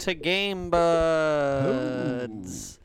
Hello 0.00 0.08
and 0.08 0.10
welcome 0.10 0.10
to 0.14 0.14
Game 0.14 0.70
Buds. 0.70 2.78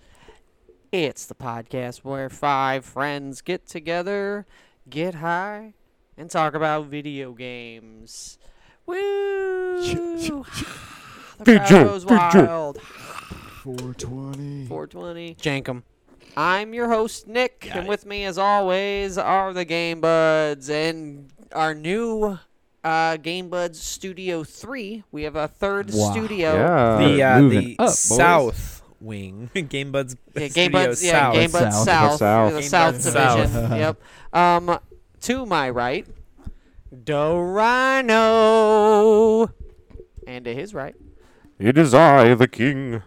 It's 0.92 1.26
the 1.26 1.36
podcast 1.36 2.00
where 2.00 2.30
five 2.30 2.84
friends 2.86 3.42
get 3.42 3.68
together, 3.68 4.46
get 4.90 5.16
high, 5.16 5.76
and 6.18 6.30
talk 6.30 6.54
about 6.54 6.88
video 6.88 7.32
games. 7.32 8.38
Woo! 8.86 8.96
the 11.40 11.44
crowd 11.44 11.70
goes 11.70 12.06
wild. 12.06 12.82
420. 12.82 14.68
420. 14.68 15.36
Jankum. 15.36 15.84
I'm 16.36 16.74
your 16.74 16.90
host, 16.90 17.28
Nick, 17.28 17.70
and 17.74 17.88
with 17.88 18.06
me, 18.06 18.26
as 18.26 18.38
always, 18.38 19.18
are 19.18 19.54
the 19.54 19.64
Game 19.64 20.02
Buds 20.02 20.70
and 20.70 21.32
our 21.54 21.74
new 21.74 22.40
uh, 22.86 23.18
Game 23.18 23.50
Buds 23.50 23.82
Studio 23.82 24.44
3. 24.46 25.04
We 25.12 25.24
have 25.24 25.36
a 25.36 25.48
third 25.50 25.92
Wow. 25.94 26.12
studio. 26.12 26.54
Yeah. 26.56 26.98
the 27.00 27.24
uh, 27.24 27.42
the 27.50 27.76
up, 27.80 27.88
boys. 27.88 28.00
south 28.00 28.82
wing, 29.02 29.50
Game 29.70 29.92
Buds 29.92 30.16
Yeah, 30.36 30.40
Game 30.48 30.52
Studio 30.52 30.72
Buds, 30.72 31.04
yeah, 31.04 31.12
South. 31.12 31.34
Game 31.34 31.52
Buds 31.52 31.76
South. 31.76 31.86
South, 31.86 32.20
South. 32.20 32.54
the 32.54 32.60
Game 32.62 32.70
South 32.70 32.94
Buds 32.94 33.04
Division. 33.06 33.48
South. 33.52 33.72
yep. 33.78 34.02
Um, 34.34 34.80
to 35.22 35.46
my 35.46 35.70
right, 35.70 36.06
Dorino, 38.06 39.52
and 40.28 40.46
to 40.46 40.54
his 40.54 40.74
right, 40.74 40.96
It 41.60 41.78
is 41.78 41.94
I, 41.94 42.34
the 42.36 42.48
king. 42.48 43.02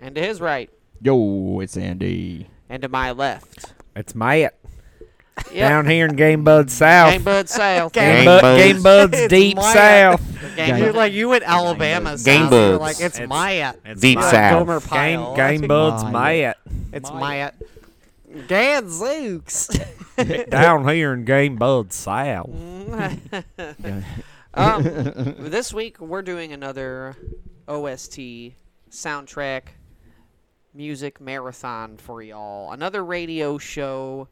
and 0.00 0.14
to 0.14 0.20
his 0.22 0.40
right, 0.40 0.70
Yo, 1.00 1.60
it's 1.60 1.76
Andy. 1.76 2.48
and 2.68 2.82
to 2.82 2.88
my 2.88 3.10
left. 3.12 3.72
It's 3.96 4.14
Matt 4.14 4.57
Yep. 5.52 5.68
down 5.68 5.86
here 5.86 6.06
in 6.06 6.16
Game 6.16 6.44
Buds 6.44 6.72
South. 6.74 7.12
Game 7.12 7.22
Buds 7.24 7.52
South. 7.52 7.92
Game 7.92 8.16
Game, 8.16 8.24
Bu- 8.24 8.40
Buds. 8.40 8.62
Game 8.62 8.82
Buds 8.82 9.26
Deep 9.28 9.56
Maya. 9.56 9.74
South. 9.74 10.22
Game, 10.56 10.76
Game- 10.76 10.94
like 10.94 11.12
you 11.12 11.28
went 11.28 11.44
Alabama 11.44 12.10
Buds. 12.10 12.22
South. 12.22 12.34
Game 12.34 12.44
you 12.44 12.50
were 12.50 12.78
Buds. 12.78 12.80
Like 12.80 13.00
it's, 13.06 13.16
It's- 13.16 13.28
Maya. 13.28 13.74
It's 13.84 14.00
Deep 14.00 14.18
Maya. 14.18 14.30
South. 14.30 14.66
Gomer 14.66 14.80
Game 14.80 14.88
Pyle. 15.20 15.36
Game 15.36 15.60
Buds 15.68 16.04
Maya. 16.04 16.54
Matt 16.66 16.74
It's 16.92 17.10
Maya. 17.10 17.20
Maya. 17.20 17.50
Gadzooks. 18.46 19.68
down 20.50 20.86
here 20.88 21.14
in 21.14 21.24
Game 21.24 21.56
Buds 21.56 21.96
South. 21.96 22.50
um, 24.54 24.82
this 25.38 25.72
week 25.72 26.00
we're 26.00 26.22
doing 26.22 26.52
another 26.52 27.16
OST 27.66 28.18
soundtrack 28.90 29.62
music 30.74 31.20
marathon 31.20 31.96
for 31.96 32.22
y'all. 32.22 32.72
Another 32.72 33.04
radio 33.04 33.58
show. 33.58 34.28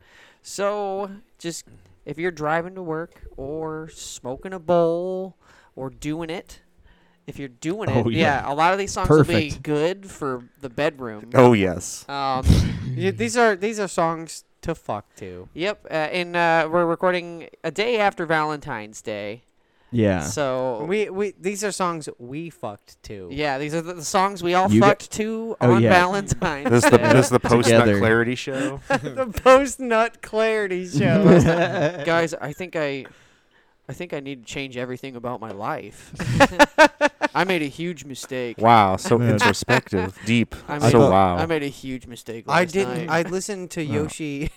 So 0.49 1.11
just 1.41 1.65
if 2.05 2.19
you're 2.19 2.31
driving 2.31 2.77
to 2.77 2.83
work 2.83 3.21
or 3.37 3.89
smoking 3.93 4.53
a 4.53 4.61
bowl 4.61 5.35
or 5.75 5.91
doing 5.91 6.31
it, 6.31 6.61
if 7.27 7.37
you're 7.37 7.49
doing 7.49 7.89
it, 7.91 7.97
Oh, 8.07 8.09
yeah. 8.09 8.43
yeah. 8.45 8.53
a 8.53 8.55
lot 8.55 8.73
of 8.73 8.79
these 8.79 8.93
songs 8.93 9.09
will 9.11 9.25
be 9.25 9.51
good 9.51 10.09
for 10.09 10.45
the 10.61 10.69
bedroom. 10.71 11.31
Oh 11.35 11.53
yes. 11.53 12.09
Um, 12.09 12.45
y- 12.97 13.11
these 13.11 13.37
are 13.37 13.57
these 13.57 13.81
are 13.81 13.89
songs 13.89 14.45
to 14.63 14.77
fuck 14.77 15.13
to. 15.17 15.49
Yep, 15.53 15.87
uh, 15.91 15.95
and 15.95 16.37
uh, 16.37 16.69
we're 16.71 16.87
recording 16.87 17.49
a 17.65 17.73
day 17.73 17.99
after 17.99 18.25
Valentine's 18.25 19.03
Day. 19.03 19.43
Yeah. 19.93 20.21
So 20.21 20.85
We 20.89 21.09
we 21.11 21.33
these 21.41 21.63
are 21.65 21.71
songs 21.73 22.09
we 22.19 22.51
fucked 22.51 23.03
to. 23.05 23.29
yeah, 23.31 23.59
these 23.59 23.75
are 23.75 23.81
the, 23.83 23.95
the 23.95 24.05
songs 24.05 24.43
we 24.43 24.55
all 24.55 24.71
You 24.71 24.81
got- 24.81 24.89
fucked 25.03 25.13
to 25.13 25.57
Oh, 25.61 25.73
on 25.75 25.83
yeah. 25.83 25.91
Valentine's 25.91 26.71
This 26.71 26.85
is 26.85 26.91
the 26.91 26.99
Day. 26.99 27.13
this 27.13 27.27
is 27.27 27.31
the 27.31 27.41
post 27.41 27.69
nut 27.71 27.81
Together. 27.85 27.99
clarity 28.01 28.35
show. 28.47 28.81
the 28.89 29.33
post 29.45 29.79
nut 29.81 30.21
clarity 30.23 30.87
show. 30.89 32.03
Guys, 32.05 32.35
I 32.35 32.53
think 32.53 32.75
I, 32.77 33.07
I 33.89 33.93
think 33.93 34.13
I 34.13 34.21
need 34.21 34.45
to 34.47 34.53
change 34.53 34.77
everything 34.77 35.15
about 35.15 35.41
my 35.41 35.53
life. 35.53 36.13
I 37.35 37.45
made 37.45 37.63
a 37.63 37.67
huge 37.67 38.05
mistake. 38.05 38.59
Wow, 38.59 38.97
so 38.97 39.21
Yeah. 39.21 39.33
introspective, 39.33 40.19
deep. 40.27 40.57
I 40.67 40.79
so 40.91 41.01
made, 41.01 41.11
wow. 41.11 41.37
I 41.37 41.47
made 41.47 41.63
a 41.63 41.69
huge 41.69 42.07
mistake. 42.07 42.47
I 42.49 42.65
didn't. 42.65 43.07
night. 43.07 43.27
I 43.27 43.29
listened 43.29 43.71
to. 43.73 43.85
Yoshi. 43.85 44.51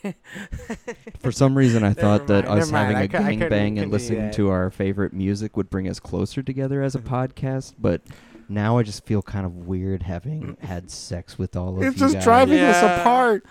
For 1.20 1.32
some 1.32 1.56
reason, 1.56 1.84
I 1.84 1.94
thought 1.94 2.28
that 2.28 2.46
mind, 2.46 2.60
us 2.60 2.72
never 2.72 2.72
mind. 2.72 2.88
having 2.88 2.98
I 2.98 3.04
a 3.04 3.08
cou- 3.08 3.18
I 3.18 3.36
couldn't 3.36 3.52
gangbang 3.52 3.82
and 3.84 3.92
listening 3.92 4.32
to 4.32 4.50
our 4.50 4.72
favorite 4.72 5.14
music 5.14 5.56
would 5.58 5.70
bring 5.70 5.88
us 5.88 6.00
closer 6.00 6.42
together 6.42 6.82
as 6.82 6.96
a 6.96 7.00
mm-hmm. 7.00 7.14
podcast, 7.14 7.76
but 7.78 8.02
now 8.48 8.80
I 8.80 8.84
just 8.84 9.06
feel 9.06 9.22
kind 9.22 9.46
of 9.46 9.68
weird 9.68 10.04
having 10.04 10.58
had 10.62 10.90
sex 10.90 11.38
with 11.38 11.56
all 11.56 11.78
of 11.78 11.84
It's 11.84 11.84
you 11.84 11.90
It's 11.90 12.00
just 12.00 12.14
guys. 12.16 12.24
driving 12.24 12.60
us 12.60 12.82
apart. 12.82 13.46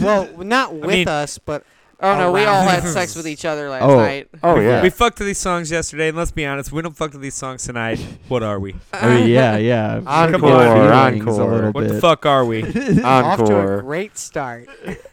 well, 0.00 0.30
not 0.38 0.74
with 0.74 0.88
mean- 0.88 1.08
us, 1.08 1.36
but 1.38 1.64
oh 2.02 2.16
no, 2.18 2.32
we 2.32 2.44
all 2.44 2.62
had 2.62 2.82
sex 2.84 3.14
with 3.14 3.26
each 3.28 3.44
other 3.44 3.68
last 3.70 3.82
Oh. 3.82 3.96
night. 3.96 4.28
Oh 4.42 4.58
yeah. 4.58 4.82
We 4.82 4.90
fucked 4.90 5.18
to 5.18 5.24
these 5.24 5.38
songs 5.38 5.70
yesterday, 5.70 6.08
and 6.08 6.16
let's 6.16 6.30
be 6.30 6.44
honest, 6.46 6.72
we 6.72 6.82
don't 6.82 6.96
fuck 6.96 7.12
to 7.12 7.18
these 7.18 7.34
songs 7.34 7.64
tonight. 7.64 7.98
What 8.28 8.42
are 8.42 8.58
we? 8.58 8.74
I 8.92 9.08
mean, 9.14 9.28
yeah, 9.28 9.56
yeah. 9.56 10.00
Encore, 10.06 10.40
Feelings 10.40 11.28
encore. 11.28 11.40
A 11.50 11.54
little 11.54 11.72
What 11.72 11.88
the 11.88 11.94
bit. 11.94 12.00
fuck 12.00 12.26
are 12.26 12.44
we? 12.44 12.62
off 13.02 13.38
to 13.38 13.44
a 13.44 13.60
Encore. 13.60 13.82
great 13.82 14.16
start. 14.18 14.68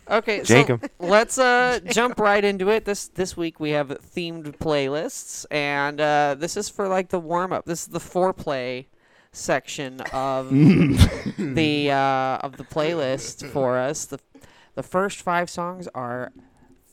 Okay, 0.10 0.44
so 0.46 0.80
let's 1.00 1.38
uh 1.38 1.80
jump 1.92 2.20
right 2.20 2.44
into 2.44 2.70
it. 2.70 2.86
This 2.86 3.08
this 3.10 3.36
week 3.36 3.60
we 3.60 3.72
have 3.72 3.90
themed 3.90 4.58
playlists, 4.58 5.46
and 5.52 6.00
uh, 6.00 6.36
this 6.40 6.56
is 6.56 6.70
for 6.70 6.88
like 6.88 7.10
the 7.10 7.20
warm 7.20 7.52
up. 7.52 7.66
This 7.66 7.82
is 7.82 7.88
the 7.88 8.00
foreplay 8.00 8.86
section 9.34 10.00
of 10.14 10.50
the 11.38 11.92
uh, 11.92 12.38
of 12.46 12.58
the 12.58 12.64
playlist 12.64 13.46
for 13.52 13.78
us. 13.78 14.06
The 14.06 14.20
the 14.76 14.84
first 14.84 15.22
five 15.22 15.50
songs 15.50 15.88
are 15.94 16.32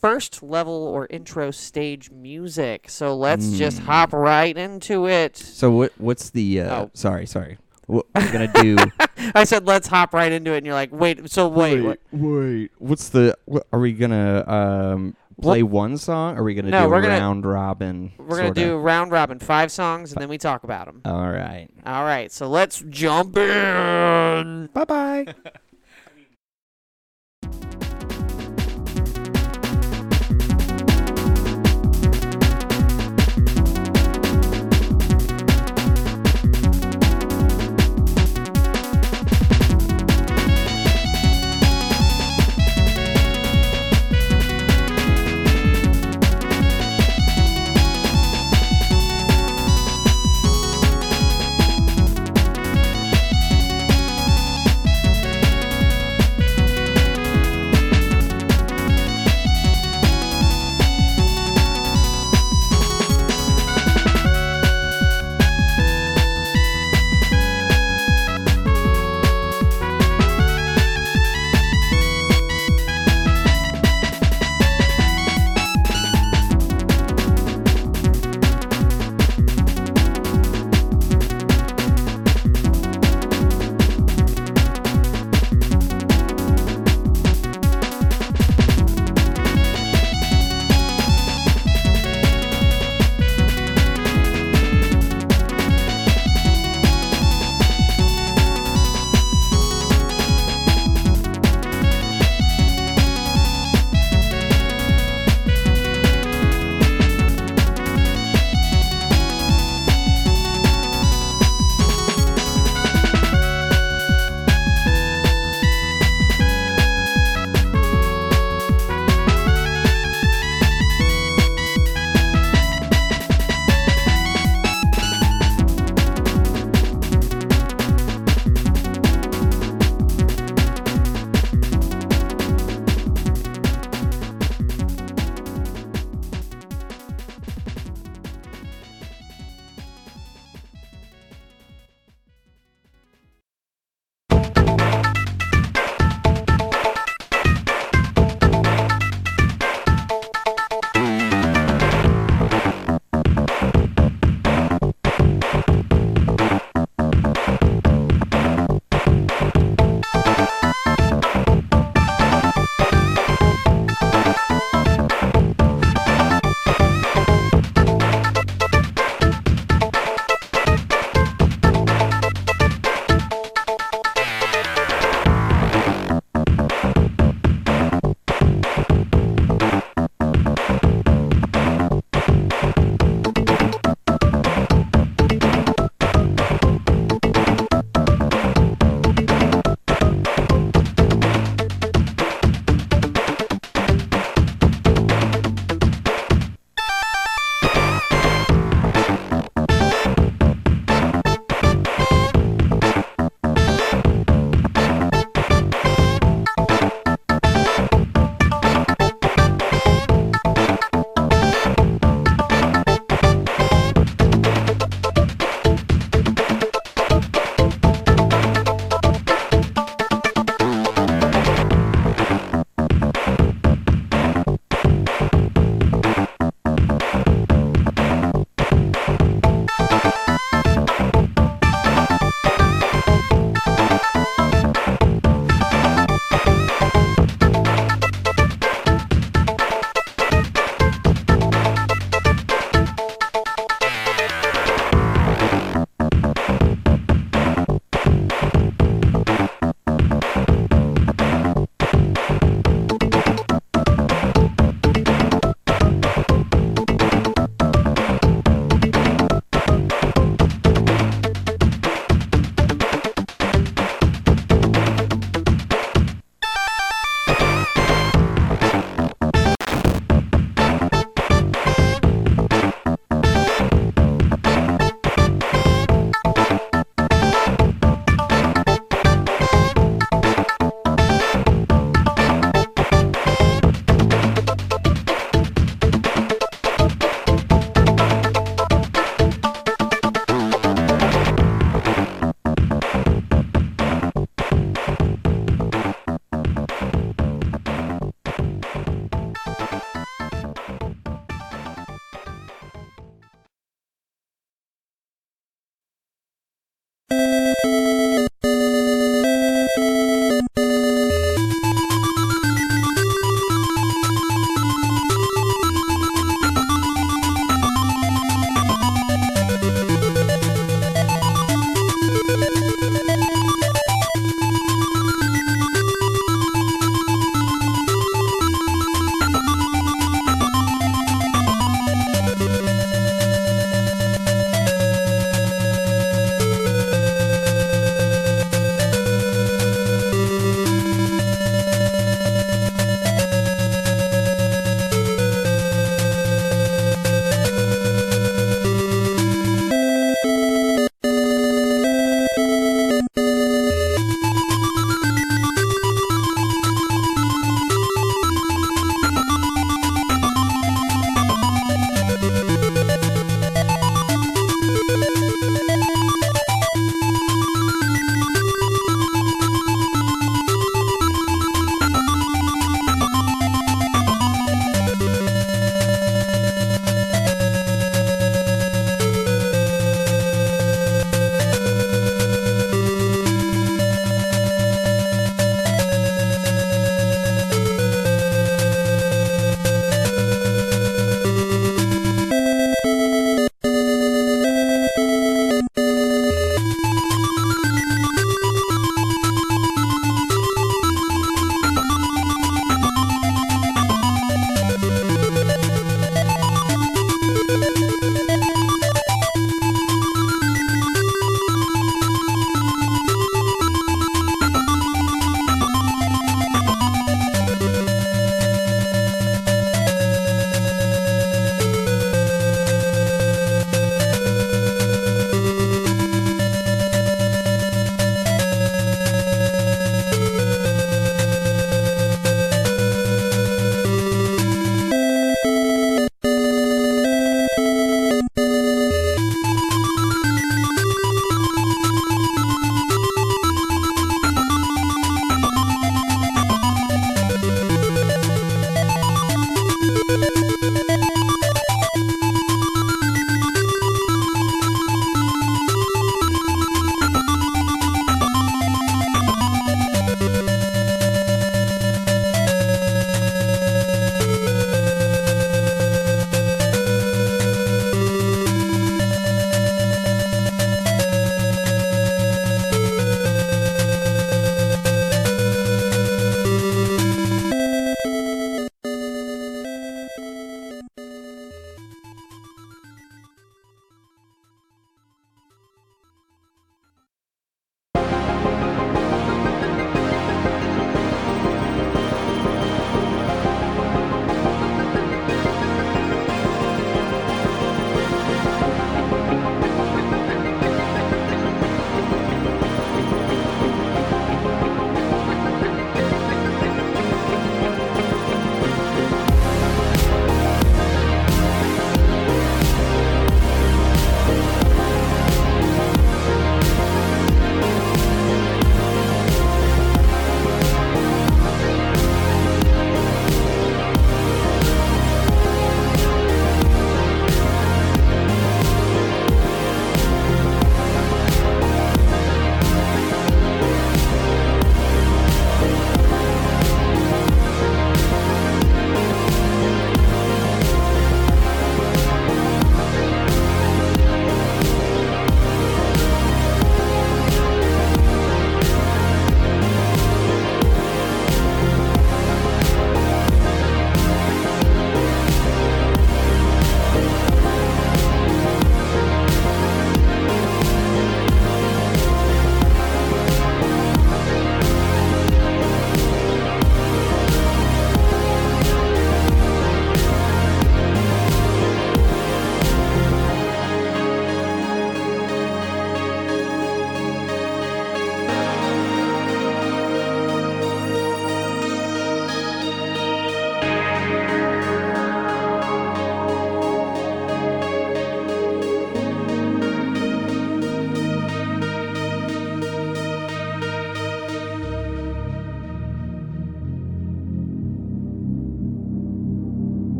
first 0.00 0.42
level 0.42 0.72
or 0.74 1.06
intro 1.10 1.50
stage 1.50 2.10
music. 2.10 2.88
So 2.88 3.16
let's 3.16 3.50
just 3.52 3.80
Mm. 3.80 3.84
hop 3.84 4.12
right 4.12 4.56
into 4.56 5.06
it. 5.08 5.36
So 5.36 5.70
what? 5.70 5.92
What's 5.98 6.30
the? 6.30 6.60
Uh, 6.62 6.74
Oh. 6.82 6.90
Sorry, 6.94 7.26
sorry. 7.26 7.58
What 7.86 8.04
we're 8.14 8.32
gonna 8.32 8.52
do? 8.62 8.76
I 9.34 9.44
said 9.44 9.66
let's 9.66 9.88
hop 9.88 10.12
right 10.12 10.30
into 10.30 10.52
it, 10.52 10.58
and 10.58 10.66
you're 10.66 10.74
like, 10.74 10.92
wait. 10.92 11.30
So 11.30 11.48
wait, 11.48 11.80
what? 11.82 12.00
wait. 12.12 12.70
What's 12.78 13.08
the? 13.08 13.36
What, 13.46 13.66
are 13.72 13.80
we 13.80 13.92
gonna 13.92 14.44
um 14.46 15.16
play 15.40 15.62
one 15.62 15.96
song? 15.96 16.36
Or 16.36 16.40
are 16.40 16.44
we 16.44 16.54
gonna 16.54 16.68
No, 16.70 16.82
do 16.84 16.90
we're 16.90 16.98
a 16.98 17.02
gonna- 17.02 17.14
round 17.14 17.46
robin? 17.46 18.12
we're 18.18 18.36
gonna 18.36 18.48
sorta? 18.48 18.60
do 18.60 18.76
round 18.76 19.10
robin, 19.10 19.38
five 19.38 19.72
songs, 19.72 20.12
and 20.12 20.20
then 20.20 20.28
we 20.28 20.36
talk 20.36 20.64
about 20.64 20.84
them. 20.86 21.00
All 21.06 21.30
right. 21.30 21.68
All 21.86 22.04
right, 22.04 22.30
so 22.30 22.46
let's 22.48 22.84
jump 22.90 23.36
in. 23.38 24.68
Bye 24.74 24.84
bye. 24.84 25.26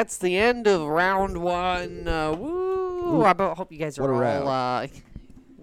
that's 0.00 0.16
the 0.16 0.38
end 0.38 0.66
of 0.66 0.80
round 0.86 1.36
one. 1.36 2.08
Uh, 2.08 2.32
woo! 2.32 3.22
I 3.22 3.34
bo- 3.34 3.54
hope 3.54 3.70
you 3.70 3.76
guys 3.76 3.98
are 3.98 4.02
What 4.10 4.24
all, 4.26 4.48
uh, 4.48 4.86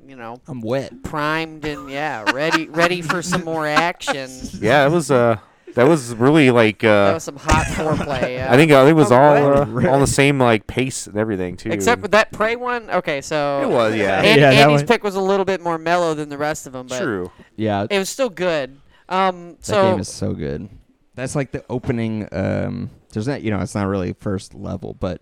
you 0.07 0.15
know, 0.15 0.39
I'm 0.47 0.61
wet. 0.61 1.01
primed 1.01 1.65
and 1.65 1.89
yeah, 1.89 2.21
ready, 2.33 2.67
ready 2.69 3.01
for 3.01 3.23
some 3.23 3.43
more 3.43 3.65
action. 3.65 4.29
Yeah, 4.61 4.85
it 4.85 4.91
was 4.91 5.09
uh, 5.09 5.37
that 5.73 5.87
was 5.87 6.13
really 6.13 6.51
like 6.51 6.81
That 6.81 7.09
uh, 7.09 7.13
was 7.15 7.23
some 7.23 7.37
hot 7.37 7.65
foreplay. 7.65 8.33
Yeah. 8.37 8.53
I 8.53 8.57
think 8.57 8.71
uh, 8.71 8.85
it 8.87 8.93
was 8.93 9.11
Oh, 9.11 9.15
all 9.15 9.49
what? 9.65 9.85
uh, 9.85 9.89
all 9.91 9.99
the 9.99 10.05
same 10.05 10.37
like 10.39 10.67
pace 10.67 11.07
and 11.07 11.17
everything 11.17 11.57
too. 11.57 11.71
Except 11.71 12.03
for 12.03 12.07
that 12.09 12.31
prey 12.31 12.55
one. 12.55 12.91
Okay, 12.91 13.21
so 13.21 13.61
It 13.63 13.69
was, 13.69 13.95
yeah. 13.95 14.21
An- 14.21 14.37
Yeah, 14.39 14.51
Andy's 14.51 14.83
pick 14.83 15.03
was 15.03 15.15
a 15.15 15.21
little 15.21 15.45
bit 15.45 15.61
more 15.61 15.79
mellow 15.79 16.13
than 16.13 16.29
the 16.29 16.37
rest 16.37 16.67
of 16.67 16.73
them, 16.73 16.85
but 16.85 17.01
True. 17.01 17.31
Yeah, 17.55 17.87
it 17.89 17.97
was 17.97 18.09
still 18.09 18.29
good. 18.29 18.79
Um, 19.09 19.55
that 19.55 19.65
so 19.65 19.91
game 19.91 19.99
is 19.99 20.09
so 20.09 20.33
good. 20.35 20.69
That's 21.15 21.35
like 21.35 21.51
the 21.51 21.65
opening. 21.71 22.27
Um, 22.31 22.91
there's 23.11 23.27
not, 23.27 23.41
you 23.41 23.51
know, 23.51 23.59
it's 23.59 23.75
not 23.75 23.87
really 23.87 24.13
first 24.13 24.53
level, 24.53 24.93
but 24.99 25.21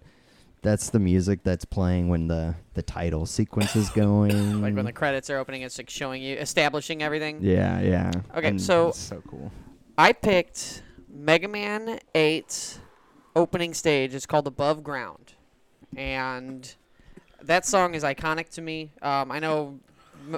that's 0.61 0.89
the 0.89 0.99
music 0.99 1.43
that's 1.43 1.65
playing 1.65 2.09
when 2.09 2.27
the 2.27 2.55
the 2.73 2.81
title 2.81 3.25
sequence 3.25 3.75
is 3.75 3.89
going. 3.89 4.61
like 4.63 4.75
when 4.75 4.85
the 4.85 4.91
credits 4.93 5.29
are 5.29 5.37
opening, 5.37 5.61
it's 5.61 5.77
like 5.77 5.89
showing 5.89 6.21
you, 6.23 6.35
establishing 6.37 7.03
everything. 7.03 7.39
yeah, 7.41 7.79
yeah. 7.81 8.11
Okay, 8.35 8.47
And 8.47 8.61
so- 8.61 8.91
so 8.91 9.21
cool. 9.27 9.51
I 9.97 10.11
picked 10.11 10.83
Mega 11.09 11.47
Man 11.47 11.99
8 12.13 12.79
opening 13.35 13.73
stage. 13.73 14.13
It's 14.13 14.25
called 14.25 14.47
Above 14.47 14.83
Ground. 14.83 15.33
And 15.95 16.73
that 17.41 17.65
song 17.65 17.93
is 17.95 18.03
iconic 18.03 18.49
to 18.51 18.61
me. 18.61 18.91
Um, 19.01 19.31
I 19.31 19.39
know 19.39 19.79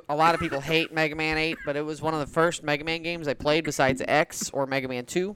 a 0.09 0.15
lot 0.15 0.35
of 0.35 0.41
people 0.41 0.59
hate 0.61 0.93
Mega 0.93 1.15
Man 1.15 1.37
8, 1.37 1.57
but 1.65 1.75
it 1.75 1.81
was 1.85 2.01
one 2.01 2.13
of 2.13 2.19
the 2.19 2.27
first 2.27 2.61
Mega 2.63 2.83
Man 2.83 3.01
games 3.01 3.27
I 3.27 3.33
played 3.33 3.63
besides 3.63 4.01
X 4.07 4.49
or 4.51 4.65
Mega 4.67 4.87
Man 4.87 5.05
2. 5.05 5.35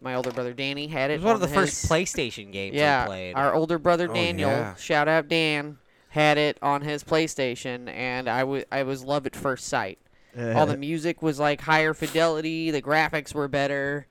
My 0.00 0.14
older 0.14 0.30
brother 0.30 0.52
Danny 0.52 0.86
had 0.86 1.10
it. 1.10 1.14
It 1.14 1.16
was 1.18 1.24
one 1.24 1.34
of 1.36 1.42
on 1.42 1.48
the 1.48 1.54
first 1.54 1.88
PlayStation 1.88 2.52
games 2.52 2.76
yeah, 2.76 3.02
I 3.02 3.06
played. 3.06 3.34
our 3.34 3.54
older 3.54 3.78
brother 3.78 4.08
Oh, 4.10 4.14
Daniel, 4.14 4.50
yeah. 4.50 4.74
shout 4.76 5.08
out 5.08 5.28
Dan, 5.28 5.78
had 6.10 6.38
it 6.38 6.56
on 6.62 6.82
his 6.82 7.02
PlayStation, 7.02 7.88
and 7.88 8.28
I 8.28 8.44
wa- 8.44 8.62
I 8.70 8.84
was 8.84 9.02
love 9.02 9.26
at 9.26 9.34
first 9.34 9.66
sight. 9.66 9.98
All 10.38 10.66
the 10.66 10.76
music 10.76 11.20
was 11.20 11.40
like 11.40 11.60
higher 11.62 11.94
fidelity. 11.94 12.70
The 12.70 12.80
graphics 12.80 13.34
were 13.34 13.48
better. 13.48 14.06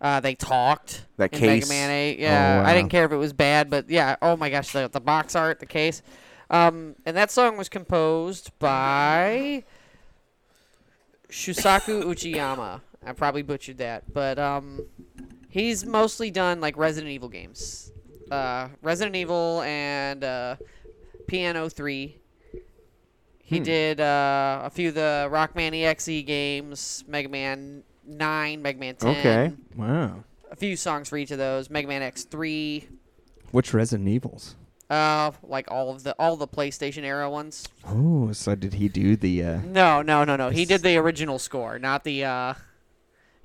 Uh, 0.00 0.20
they 0.20 0.34
talked. 0.34 1.04
That 1.18 1.34
in 1.34 1.40
Mega 1.40 1.60
case. 1.60 1.68
Man 1.68 1.90
8. 1.90 2.18
Yeah, 2.18 2.60
I 2.64 2.68
wow. 2.68 2.74
didn't 2.74 2.88
care 2.90 3.04
if 3.04 3.12
it 3.12 3.16
was 3.16 3.34
bad, 3.34 3.68
but 3.68 3.90
yeah. 3.90 4.16
Oh 4.22 4.36
my 4.38 4.48
gosh, 4.48 4.72
the, 4.72 4.88
the 4.88 5.00
box 5.00 5.36
art, 5.36 5.58
the 5.60 5.66
case. 5.66 6.00
Um, 6.48 6.94
and 7.04 7.14
that 7.16 7.30
song 7.30 7.58
was 7.58 7.68
composed 7.68 8.52
by 8.58 9.64
Shusaku 11.30 12.04
Uchiyama. 12.04 12.80
I 13.06 13.12
probably 13.12 13.42
butchered 13.42 13.78
that, 13.78 14.12
but 14.12 14.38
um, 14.38 14.84
he's 15.48 15.86
mostly 15.86 16.30
done 16.30 16.60
like 16.60 16.76
Resident 16.76 17.12
Evil 17.12 17.28
games. 17.28 17.92
Uh, 18.30 18.68
Resident 18.82 19.14
Evil 19.14 19.62
and 19.62 20.24
uh, 20.24 20.56
Piano 21.28 21.68
3. 21.68 22.16
He 23.38 23.58
Hmm. 23.58 23.62
did 23.62 24.00
uh, 24.00 24.62
a 24.64 24.70
few 24.70 24.88
of 24.88 24.96
the 24.96 25.28
Rockman 25.30 25.72
EXE 25.72 26.24
games, 26.26 27.04
Mega 27.06 27.28
Man 27.28 27.84
9, 28.04 28.60
Mega 28.60 28.78
Man 28.80 28.96
10. 28.96 29.10
Okay. 29.18 29.52
Wow. 29.76 30.24
A 30.50 30.56
few 30.56 30.74
songs 30.76 31.08
for 31.08 31.16
each 31.16 31.30
of 31.30 31.38
those. 31.38 31.70
Mega 31.70 31.86
Man 31.86 32.02
X3, 32.02 32.84
Which 33.52 33.72
Resident 33.72 34.08
Evils? 34.08 34.56
uh, 34.90 35.30
like 35.44 35.70
all 35.70 35.90
of 35.90 36.02
the 36.02 36.14
all 36.18 36.36
the 36.36 36.48
PlayStation 36.48 37.04
era 37.04 37.30
ones. 37.30 37.68
Oh, 37.86 38.32
so 38.32 38.56
did 38.56 38.74
he 38.74 38.88
do 38.88 39.14
the? 39.16 39.44
Uh, 39.44 39.60
No, 39.60 40.02
no, 40.02 40.24
no, 40.24 40.34
no. 40.34 40.50
He 40.50 40.64
did 40.64 40.82
the 40.82 40.96
original 40.96 41.38
score, 41.38 41.78
not 41.78 42.02
the. 42.02 42.24
Uh, 42.24 42.54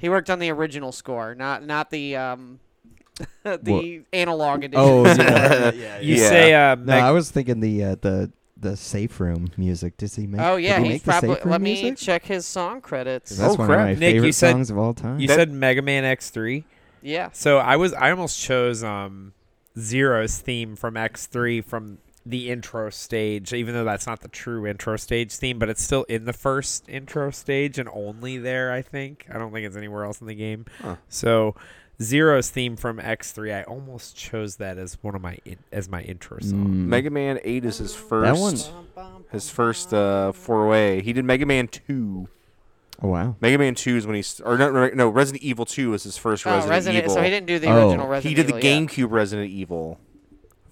he 0.02 0.10
worked 0.10 0.30
on 0.30 0.40
the 0.40 0.50
original 0.50 0.92
score, 0.92 1.34
not 1.36 1.64
not 1.66 1.90
the 1.92 2.16
um, 2.18 2.60
the 3.44 4.04
analog 4.12 4.64
edition. 4.64 4.84
oh, 4.84 5.06
yeah, 5.06 5.72
yeah, 5.72 6.00
You 6.00 6.16
Yeah. 6.16 6.30
say 6.30 6.54
uh, 6.54 6.76
No, 6.76 6.84
Meg- 6.86 7.04
I 7.04 7.12
was 7.12 7.32
thinking 7.32 7.60
the 7.60 7.84
uh, 7.84 7.96
the 8.02 8.32
the 8.58 8.76
safe 8.78 9.20
room 9.20 9.50
music. 9.58 9.98
Does 9.98 10.16
he 10.16 10.28
make? 10.28 10.42
Oh 10.42 10.58
did 10.58 10.64
yeah, 10.66 10.78
he 10.80 10.84
he's 10.86 10.94
make 10.94 11.04
the 11.04 11.12
probably. 11.12 11.36
safe 11.36 11.46
room 11.46 11.52
Let 11.52 11.62
me 11.62 11.82
music? 11.84 11.98
check 12.06 12.26
his 12.26 12.46
song 12.46 12.82
credits. 12.82 13.32
That's 13.38 13.54
Oh, 13.56 13.58
one 13.58 13.68
crap. 13.68 13.80
of 13.80 13.86
my 13.86 13.94
Nick, 13.94 14.16
you 14.16 14.20
favorite 14.22 14.34
said- 14.34 14.52
songs 14.52 14.70
of 14.72 14.78
all 14.78 14.94
time. 14.94 15.20
you 15.20 15.28
That- 15.28 15.36
said 15.36 15.52
Mega 15.52 15.82
Man 15.82 16.04
X3. 16.04 16.64
Yeah. 17.02 17.30
So 17.34 17.58
I 17.58 17.76
was 17.78 17.94
I 17.94 18.12
almost 18.12 18.40
chose 18.40 18.84
um 18.84 19.34
Zero's 19.78 20.38
theme 20.40 20.76
from 20.76 20.96
X3 20.96 21.64
from 21.64 21.98
the 22.26 22.50
intro 22.52 22.90
stage, 22.90 23.52
even 23.54 23.74
though 23.74 23.84
that's 23.84 24.06
not 24.06 24.22
the 24.22 24.28
true 24.28 24.68
intro 24.68 24.96
stage 24.98 25.32
theme, 25.36 25.58
but 25.58 25.70
it's 25.70 25.82
still 25.82 26.04
in 26.04 26.26
the 26.26 26.34
first 26.34 26.88
intro 26.88 27.32
stage 27.32 27.80
and 27.80 27.90
only 27.94 28.38
there, 28.38 28.72
I 28.72 28.82
think. 28.82 29.26
I 29.34 29.38
don't 29.40 29.52
think 29.52 29.66
it's 29.66 29.76
anywhere 29.76 30.04
else 30.06 30.22
in 30.22 30.28
the 30.28 30.36
game. 30.36 30.66
Huh. 30.82 30.98
So 31.10 31.56
Zero's 32.02 32.50
theme 32.50 32.76
from 32.76 32.98
X3, 33.00 33.56
I 33.60 33.64
almost 33.64 34.16
chose 34.16 34.58
that 34.58 34.78
as 34.78 34.98
one 35.02 35.16
of 35.16 35.22
my 35.22 35.38
in, 35.46 35.58
as 35.72 35.90
my 35.90 36.02
intro 36.02 36.40
song. 36.42 36.68
Mm. 36.68 36.86
Mega 36.88 37.10
Man 37.10 37.40
Eight 37.44 37.66
is 37.66 37.78
his 37.80 37.96
first. 37.96 38.34
That 38.36 38.40
one- 38.40 39.24
His 39.32 39.50
first 39.50 39.94
uh, 39.94 40.32
foray. 40.32 41.02
He 41.02 41.14
did 41.14 41.26
Mega 41.26 41.46
Man 41.46 41.68
Two. 41.68 42.28
Oh 43.02 43.08
wow. 43.08 43.36
Mega 43.42 43.58
Man 43.58 43.74
Two 43.74 43.98
is 43.98 44.06
when 44.06 44.16
he's 44.16 44.40
or 44.42 44.58
no, 44.60 44.70
no, 44.72 44.90
no 44.94 45.10
Resident 45.10 45.42
Evil 45.44 45.66
Two 45.66 45.90
was 45.92 46.04
his 46.04 46.18
first 46.18 46.46
Oh, 46.46 46.52
Resident, 46.52 46.70
Resident. 46.72 47.04
Evil. 47.06 47.16
So 47.16 47.22
he 47.24 47.30
didn't 47.32 47.48
do 47.48 47.58
the 47.58 47.68
Oh. 47.68 47.88
original 47.88 48.08
Resident 48.08 48.30
he 48.30 48.36
did 48.36 48.46
the 48.54 48.58
Evil, 48.58 48.70
yeah. 48.70 48.88
GameCube 49.06 49.12
Resident 49.12 49.50
Evil 49.50 50.00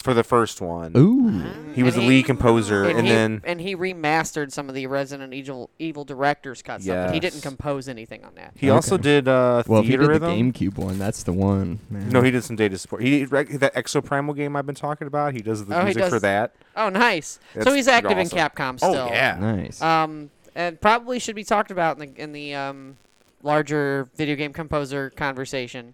for 0.01 0.13
the 0.13 0.23
first 0.23 0.61
one. 0.61 0.93
Ooh. 0.95 1.73
He 1.73 1.83
was 1.83 1.95
And 1.95 2.03
the 2.03 2.07
lead 2.07 2.25
composer, 2.25 2.85
and, 2.85 2.99
and, 2.99 3.07
he, 3.07 3.13
then 3.13 3.41
and 3.43 3.59
he 3.59 3.75
remastered 3.75 4.51
some 4.51 4.69
of 4.69 4.75
the 4.75 4.87
Resident 4.87 5.33
Evil 5.33 5.69
Evil 5.77 6.05
director's 6.05 6.61
cut 6.61 6.81
stuff, 6.81 7.07
but 7.07 7.13
he 7.13 7.19
didn't 7.19 7.35
Yes. 7.35 7.43
compose 7.43 7.87
anything 7.89 8.23
on 8.23 8.33
that. 8.35 8.53
he 8.55 8.69
also 8.69 8.95
Okay. 8.95 9.03
did 9.03 9.27
uh, 9.27 9.63
Well, 9.67 9.81
if 9.81 9.85
he 9.85 9.91
Theater 9.91 10.13
did 10.13 10.21
the 10.21 10.27
Rhythm. 10.27 10.53
GameCube 10.53 10.77
one, 10.77 10.97
that's 10.99 11.23
the 11.23 11.33
one. 11.33 11.79
Man. 11.89 12.09
No, 12.09 12.21
he 12.21 12.31
did 12.31 12.43
some 12.43 12.55
data 12.55 12.77
support. 12.77 13.01
He 13.03 13.25
rec- 13.25 13.49
that 13.59 13.75
Exoprimal 13.75 14.35
game 14.35 14.55
I've 14.55 14.65
been 14.65 14.75
talking 14.75 15.05
about. 15.07 15.33
He 15.33 15.41
does 15.41 15.65
the 15.65 15.75
Oh, 15.75 15.79
he 15.79 15.85
music 15.85 16.03
for 16.05 16.09
does- 16.11 16.21
that. 16.21 16.53
Oh, 16.77 16.87
nice. 16.89 17.39
That's 17.53 17.65
so 17.67 17.73
he's 17.73 17.85
pretty 17.85 17.97
active 18.07 18.17
awesome. 18.17 18.37
in 18.37 18.43
Capcom 18.45 18.77
still. 18.77 18.95
Oh 18.95 19.07
yeah. 19.07 19.37
Nice. 19.39 19.81
Um, 19.81 20.29
and 20.55 20.79
probably 20.79 21.19
should 21.19 21.35
be 21.35 21.43
talked 21.43 21.71
about 21.71 21.99
in 21.99 22.13
the 22.13 22.21
in 22.21 22.31
the 22.31 22.55
um, 22.55 22.97
larger 23.43 24.07
video 24.15 24.35
game 24.35 24.53
composer 24.53 25.09
conversation. 25.09 25.93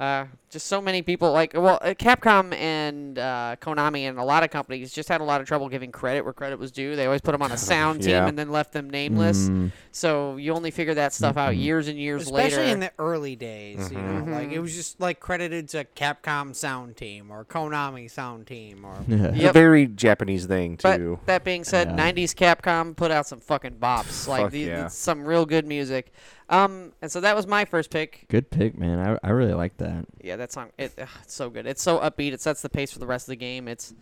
Uh, 0.00 0.24
just 0.48 0.66
so 0.66 0.80
many 0.80 1.02
people 1.02 1.30
like 1.30 1.52
well, 1.54 1.78
uh, 1.82 1.92
Capcom 1.94 2.54
and 2.54 3.18
uh, 3.18 3.54
Konami 3.60 4.08
and 4.08 4.18
a 4.18 4.24
lot 4.24 4.42
of 4.42 4.48
companies 4.50 4.92
just 4.92 5.10
had 5.10 5.20
a 5.20 5.24
lot 5.24 5.40
of 5.42 5.46
trouble 5.46 5.68
giving 5.68 5.92
credit 5.92 6.22
where 6.24 6.32
credit 6.32 6.58
was 6.58 6.72
due. 6.72 6.96
They 6.96 7.04
always 7.04 7.20
put 7.20 7.32
them 7.32 7.42
on 7.42 7.52
a 7.52 7.56
sound 7.58 8.00
team 8.00 8.12
Yeah. 8.12 8.26
and 8.26 8.36
then 8.38 8.50
left 8.50 8.72
them 8.72 8.88
nameless. 8.88 9.50
Mm. 9.50 9.70
So 9.92 10.38
you 10.38 10.54
only 10.54 10.70
figure 10.70 10.94
that 10.94 11.12
stuff 11.12 11.36
out 11.36 11.52
Mhm. 11.52 11.62
years 11.62 11.86
and 11.88 11.98
years 11.98 12.22
Especially 12.22 12.42
later. 12.42 12.48
Especially 12.56 12.72
in 12.72 12.80
the 12.80 12.92
early 12.98 13.36
days, 13.36 13.90
you 13.92 13.98
know, 13.98 14.22
Mhm. 14.24 14.32
like 14.32 14.50
it 14.50 14.58
was 14.60 14.74
just 14.74 14.98
like 15.00 15.20
credited 15.20 15.68
to 15.68 15.84
Capcom 15.94 16.56
sound 16.56 16.96
team 16.96 17.30
or 17.30 17.44
Konami 17.44 18.10
sound 18.10 18.46
team 18.46 18.84
or 18.86 18.94
Yeah. 19.06 19.26
It's 19.26 19.36
Yep. 19.36 19.50
a 19.50 19.52
very 19.52 19.86
Japanese 19.86 20.46
thing 20.46 20.78
too. 20.78 20.82
But 20.82 20.96
too. 20.96 21.18
that 21.26 21.44
being 21.44 21.62
said, 21.62 21.88
Yeah. 21.90 21.96
'90s 21.96 22.34
Capcom 22.34 22.96
put 22.96 23.10
out 23.10 23.26
some 23.26 23.38
fucking 23.40 23.76
bops, 23.76 24.26
like 24.26 24.44
Fuck 24.44 24.52
the, 24.52 24.60
yeah. 24.60 24.88
some 24.88 25.24
real 25.26 25.44
good 25.44 25.66
music. 25.66 26.10
Um, 26.50 26.92
and 27.00 27.10
so 27.10 27.20
that 27.20 27.34
was 27.36 27.46
my 27.46 27.64
first 27.64 27.90
pick. 27.90 28.26
Good 28.28 28.50
pick, 28.50 28.76
man. 28.76 28.98
I 28.98 29.18
I 29.26 29.30
really 29.30 29.54
like 29.54 29.76
that. 29.78 30.04
Yeah, 30.22 30.36
that 30.36 30.52
song, 30.52 30.70
it, 30.76 30.92
ugh, 31.00 31.08
it's 31.22 31.32
so 31.34 31.48
good. 31.48 31.64
It's 31.66 31.80
so 31.82 31.98
upbeat. 32.00 32.32
It 32.32 32.40
sets 32.40 32.60
the 32.60 32.68
pace 32.68 32.92
for 32.92 32.98
the 32.98 33.06
rest 33.06 33.24
of 33.28 33.30
the 33.30 33.36
game. 33.36 33.68
It's 33.68 33.94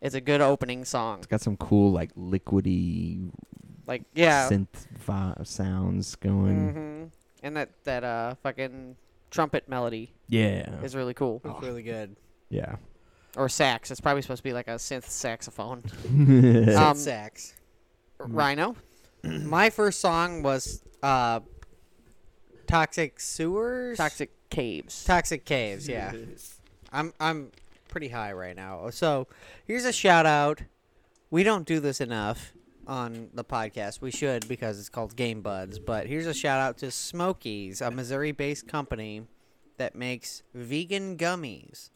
it's 0.00 0.14
a 0.16 0.20
good 0.20 0.40
opening 0.40 0.84
song. 0.84 1.18
It's 1.18 1.26
got 1.28 1.40
some 1.40 1.56
cool 1.56 1.92
like 1.92 2.12
liquidy 2.14 3.30
Like 3.86 4.02
yeah, 4.14 4.48
synth 4.50 4.66
vi- 4.98 5.34
sounds 5.44 6.16
going. 6.16 6.72
hmm 6.72 7.04
and 7.44 7.56
that 7.56 7.70
that 7.84 8.04
uh 8.04 8.34
fucking 8.42 8.96
trumpet 9.30 9.68
melody 9.68 10.12
Yeah. 10.28 10.80
is 10.82 10.94
really 10.96 11.14
cool. 11.14 11.40
it 11.44 11.48
was 11.48 11.62
really 11.62 11.82
good. 11.82 12.16
Yeah. 12.50 12.76
Or 13.36 13.48
sax. 13.48 13.90
It's 13.90 14.00
probably 14.00 14.22
supposed 14.22 14.40
to 14.40 14.48
be 14.48 14.52
like 14.52 14.68
a 14.68 14.72
synth 14.76 15.04
saxophone. 15.06 15.82
Synth 16.06 16.76
Um, 16.76 16.96
sax. 16.96 17.54
Rhino. 18.18 18.76
My 19.24 19.70
first 19.70 20.00
song 20.00 20.42
was 20.42 20.82
uh, 21.02 21.40
Toxic 22.72 23.20
Sewers? 23.20 23.98
Toxic 23.98 24.30
Caves. 24.48 25.04
Toxic 25.04 25.44
Caves, 25.44 25.86
yeah. 25.86 26.14
I'm 26.92 27.12
I'm 27.20 27.52
pretty 27.88 28.08
high 28.08 28.32
right 28.32 28.56
now. 28.56 28.88
So 28.88 29.26
here's 29.66 29.84
a 29.84 29.92
shout 29.92 30.24
out. 30.24 30.62
We 31.30 31.42
don't 31.42 31.66
do 31.66 31.80
this 31.80 32.00
enough 32.00 32.54
on 32.86 33.28
the 33.34 33.44
podcast. 33.44 34.00
We 34.00 34.10
should 34.10 34.48
because 34.48 34.78
it's 34.78 34.88
called 34.88 35.16
Game 35.16 35.42
Buds. 35.42 35.78
But 35.78 36.06
here's 36.06 36.26
a 36.26 36.32
shout 36.32 36.60
out 36.60 36.78
to 36.78 36.90
Smokies, 36.90 37.82
a 37.82 37.90
Missouri 37.90 38.32
based 38.32 38.68
company 38.68 39.26
that 39.76 39.94
makes 39.94 40.42
vegan 40.54 41.18
gummies. 41.18 41.90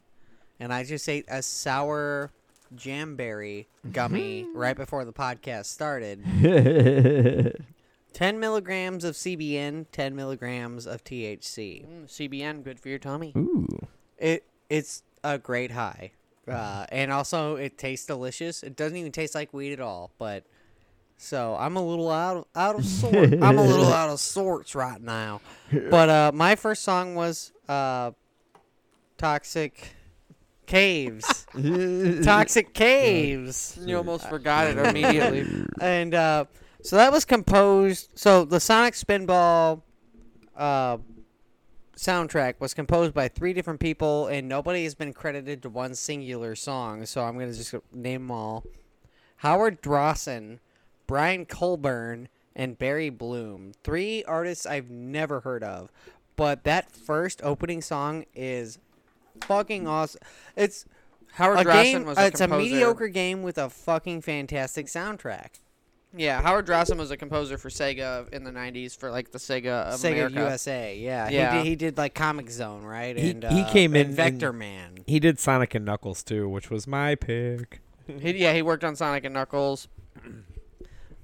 And 0.60 0.74
I 0.74 0.84
just 0.84 1.08
ate 1.08 1.24
a 1.28 1.40
sour 1.40 2.32
jamberry 2.74 3.66
gummy 3.92 4.46
right 4.54 4.76
before 4.76 5.06
the 5.06 5.12
podcast 5.14 5.64
started. 5.66 7.64
10 8.16 8.40
milligrams 8.40 9.04
of 9.04 9.14
CBN, 9.14 9.84
10 9.92 10.16
milligrams 10.16 10.86
of 10.86 11.04
THC. 11.04 11.86
Mm, 11.86 12.06
CBN, 12.06 12.64
good 12.64 12.80
for 12.80 12.88
your 12.88 12.98
tummy. 12.98 13.34
Ooh. 13.36 13.66
It 14.16 14.46
it's 14.70 15.02
a 15.22 15.36
great 15.36 15.72
high, 15.72 16.12
uh, 16.48 16.86
and 16.88 17.12
also 17.12 17.56
it 17.56 17.76
tastes 17.76 18.06
delicious. 18.06 18.62
It 18.62 18.74
doesn't 18.74 18.96
even 18.96 19.12
taste 19.12 19.34
like 19.34 19.52
weed 19.52 19.74
at 19.74 19.80
all. 19.80 20.12
But 20.16 20.44
so 21.18 21.56
I'm 21.60 21.76
a 21.76 21.86
little 21.86 22.10
out 22.10 22.38
of 22.38 22.46
out 22.56 22.76
of 22.76 22.86
sort. 22.86 23.34
I'm 23.42 23.58
a 23.58 23.62
little 23.62 23.92
out 23.92 24.08
of 24.08 24.18
sorts 24.18 24.74
right 24.74 25.02
now. 25.02 25.42
But 25.70 26.08
uh, 26.08 26.32
my 26.32 26.56
first 26.56 26.84
song 26.84 27.16
was 27.16 27.52
uh, 27.68 28.12
"Toxic 29.18 29.90
Caves. 30.64 31.46
Toxic 32.24 32.72
Caves. 32.72 33.78
You 33.84 33.98
almost 33.98 34.26
forgot 34.30 34.68
it 34.68 34.78
immediately. 34.78 35.66
and 35.82 36.14
uh, 36.14 36.46
so 36.86 36.96
that 36.96 37.10
was 37.10 37.24
composed. 37.24 38.10
So 38.14 38.44
the 38.44 38.60
Sonic 38.60 38.94
Spinball 38.94 39.82
uh, 40.56 40.98
soundtrack 41.96 42.54
was 42.60 42.74
composed 42.74 43.12
by 43.12 43.26
three 43.26 43.52
different 43.52 43.80
people, 43.80 44.28
and 44.28 44.48
nobody 44.48 44.84
has 44.84 44.94
been 44.94 45.12
credited 45.12 45.62
to 45.62 45.68
one 45.68 45.96
singular 45.96 46.54
song. 46.54 47.04
So 47.04 47.24
I'm 47.24 47.38
gonna 47.38 47.52
just 47.52 47.74
name 47.92 48.28
them 48.28 48.30
all: 48.30 48.64
Howard 49.38 49.82
Drossin, 49.82 50.60
Brian 51.08 51.44
Coburn, 51.44 52.28
and 52.54 52.78
Barry 52.78 53.10
Blum. 53.10 53.72
Three 53.82 54.22
artists 54.24 54.64
I've 54.64 54.88
never 54.88 55.40
heard 55.40 55.64
of, 55.64 55.90
but 56.36 56.62
that 56.64 56.92
first 56.92 57.40
opening 57.42 57.82
song 57.82 58.26
is 58.32 58.78
fucking 59.40 59.88
awesome. 59.88 60.20
It's 60.54 60.84
Howard 61.32 61.58
a 61.58 61.64
Drossin 61.64 61.82
game. 61.82 62.04
was 62.04 62.16
a 62.16 62.26
it's 62.26 62.40
a 62.40 62.46
mediocre 62.46 63.08
game 63.08 63.42
with 63.42 63.58
a 63.58 63.68
fucking 63.68 64.22
fantastic 64.22 64.86
soundtrack. 64.86 65.58
Yeah, 66.16 66.40
Howard 66.40 66.66
Drossin 66.66 66.96
was 66.96 67.10
a 67.10 67.16
composer 67.16 67.58
for 67.58 67.68
Sega 67.68 68.28
in 68.32 68.42
the 68.44 68.50
'90s 68.50 68.96
for 68.96 69.10
like 69.10 69.32
the 69.32 69.38
Sega 69.38 69.84
of 69.92 70.00
Sega 70.00 70.26
America. 70.26 70.34
USA, 70.40 70.96
yeah. 70.96 71.28
Yeah. 71.28 71.52
He, 71.52 71.58
did, 71.58 71.66
he 71.68 71.76
did 71.76 71.98
like 71.98 72.14
Comix 72.14 72.50
Zone, 72.52 72.82
right? 72.84 73.16
He- 73.16 73.30
and 73.30 73.42
he 73.44 73.60
uh, 73.62 73.70
came 73.72 73.94
in 73.94 74.12
Vector 74.12 74.48
and- 74.50 74.58
Man. 74.58 74.98
He 75.06 75.20
did 75.20 75.38
Sonic 75.38 75.74
and 75.74 75.84
Knuckles 75.84 76.22
too, 76.22 76.48
which 76.48 76.70
was 76.70 76.86
my 76.86 77.14
pick. 77.16 77.80
He, 78.06 78.32
yeah, 78.38 78.52
he 78.54 78.62
worked 78.62 78.82
on 78.84 78.96
Sonic 78.96 79.24
and 79.24 79.34
Knuckles. 79.34 79.88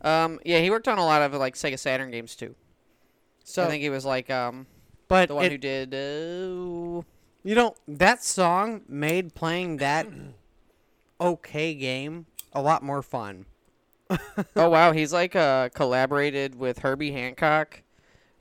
Um, 0.04 0.40
yeah, 0.44 0.58
he 0.58 0.68
worked 0.68 0.88
on 0.88 0.98
a 0.98 1.04
lot 1.04 1.22
of 1.22 1.32
like 1.34 1.54
Sega 1.54 1.78
Saturn 1.78 2.10
games 2.10 2.34
too. 2.34 2.56
So, 3.44 3.62
I 3.64 3.68
think 3.68 3.82
he 3.84 3.88
was 3.90 4.04
like 4.04 4.30
um 4.30 4.66
but 5.06 5.28
the 5.28 5.36
one 5.36 5.44
it- 5.44 5.52
who 5.52 5.58
did. 5.58 5.94
Uh, 5.94 7.02
you 7.44 7.54
know 7.54 7.74
that 7.86 8.24
song 8.24 8.82
made 8.88 9.34
playing 9.36 9.76
that 9.76 10.08
okay 11.20 11.74
game 11.74 12.26
a 12.52 12.60
lot 12.60 12.82
more 12.82 13.00
fun. 13.02 13.46
Oh 14.56 14.68
wow, 14.68 14.92
he's 14.92 15.12
like 15.12 15.34
uh 15.36 15.68
collaborated 15.70 16.54
with 16.54 16.78
Herbie 16.80 17.12
Hancock, 17.12 17.82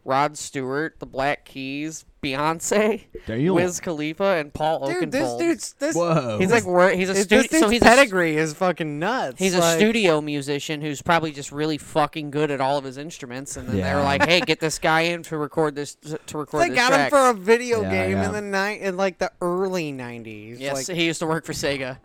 Rod 0.05 0.37
Stewart, 0.37 0.99
the 0.99 1.05
Black 1.05 1.45
Keys, 1.45 2.05
Beyonce, 2.23 3.03
Damn. 3.25 3.53
Wiz 3.55 3.79
Khalifa, 3.79 4.37
and 4.39 4.53
Paul 4.53 4.87
Dude, 4.87 5.11
this 5.11 5.33
dude's 5.37 5.73
this. 5.73 5.95
Whoa. 5.95 6.37
he's 6.39 6.51
like 6.51 6.65
wor- 6.65 6.89
he's 6.91 7.09
a 7.09 7.13
this 7.13 7.23
studio. 7.23 7.43
dude's 7.47 7.59
So 7.59 7.69
he's 7.69 7.81
a, 7.81 7.85
pedigree 7.85 8.37
is 8.37 8.53
fucking 8.53 8.99
nuts. 8.99 9.39
he's 9.39 9.53
a 9.55 9.59
like- 9.59 9.77
studio 9.77 10.21
musician 10.21 10.81
who's 10.81 11.01
probably 11.01 11.31
just 11.31 11.51
really 11.51 11.77
fucking 11.79 12.29
good 12.31 12.51
at 12.51 12.61
all 12.61 12.77
of 12.77 12.83
his 12.83 12.97
instruments, 12.97 13.57
and 13.57 13.67
then 13.67 13.75
they 13.77 13.81
were 13.81 13.99
Yeah. 13.99 14.03
like, 14.03 14.25
"Hey, 14.27 14.39
get 14.45 14.59
this 14.59 14.77
guy 14.79 15.01
in 15.01 15.23
to 15.23 15.37
record 15.37 15.75
this 15.75 15.95
to 16.27 16.37
record 16.37 16.63
They 16.63 16.69
this 16.69 16.77
got 16.77 16.87
track." 16.89 17.05
him 17.05 17.09
for 17.09 17.29
a 17.29 17.33
video 17.33 17.81
Yeah, 17.81 17.89
game 18.07 18.17
yeah. 18.17 18.25
in 18.27 18.31
the 18.33 18.41
night 18.41 18.81
in 18.81 18.97
like 18.97 19.17
the 19.17 19.31
early 19.41 19.91
'90s. 19.91 20.59
Yes, 20.59 20.87
like, 20.89 20.95
he 20.97 21.05
used 21.05 21.19
to 21.19 21.27
work 21.27 21.43
for 21.45 21.53
Sega, 21.53 21.97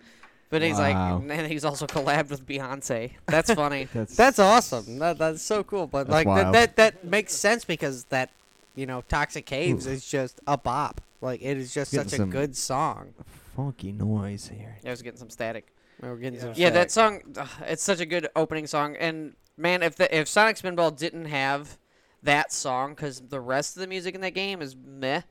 but 0.50 0.62
he's 0.62 0.78
Wow. 0.78 1.18
like, 1.26 1.38
and 1.38 1.46
he's 1.46 1.64
also 1.64 1.86
collabed 1.86 2.30
with 2.30 2.46
Beyonce. 2.46 3.12
That's 3.26 3.52
funny. 3.62 3.88
That's 3.92 4.16
That's 4.16 4.38
awesome. 4.38 4.98
That, 4.98 5.18
that's 5.18 5.42
so 5.42 5.64
cool. 5.64 5.86
But 5.86 6.06
That's 6.08 6.12
like 6.12 6.26
that, 6.26 6.42
wild. 6.44 6.54
that 6.54 6.76
that 6.76 7.04
makes 7.04 7.34
sense 7.34 7.64
because 7.64 8.04
that 8.04 8.30
you 8.74 8.86
know 8.86 9.02
Toxic 9.08 9.46
Caves 9.46 9.86
is 9.86 10.06
just 10.06 10.40
a 10.46 10.56
bop. 10.58 11.00
Like 11.20 11.40
it 11.42 11.56
is 11.56 11.72
just 11.74 11.92
Getting 11.92 12.08
such 12.08 12.14
a 12.14 12.22
some- 12.22 12.30
good 12.30 12.56
song. 12.56 13.14
funky 13.56 13.90
noise 13.92 14.48
here. 14.54 14.76
I 14.84 14.90
was 14.90 15.02
getting 15.02 15.18
some 15.18 15.30
static. 15.30 15.66
We're 16.00 16.14
getting 16.16 16.38
some 16.40 16.52
Yeah, 16.54 16.68
that 16.70 16.90
static. 16.90 17.22
song. 17.24 17.36
ugh, 17.38 17.48
it's 17.68 17.82
such 17.82 18.00
a 18.00 18.06
good 18.06 18.28
opening 18.36 18.66
song, 18.66 18.96
and 18.96 19.32
man, 19.56 19.82
if 19.82 19.96
the, 19.96 20.14
if 20.14 20.28
Sonic 20.28 20.56
Spinball 20.56 20.94
didn't 20.94 21.24
have 21.24 21.78
that 22.22 22.52
song, 22.52 22.90
because 22.90 23.20
the 23.20 23.40
rest 23.40 23.76
of 23.76 23.80
the 23.80 23.86
music 23.86 24.14
in 24.14 24.20
that 24.20 24.34
game 24.34 24.60
is 24.60 24.76
meh, 24.76 25.22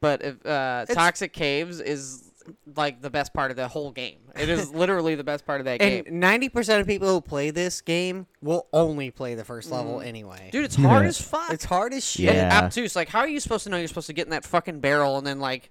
but 0.00 0.22
if 0.22 0.46
uh, 0.46 0.86
Toxic 0.86 1.32
Caves 1.32 1.80
is 1.80 2.30
like 2.76 3.00
the 3.02 3.10
best 3.10 3.32
part 3.34 3.50
of 3.50 3.56
the 3.56 3.68
whole 3.68 3.90
game. 3.90 4.18
It 4.36 4.48
is 4.48 4.70
literally 4.74 5.14
the 5.14 5.24
best 5.24 5.44
part 5.46 5.60
of 5.60 5.64
that 5.66 5.80
game. 5.80 6.04
And 6.06 6.20
ninety 6.20 6.48
percent 6.48 6.80
of 6.80 6.86
people 6.86 7.08
who 7.08 7.20
play 7.20 7.50
this 7.50 7.80
game 7.80 8.26
will 8.40 8.66
only 8.72 9.10
play 9.10 9.34
the 9.34 9.44
first 9.44 9.70
level 9.70 9.98
Mm. 9.98 10.06
anyway. 10.06 10.48
Dude, 10.52 10.64
it's 10.64 10.76
hard 10.76 11.06
as 11.06 11.20
fuck. 11.30 11.52
it's 11.52 11.64
hard 11.64 11.92
as 11.94 12.04
shit. 12.04 12.26
Yeah. 12.34 12.56
and 12.56 12.64
obtuse. 12.66 12.96
Like, 12.96 13.08
how 13.08 13.20
are 13.20 13.28
you 13.28 13.40
supposed 13.40 13.64
to 13.64 13.70
know 13.70 13.76
you're 13.76 13.88
supposed 13.88 14.06
to 14.08 14.12
get 14.12 14.26
in 14.26 14.30
that 14.30 14.44
fucking 14.44 14.80
barrel 14.80 15.18
and 15.18 15.26
then 15.26 15.38
like, 15.40 15.70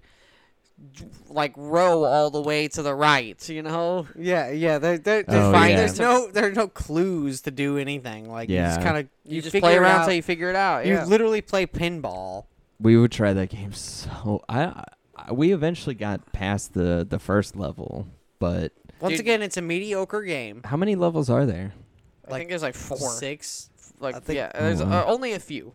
d- 0.96 1.04
like 1.28 1.52
row 1.56 2.04
all 2.04 2.30
the 2.30 2.40
way 2.42 2.68
to 2.68 2.82
the 2.82 2.94
right? 2.94 3.48
You 3.48 3.62
know? 3.62 4.06
Yeah, 4.18 4.50
yeah. 4.50 4.78
There, 4.78 4.98
there, 4.98 5.24
Oh, 5.28 5.52
there's, 5.52 5.70
yeah. 5.70 5.76
there's 5.76 5.98
no, 6.00 6.30
there's 6.30 6.56
no 6.56 6.68
clues 6.68 7.42
to 7.42 7.50
do 7.50 7.78
anything. 7.78 8.30
Like 8.30 8.48
you 8.48 8.56
just 8.58 8.80
Yeah. 8.80 8.84
kind 8.84 8.98
of, 8.98 9.08
You, 9.24 9.40
just 9.42 9.52
figure 9.52 9.66
play 9.68 9.74
it 9.74 9.78
around 9.78 9.90
out. 9.92 10.00
until 10.02 10.14
you 10.14 10.22
figure 10.22 10.50
it 10.50 10.56
out. 10.56 10.86
You 10.86 10.94
Yeah. 10.94 11.04
literally 11.04 11.40
play 11.40 11.66
pinball. 11.66 12.44
We 12.80 12.96
would 12.96 13.12
try 13.12 13.32
that 13.32 13.50
game 13.50 13.72
so. 13.72 14.42
I, 14.48 14.64
I 14.64 14.84
we 15.30 15.52
eventually 15.52 15.94
got 15.94 16.32
past 16.32 16.74
the 16.74 17.06
the 17.08 17.18
first 17.18 17.54
level, 17.56 18.06
but 18.38 18.72
Once 19.00 19.12
Dude. 19.12 19.20
again, 19.20 19.42
it's 19.42 19.56
a 19.56 19.62
mediocre 19.62 20.22
game. 20.22 20.62
how 20.64 20.76
many 20.76 20.94
levels 20.96 21.28
are 21.30 21.44
there? 21.46 21.72
I 22.28 22.38
think 22.38 22.48
there's 22.48 22.62
like 22.62 22.74
four. 22.74 22.96
Six. 22.98 23.68
Like 24.00 24.16
I 24.16 24.20
think- 24.20 24.36
yeah, 24.36 24.50
there's 24.54 24.80
Oh, 24.80 24.86
uh, 24.86 24.88
wow. 24.90 25.04
only 25.06 25.32
a 25.32 25.38
few. 25.38 25.74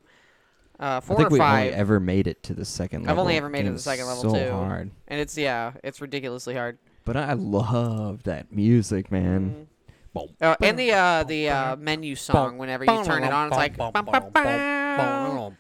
Uh, 0.80 1.00
four 1.00 1.16
I 1.16 1.18
think 1.18 1.32
or 1.32 1.34
we 1.34 1.40
five, 1.40 1.66
only 1.68 1.74
ever 1.78 2.00
made 2.00 2.28
it 2.28 2.44
to 2.44 2.54
the 2.54 2.64
second 2.66 3.02
level. 3.02 3.10
I've 3.12 3.18
level. 3.18 3.24
only 3.24 3.38
ever 3.38 3.50
made 3.50 3.60
it 3.62 3.64
to 3.64 3.70
the 3.70 3.72
Game's 3.74 3.84
second 3.84 4.06
level, 4.08 4.24
so 4.24 4.34
too. 4.46 4.52
hard. 4.52 4.92
and 5.08 5.20
it's 5.20 5.36
yeah, 5.38 5.72
it's 5.84 6.02
ridiculously 6.02 6.54
hard. 6.56 6.78
But 7.04 7.18
I 7.18 7.34
love 7.34 8.24
that 8.24 8.52
music, 8.52 9.12
man. 9.12 9.68
Mhm. 10.16 10.30
Uh, 10.42 10.56
and 10.62 10.78
the 10.80 10.92
uh, 10.94 11.24
the 11.24 11.50
uh, 11.50 11.76
menu 11.76 12.16
song, 12.16 12.58
whenever 12.58 12.86
you 12.86 13.04
turn 13.06 13.24
it 13.24 13.32
on, 13.34 13.48
it's 13.48 13.56
like. 13.58 13.78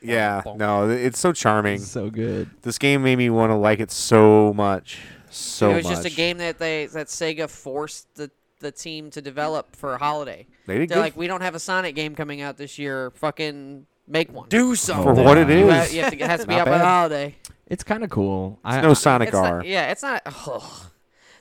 Yeah, 0.01 0.41
no, 0.55 0.89
it's 0.89 1.19
so 1.19 1.31
charming. 1.33 1.79
So 1.79 2.09
good. 2.09 2.49
This 2.61 2.77
game 2.77 3.03
made 3.03 3.17
me 3.17 3.29
want 3.29 3.51
to 3.51 3.55
like 3.55 3.79
it 3.79 3.91
so 3.91 4.53
much, 4.53 4.99
so 5.29 5.71
it 5.71 5.75
was 5.75 5.83
much. 5.85 5.93
just 5.93 6.05
a 6.05 6.09
game 6.09 6.37
that 6.39 6.59
they 6.59 6.85
that 6.87 7.07
Sega 7.07 7.49
forced 7.49 8.13
the 8.15 8.29
the 8.59 8.71
team 8.71 9.09
to 9.11 9.21
develop 9.21 9.75
for 9.75 9.93
a 9.93 9.97
holiday. 9.97 10.47
They 10.65 10.79
did 10.79 10.89
They're 10.89 10.95
good 10.97 11.01
like, 11.01 11.17
we 11.17 11.27
don't 11.27 11.41
have 11.41 11.55
a 11.55 11.59
Sonic 11.59 11.95
game 11.95 12.15
coming 12.15 12.41
out 12.41 12.57
this 12.57 12.79
year. 12.79 13.11
Fucking 13.11 13.85
make 14.07 14.31
one. 14.33 14.49
Do 14.49 14.71
oh, 14.71 14.73
something. 14.73 15.15
for 15.15 15.23
what 15.23 15.37
it 15.37 15.47
You, 15.49 15.69
is. 15.69 15.73
have, 15.73 15.91
you 15.93 16.01
have 16.01 16.11
to, 16.11 16.19
it 16.19 16.27
has 16.29 16.41
to 16.41 16.47
be 16.47 16.53
Not 16.55 16.61
out 16.61 16.65
by 16.65 16.71
the 16.79 16.83
bad. 16.83 16.85
holiday. 16.85 17.35
It's 17.67 17.83
kind 17.83 18.03
of 18.03 18.09
cool. 18.09 18.59
I, 18.63 18.81
no 18.81 18.93
Sonic 18.95 19.29
It's 19.29 19.37
R. 19.37 19.57
not, 19.57 19.67
yeah, 19.67 19.91
it's 19.91 20.01
not. 20.01 20.21
ugh. 20.25 20.63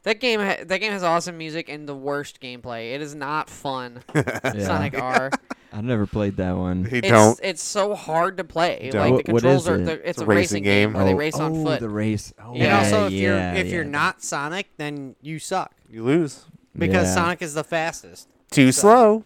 That 0.06 0.20
game, 0.20 0.38
ha- 0.40 0.62
that 0.64 0.78
game 0.78 0.92
has 0.92 1.02
awesome 1.02 1.36
music 1.36 1.68
and 1.68 1.88
the 1.88 1.94
worst 1.94 2.40
gameplay. 2.40 2.94
It 2.94 3.02
is 3.02 3.14
not 3.14 3.50
fun. 3.50 4.02
yeah. 4.14 4.52
Sonic 4.64 4.96
R. 5.02 5.30
I 5.72 5.80
never 5.80 6.06
played 6.06 6.36
that 6.36 6.56
one. 6.56 6.84
They 6.84 6.98
It's 6.98 7.08
don't. 7.08 7.40
it's 7.42 7.62
so 7.62 7.94
hard 7.94 8.36
to 8.36 8.44
play. 8.44 8.90
Don't. 8.92 9.00
Like 9.02 9.12
What- 9.12 9.24
the 9.26 9.32
what 9.32 9.42
controls 9.42 9.62
is 9.64 9.68
are. 9.68 9.74
it? 9.74 9.84
they're- 9.84 9.96
It's, 9.96 10.08
It's 10.10 10.20
a 10.20 10.26
racing 10.26 10.62
game 10.62 10.92
where 10.92 11.04
they 11.04 11.12
oh, 11.12 11.16
race 11.16 11.34
on 11.34 11.56
oh, 11.56 11.64
foot. 11.64 11.80
the 11.80 11.88
race. 11.88 12.32
Oh, 12.42 12.50
And 12.52 12.58
Yeah, 12.62 12.78
also, 12.78 13.06
if 13.08 13.12
you're 13.14 13.36
if 13.36 13.66
yeah. 13.66 13.72
you're 13.74 13.84
not 13.84 14.22
Sonic, 14.22 14.68
then 14.76 15.16
you 15.20 15.38
suck 15.40 15.72
You 15.90 16.04
lose. 16.04 16.46
because 16.78 17.08
Yeah. 17.08 17.14
Sonic 17.14 17.42
is 17.42 17.54
the 17.54 17.64
fastest. 17.64 18.28
Too 18.50 18.70
So- 18.72 18.80
slow. 18.82 19.24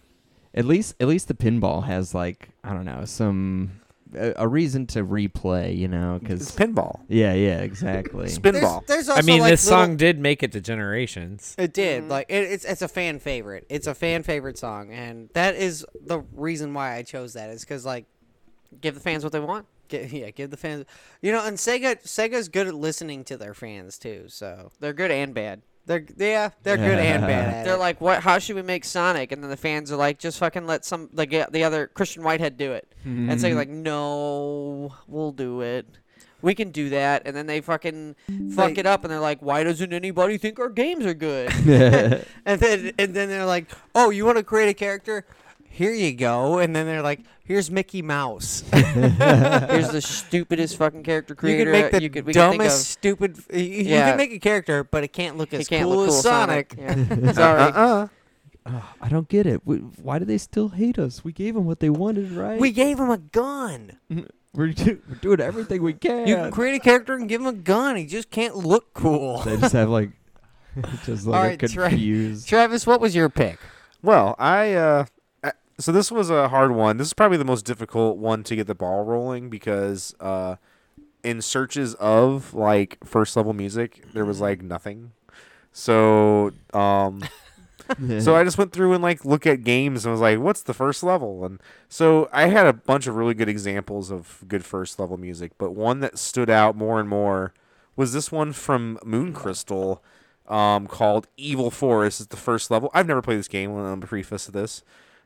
At 0.54 0.64
least, 0.64 0.94
at 0.98 1.06
least 1.06 1.28
the 1.28 1.34
pinball 1.34 1.84
has 1.84 2.14
like 2.14 2.48
I 2.64 2.72
don't 2.72 2.86
know 2.86 3.04
some 3.04 3.79
a, 4.14 4.34
a 4.36 4.48
reason 4.48 4.86
to 4.88 5.04
replay. 5.04 5.76
You 5.76 5.88
know, 5.88 6.16
It's 6.22 6.22
because 6.22 6.56
pinball. 6.56 7.00
yeah, 7.08 7.32
yeah, 7.34 7.58
exactly. 7.60 8.26
Spinball. 8.26 8.86
There's, 8.86 9.06
there's 9.06 9.08
also 9.08 9.18
I 9.20 9.22
mean, 9.22 9.40
like 9.40 9.50
this 9.52 9.64
little- 9.66 9.84
song 9.86 9.96
did 9.96 10.18
make 10.18 10.42
it 10.42 10.52
to 10.52 10.60
Generations. 10.60 11.54
It 11.58 11.72
did. 11.72 12.04
Mhm. 12.04 12.08
Like 12.10 12.26
it, 12.28 12.44
it's 12.50 12.64
it's 12.64 12.82
a 12.82 12.88
fan 12.88 13.18
favorite. 13.18 13.66
It's 13.68 13.86
a 13.86 13.94
fan 13.94 14.22
favorite 14.22 14.58
song, 14.58 14.92
and 14.92 15.28
that 15.34 15.54
is 15.56 15.84
the 16.04 16.20
reason 16.34 16.74
why 16.74 16.96
I 16.96 17.02
chose 17.02 17.32
that. 17.34 17.50
Is 17.50 17.62
because 17.62 17.84
like, 17.84 18.06
Give 18.80 18.94
the 18.94 19.00
fans 19.00 19.24
what 19.24 19.32
they 19.32 19.40
want. 19.40 19.66
get, 19.88 20.10
yeah, 20.12 20.30
give 20.30 20.50
the 20.50 20.56
fans. 20.56 20.84
You 21.20 21.32
know, 21.32 21.44
and 21.44 21.56
Sega 21.56 22.02
Sega's 22.04 22.48
good 22.48 22.68
at 22.68 22.74
listening 22.74 23.24
to 23.24 23.36
their 23.36 23.54
fans 23.54 23.98
too. 23.98 24.24
So 24.28 24.70
They're 24.80 24.92
good 24.92 25.10
and 25.10 25.34
bad. 25.34 25.62
They're 25.90 26.06
yeah 26.16 26.50
they're 26.62 26.76
good 26.76 26.98
and 27.10 27.22
bad 27.22 27.66
They're 27.66 27.76
like, 27.76 28.00
what? 28.00 28.22
How 28.22 28.38
should 28.38 28.54
we 28.56 28.62
make 28.62 28.84
Sonic? 28.84 29.32
And 29.32 29.42
then 29.42 29.50
the 29.50 29.56
fans 29.56 29.90
are 29.90 29.96
like, 29.96 30.18
just 30.18 30.38
fucking 30.38 30.66
let 30.66 30.84
some 30.84 31.10
like 31.12 31.30
the 31.30 31.46
the 31.50 31.64
other 31.64 31.88
Christian 31.88 32.22
Whitehead 32.22 32.56
do 32.56 32.72
it. 32.72 32.86
And 33.04 33.28
Mm-hmm. 33.30 33.44
Sega's 33.44 33.56
like, 33.56 33.68
no, 33.90 34.94
we'll 35.08 35.32
do 35.32 35.60
it. 35.62 35.86
We 36.42 36.54
can 36.54 36.70
do 36.70 36.88
that. 36.90 37.22
And 37.26 37.36
then 37.36 37.46
they 37.46 37.60
fucking 37.60 38.16
fuck 38.54 38.68
Like- 38.70 38.78
it 38.78 38.86
up, 38.86 39.04
and 39.04 39.10
they're 39.12 39.20
like, 39.20 39.40
why 39.42 39.62
doesn't 39.62 39.92
anybody 39.92 40.38
think 40.38 40.58
our 40.58 40.70
games 40.70 41.04
are 41.04 41.12
good? 41.12 41.50
and 42.46 42.60
then 42.60 42.92
and 42.98 43.14
then 43.14 43.28
they're 43.28 43.44
like, 43.44 43.66
oh, 43.94 44.08
you 44.10 44.24
want 44.24 44.38
to 44.38 44.44
create 44.44 44.68
a 44.70 44.74
character? 44.74 45.26
Here 45.72 45.92
you 45.94 46.12
go. 46.12 46.58
And 46.58 46.74
then 46.76 46.84
they're 46.86 47.00
like, 47.00 47.20
here's 47.44 47.70
Mickey 47.70 48.02
Mouse. 48.02 48.62
Here's 48.72 49.88
the 49.90 50.00
stupidest 50.04 50.76
fucking 50.76 51.04
character 51.04 51.32
you 51.32 51.36
creator 51.36 51.72
can 51.72 51.80
make 51.82 51.92
the 51.92 52.02
you 52.02 52.10
could 52.10 52.26
we 52.26 52.32
can 52.34 52.50
think 52.50 52.62
dumbest 52.62 52.80
of. 52.80 52.86
stupid. 52.86 53.38
You, 53.52 53.58
you 53.60 53.82
Yeah. 53.84 54.08
can 54.10 54.16
make 54.18 54.32
a 54.32 54.38
character, 54.40 54.84
but 54.84 55.04
it 55.04 55.12
can't 55.12 55.36
look 55.38 55.52
He 55.52 55.58
as 55.58 55.68
can't 55.68 55.84
cool 55.84 55.96
look 55.96 56.08
cool 56.08 56.16
as 56.16 56.22
Sonic. 56.22 56.74
Yeah. 56.76 57.32
Sorry. 57.32 57.60
Uh-uh. 57.62 58.08
Oh, 58.66 58.92
I 59.00 59.08
don't 59.08 59.28
get 59.28 59.46
it. 59.46 59.62
We, 59.64 59.76
why 59.78 60.18
do 60.18 60.24
they 60.26 60.36
still 60.38 60.68
hate 60.70 60.98
us? 60.98 61.24
We 61.24 61.32
gave 61.32 61.54
them 61.54 61.64
what 61.64 61.80
they 61.80 61.88
wanted, 61.88 62.32
right? 62.32 62.60
We 62.60 62.72
gave 62.72 62.98
him 63.00 63.08
a 63.10 63.16
gun. 63.18 63.92
we're, 64.52 64.68
do, 64.72 65.00
we're 65.08 65.14
doing 65.14 65.40
everything 65.40 65.82
we 65.82 65.94
can. 65.94 66.26
You 66.26 66.34
can 66.36 66.50
create 66.50 66.74
a 66.74 66.80
character 66.80 67.14
and 67.14 67.26
give 67.28 67.40
him 67.40 67.46
a 67.46 67.52
gun. 67.54 67.96
He 67.96 68.04
just 68.06 68.30
can't 68.30 68.56
look 68.56 68.92
cool. 68.92 69.40
they 69.42 69.56
just 69.56 69.72
have 69.72 69.88
like, 69.88 70.10
just 71.04 71.26
like 71.26 71.36
All 71.38 71.44
a 71.44 71.48
right, 71.48 71.58
Tra- 71.70 71.88
confused. 71.88 72.46
Travis, 72.48 72.86
what 72.86 73.00
was 73.00 73.14
your 73.14 73.28
pick? 73.30 73.58
Well, 74.02 74.34
I 74.38 74.74
uh, 74.74 74.80
uh, 74.80 75.06
so 75.80 75.92
this 75.92 76.12
was 76.12 76.30
a 76.30 76.48
hard 76.48 76.72
one. 76.72 76.98
This 76.98 77.08
is 77.08 77.14
probably 77.14 77.38
the 77.38 77.44
most 77.44 77.64
difficult 77.64 78.18
one 78.18 78.44
to 78.44 78.54
get 78.54 78.66
the 78.66 78.74
ball 78.74 79.04
rolling 79.04 79.48
because 79.48 80.14
uh, 80.20 80.56
in 81.24 81.40
searches 81.40 81.94
of 81.94 82.54
like 82.54 82.98
first 83.04 83.36
level 83.36 83.52
music, 83.52 84.04
there 84.12 84.24
was 84.24 84.40
like 84.40 84.62
nothing. 84.62 85.12
So 85.72 86.52
um, 86.74 87.22
so 88.20 88.36
I 88.36 88.44
just 88.44 88.58
went 88.58 88.72
through 88.72 88.92
and 88.92 89.02
like 89.02 89.24
look 89.24 89.46
at 89.46 89.64
games 89.64 90.04
and 90.04 90.12
was 90.12 90.20
like, 90.20 90.38
what's 90.38 90.62
the 90.62 90.74
first 90.74 91.02
level? 91.02 91.44
And 91.44 91.60
so 91.88 92.28
I 92.32 92.46
had 92.46 92.66
a 92.66 92.72
bunch 92.72 93.06
of 93.06 93.16
really 93.16 93.34
good 93.34 93.48
examples 93.48 94.10
of 94.10 94.44
good 94.46 94.64
first 94.64 94.98
level 94.98 95.16
music, 95.16 95.52
but 95.56 95.72
one 95.72 96.00
that 96.00 96.18
stood 96.18 96.50
out 96.50 96.76
more 96.76 97.00
and 97.00 97.08
more 97.08 97.54
was 97.96 98.12
this 98.12 98.30
one 98.30 98.52
from 98.52 98.98
Moon 99.04 99.32
Crystal 99.32 100.02
um, 100.46 100.86
called 100.86 101.26
Evil 101.36 101.70
Forest. 101.70 102.20
It's 102.20 102.28
the 102.28 102.36
first 102.36 102.70
level. 102.70 102.90
I've 102.92 103.06
never 103.06 103.22
played 103.22 103.38
this 103.38 103.48
game. 103.48 103.74
I'm 103.76 104.00
preface 104.00 104.46
to 104.46 104.52
this 104.52 104.82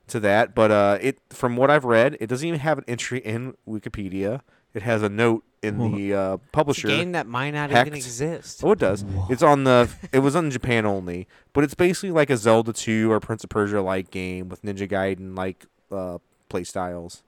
to 0.09 0.21
that, 0.21 0.55
but 0.55 0.71
uh, 0.71 0.99
it 1.01 1.19
from 1.31 1.57
what 1.57 1.71
I've 1.71 1.85
read, 1.85 2.17
it 2.21 2.27
doesn't 2.29 2.47
even 2.47 2.61
have 2.61 2.79
an 2.79 2.85
entry 2.89 3.19
in 3.21 3.55
Wikipedia. 3.69 4.41
It 4.75 4.83
has 4.83 5.03
a 5.03 5.09
note 5.09 5.45
in 5.63 5.79
the 5.79 6.13
uh, 6.15 6.35
It's 6.35 6.43
a 6.45 6.49
publisher. 6.53 6.89
game 6.89 7.13
that 7.13 7.27
might 7.27 7.53
not 7.53 7.71
Hacked. 7.71 7.87
even 7.87 7.97
exist. 7.97 8.61
Oh, 8.65 8.73
it 8.73 8.79
does. 8.81 9.05
It's 9.31 9.43
on 9.43 9.65
the. 9.65 9.89
It 10.13 10.19
was 10.19 10.35
on 10.37 10.51
Japan 10.51 10.85
only, 10.85 11.27
but 11.53 11.65
it's 11.65 11.75
basically 11.75 12.11
like 12.11 12.29
a 12.29 12.37
Zelda 12.37 12.73
2 12.73 13.11
or 13.11 13.21
Prince 13.21 13.45
of 13.45 13.51
Persia 13.51 13.81
like 13.83 14.11
game 14.11 14.49
with 14.49 14.63
Ninja 14.63 14.89
Gaiden 14.91 15.37
like 15.37 15.65
uh, 15.93 16.19
play 16.49 16.65
styles. 16.65 17.23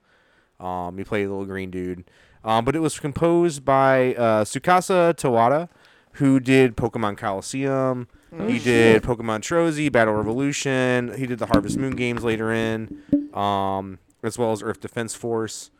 Um, 0.59 0.99
you 0.99 1.05
play 1.05 1.23
a 1.23 1.29
little 1.29 1.45
green 1.45 1.71
dude. 1.71 2.03
Um, 2.43 2.63
but 2.65 2.75
it 2.75 2.79
was 2.79 2.99
composed 2.99 3.65
by 3.65 4.13
uh, 4.15 4.43
Tsukasa 4.45 5.13
Tawada, 5.15 5.69
who 6.17 6.39
did 6.39 6.75
Pokemon 6.77 7.17
Colosseum. 7.17 8.07
he 8.47 8.59
did 8.59 9.01
Pokemon 9.03 9.39
Trozy, 9.41 9.91
Battle 9.91 10.13
Revolution. 10.13 11.13
He 11.17 11.25
did 11.25 11.39
the 11.39 11.47
Harvest 11.47 11.77
Moon 11.77 11.95
games 11.95 12.23
later 12.23 12.51
in, 12.51 13.01
um, 13.33 13.99
as 14.23 14.37
well 14.37 14.51
as 14.51 14.61
Earth 14.61 14.79
Defense 14.81 15.15
Force. 15.15 15.71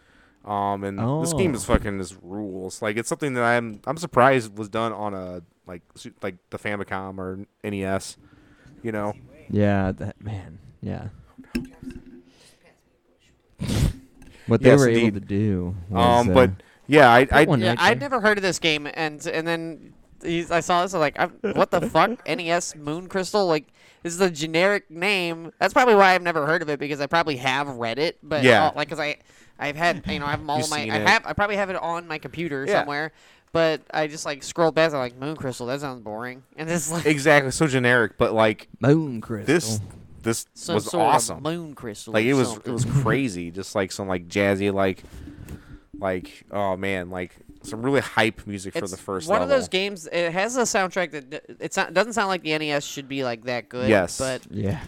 Um, 0.45 0.83
and 0.85 0.97
this 1.21 1.33
game 1.33 1.53
is 1.53 1.63
Oh. 1.69 1.73
fucking 1.73 1.97
just 1.99 2.15
rules. 2.21 2.81
Like 2.81 2.95
it's 2.97 3.09
something 3.09 3.33
that 3.33 3.43
I'm 3.43 3.81
I'm 3.85 3.97
surprised 3.97 4.57
was 4.57 4.69
done 4.69 4.93
on 4.93 5.13
a 5.13 5.41
like 5.67 5.81
like 6.23 6.35
the 6.51 6.57
Famicom 6.57 7.17
or 7.19 7.45
NES. 7.63 8.15
You 8.81 8.91
know, 8.93 9.13
Yeah, 9.49 9.91
that 9.91 10.21
man. 10.23 10.59
Yeah. 10.81 11.09
what 14.47 14.61
they 14.61 14.69
Yes, 14.69 14.79
were 14.79 14.87
able 14.89 15.19
to 15.19 15.25
do. 15.25 15.75
Was, 15.89 16.25
um, 16.27 16.29
uh, 16.31 16.33
but 16.33 16.51
yeah, 16.87 17.09
I 17.11 17.27
I 17.31 17.43
one 17.45 17.59
Yeah, 17.59 17.75
I'd 17.77 17.99
never 17.99 18.21
heard 18.21 18.37
of 18.37 18.41
this 18.43 18.59
game, 18.59 18.87
and 18.93 19.25
and 19.27 19.45
then 19.47 19.93
he's, 20.23 20.51
I 20.51 20.59
saw 20.61 20.81
this. 20.83 20.93
I'm 20.93 20.99
like, 20.99 21.19
i 21.19 21.25
what 21.53 21.71
the 21.71 21.81
fuck? 21.81 22.25
NES 22.27 22.75
Moon 22.75 23.07
Crystal? 23.07 23.45
Like, 23.47 23.67
this 24.03 24.13
is 24.13 24.21
a 24.21 24.29
generic 24.29 24.89
name. 24.91 25.51
That's 25.59 25.73
probably 25.73 25.95
why 25.95 26.13
I've 26.15 26.21
never 26.21 26.45
heard 26.45 26.61
of 26.61 26.69
it 26.69 26.79
because 26.79 27.01
I 27.01 27.07
probably 27.07 27.37
have 27.37 27.67
read 27.67 27.99
it, 27.99 28.17
but 28.23 28.43
Yeah. 28.43 28.67
uh, 28.67 28.71
like, 28.75 28.89
cause 28.89 28.99
I, 28.99 29.17
I've 29.59 29.75
had, 29.75 30.03
you 30.07 30.19
know, 30.19 30.25
I 30.25 30.31
have 30.31 30.49
all 30.49 30.59
You've 30.59 30.69
my, 30.69 30.81
seen 30.83 30.91
I 30.91 30.97
it. 30.97 31.07
have, 31.07 31.25
I 31.25 31.33
probably 31.33 31.55
have 31.57 31.69
it 31.69 31.75
on 31.77 32.07
my 32.07 32.17
computer 32.17 32.65
Yeah. 32.67 32.79
somewhere, 32.81 33.11
but 33.51 33.81
I 33.91 34.07
just 34.07 34.25
like 34.25 34.43
scroll 34.43 34.71
past. 34.71 34.93
I'm 34.93 34.99
like, 34.99 35.17
Moon 35.17 35.35
Crystal. 35.35 35.65
That 35.67 35.81
sounds 35.81 36.01
boring, 36.01 36.43
and 36.57 36.69
it's 36.69 36.91
like 36.91 37.05
exactly 37.05 37.51
so 37.51 37.65
generic, 37.67 38.17
but 38.17 38.33
like 38.33 38.67
Moon 38.79 39.19
Crystal. 39.19 39.55
this 39.55 39.79
this 40.23 40.45
some 40.53 40.75
was 40.75 40.85
sort 40.85 41.03
awesome. 41.15 41.37
of 41.37 41.43
moon 41.43 41.73
crystal. 41.73 42.11
like 42.13 42.25
it 42.25 42.33
was 42.33 42.49
something. 42.49 42.69
it 42.69 42.73
was 42.73 42.85
crazy 43.03 43.49
just 43.49 43.75
like 43.75 43.91
some 43.93 44.07
like 44.09 44.27
jazzy 44.27 44.73
like 44.73 45.03
like 45.99 46.43
oh 46.51 46.75
man 46.75 47.09
like 47.09 47.35
some 47.67 47.81
really 47.81 48.01
hype 48.01 48.45
music 48.47 48.73
for 48.73 48.79
It's 48.79 48.91
the 48.91 48.97
first 48.97 49.27
one 49.29 49.39
level. 49.41 49.53
of 49.53 49.59
those 49.59 49.67
games. 49.67 50.07
It 50.11 50.31
has 50.31 50.55
a 50.57 50.61
soundtrack 50.61 51.11
that 51.11 51.29
d- 51.29 51.39
it's 51.59 51.77
not, 51.77 51.93
doesn't 51.93 52.13
sound 52.13 52.27
like 52.29 52.43
the 52.43 52.57
NES 52.57 52.83
should 52.85 53.07
be 53.07 53.23
like 53.23 53.43
that 53.45 53.69
good. 53.69 53.89
Yes. 53.89 54.17
but 54.17 54.41
yeah. 54.51 54.79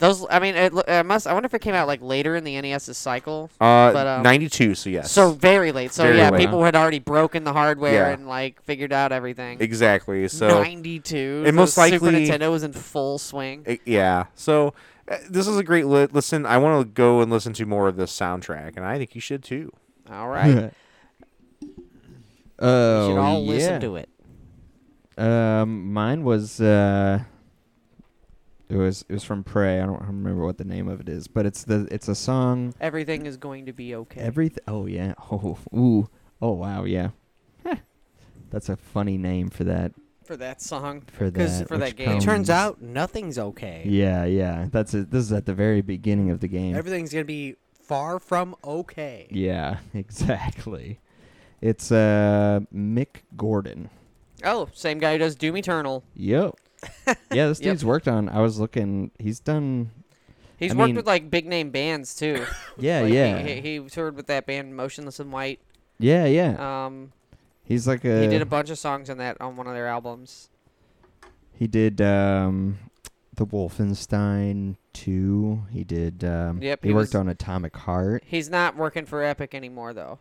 Those, 0.00 0.24
I 0.30 0.38
mean, 0.38 0.54
it, 0.54 0.72
it 0.86 1.04
must. 1.06 1.26
I 1.26 1.32
wonder 1.32 1.46
if 1.46 1.54
it 1.54 1.60
came 1.60 1.74
out 1.74 1.88
like 1.88 2.00
later 2.00 2.36
in 2.36 2.44
the 2.44 2.60
NES's 2.62 2.96
cycle. 2.96 3.50
uh 3.60 3.92
but, 3.92 4.06
um, 4.06 4.22
92 4.22 4.76
so 4.76 4.90
yes 4.90 5.10
So 5.10 5.32
very 5.32 5.72
late. 5.72 5.92
So 5.92 6.04
Very 6.04 6.18
yeah, 6.18 6.30
late. 6.30 6.38
people 6.38 6.62
had 6.62 6.76
already 6.76 7.00
broken 7.00 7.42
the 7.42 7.52
hardware 7.52 7.92
Yeah. 7.92 8.08
and 8.10 8.28
like 8.28 8.62
figured 8.62 8.92
out 8.92 9.10
everything. 9.10 9.56
exactly 9.60 10.28
so 10.28 10.62
Ninety-two. 10.62 11.42
And 11.46 11.48
so 11.48 11.52
most 11.56 11.74
Super 11.74 12.06
likely- 12.12 12.26
Nintendo 12.28 12.48
was 12.52 12.62
in 12.62 12.72
full 12.72 13.18
swing. 13.18 13.64
it- 13.66 13.80
yeah 13.84 14.26
so 14.36 14.72
uh, 15.10 15.16
this 15.28 15.48
is 15.48 15.56
a 15.56 15.64
great 15.64 15.86
li- 15.86 16.06
listen 16.12 16.46
i 16.46 16.58
want 16.58 16.80
to 16.80 16.84
go 16.92 17.20
and 17.20 17.28
listen 17.32 17.52
to 17.54 17.64
more 17.66 17.88
of 17.88 17.96
this 17.96 18.16
soundtrack 18.16 18.76
and 18.76 18.84
i 18.86 18.98
think 18.98 19.14
you 19.16 19.20
should 19.20 19.42
too 19.42 19.72
All 20.10 20.28
right, 20.28 20.70
oh, 22.58 23.06
we 23.06 23.12
should 23.12 23.18
all 23.18 23.42
yeah. 23.42 23.50
listen 23.50 23.80
to 23.80 23.96
it. 23.96 24.08
Um, 25.16 25.92
mine 25.92 26.22
was 26.22 26.60
uh, 26.60 27.20
it 28.68 28.76
was 28.76 29.04
it 29.08 29.12
was 29.12 29.24
from 29.24 29.44
Prey. 29.44 29.80
I 29.80 29.86
don't 29.86 30.00
remember 30.00 30.44
what 30.44 30.58
the 30.58 30.64
name 30.64 30.88
of 30.88 31.00
it 31.00 31.08
is, 31.08 31.26
but 31.26 31.46
it's 31.46 31.64
the 31.64 31.88
it's 31.90 32.08
a 32.08 32.14
song. 32.14 32.74
Everything 32.80 33.26
is 33.26 33.36
going 33.36 33.66
to 33.66 33.72
be 33.72 33.94
okay. 33.94 34.20
Everything. 34.20 34.64
Oh 34.68 34.86
yeah. 34.86 35.14
Oh 35.30 35.58
ooh. 35.74 36.08
Oh 36.40 36.52
wow. 36.52 36.84
Yeah. 36.84 37.10
That's 38.50 38.68
a 38.68 38.76
funny 38.76 39.18
name 39.18 39.50
for 39.50 39.64
that. 39.64 39.92
for 40.24 40.36
that 40.36 40.62
song. 40.62 41.02
For 41.12 41.30
that. 41.30 41.68
for 41.68 41.78
that 41.78 41.96
game. 41.96 42.16
It 42.16 42.22
turns 42.22 42.48
out 42.50 42.80
nothing's 42.80 43.38
okay. 43.38 43.82
Yeah, 43.86 44.24
yeah. 44.24 44.68
That's 44.70 44.94
it. 44.94 45.10
This 45.10 45.24
is 45.24 45.32
at 45.32 45.46
the 45.46 45.54
very 45.54 45.82
beginning 45.82 46.30
of 46.30 46.40
the 46.40 46.48
game. 46.48 46.74
Everything's 46.74 47.12
gonna 47.12 47.24
be 47.24 47.56
far 47.72 48.18
from 48.18 48.54
okay. 48.64 49.28
yeah, 49.30 49.78
exactly. 49.94 51.00
It's 51.60 51.90
uh 51.90 52.60
Mick 52.74 53.22
Gordon. 53.36 53.90
Oh, 54.44 54.68
same 54.72 54.98
guy 54.98 55.12
who 55.12 55.18
does 55.18 55.34
Doom 55.34 55.56
Eternal. 55.56 56.04
Yep. 56.14 56.54
yeah, 57.32 57.48
this 57.48 57.60
Yep. 57.60 57.70
dude's 57.72 57.84
worked 57.84 58.06
on. 58.06 58.28
I 58.28 58.40
was 58.40 58.60
looking. 58.60 59.10
He's 59.18 59.40
done. 59.40 59.90
He's 60.58 60.72
I 60.72 60.74
worked 60.76 60.86
mean- 60.88 60.96
with 60.96 61.06
like 61.06 61.30
big 61.30 61.46
name 61.46 61.70
bands 61.70 62.14
too. 62.14 62.44
Yeah, 62.78 63.00
Like, 63.00 63.08
he- 63.08 63.14
yeah, 63.14 63.38
He, 63.42 63.60
he, 63.80 63.88
toured 63.88 64.14
with 64.16 64.26
that 64.28 64.46
band 64.46 64.76
Motionless 64.76 65.18
in 65.18 65.30
White. 65.32 65.60
yeah, 65.98 66.26
yeah. 66.26 66.86
Um, 66.86 67.12
He's 67.64 67.86
like 67.88 68.04
a. 68.04 68.20
he 68.22 68.28
did 68.28 68.40
a 68.42 68.46
bunch 68.46 68.70
of 68.70 68.78
songs 68.78 69.10
on 69.10 69.18
that 69.18 69.36
on 69.40 69.56
one 69.56 69.66
of 69.66 69.74
their 69.74 69.88
albums. 69.88 70.48
He 71.52 71.66
did 71.66 72.00
um, 72.00 72.78
the 73.34 73.44
Wolfenstein 73.44 74.76
2. 74.92 75.62
He 75.70 75.82
did. 75.84 76.22
Um, 76.24 76.62
Yep, 76.62 76.80
He, 76.82 76.88
he 76.90 76.94
worked 76.94 77.08
was- 77.08 77.14
on 77.16 77.28
Atomic 77.28 77.76
Heart. 77.76 78.22
He's 78.26 78.48
not 78.48 78.76
working 78.76 79.04
for 79.06 79.22
Epic 79.24 79.54
anymore 79.54 79.92
though. 79.92 80.18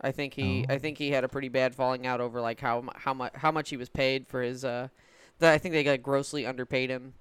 I 0.00 0.12
think 0.12 0.34
he 0.34 0.64
Oh. 0.68 0.72
I 0.72 0.78
think 0.78 0.98
he 0.98 1.10
had 1.10 1.24
a 1.24 1.28
pretty 1.28 1.48
bad 1.48 1.74
falling 1.74 2.06
out 2.06 2.20
over 2.20 2.40
like 2.40 2.60
how 2.60 2.84
how 2.94 3.14
much 3.14 3.32
how 3.34 3.50
much 3.50 3.70
he 3.70 3.76
was 3.76 3.88
paid 3.88 4.26
for 4.28 4.42
his 4.42 4.64
uh 4.64 4.88
the, 5.38 5.50
I 5.50 5.58
think 5.58 5.72
they 5.72 5.84
like 5.84 6.02
grossly 6.02 6.46
underpaid 6.46 6.90
him 6.90 7.14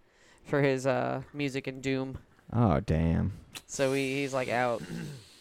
for 0.44 0.62
his 0.62 0.86
uh 0.88 1.22
music 1.34 1.68
and 1.68 1.82
Doom. 1.82 2.20
Oh 2.54 2.80
damn. 2.80 3.34
So 3.66 3.94
he, 3.94 4.22
he's 4.22 4.34
like 4.34 4.50
out. 4.50 4.82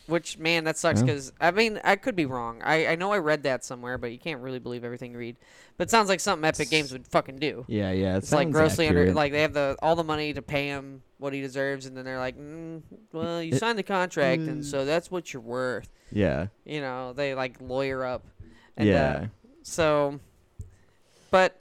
Which 0.07 0.39
man, 0.39 0.65
that 0.65 0.77
sucks 0.79 1.01
Yeah. 1.01 1.07
because 1.07 1.33
I 1.41 1.51
mean 1.51 1.81
I 1.85 1.97
could 1.97 2.15
be 2.17 2.27
wrong. 2.27 2.61
I, 2.63 2.87
I 2.89 2.95
know 2.95 3.13
I 3.13 3.19
read 3.19 3.43
that 3.43 3.65
somewhere, 3.65 3.99
but 3.99 4.13
you 4.13 4.19
can't 4.19 4.41
really 4.41 4.59
believe 4.61 4.85
everything 4.85 5.13
you 5.13 5.19
read. 5.19 5.37
But 5.77 5.89
it 5.89 5.91
sounds 5.91 6.09
like 6.09 6.21
something 6.21 6.45
Epic 6.47 6.71
Games 6.71 6.93
would 6.93 7.07
fucking 7.07 7.39
do. 7.39 7.65
Yeah, 7.69 7.91
yeah. 7.91 8.15
It 8.15 8.19
It's 8.19 8.33
like 8.33 8.51
grossly 8.51 8.89
under 8.89 9.13
like 9.13 9.33
they 9.33 9.43
have 9.43 9.53
the 9.53 9.77
all 9.83 9.97
the 9.97 10.05
money 10.05 10.33
to 10.33 10.43
pay 10.43 10.69
him 10.69 11.03
what 11.19 11.33
he 11.33 11.41
deserves, 11.41 11.87
and 11.87 11.97
then 11.97 12.05
they're 12.05 12.19
like, 12.19 12.39
mm, 12.39 12.83
well, 13.13 13.43
you 13.43 13.57
signed 13.57 13.79
the 13.79 13.83
contract, 13.83 14.43
and 14.43 14.63
Mm. 14.63 14.65
so 14.65 14.85
that's 14.85 15.11
what 15.11 15.33
you're 15.33 15.43
worth. 15.43 15.89
Yeah, 16.13 16.49
You 16.65 16.81
know, 16.81 17.13
they 17.15 17.35
like 17.35 17.57
lawyer 17.61 18.05
up. 18.05 18.25
And, 18.77 18.89
uh, 18.89 18.93
yeah. 18.93 19.27
so, 19.63 20.21
but 21.31 21.59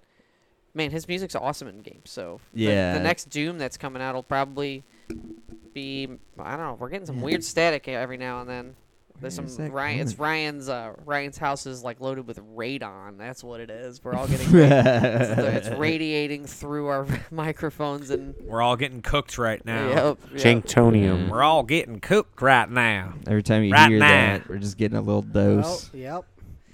man, 0.74 0.92
his 0.92 1.08
music's 1.08 1.36
awesome 1.36 1.68
in 1.70 1.80
games. 1.82 2.12
So 2.12 2.42
the- 2.54 2.64
Yeah. 2.64 2.94
the, 2.94 3.00
next 3.00 3.30
Doom 3.30 3.58
that's 3.58 3.78
coming 3.78 4.02
out 4.02 4.14
will 4.14 4.24
probably 4.24 4.84
be 5.76 6.08
I 6.40 6.58
don't 6.58 6.66
know. 6.66 6.78
We're 6.80 6.90
getting 6.90 7.06
some 7.06 7.22
weird 7.22 7.44
static 7.44 7.88
every 7.88 8.18
now 8.18 8.42
and 8.42 8.50
then. 8.50 8.76
There's 9.22 9.38
Where 9.38 9.46
is 9.46 9.56
some 9.56 9.66
that 9.68 9.72
Ryan. 9.72 10.00
It's? 10.02 10.20
Ryan's. 10.20 10.68
Uh, 10.68 10.94
Ryan's 11.06 11.38
house 11.38 11.66
is 11.68 11.84
like 11.84 12.02
loaded 12.02 12.28
with 12.28 12.38
radon. 12.56 13.18
That's 13.18 13.46
what 13.46 13.62
it 13.62 13.70
is. 13.70 14.04
We're 14.04 14.14
all 14.14 14.28
getting. 14.28 14.48
it's, 14.54 15.68
it's 15.70 15.78
radiating 15.78 16.46
through 16.48 16.88
our 16.88 17.08
microphones 17.32 18.10
and. 18.10 18.36
We're 18.44 18.62
all 18.62 18.76
getting 18.76 19.02
cooked 19.02 19.38
right 19.38 19.64
now. 19.66 19.88
Yep, 19.88 20.18
yep. 20.34 20.42
Janktonium. 20.42 21.30
We're 21.30 21.44
all 21.44 21.64
getting 21.64 22.02
cooked 22.02 22.42
right 22.42 22.70
now. 22.70 23.14
Every 23.26 23.42
time 23.44 23.64
you 23.64 23.72
Right 23.72 23.90
hear 23.90 24.00
now. 24.00 24.08
that, 24.40 24.50
we're 24.50 24.58
just 24.58 24.78
getting 24.78 24.98
a 24.98 25.02
little 25.02 25.22
Well, 25.34 25.62
dose. 25.62 25.90
yep. 25.94 26.26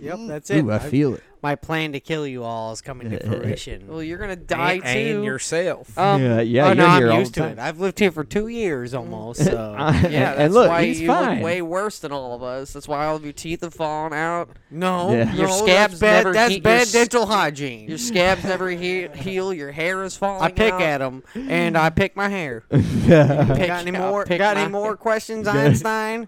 Yep, 0.01 0.19
that's 0.27 0.49
it. 0.49 0.63
Ooh, 0.65 0.71
I 0.71 0.75
I- 0.75 0.79
feel 0.79 1.15
it. 1.15 1.23
My 1.43 1.55
plan 1.55 1.93
to 1.93 1.99
kill 1.99 2.27
you 2.27 2.43
all 2.43 2.71
is 2.71 2.81
coming 2.81 3.09
to 3.09 3.19
fruition. 3.25 3.87
Well, 3.87 4.03
you're 4.03 4.19
gonna 4.19 4.35
die 4.35 4.73
and, 4.73 4.83
too. 4.83 4.89
and 5.15 5.25
yourself. 5.25 5.97
Um, 5.97 6.21
yeah, 6.21 6.39
yeah. 6.41 6.63
oh, 6.65 6.67
you're 6.67 6.75
no, 6.75 6.89
here 6.97 7.07
I'm 7.07 7.13
all 7.13 7.19
used 7.19 7.33
to 7.33 7.47
it. 7.47 7.57
I've 7.57 7.79
lived 7.79 7.97
here 7.97 8.11
for 8.11 8.23
two 8.23 8.47
years 8.47 8.93
almost. 8.93 9.43
So 9.45 9.73
Yeah, 9.75 10.35
that's 10.35 10.39
and 10.39 10.53
look, 10.53 10.69
why 10.69 10.85
he's 10.85 11.01
you 11.01 11.07
fine. 11.07 11.37
look 11.37 11.43
way 11.45 11.63
worse 11.63 11.97
than 11.97 12.11
all 12.11 12.35
of 12.35 12.43
us. 12.43 12.73
That's 12.73 12.87
why 12.87 13.07
all 13.07 13.15
of 13.15 13.23
your 13.23 13.33
teeth 13.33 13.61
have 13.61 13.73
fallen 13.73 14.13
out. 14.13 14.51
no, 14.69 15.11
Yeah. 15.15 15.23
no, 15.23 15.33
Your 15.33 15.47
that's 15.47 15.59
scabs 15.61 15.99
bad. 15.99 16.17
never 16.25 16.33
That's 16.33 16.49
heat- 16.51 16.55
your 16.57 16.63
bad 16.63 16.81
s- 16.83 16.91
dental 16.91 17.25
hygiene. 17.25 17.89
Your 17.89 17.97
scabs 17.97 18.43
never 18.43 18.69
he- 18.69 19.07
heal. 19.15 19.51
Your 19.51 19.71
hair 19.71 20.03
is 20.03 20.15
falling. 20.15 20.43
I 20.43 20.49
pick 20.51 20.73
out. 20.73 20.81
at 20.83 20.97
them 20.99 21.23
and 21.33 21.75
I 21.75 21.89
pick 21.89 22.15
my 22.15 22.29
hair. 22.29 22.65
Pick- 22.69 23.07
got 23.07 23.87
any 23.87 23.97
I'll 23.97 24.11
more? 24.11 24.25
pick 24.27 24.37
Got 24.37 24.57
any 24.57 24.69
more 24.71 24.95
questions, 24.95 25.47
Einstein? 25.47 26.27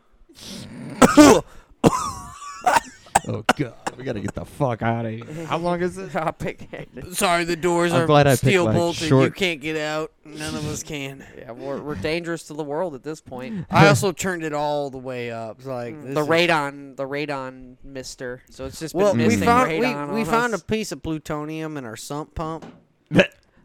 oh 3.27 3.43
God. 3.57 3.73
we 3.97 4.03
gotta 4.03 4.19
get 4.19 4.33
the 4.35 4.45
fuck 4.45 4.81
out 4.81 5.05
of 5.05 5.11
here. 5.11 5.45
How 5.45 5.57
long 5.57 5.81
is 5.81 5.97
it? 5.97 6.15
Ah, 6.15 6.31
pig-headed. 6.31 7.15
Sorry, 7.15 7.43
the 7.43 7.55
doors 7.55 7.91
I'm 7.93 8.01
are 8.01 8.05
glad 8.05 8.27
I 8.27 8.31
picked, 8.31 8.39
steel 8.41 8.65
like, 8.65 8.75
bolted. 8.75 9.01
You 9.03 9.07
short- 9.07 9.35
can't 9.35 9.61
get 9.61 9.77
out. 9.77 10.11
None 10.25 10.55
of 10.55 10.67
us 10.69 10.83
can. 10.83 11.25
Yeah, 11.37 11.51
we're, 11.51 11.81
we're 11.81 11.95
dangerous 11.95 12.43
to 12.45 12.53
the 12.53 12.63
world 12.63 12.95
at 12.95 13.03
this 13.03 13.19
point. 13.21 13.65
I 13.69 13.87
also 13.87 14.11
turned 14.11 14.43
it 14.43 14.53
all 14.53 14.89
the 14.89 14.97
way 14.97 15.31
up. 15.31 15.57
It's 15.57 15.67
like 15.67 16.01
this 16.03 16.13
the 16.15 16.21
is- 16.21 16.27
radon, 16.27 16.95
the 16.95 17.05
radon 17.07 17.77
mister. 17.83 18.41
So 18.49 18.65
it's 18.65 18.79
just 18.79 18.93
been 18.93 19.03
Well, 19.03 19.13
we 19.13 19.23
misting 19.25 19.43
found 19.43 19.69
radon 19.71 20.07
we, 20.09 20.13
we 20.15 20.19
on 20.21 20.25
found 20.25 20.53
a 20.53 20.59
piece 20.59 20.91
of 20.91 21.01
plutonium 21.03 21.77
in 21.77 21.85
our 21.85 21.95
sump 21.97 22.35
pump. 22.35 22.65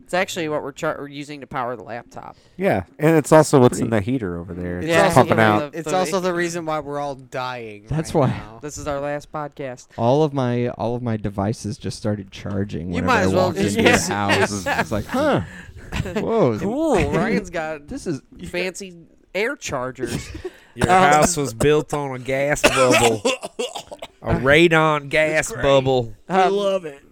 It's 0.08 0.14
actually 0.14 0.48
what 0.48 0.62
we're, 0.62 0.72
char- 0.72 0.96
we're 0.98 1.08
using 1.08 1.42
to 1.42 1.46
power 1.46 1.76
the 1.76 1.82
laptop. 1.82 2.34
Yeah, 2.56 2.84
and 2.98 3.14
it's 3.14 3.30
also 3.30 3.60
what's 3.60 3.78
in 3.78 3.90
the 3.90 4.00
heater 4.00 4.38
over 4.38 4.54
there. 4.54 4.78
It's 4.78 4.86
Yeah, 4.88 5.02
just 5.02 5.16
pumping 5.16 5.36
yeah, 5.36 5.52
out. 5.56 5.72
the- 5.72 5.78
It's 5.80 5.92
also 5.92 6.18
the 6.18 6.32
reason 6.32 6.64
why 6.64 6.80
we're 6.80 6.98
all 6.98 7.14
dying. 7.14 7.84
That's 7.90 8.14
right 8.14 8.20
why- 8.20 8.28
now. 8.30 8.58
This 8.62 8.78
is 8.78 8.88
our 8.88 9.00
last 9.00 9.30
podcast. 9.30 9.88
All 9.98 10.22
of 10.22 10.32
my 10.32 10.68
all 10.68 10.94
of 10.96 11.02
my 11.02 11.18
devices 11.18 11.76
just 11.76 11.98
started 11.98 12.30
charging. 12.30 12.88
You 12.88 13.02
whenever 13.02 13.06
might 13.06 13.20
I 13.24 13.26
well 13.26 13.46
walked 13.48 13.58
just 13.58 13.76
into 13.76 13.90
use- 13.90 14.08
the 14.08 14.14
house. 14.14 14.50
It's 14.50 14.64
just 14.64 14.92
like, 14.92 15.04
huh? 15.08 15.42
Whoa, 16.16 16.58
Cool. 16.58 17.10
Ryan's 17.12 17.50
got 17.50 17.86
this 17.88 18.06
is 18.06 18.22
fancy 18.48 18.96
air 19.34 19.56
chargers. 19.56 20.26
Your 20.74 20.90
Um, 20.90 21.12
house 21.12 21.36
was 21.36 21.52
built 21.52 21.92
on 21.92 22.16
a 22.16 22.18
gas 22.18 22.62
bubble, 22.62 23.20
a 24.22 24.36
radon 24.36 25.10
gas 25.10 25.52
bubble. 25.52 26.14
Um, 26.30 26.52
love 26.54 26.86
it. 26.86 27.02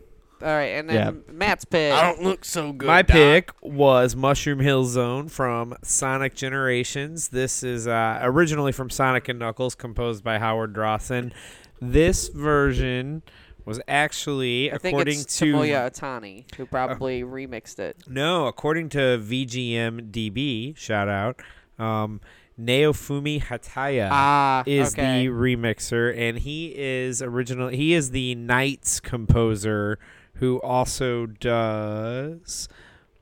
All 0.43 0.49
right, 0.49 0.65
and 0.67 0.89
then 0.91 1.25
Matt's 1.33 1.65
pick. 1.65 1.93
I 1.93 2.03
don't 2.03 2.23
look 2.23 2.45
so 2.45 2.73
good. 2.73 2.87
My 2.87 3.01
Doc. 3.03 3.13
pick 3.15 3.51
was 3.63 4.15
Mushroom 4.15 4.61
Hill 4.61 4.85
Zone 4.85 5.29
from 5.29 5.75
Sonic 5.83 6.35
Generations. 6.35 7.29
This 7.29 7.63
is 7.63 7.87
uh, 7.89 8.19
originally 8.23 8.73
from 8.73 8.91
Sonic 8.91 9.29
and 9.29 9.39
Knuckles, 9.39 9.75
composed 9.75 10.23
by 10.23 10.39
Howard 10.39 10.75
Drossin. 10.75 11.33
This 11.81 12.29
version 12.29 13.23
was 13.65 13.81
actually, 13.89 14.71
I 14.71 14.79
think 14.79 14.93
according 14.95 15.21
it's 15.21 15.39
to 15.39 15.53
Tomoya 15.55 15.91
Ohtani 15.91 16.55
who 16.57 16.67
probably 16.67 17.23
remixed 17.23 17.79
it. 17.79 17.97
no, 18.07 18.47
according 18.47 18.91
to 18.91 18.99
VGM 18.99 20.11
DB, 20.11 20.77
shout 20.77 21.09
out, 21.09 21.41
um, 21.79 22.21
Naofumi 22.61 23.43
Hataya 23.43 24.09
Ah, 24.11 24.63
is 24.67 24.93
okay. 24.95 25.27
the 25.27 25.33
remixer, 25.33 26.17
and 26.17 26.39
he 26.39 26.75
is 26.77 27.21
original. 27.21 27.69
He 27.69 27.93
is 27.93 28.11
the 28.13 28.35
NiGHTS 28.37 29.03
composer 29.03 29.99
who 30.39 30.61
also 30.61 31.27
does 31.27 32.69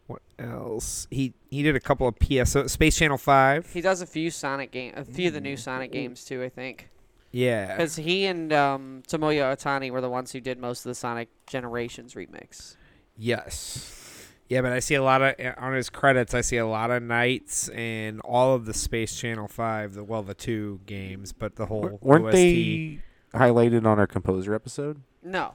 what 0.07 0.23
else? 0.39 1.07
He 1.11 1.35
he 1.51 1.63
did 1.63 1.77
a 1.77 1.81
couple 1.81 2.07
of 2.07 2.17
PSO 2.17 2.65
uh, 2.65 2.69
Space 2.69 2.97
Channel 2.97 3.19
Five. 3.19 3.73
He 3.73 3.81
does 3.81 4.03
a 4.03 4.07
few 4.07 4.31
Sonic 4.31 4.71
game, 4.71 4.93
a 4.97 5.05
few 5.05 5.29
of 5.29 5.35
the 5.35 5.41
new 5.41 5.55
mm. 5.55 5.59
Sonic 5.59 5.93
games 5.93 6.25
too. 6.25 6.43
I 6.43 6.49
think 6.49 6.91
Yeah, 7.33 7.75
because 7.75 7.97
he 7.97 8.27
and 8.27 8.53
um, 8.53 9.03
Tomoya 9.09 9.57
Ohtani 9.57 9.91
were 9.91 10.01
the 10.01 10.11
ones 10.11 10.33
who 10.33 10.41
did 10.41 10.59
most 10.59 10.85
of 10.85 10.91
the 10.91 10.95
Sonic 10.95 11.29
Generations 11.47 12.15
remix. 12.15 12.77
yes. 13.17 14.01
Yeah, 14.47 14.61
but 14.61 14.73
I 14.73 14.81
see 14.81 14.95
a 14.95 15.03
lot 15.03 15.23
of 15.23 15.35
eh, 15.39 15.55
on 15.57 15.73
his 15.73 15.89
credits. 15.89 16.35
I 16.35 16.43
see 16.43 16.59
a 16.59 16.67
lot 16.67 16.91
of 16.91 17.03
NiGHTS 17.03 17.75
and 17.75 18.21
all 18.21 18.55
of 18.55 18.67
the 18.67 18.75
Space 18.75 19.17
Channel 19.17 19.49
Five. 19.49 19.95
The 19.95 20.05
well, 20.05 20.23
the 20.23 20.35
two 20.35 20.81
games, 20.85 21.33
but 21.33 21.57
the 21.57 21.65
whole 21.65 21.99
Weren't 22.03 22.27
OST. 22.27 22.33
they 22.33 23.01
highlighted 23.33 23.87
on 23.87 23.99
our 23.99 24.07
composer 24.07 24.55
episode? 24.55 25.01
No, 25.23 25.55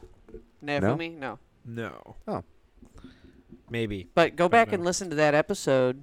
Naofumi, 0.63 1.13
no. 1.13 1.34
No. 1.34 1.39
Oh. 1.77 2.43
Maybe. 3.69 4.08
But 4.15 4.36
go 4.36 4.49
back 4.49 4.73
and 4.73 4.84
listen 4.84 5.10
to 5.12 5.15
that 5.17 5.36
episode 5.36 6.01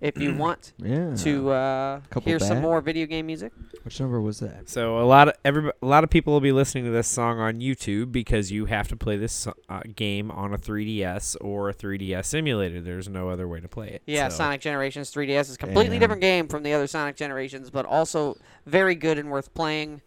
if 0.00 0.16
you 0.18 0.34
want 0.36 0.72
yeah. 0.78 1.14
to 1.16 1.50
uh, 1.50 2.00
Couple 2.10 2.30
hear 2.30 2.38
some 2.38 2.56
back. 2.56 2.62
more 2.62 2.80
video 2.80 3.06
game 3.06 3.26
music. 3.26 3.52
Which 3.82 4.00
number 4.00 4.20
was 4.20 4.38
that? 4.40 4.70
So 4.70 4.98
a 4.98 5.04
lot 5.04 5.28
of 5.28 5.34
every 5.44 5.70
a 5.82 5.86
lot 5.86 6.02
of 6.04 6.08
people 6.10 6.32
will 6.32 6.40
be 6.40 6.52
listening 6.52 6.84
to 6.84 6.90
this 6.90 7.08
song 7.08 7.40
on 7.40 7.56
YouTube 7.56 8.10
because 8.12 8.50
you 8.50 8.66
have 8.66 8.88
to 8.88 8.96
play 8.96 9.16
this 9.16 9.32
so- 9.32 9.54
uh, 9.68 9.80
game 9.94 10.30
on 10.30 10.54
a 10.54 10.58
3DS 10.58 11.36
or 11.40 11.68
a 11.68 11.74
3DS 11.74 12.32
emulator. 12.38 12.80
There's 12.80 13.08
no 13.08 13.28
other 13.28 13.46
way 13.48 13.60
to 13.60 13.68
play 13.68 13.88
it. 13.90 14.02
Yeah, 14.06 14.28
So- 14.28 14.36
Sonic 14.38 14.60
Generations 14.60 15.12
3DS 15.12 15.50
is 15.50 15.54
a 15.56 15.58
completely 15.58 15.96
Yeah. 15.96 16.00
different 16.00 16.22
game 16.22 16.48
from 16.48 16.62
the 16.62 16.72
other 16.72 16.86
Sonic 16.86 17.16
Generations, 17.16 17.70
but 17.70 17.84
also 17.84 18.36
very 18.66 18.94
good 18.94 19.18
and 19.18 19.30
worth 19.30 19.52
playing. 19.52 20.00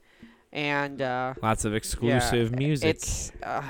And 0.53 1.01
uh, 1.01 1.33
Lots 1.43 1.65
of 1.65 1.75
exclusive 1.75 2.51
yeah, 2.51 2.57
music. 2.57 2.89
It's 2.95 3.31
uh, 3.43 3.61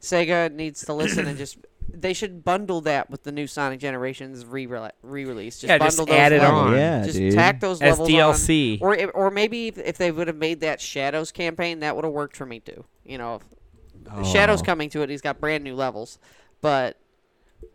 Sega 0.00 0.52
needs 0.52 0.84
to 0.84 0.92
listen 0.94 1.26
and 1.26 1.36
just 1.38 1.58
they 1.90 2.12
should 2.12 2.44
bundle 2.44 2.80
that 2.82 3.08
with 3.10 3.22
the 3.24 3.32
new 3.32 3.46
Sonic 3.46 3.80
Generations 3.80 4.44
re 4.44 4.66
re-release. 5.02 5.56
Just 5.60 5.68
Yeah, 5.68 5.78
just 5.78 5.96
bundle 5.96 6.14
those 6.14 6.20
add 6.20 6.32
it 6.32 6.42
levels. 6.42 6.60
on. 6.66 6.72
yeah, 6.74 7.04
Just 7.04 7.16
dude. 7.18 7.34
tack 7.34 7.60
those 7.60 7.80
as 7.82 7.98
levels 7.98 8.08
on. 8.08 8.14
DLC. 8.14 8.78
Or 8.80 8.96
or 9.12 9.30
maybe 9.30 9.68
if, 9.68 9.78
if 9.78 9.96
they 9.98 10.10
would 10.12 10.26
have 10.28 10.36
made 10.36 10.60
that 10.60 10.80
Shadows 10.80 11.32
campaign, 11.32 11.80
that 11.80 11.96
would 11.96 12.04
have 12.04 12.12
worked 12.12 12.36
for 12.36 12.46
me 12.46 12.60
too. 12.60 12.84
You 13.04 13.18
know, 13.18 13.40
if 14.16 14.26
Shadows 14.26 14.60
Oh. 14.60 14.64
coming 14.64 14.90
to 14.90 15.02
it, 15.02 15.10
he's 15.10 15.20
got 15.22 15.40
brand 15.40 15.64
new 15.64 15.74
levels, 15.74 16.18
but 16.60 16.98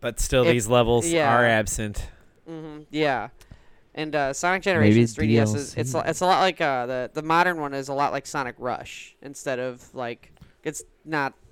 but 0.00 0.18
still, 0.20 0.44
if- 0.46 0.52
these 0.52 0.68
levels 0.68 1.06
yeah. 1.08 1.34
are 1.34 1.44
absent. 1.44 2.08
Mm-hmm, 2.48 2.82
yeah. 2.90 3.28
And 3.96 4.14
uh, 4.16 4.32
Sonic 4.32 4.62
Generations 4.62 5.14
3DS 5.14 5.54
is 5.54 5.74
it's 5.76 5.94
it's 5.94 6.20
a 6.20 6.26
lot 6.26 6.40
like 6.40 6.60
uh, 6.60 6.86
the 6.86 7.10
the 7.12 7.22
modern 7.22 7.60
one 7.60 7.74
is 7.74 7.88
a 7.88 7.94
lot 7.94 8.12
like 8.12 8.26
Sonic 8.26 8.54
Rush 8.58 9.14
instead 9.22 9.58
of 9.58 9.92
like 9.94 10.32
it's 10.62 10.82
not 11.04 11.32
a 11.32 11.43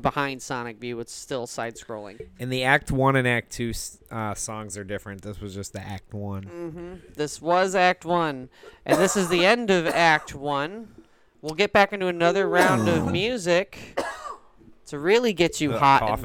behind 0.00 0.42
Sonic 0.42 0.78
view. 0.78 0.98
It's 1.00 1.12
still 1.12 1.46
side 1.46 1.76
scrolling. 1.76 2.20
And 2.38 2.52
the 2.52 2.64
Act 2.64 2.90
One 2.92 3.16
and 3.16 3.26
Act 3.26 3.50
Two 3.52 3.72
uh, 4.10 4.34
songs 4.34 4.76
are 4.76 4.84
different. 4.84 5.22
This 5.22 5.40
was 5.40 5.54
just 5.54 5.72
the 5.72 5.80
Act 5.80 6.12
One. 6.14 6.42
hmm 6.44 6.94
This 7.14 7.40
was 7.40 7.74
Act 7.74 8.04
One, 8.04 8.48
and 8.84 8.98
this 8.98 9.16
is 9.16 9.28
the 9.28 9.46
end 9.46 9.70
of 9.70 9.86
Act 9.86 10.34
One. 10.34 10.88
We'll 11.40 11.54
get 11.54 11.72
back 11.72 11.92
into 11.92 12.08
another 12.08 12.48
round 12.48 12.88
of 12.88 13.10
music 13.12 13.98
to 14.86 14.98
really 14.98 15.32
get 15.32 15.60
you 15.60 15.72
hot 15.72 16.02
and 16.02 16.08
coughing. 16.10 16.24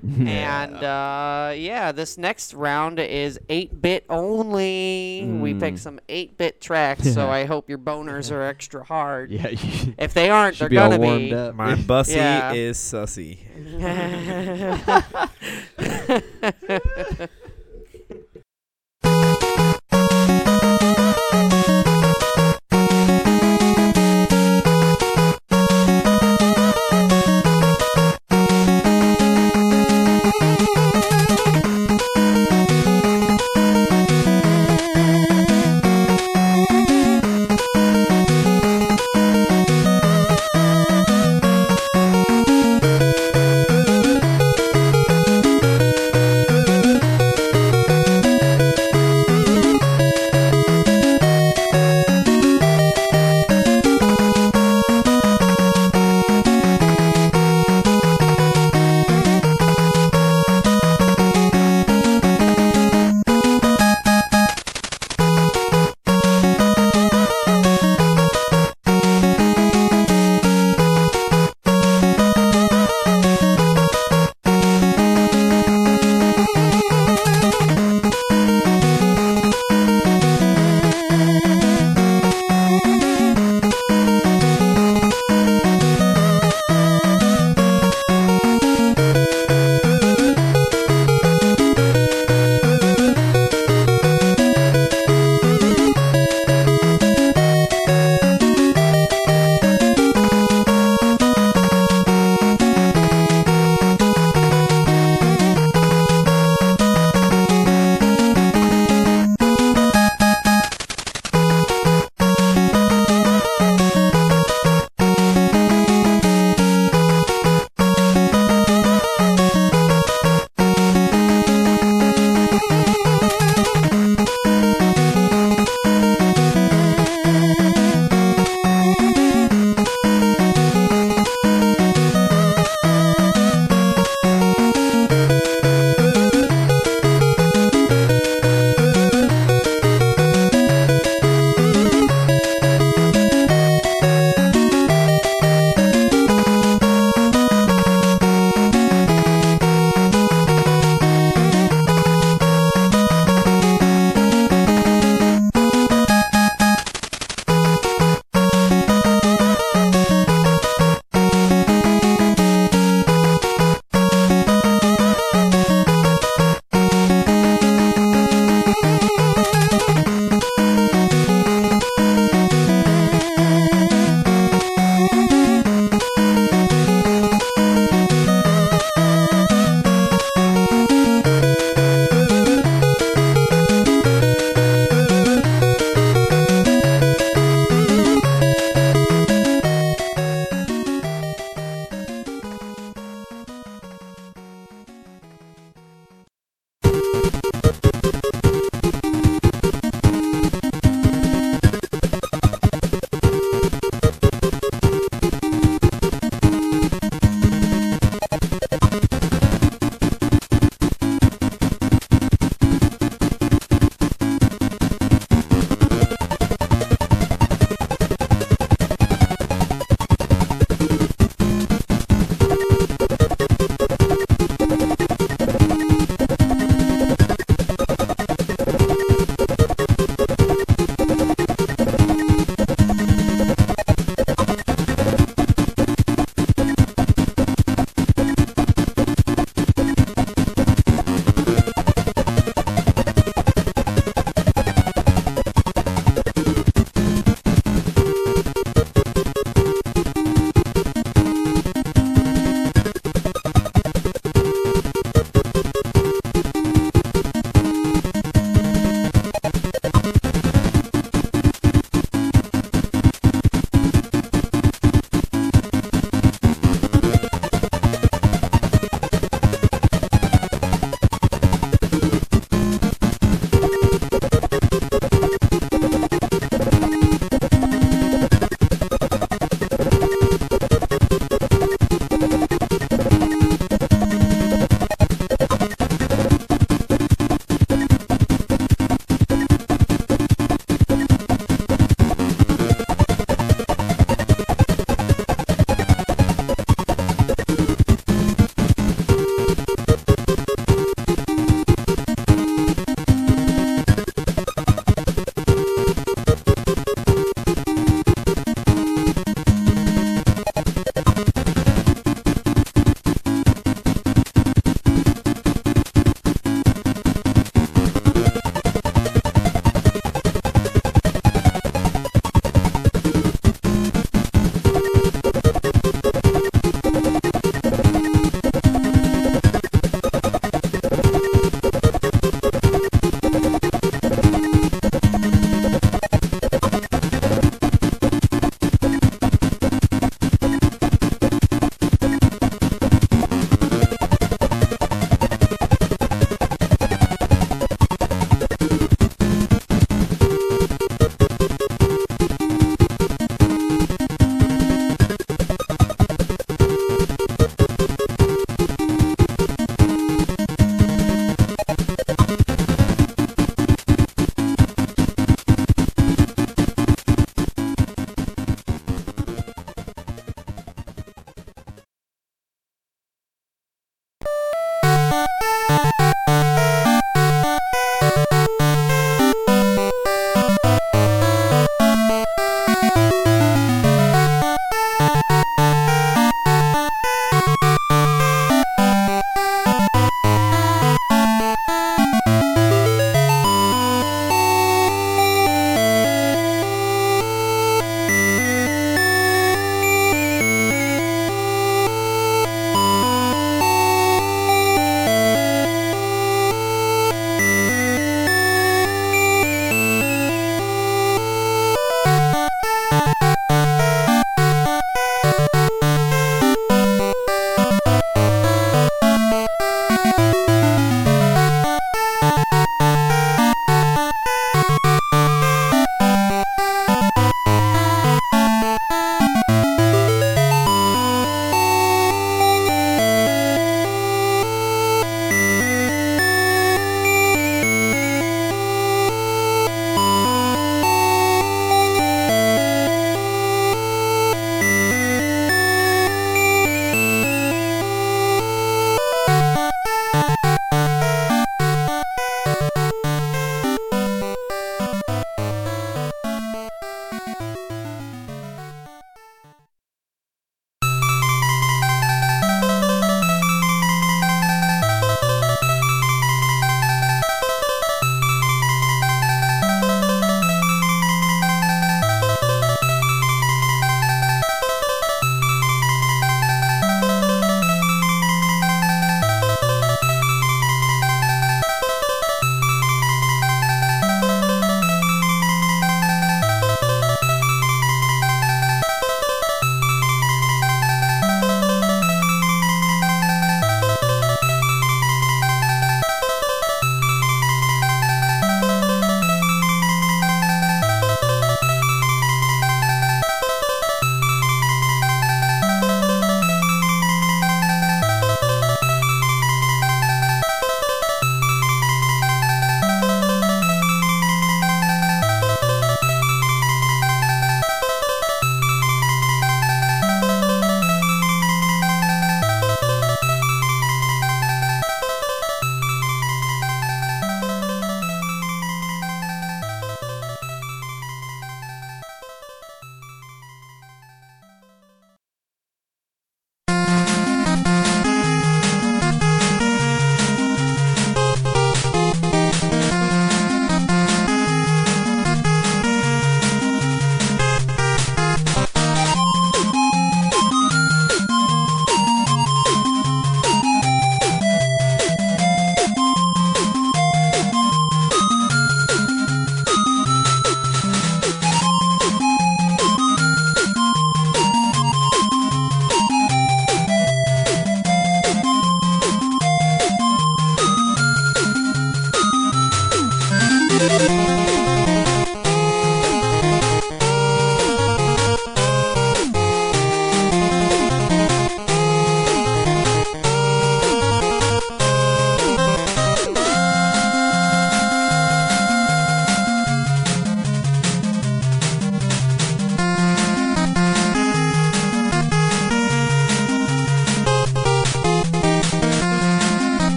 bothered. 0.02 0.28
And 0.28 0.76
uh, 0.84 1.52
yeah, 1.56 1.92
this 1.92 2.16
next 2.18 2.54
round 2.54 2.98
is 2.98 3.38
8 3.48 3.80
bit 3.82 4.04
only. 4.08 5.28
We 5.40 5.54
picked 5.54 5.78
Mm. 5.78 5.80
some 5.80 6.00
8 6.08 6.36
bit 6.38 6.60
tracks, 6.60 7.12
so 7.12 7.28
I 7.28 7.44
hope 7.44 7.68
your 7.68 7.78
boners 7.78 8.30
are 8.32 8.42
extra 8.54 8.84
hard. 8.84 9.30
Yeah, 9.30 9.48
If 9.98 10.14
they 10.14 10.30
aren't, 10.30 10.58
they're 10.58 10.68
be 10.68 10.76
gonna 10.76 10.98
warmed 10.98 11.30
be. 11.30 11.34
up. 11.34 11.54
My 11.54 11.74
bussy 11.74 12.14
Yeah. 12.14 12.52
is 12.52 12.78
sussy. 12.78 13.38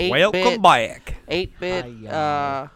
eight 0.00 0.10
Welcome 0.10 0.40
bit, 0.42 0.62
back. 0.62 1.14
eight 1.28 1.58
bit 1.60 1.84
uh, 2.06 2.68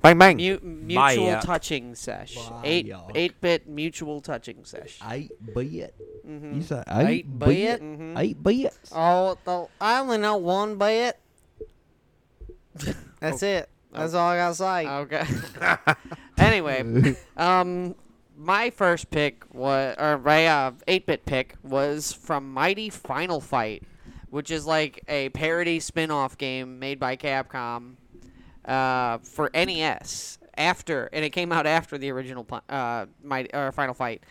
Bang 0.00 0.16
bang. 0.18 0.36
mu- 0.36 0.60
mutual 0.62 1.32
Bye. 1.32 1.40
touching 1.40 1.94
sesh. 1.94 2.36
Eight 2.62 2.86
Hiya. 2.86 3.00
eight 3.14 3.40
bit 3.40 3.68
mutual 3.68 4.20
touching 4.20 4.64
sesh. 4.64 4.98
Eight 5.10 5.32
bit. 5.54 5.94
Mm-hmm. 6.26 6.54
You 6.56 6.62
said 6.62 6.84
eight 6.88 7.38
bit, 7.38 7.48
bet. 7.48 7.48
bet? 7.48 7.82
Mhm. 7.82 8.16
I 8.16 8.32
bet. 8.38 8.78
Oh, 8.92 9.36
the, 9.44 9.66
I 9.80 9.98
only 10.00 10.18
know 10.18 10.36
one 10.36 10.78
bit. 10.78 11.18
That's 13.20 13.42
it. 13.42 13.68
That's 13.92 14.14
all 14.14 14.28
I 14.28 14.36
gotta 14.36 14.54
say. 14.54 14.86
Okay. 14.86 15.24
anyway, 16.38 17.16
um, 17.36 17.94
my 18.36 18.70
first 18.70 19.10
pick 19.10 19.42
was, 19.52 19.96
or 19.98 20.18
my 20.18 20.46
uh, 20.46 20.70
8-bit 20.86 21.24
pick 21.24 21.56
was 21.64 22.12
from 22.12 22.52
Mighty 22.52 22.90
Final 22.90 23.40
Fight, 23.40 23.82
which 24.30 24.50
is 24.50 24.66
like 24.66 25.02
a 25.08 25.28
parody 25.30 25.80
spin-off 25.80 26.36
game 26.38 26.78
made 26.78 26.98
by 27.00 27.16
Capcom 27.16 27.94
uh, 28.64 29.18
for 29.18 29.50
NES. 29.54 30.38
After 30.56 31.08
and 31.12 31.24
it 31.24 31.30
came 31.30 31.52
out 31.52 31.66
after 31.68 31.96
the 31.98 32.10
original 32.10 32.44
uh, 32.68 33.06
Mighty 33.22 33.48
or 33.54 33.70
Final 33.70 33.94
Fight, 33.94 34.24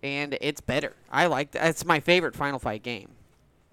and 0.00 0.38
it's 0.40 0.60
better. 0.60 0.94
I 1.10 1.26
like 1.26 1.50
that. 1.52 1.66
It's 1.70 1.84
my 1.84 1.98
favorite 1.98 2.36
Final 2.36 2.60
Fight 2.60 2.84
game. 2.84 3.08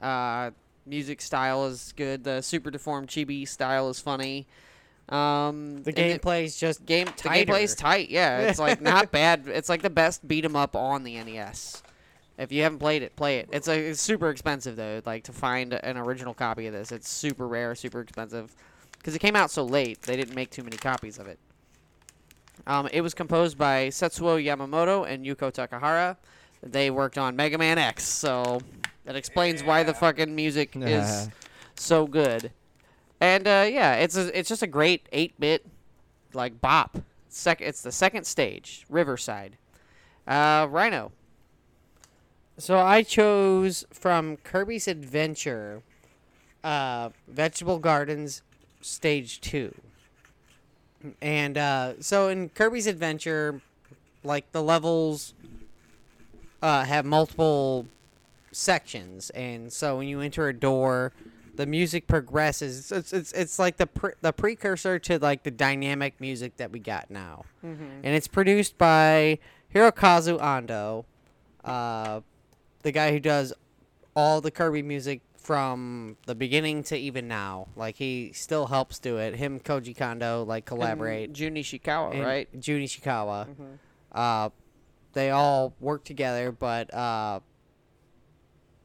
Uh, 0.02 0.50
music 0.88 1.22
style 1.22 1.66
is 1.68 1.94
good. 1.96 2.24
The 2.24 2.42
super 2.42 2.72
deformed 2.72 3.10
chibi 3.10 3.48
style 3.48 3.90
is 3.90 4.00
funny. 4.00 4.48
Um, 5.10 5.84
the 5.84 5.94
gameplay 5.94 6.46
is 6.46 6.58
just 6.60 6.84
game 6.86 7.06
the 7.06 7.12
tighter. 7.12 7.54
gameplay's 7.54 7.76
tight. 7.76 8.10
Yeah, 8.10 8.40
it's 8.40 8.58
like 8.60 8.82
not 8.82 9.12
bad. 9.14 9.44
It's 9.48 9.70
like 9.70 9.84
the 9.84 9.90
best 9.92 10.28
beat 10.28 10.46
'em 10.46 10.56
up 10.56 10.76
on 10.76 11.04
the 11.04 11.14
NES. 11.24 11.84
If 12.38 12.52
you 12.52 12.64
haven't 12.64 12.80
played 12.80 13.02
it, 13.02 13.16
play 13.16 13.40
it. 13.40 13.50
It's, 13.52 13.68
a, 13.68 13.78
it's 13.78 14.02
super 14.02 14.30
expensive 14.30 14.76
though. 14.76 15.02
Like 15.06 15.24
to 15.24 15.34
find 15.34 15.74
an 15.74 15.98
original 15.98 16.34
copy 16.34 16.68
of 16.68 16.74
this, 16.74 16.92
it's 16.92 17.10
super 17.10 17.48
rare, 17.48 17.74
super 17.74 18.00
expensive, 18.00 18.56
because 18.94 19.16
it 19.16 19.20
came 19.20 19.36
out 19.36 19.50
so 19.50 19.64
late. 19.64 20.04
They 20.04 20.16
didn't 20.16 20.36
make 20.36 20.52
too 20.52 20.64
many 20.64 20.78
copies 20.78 21.18
of 21.18 21.28
it. 21.28 21.40
Um, 22.68 22.88
it 22.92 23.02
was 23.02 23.14
composed 23.14 23.58
by 23.58 23.88
Setsuo 23.88 24.44
Yamamoto 24.44 25.08
and 25.08 25.26
Yuko 25.26 25.52
Takahara. 25.52 26.18
They 26.62 26.90
worked 26.92 27.18
on 27.18 27.36
Mega 27.36 27.58
Man 27.58 27.78
X, 27.78 28.04
so 28.04 28.62
that 29.06 29.16
explains 29.16 29.64
why 29.64 29.84
the 29.84 29.94
fucking 29.94 30.36
music 30.36 30.72
is 30.76 31.30
so 31.76 32.08
good. 32.08 32.52
And 33.20 33.48
uh, 33.48 33.68
yeah, 33.70 33.96
it's 33.96 34.16
a, 34.16 34.38
it's 34.38 34.50
just 34.50 34.62
a 34.62 34.68
great 34.68 35.08
eight 35.12 35.40
bit 35.40 35.66
like 36.34 36.62
bop. 36.62 37.00
Sec- 37.30 37.62
it's 37.62 37.82
the 37.82 37.92
second 37.92 38.26
stage, 38.26 38.86
Riverside. 38.90 39.58
Uh, 40.28 40.68
Rhino. 40.70 41.12
So 42.58 42.78
I 42.80 43.04
chose 43.04 43.86
from 43.92 44.38
Kirby's 44.38 44.88
Adventure, 44.88 45.84
uh, 46.64 47.10
Vegetable 47.28 47.80
Gardens, 47.80 48.42
Stage 48.82 49.40
Two. 49.42 49.74
And 51.22 51.58
uh, 51.58 51.94
so 52.02 52.30
in 52.30 52.50
Kirby's 52.50 52.88
Adventure, 52.88 53.62
like 54.24 54.52
the 54.52 54.64
levels 54.64 55.34
uh, 56.62 56.84
have 56.84 57.06
multiple 57.06 57.86
sections, 58.52 59.30
and 59.32 59.72
so 59.72 59.98
when 59.98 60.08
you 60.08 60.20
enter 60.22 60.48
a 60.48 60.54
door, 60.54 61.14
the 61.56 61.68
music 61.68 62.08
progresses. 62.08 62.92
It's 62.92 63.14
it's, 63.14 63.32
it's 63.34 63.60
like 63.60 63.78
the 63.78 63.86
pre- 63.88 64.14
the 64.22 64.34
precursor 64.34 64.98
to 65.00 65.20
like 65.20 65.44
the 65.44 65.52
dynamic 65.52 66.20
music 66.20 66.58
that 66.58 66.72
we 66.72 66.80
got 66.80 67.12
now 67.12 67.46
and 68.04 68.16
it's 68.16 68.28
produced 68.28 68.78
by 68.78 69.38
Hirokazu 69.74 70.40
Ando, 70.40 71.06
uh, 71.66 72.22
the 72.84 72.92
guy 72.92 73.12
who 73.12 73.20
does 73.20 73.54
all 74.16 74.42
the 74.42 74.52
Kirby 74.52 74.82
music 74.82 75.22
from 75.38 76.18
the 76.26 76.36
beginning 76.36 76.84
to 76.84 76.98
even 76.98 77.28
now. 77.28 77.68
Like 77.76 77.96
he 77.96 78.32
still 78.34 78.68
helps 78.68 79.00
do 79.00 79.18
it. 79.18 79.36
Him, 79.36 79.60
Koji 79.60 79.96
Kondo, 79.96 80.44
like 80.44 80.66
collaborate. 80.66 81.30
And 81.30 81.36
Jun 81.36 81.56
Ishikawa, 81.56 82.14
and 82.14 82.22
right? 82.24 82.60
Jun 82.60 82.82
Ishikawa. 82.82 83.48
Uh, 84.12 84.50
they 85.14 85.32
all 85.32 85.74
work 85.80 86.04
together, 86.04 86.52
but 86.52 86.94
uh, 86.94 87.40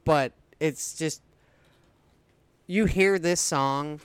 but 0.05 0.31
it's 0.59 0.95
just 0.95 1.21
you 2.65 2.85
hear 2.85 3.19
this 3.19 3.41
song 3.41 3.99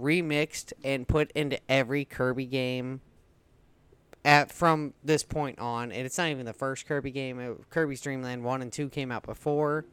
remixed 0.00 0.72
and 0.82 1.06
put 1.06 1.30
into 1.32 1.58
every 1.68 2.04
Kirby 2.04 2.46
game 2.46 3.00
at 4.24 4.52
from 4.52 4.94
this 5.02 5.22
point 5.24 5.58
on, 5.58 5.90
and 5.92 6.06
it's 6.06 6.16
not 6.18 6.28
even 6.28 6.46
the 6.46 6.52
first 6.52 6.86
Kirby 6.86 7.10
game. 7.10 7.40
It, 7.40 7.70
Kirby's 7.70 8.00
Dream 8.00 8.22
Land 8.22 8.44
one 8.44 8.62
and 8.62 8.72
two 8.72 8.88
came 8.88 9.10
out 9.10 9.24
before. 9.24 9.84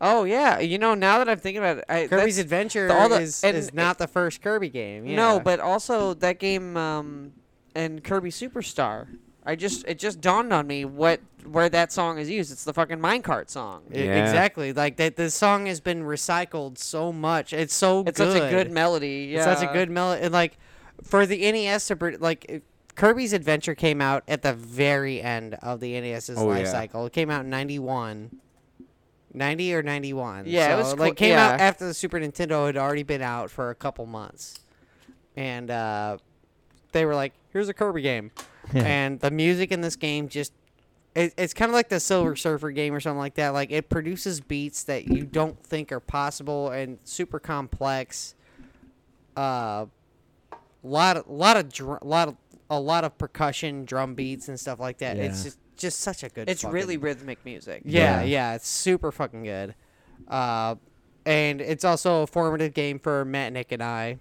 Oh 0.00 0.24
yeah, 0.24 0.60
you 0.60 0.78
know 0.78 0.94
now 0.94 1.18
that 1.18 1.28
I'm 1.28 1.38
thinking 1.38 1.58
about 1.62 1.78
it, 1.78 1.84
I, 1.88 2.06
Kirby's 2.06 2.38
Adventure 2.38 2.90
all 2.90 3.08
the- 3.10 3.20
is, 3.20 3.44
and 3.44 3.56
is 3.56 3.74
not 3.74 3.98
the 3.98 4.06
first 4.06 4.40
Kirby 4.40 4.70
game. 4.70 5.04
Yeah. 5.04 5.16
no, 5.16 5.40
but 5.40 5.60
also 5.60 6.14
that 6.14 6.38
game 6.38 6.76
um, 6.76 7.32
and 7.74 8.02
Kirby 8.02 8.30
Superstar. 8.30 9.08
I 9.44 9.56
just 9.56 9.84
it 9.86 9.98
just 9.98 10.20
dawned 10.20 10.52
on 10.52 10.66
me 10.66 10.84
what 10.84 11.20
where 11.44 11.68
that 11.68 11.92
song 11.92 12.18
is 12.18 12.30
used. 12.30 12.50
It's 12.52 12.64
the 12.64 12.72
fucking 12.74 12.98
minecart 12.98 13.50
song. 13.50 13.82
Yeah. 13.90 14.22
exactly 14.22 14.72
like 14.72 14.96
that. 14.96 15.16
The 15.16 15.30
song 15.30 15.66
has 15.66 15.80
been 15.80 16.02
recycled 16.02 16.78
so 16.78 17.12
much. 17.12 17.52
It's 17.52 17.74
so 17.74 18.04
It's 18.06 18.18
good. 18.18 18.32
such 18.32 18.42
a 18.42 18.50
good 18.50 18.70
melody. 18.70 19.30
Yeah, 19.32 19.50
It's 19.50 19.60
such 19.60 19.68
a 19.68 19.72
good 19.72 19.90
melody. 19.90 20.28
Like 20.28 20.56
for 21.02 21.24
the 21.26 21.50
NES 21.50 21.88
to 21.88 22.16
like 22.20 22.62
Kirby's 22.94 23.32
Adventure 23.32 23.74
came 23.74 24.00
out 24.00 24.22
at 24.28 24.42
the 24.42 24.52
very 24.52 25.20
end 25.22 25.54
of 25.62 25.80
the 25.80 25.98
NES's 26.00 26.38
Oh, 26.38 26.46
life 26.46 26.64
yeah. 26.66 26.72
cycle. 26.72 27.06
It 27.06 27.12
came 27.12 27.30
out 27.30 27.44
in 27.44 27.50
91. 27.50 28.38
90 29.32 29.74
or 29.74 29.82
91. 29.82 30.44
Yeah, 30.46 30.74
it 30.74 30.78
was 30.78 30.90
like 30.98 31.16
clo- 31.16 31.26
came 31.28 31.38
out 31.38 31.60
after 31.60 31.86
the 31.86 31.94
Super 31.94 32.18
Nintendo 32.18 32.66
had 32.66 32.76
already 32.76 33.04
been 33.04 33.22
out 33.22 33.50
for 33.50 33.70
a 33.70 33.74
couple 33.74 34.04
months. 34.06 34.58
And 35.36 35.70
uh 35.70 36.18
they 36.92 37.04
were 37.04 37.14
like, 37.14 37.32
"Here's 37.52 37.68
a 37.68 37.74
Kirby 37.74 38.02
game." 38.02 38.32
and 38.74 39.20
the 39.20 39.30
music 39.30 39.70
in 39.72 39.80
this 39.80 39.94
game 39.96 40.28
just 40.28 40.52
it, 41.14 41.32
it's 41.38 41.54
kind 41.54 41.68
of 41.68 41.74
like 41.74 41.88
the 41.88 42.00
Silver 42.00 42.34
Surfer 42.36 42.70
game 42.72 42.92
or 42.92 42.98
something 43.00 43.18
like 43.18 43.34
that. 43.34 43.50
Like 43.50 43.70
it 43.70 43.88
produces 43.88 44.40
beats 44.40 44.82
that 44.84 45.06
you 45.06 45.24
don't 45.24 45.62
think 45.62 45.92
are 45.92 46.00
possible 46.00 46.70
and 46.70 46.98
super 47.04 47.38
complex. 47.38 48.34
Uh, 49.36 49.86
lot 50.82 51.16
of 51.16 51.28
lot 51.28 51.56
of 51.56 51.72
dr- 51.72 52.02
lot 52.02 52.26
of 52.28 52.36
a 52.70 52.78
lot 52.80 53.04
of 53.04 53.18
percussion, 53.18 53.84
drum 53.84 54.14
beats 54.14 54.48
and 54.48 54.58
stuff 54.58 54.78
like 54.80 54.98
that. 54.98 55.16
It's 55.18 55.42
just 55.44 55.58
just 55.76 56.00
such 56.00 56.22
a 56.22 56.28
good. 56.28 56.48
It's 56.48 56.62
fucking- 56.62 56.72
really 56.74 56.96
rhythmic 56.96 57.44
music. 57.44 57.82
yeah, 57.84 58.20
Yeah. 58.20 58.22
yeah, 58.24 58.54
it's 58.54 58.68
super 58.68 59.10
fucking 59.12 59.42
good. 59.42 59.74
Uh, 60.28 60.76
and 61.26 61.60
it's 61.60 61.84
also 61.84 62.22
a 62.22 62.26
formative 62.26 62.72
game 62.74 62.98
for 62.98 63.24
Matt, 63.24 63.52
Nick, 63.52 63.72
and 63.72 63.82
I. 63.82 64.18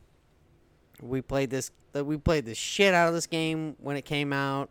We 1.02 1.22
played 1.22 1.50
this. 1.50 1.72
that 1.93 2.06
We 2.06 2.18
played 2.18 2.45
the 2.45 2.56
shit 2.56 2.93
out 2.93 3.08
of 3.08 3.14
this 3.14 3.28
game 3.28 3.76
when 3.80 3.95
it 3.97 4.04
came 4.04 4.34
out. 4.34 4.70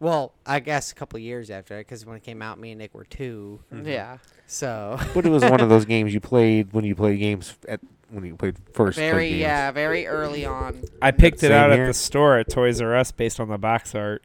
Well, 0.00 0.32
I 0.46 0.60
guess 0.60 0.92
a 0.92 0.94
couple 0.94 1.18
years 1.18 1.50
after 1.50 1.74
it, 1.76 1.80
because 1.80 2.06
when 2.06 2.16
it 2.16 2.22
came 2.22 2.40
out, 2.40 2.58
me 2.60 2.70
and 2.70 2.78
Nick 2.78 2.94
were 2.94 3.04
2 3.04 3.60
Yeah, 3.84 4.18
So 4.46 4.96
But 5.12 5.26
it 5.26 5.30
was 5.30 5.42
one 5.42 5.60
of 5.60 5.68
those 5.70 5.84
games 5.86 6.14
you 6.14 6.20
played 6.20 6.72
when 6.72 6.84
you 6.84 6.94
played 6.94 7.18
games 7.18 7.56
at 7.68 7.80
when 8.10 8.24
you 8.24 8.36
played 8.36 8.56
first. 8.72 8.98
very 8.98 9.30
games. 9.30 9.40
yeah, 9.40 9.70
very 9.70 10.06
early 10.06 10.44
on. 10.44 10.82
I 11.02 11.10
picked 11.10 11.38
it 11.38 11.48
Same 11.48 11.52
out 11.52 11.72
here. 11.72 11.84
at 11.84 11.86
the 11.88 11.94
store 11.94 12.38
at 12.38 12.48
Toys 12.48 12.80
R 12.80 12.96
Us 12.96 13.12
based 13.12 13.40
on 13.40 13.48
the 13.48 13.58
box 13.58 13.94
art. 13.94 14.24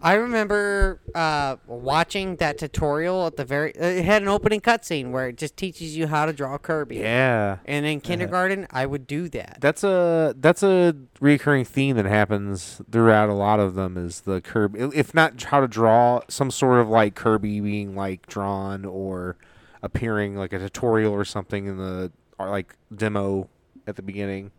I 0.00 0.14
remember 0.14 1.00
uh, 1.12 1.56
watching 1.66 2.36
that 2.36 2.56
tutorial 2.56 3.26
at 3.26 3.36
the 3.36 3.44
very. 3.44 3.72
It 3.72 4.04
had 4.04 4.22
an 4.22 4.28
opening 4.28 4.60
cutscene 4.60 5.10
where 5.10 5.28
it 5.28 5.36
just 5.36 5.56
teaches 5.56 5.96
you 5.96 6.06
how 6.06 6.26
to 6.26 6.32
draw 6.32 6.56
Kirby. 6.56 6.96
Yeah. 6.98 7.58
And 7.64 7.84
in 7.84 8.00
kindergarten, 8.00 8.68
I 8.70 8.86
would 8.86 9.08
do 9.08 9.28
that. 9.30 9.58
That's 9.60 9.82
a 9.82 10.34
that's 10.38 10.62
a 10.62 10.94
recurring 11.20 11.64
theme 11.64 11.96
that 11.96 12.04
happens 12.04 12.80
throughout 12.90 13.28
a 13.28 13.34
lot 13.34 13.58
of 13.58 13.74
them 13.74 13.96
is 13.96 14.20
the 14.20 14.40
Kirby 14.40 14.78
if 14.94 15.14
not 15.14 15.42
how 15.42 15.60
to 15.60 15.66
draw 15.68 16.20
some 16.28 16.52
sort 16.52 16.78
of 16.78 16.88
like 16.88 17.16
Kirby 17.16 17.60
being 17.60 17.96
like 17.96 18.26
drawn 18.28 18.84
or 18.84 19.36
appearing 19.82 20.36
like 20.36 20.52
a 20.52 20.60
tutorial 20.60 21.12
or 21.12 21.24
something 21.24 21.66
in 21.66 21.76
the 21.76 22.04
or 22.04 22.10
like 22.46 22.76
demo 22.94 23.48
at 23.86 23.96
the 23.96 24.02
beginning. 24.02 24.52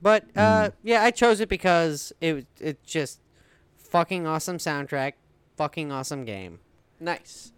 But 0.00 0.24
uh, 0.36 0.70
yeah, 0.82 1.02
I 1.02 1.10
chose 1.10 1.40
it 1.40 1.48
because 1.48 2.12
it 2.20 2.46
it 2.60 2.82
just 2.84 3.20
fucking 3.76 4.26
awesome 4.26 4.58
soundtrack, 4.58 5.14
fucking 5.56 5.90
awesome 5.90 6.24
game. 6.24 6.60
Nice. 7.00 7.52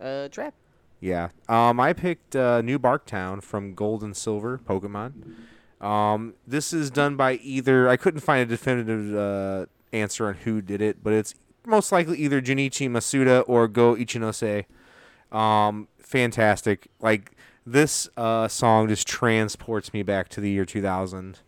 Uh, 0.00 0.28
trap. 0.28 0.54
Yeah. 1.00 1.28
Um, 1.48 1.80
I 1.80 1.92
picked 1.92 2.36
uh, 2.36 2.62
New 2.62 2.78
Barktown 2.78 3.42
from 3.42 3.74
Gold 3.74 4.02
and 4.02 4.16
Silver 4.16 4.58
Pokemon. 4.58 5.34
Um, 5.80 6.34
this 6.46 6.72
is 6.72 6.90
done 6.90 7.16
by 7.16 7.34
either. 7.34 7.88
I 7.88 7.96
couldn't 7.96 8.20
find 8.20 8.40
a 8.40 8.46
definitive 8.46 9.14
uh, 9.14 9.66
answer 9.92 10.26
on 10.28 10.34
who 10.34 10.62
did 10.62 10.80
it, 10.80 11.02
but 11.02 11.12
it's 11.12 11.34
most 11.66 11.92
likely 11.92 12.18
either 12.18 12.40
Junichi 12.40 12.88
Masuda 12.88 13.44
or 13.46 13.68
Go 13.68 13.94
Ichinose. 13.96 14.64
Um, 15.30 15.88
fantastic. 15.98 16.88
Like 17.00 17.33
this 17.66 18.08
uh, 18.16 18.48
song 18.48 18.88
just 18.88 19.06
transports 19.06 19.92
me 19.92 20.02
back 20.02 20.28
to 20.30 20.40
the 20.40 20.50
year 20.50 20.64
2000. 20.64 21.38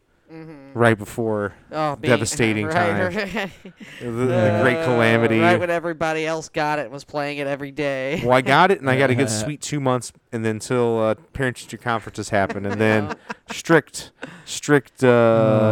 right 0.75 0.99
before 0.99 1.55
Oh, 1.71 1.95
being, 1.97 2.11
Devastating 2.15 2.67
right, 2.67 2.75
time. 2.75 3.15
right. 3.15 3.51
the, 4.01 4.11
the 4.11 4.59
great 4.63 4.77
Uh, 4.79 4.85
calamity. 4.85 5.39
Right 5.39 5.59
when 5.61 5.71
everybody 5.71 6.27
else 6.27 6.49
got 6.49 6.79
it, 6.81 6.83
and 6.87 6.91
was 6.93 7.05
playing 7.05 7.39
it 7.39 7.47
every 7.47 7.71
day. 7.71 8.21
well, 8.25 8.33
I 8.37 8.41
got 8.41 8.71
it, 8.73 8.81
and 8.81 8.91
I 8.91 8.99
got 8.99 9.11
a 9.11 9.15
good 9.15 9.31
sweet 9.43 9.61
two 9.61 9.79
months, 9.79 10.13
and 10.33 10.45
then 10.45 10.57
until 10.57 11.01
uh, 11.01 11.15
parent 11.33 11.57
teacher 11.59 11.77
conferences 11.77 12.31
happened, 12.31 12.67
and 12.67 12.81
then 12.81 13.15
strict, 13.53 14.11
strict, 14.45 15.05
uh, 15.05 15.09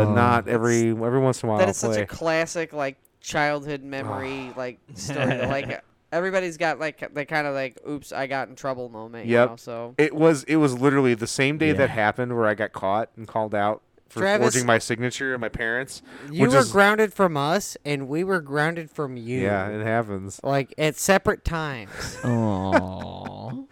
Oh, 0.07 0.13
not 0.15 0.47
every 0.47 0.91
every 0.91 1.19
once 1.21 1.43
in 1.43 1.49
a 1.49 1.51
while. 1.51 1.59
that 1.59 1.65
I'll 1.65 1.71
is 1.71 1.77
such 1.79 1.99
a 1.99 2.07
classic 2.07 2.73
like 2.73 2.97
childhood 3.21 3.83
memory 3.83 4.53
like 4.57 4.79
story. 4.95 5.47
like 5.47 5.83
everybody's 6.15 6.57
got 6.57 6.79
like 6.79 7.13
the 7.13 7.25
kind 7.27 7.47
of 7.47 7.55
like 7.55 7.79
oops 7.89 8.13
I 8.13 8.27
got 8.27 8.49
in 8.49 8.55
trouble 8.57 8.89
moment. 8.89 9.27
Yep. 9.27 9.45
You 9.47 9.51
know, 9.51 9.57
so 9.57 9.95
It 9.99 10.15
was 10.15 10.45
it 10.45 10.57
was 10.57 10.79
literally 10.79 11.15
the 11.15 11.27
same 11.27 11.59
day 11.59 11.69
Yeah. 11.69 11.73
that 11.75 11.91
happened 11.91 12.35
where 12.37 12.47
I 12.47 12.55
got 12.55 12.73
caught 12.73 13.11
and 13.17 13.27
called 13.29 13.55
out 13.55 13.83
for 14.09 14.21
Travis- 14.21 14.55
forging 14.55 14.67
my 14.67 14.79
signature 14.79 15.33
and 15.35 15.41
my 15.41 15.49
parents. 15.49 16.01
You 16.31 16.49
were 16.49 16.57
is- 16.59 16.71
grounded 16.71 17.13
from 17.13 17.37
us, 17.37 17.77
and 17.85 18.07
we 18.09 18.23
were 18.23 18.41
grounded 18.41 18.91
from 18.91 19.17
you. 19.17 19.41
Yeah, 19.41 19.69
it 19.69 19.83
happens. 19.85 20.41
Like 20.45 20.73
at 20.79 20.97
separate 20.97 21.45
times. 21.45 21.91
Aww. 22.23 23.67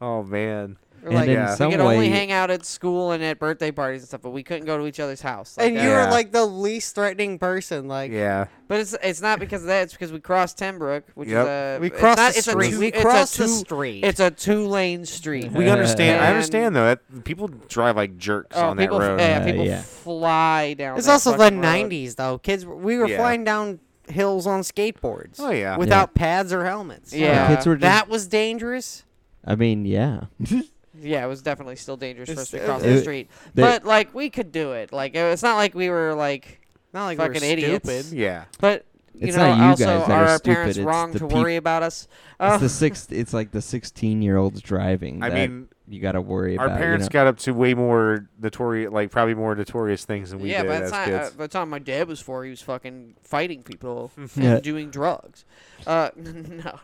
Oh 0.00 0.22
man. 0.24 0.76
We're 1.02 1.08
And 1.08 1.16
like 1.18 1.28
in 1.28 1.34
Yeah. 1.34 1.50
we 1.50 1.56
some 1.56 1.70
could 1.72 1.80
only 1.80 1.98
way- 1.98 2.08
hang 2.08 2.30
out 2.32 2.50
at 2.50 2.64
school 2.64 3.10
and 3.10 3.22
at 3.24 3.38
birthday 3.38 3.70
parties 3.72 4.02
and 4.02 4.08
stuff, 4.08 4.22
but 4.22 4.30
we 4.30 4.42
couldn't 4.42 4.66
go 4.66 4.78
to 4.78 4.86
each 4.86 5.00
other's 5.00 5.20
house. 5.20 5.56
Like 5.58 5.68
and 5.68 5.76
that. 5.76 5.82
you 5.82 5.88
Yeah. 5.90 6.04
were 6.06 6.10
like 6.10 6.30
the 6.32 6.44
least 6.46 6.94
threatening 6.94 7.38
person. 7.38 7.88
Like 7.88 8.12
Yeah. 8.12 8.46
But 8.68 8.80
it's 8.80 8.96
it's 9.02 9.20
not 9.20 9.38
because 9.40 9.62
of 9.62 9.66
that. 9.68 9.82
It's 9.82 9.92
because 9.92 10.12
we 10.12 10.20
crossed 10.20 10.58
Tenbrook, 10.58 11.02
which 11.14 11.28
Yep. 11.28 11.42
is 11.42 11.48
a 11.48 11.78
we 11.80 11.86
it's 11.88 11.98
crossed 11.98 12.18
not- 12.18 12.32
the 12.32 12.38
it's 12.38 12.46
a 12.48 12.50
street. 12.52 12.70
two- 12.70 12.78
we 12.78 12.86
it's 12.88 12.98
a 12.98 13.02
crossed 13.02 13.36
the 13.38 13.44
two- 13.44 13.50
street. 13.50 14.04
It's 14.04 14.20
a 14.20 14.30
two 14.30 14.66
lane 14.66 15.04
street. 15.04 15.52
We 15.52 15.68
understand. 15.68 16.20
I 16.22 16.26
And- 16.26 16.34
understand 16.36 16.76
though 16.76 16.86
that 16.86 17.24
people 17.24 17.48
drive 17.68 17.96
like 17.96 18.16
jerks 18.16 18.56
Oh, 18.56 18.68
on 18.68 18.76
that 18.76 18.82
people, 18.82 19.00
road. 19.00 19.20
yeah, 19.20 19.40
Uh, 19.40 19.44
people 19.44 19.64
yeah. 19.66 19.82
fly 19.82 20.74
down. 20.74 20.96
It's 20.96 21.06
that 21.06 21.12
also 21.14 21.32
the 21.32 21.38
fucking 21.38 21.58
road. 21.60 21.62
'90s 21.66 22.14
though. 22.14 22.38
Kids, 22.38 22.64
we 22.64 22.96
were 22.96 23.08
Yeah. 23.08 23.16
flying 23.18 23.44
down 23.44 23.80
hills 24.08 24.46
on 24.46 24.60
skateboards. 24.62 25.38
Oh 25.38 25.50
yeah. 25.50 25.76
Without 25.76 26.14
pads 26.14 26.52
or 26.52 26.64
helmets. 26.64 27.12
Yeah. 27.12 27.48
Kids 27.54 27.66
were 27.66 27.74
just, 27.76 27.82
That 27.82 28.08
was 28.08 28.26
dangerous. 28.26 29.04
I 29.44 29.54
mean, 29.54 29.84
yeah. 29.84 30.22
Yeah, 31.02 31.24
it 31.24 31.28
was 31.28 31.42
definitely 31.42 31.76
still 31.76 31.96
dangerous 31.96 32.30
for 32.32 32.40
us 32.40 32.50
to 32.50 32.56
It's- 32.56 32.68
cross 32.68 32.82
uh, 32.82 32.86
it- 32.88 32.92
the 32.94 33.00
street. 33.00 33.30
they- 33.54 33.62
but 33.62 33.84
like 33.84 34.14
we 34.14 34.30
could 34.30 34.52
do 34.52 34.72
it. 34.72 34.92
Like 34.92 35.14
it- 35.14 35.18
it's 35.18 35.42
not 35.42 35.56
like 35.56 35.74
we 35.74 35.88
were 35.90 36.14
like 36.14 36.60
Not 36.94 37.06
like 37.06 37.18
fucking 37.18 37.40
we 37.42 37.46
were 37.48 37.52
idiots. 37.52 37.88
stupid. 37.88 38.16
Yeah. 38.18 38.44
But 38.60 38.84
you 39.14 39.28
It's 39.28 39.36
know, 39.36 39.48
not 39.48 39.58
you 39.58 39.64
also 39.64 39.84
guys 39.84 40.06
that 40.06 40.10
are 40.10 40.24
are 40.24 40.28
our 40.28 40.38
stupid, 40.38 40.54
parents 40.54 40.76
it's 40.78 40.84
wrong 40.86 41.12
the 41.12 41.18
to 41.18 41.26
peop- 41.28 41.36
worry 41.36 41.56
about 41.56 41.82
us? 41.82 42.02
It's 42.04 42.10
Oh, 42.40 42.58
the 42.58 42.68
six. 42.68 43.08
It's 43.10 43.34
like 43.34 43.50
the 43.50 43.60
sixteen-year-olds 43.62 44.60
driving. 44.62 45.22
I 45.22 45.28
that 45.28 45.50
mean, 45.50 45.68
you 45.88 46.00
got 46.00 46.12
to 46.12 46.20
worry 46.20 46.56
our 46.56 46.66
about. 46.66 46.78
parents 46.78 47.04
you 47.04 47.08
know? 47.08 47.12
got 47.12 47.26
up 47.26 47.38
to 47.38 47.52
way 47.52 47.74
more 47.74 48.28
notorious, 48.40 48.92
like 48.92 49.10
probably 49.10 49.34
more 49.34 49.54
notorious 49.54 50.04
things 50.04 50.30
than 50.30 50.38
we 50.40 50.50
yeah, 50.50 50.62
did 50.62 50.68
but 50.68 50.82
as 50.82 50.90
that's 50.90 51.10
not. 51.10 51.18
kids. 51.20 51.34
Uh, 51.34 51.38
by 51.38 51.44
the 51.44 51.48
time 51.48 51.70
my 51.70 51.78
dad 51.80 52.06
was 52.08 52.20
four, 52.20 52.44
he 52.44 52.50
was 52.50 52.62
fucking 52.62 53.14
fighting 53.24 53.62
people 53.62 54.10
Yeah. 54.36 54.54
and 54.54 54.62
doing 54.62 54.90
drugs. 54.90 55.44
Uh, 55.86 56.10
no, 56.16 56.32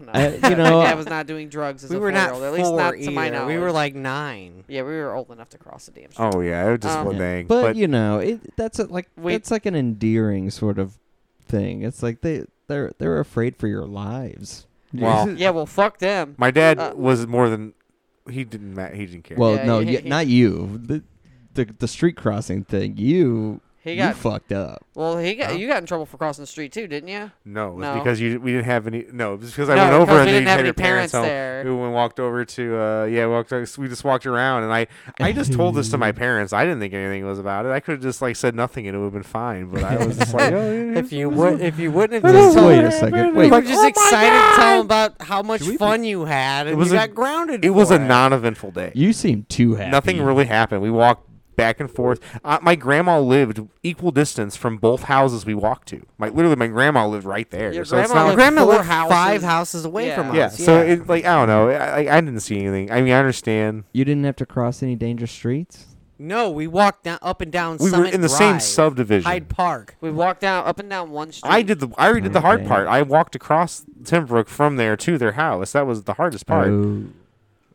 no. 0.01 0.13
Uh, 0.13 0.31
you 0.51 0.57
know, 0.57 0.79
my 0.81 0.85
dad 0.87 0.97
was 0.97 1.07
not 1.07 1.27
doing 1.29 1.49
drugs 1.49 1.85
as 1.85 1.91
We 1.91 1.97
a 1.97 2.01
were 2.01 2.11
not 2.11 2.31
four-year-old. 2.31 2.55
At 2.55 2.61
least 2.61 2.75
not 2.75 2.95
to 3.05 3.11
my 3.13 3.29
knowledge. 3.31 3.55
We 3.55 3.59
were 3.59 3.71
like 3.73 3.95
nine. 3.95 4.65
yeah, 4.67 4.83
we 4.83 4.89
were 4.91 5.15
old 5.15 5.31
enough 5.31 5.51
to 5.51 5.59
cross 5.59 5.87
the 5.87 5.93
damn 5.93 6.11
street. 6.11 6.31
oh 6.35 6.41
yeah, 6.41 6.67
it 6.67 6.71
was 6.73 6.81
just 6.81 6.99
Um, 6.99 7.07
one 7.07 7.15
Yeah. 7.15 7.21
thing. 7.21 7.47
But, 7.47 7.77
you 7.77 7.87
know, 7.89 8.19
it 8.19 8.57
that's 8.57 8.79
a, 8.81 8.87
like 8.87 9.09
We- 9.17 9.35
it's 9.35 9.51
like 9.53 9.65
an 9.67 9.77
endearing 9.77 10.51
sort 10.51 10.79
of 10.79 10.99
thing. 11.47 11.83
It's 11.83 12.03
like 12.03 12.21
they 12.23 12.45
they're 12.67 12.93
they're 12.99 13.21
afraid 13.21 13.57
for 13.57 13.69
your 13.69 13.87
lives. 13.87 14.67
Well, 14.93 15.31
Yeah, 15.31 15.51
well, 15.51 15.67
fuck 15.67 15.99
them. 15.99 16.35
my 16.39 16.51
dad 16.51 16.79
uh, 16.79 16.95
was 16.97 17.27
more 17.27 17.49
than 17.51 17.75
he 18.31 18.45
didn't. 18.45 18.75
ma- 18.75 18.89
He 18.91 19.07
didn't 19.07 19.25
care. 19.25 19.37
well, 19.37 19.55
Yeah, 19.57 19.65
no, 19.65 19.79
he- 19.81 19.95
y- 19.97 20.01
he- 20.03 20.09
not 20.09 20.27
you. 20.27 20.79
The, 20.85 21.03
the 21.55 21.65
the 21.79 21.89
street 21.89 22.17
crossing 22.17 22.65
thing. 22.65 22.97
You 22.97 23.61
He 23.89 23.95
you 23.95 24.03
got 24.03 24.17
fucked 24.17 24.53
up. 24.53 24.85
well. 24.95 25.19
He 25.19 25.35
got 25.35 25.51
Huh? 25.51 25.57
you 25.57 25.67
got 25.69 25.79
in 25.79 25.87
trouble 25.87 26.07
for 26.07 26.17
crossing 26.19 26.43
the 26.43 26.47
street 26.47 26.73
too, 26.73 26.87
didn't 26.87 27.09
you? 27.09 27.31
no, 27.45 27.71
it 27.71 27.75
was 27.75 27.83
no. 27.83 27.95
because 27.95 28.21
you 28.21 28.41
we 28.41 28.53
didn't 28.53 28.67
have 28.67 28.87
any. 28.87 29.05
No, 29.13 29.35
it 29.35 29.41
was 29.41 29.51
because 29.51 29.69
I 29.69 29.75
no, 29.77 29.83
went 29.83 29.95
over 29.95 30.05
because 30.07 30.19
and 30.21 30.27
we 30.27 30.33
then 30.33 30.41
didn't 30.43 30.49
have 30.49 30.59
any 30.61 30.67
your 30.69 30.75
parents, 30.75 31.13
home. 31.13 31.23
there. 31.25 31.65
Who 31.65 31.83
and 31.85 31.93
walked 31.95 32.21
over 32.21 32.45
to 32.45 32.81
uh 32.81 33.05
yeah 33.07 33.27
walked 33.27 33.51
we 33.79 33.89
just 33.89 34.05
walked 34.05 34.27
around 34.27 34.63
and 34.65 34.73
I 34.73 34.87
I 35.21 35.33
just 35.33 35.53
told 35.53 35.75
this 35.75 35.91
to 35.91 35.99
my 35.99 36.13
parents 36.25 36.53
I 36.53 36.65
didn't 36.65 36.79
think 36.81 36.95
anything 36.95 37.27
was 37.27 37.39
about 37.39 37.67
it 37.67 37.71
I 37.71 37.81
could 37.81 37.93
have 37.95 38.03
just 38.03 38.23
like 38.23 38.37
said 38.37 38.55
nothing 38.55 38.87
and 38.87 38.95
it 38.95 38.99
would 38.99 39.07
have 39.07 39.13
been 39.13 39.23
fine 39.25 39.67
but 39.71 39.83
I 39.83 40.05
was 40.05 40.17
just 40.17 40.35
like 40.35 40.53
oh, 40.55 40.93
If 40.95 41.13
you 41.13 41.29
would, 41.31 41.61
if 41.61 41.79
you 41.79 41.91
wouldn't 41.91 42.25
have 42.25 42.33
just 42.33 42.55
know 42.57 42.61
told 42.63 42.69
Wait 42.69 42.85
a 42.85 42.93
second. 42.93 43.15
happened. 43.15 43.37
Wait. 43.37 43.47
You 43.47 43.51
were 43.53 43.63
just 43.63 43.83
oh 43.83 43.87
excited 43.89 44.31
to 44.51 44.57
tell 44.57 44.77
them 44.79 44.85
about 44.87 45.21
how 45.23 45.43
much 45.43 45.61
Should 45.63 45.71
we 45.71 45.77
fun 45.79 46.05
you 46.05 46.25
had, 46.27 46.67
and 46.67 46.75
It 46.75 46.77
was 46.79 46.91
you 46.93 46.95
a- 46.99 47.07
got 47.07 47.15
grounded. 47.15 47.65
it 47.65 47.71
was 47.71 47.91
a 47.91 47.99
non-eventful 47.99 48.71
day 48.73 48.93
You 48.95 49.13
seemed 49.13 49.49
too 49.49 49.75
happy. 49.75 49.91
nothing 49.91 50.23
really 50.23 50.45
happened 50.47 50.83
we 50.83 50.91
walked 50.91 51.28
back 51.59 51.81
and 51.81 51.91
forth 51.91 52.21
uh, 52.45 52.59
my 52.63 52.75
grandma 52.75 53.19
lived 53.21 53.61
equal 53.83 54.11
distance 54.13 54.57
from 54.57 54.79
both 54.79 55.03
houses 55.03 55.45
we 55.45 55.55
walked 55.55 55.89
to 55.89 56.07
my 56.17 56.29
literally 56.29 56.57
my 56.57 56.69
grandma 56.69 57.07
lived 57.07 57.27
right 57.27 57.51
there 57.51 57.73
Your 57.73 57.85
so 57.85 57.99
it's 57.99 58.15
not 58.15 58.27
lived 58.27 58.37
grandma 58.37 58.63
four 58.65 58.75
lived 58.77 58.87
five 58.87 59.11
houses- 59.43 59.45
houses 59.45 59.85
away 59.85 60.07
Yeah. 60.07 60.15
from 60.17 60.35
yeah 60.35 60.47
us. 60.47 60.57
so 60.65 60.81
it 60.81 61.07
like 61.07 61.25
I 61.27 61.35
don't 61.35 61.49
know 61.49 61.69
I, 61.69 62.05
I 62.05 62.17
I 62.17 62.21
didn't 62.23 62.41
see 62.41 62.59
anything 62.65 62.91
I 62.91 63.03
mean 63.03 63.13
I 63.13 63.19
understand 63.19 63.85
You 63.93 64.05
didn't 64.07 64.25
have 64.25 64.37
to 64.37 64.47
cross 64.47 64.83
any 64.83 64.95
dangerous 64.97 65.33
streets. 65.33 65.85
no, 66.21 66.51
we 66.51 66.67
walked 66.67 67.05
down, 67.05 67.19
up 67.23 67.41
and 67.41 67.53
down. 67.53 67.77
we 67.81 67.91
were 67.93 68.05
in 68.07 68.21
the 68.23 68.29
same 68.29 68.59
subdivision 68.61 69.31
Hyde 69.31 69.49
Park. 69.49 69.97
We 70.01 70.11
walked 70.11 70.41
down 70.41 70.65
up 70.67 70.79
and 70.81 70.89
down 70.91 71.11
one 71.11 71.31
street. 71.33 71.51
I 71.51 71.63
did 71.63 71.79
the 71.81 71.89
I 71.99 72.07
already 72.07 72.23
did 72.23 72.33
the 72.33 72.41
hard 72.41 72.67
part. 72.67 72.87
I 72.89 73.03
walked 73.03 73.35
across 73.37 73.85
Timbrook 74.03 74.49
from 74.49 74.77
there 74.77 74.97
to 74.97 75.19
their 75.19 75.33
house. 75.33 75.73
That 75.73 75.87
was 75.87 76.05
the 76.05 76.15
hardest 76.15 76.47
part. 76.47 76.69
Oh. 76.71 77.05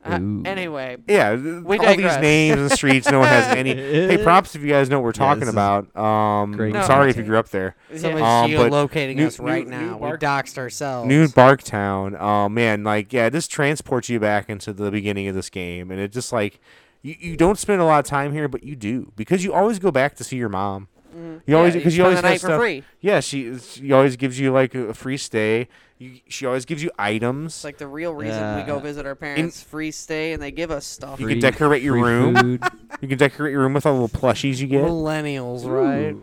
Uh, 0.06 0.20
anyway, 0.50 0.98
Yeah, 1.08 1.36
th- 1.36 1.64
We 1.64 1.78
all 1.80 1.86
digress. 1.86 2.16
these 2.16 2.22
names 2.22 2.60
and 2.60 2.72
streets, 2.72 3.10
no 3.10 3.20
one 3.20 3.30
has 3.30 3.48
any. 3.56 3.74
Hey, 3.74 4.18
props 4.22 4.56
if 4.56 4.62
you 4.62 4.68
guys 4.70 4.90
know 4.90 5.00
what 5.00 5.06
we're 5.06 5.12
talking 5.14 5.42
this 5.46 5.50
about. 5.50 5.96
Um, 5.96 6.52
great 6.52 6.76
I'm 6.76 6.86
sorry 6.86 7.10
if 7.10 7.18
you 7.18 7.24
grew 7.24 7.38
up 7.38 7.50
there. 7.50 7.76
Somebody's 7.96 8.20
yeah. 8.22 8.42
Um, 8.42 8.52
but 8.52 8.72
geolocating 8.72 9.16
New- 9.16 9.28
us 9.28 9.40
right 9.40 9.66
New- 9.66 9.72
now. 9.72 9.80
New 9.82 9.94
we 9.94 10.00
Bark- 10.00 10.20
doxed 10.22 10.58
ourselves. 10.58 11.08
New 11.08 11.28
Barktown. 11.28 12.18
Oh 12.20 12.50
man, 12.50 12.84
like 12.84 13.14
yeah, 13.14 13.30
this 13.30 13.48
transports 13.48 14.10
you 14.10 14.20
back 14.20 14.50
into 14.50 14.74
the 14.74 14.92
beginning 14.92 15.28
of 15.28 15.36
this 15.36 15.50
game, 15.50 15.90
and 15.92 16.00
it 16.00 16.12
just 16.12 16.34
like 16.34 16.60
you, 17.02 17.16
you 17.20 17.38
don't 17.38 17.58
spend 17.58 17.82
a 17.82 17.86
lot 17.86 18.00
of 18.00 18.06
time 18.06 18.34
here, 18.34 18.48
but 18.48 18.64
you 18.64 18.76
do 18.76 19.12
because 19.16 19.44
you 19.44 19.54
always 19.54 19.80
go 19.80 19.92
back 19.92 20.16
to 20.16 20.24
see 20.24 20.36
your 20.38 20.50
mom. 20.50 20.88
You 21.46 21.58
always 21.58 21.74
yeah, 21.76 21.80
because 21.80 21.98
you, 21.98 22.04
always 22.04 22.22
the 22.22 22.28
have 22.28 22.42
for 22.42 22.48
stuff. 22.48 22.60
free. 22.60 22.84
Yeah, 23.02 23.20
she 23.20 23.58
she 23.58 23.92
always 23.92 24.16
gives 24.16 24.40
you 24.40 24.52
like 24.52 24.74
a 24.76 24.94
free 24.94 25.18
stay. 25.18 25.68
You, 26.00 26.20
she 26.28 26.46
always 26.46 26.66
gives 26.66 26.84
you 26.84 26.92
items. 26.98 27.54
It's 27.54 27.64
like 27.64 27.78
the 27.78 27.88
real 27.88 28.14
reason 28.14 28.58
we 28.58 28.64
go 28.64 28.80
visit 28.80 29.06
our 29.06 29.16
parents. 29.16 29.62
free 29.64 29.92
stay, 29.92 30.34
and 30.34 30.42
they 30.42 30.52
give 30.52 30.72
us 30.72 30.86
stuff. 30.86 31.20
You 31.20 31.28
can 31.28 31.40
decorate 31.40 31.82
your 31.82 31.96
room. 31.96 32.60
You 33.02 33.10
can 33.10 33.18
decorate 33.18 33.52
your 33.52 33.62
room 33.62 33.74
with 33.74 33.86
all 33.86 33.96
the 33.96 34.02
little 34.02 34.20
plushies 34.20 34.60
you 34.60 34.68
get. 34.68 34.82
millennials, 34.86 35.66
right? 35.66 36.16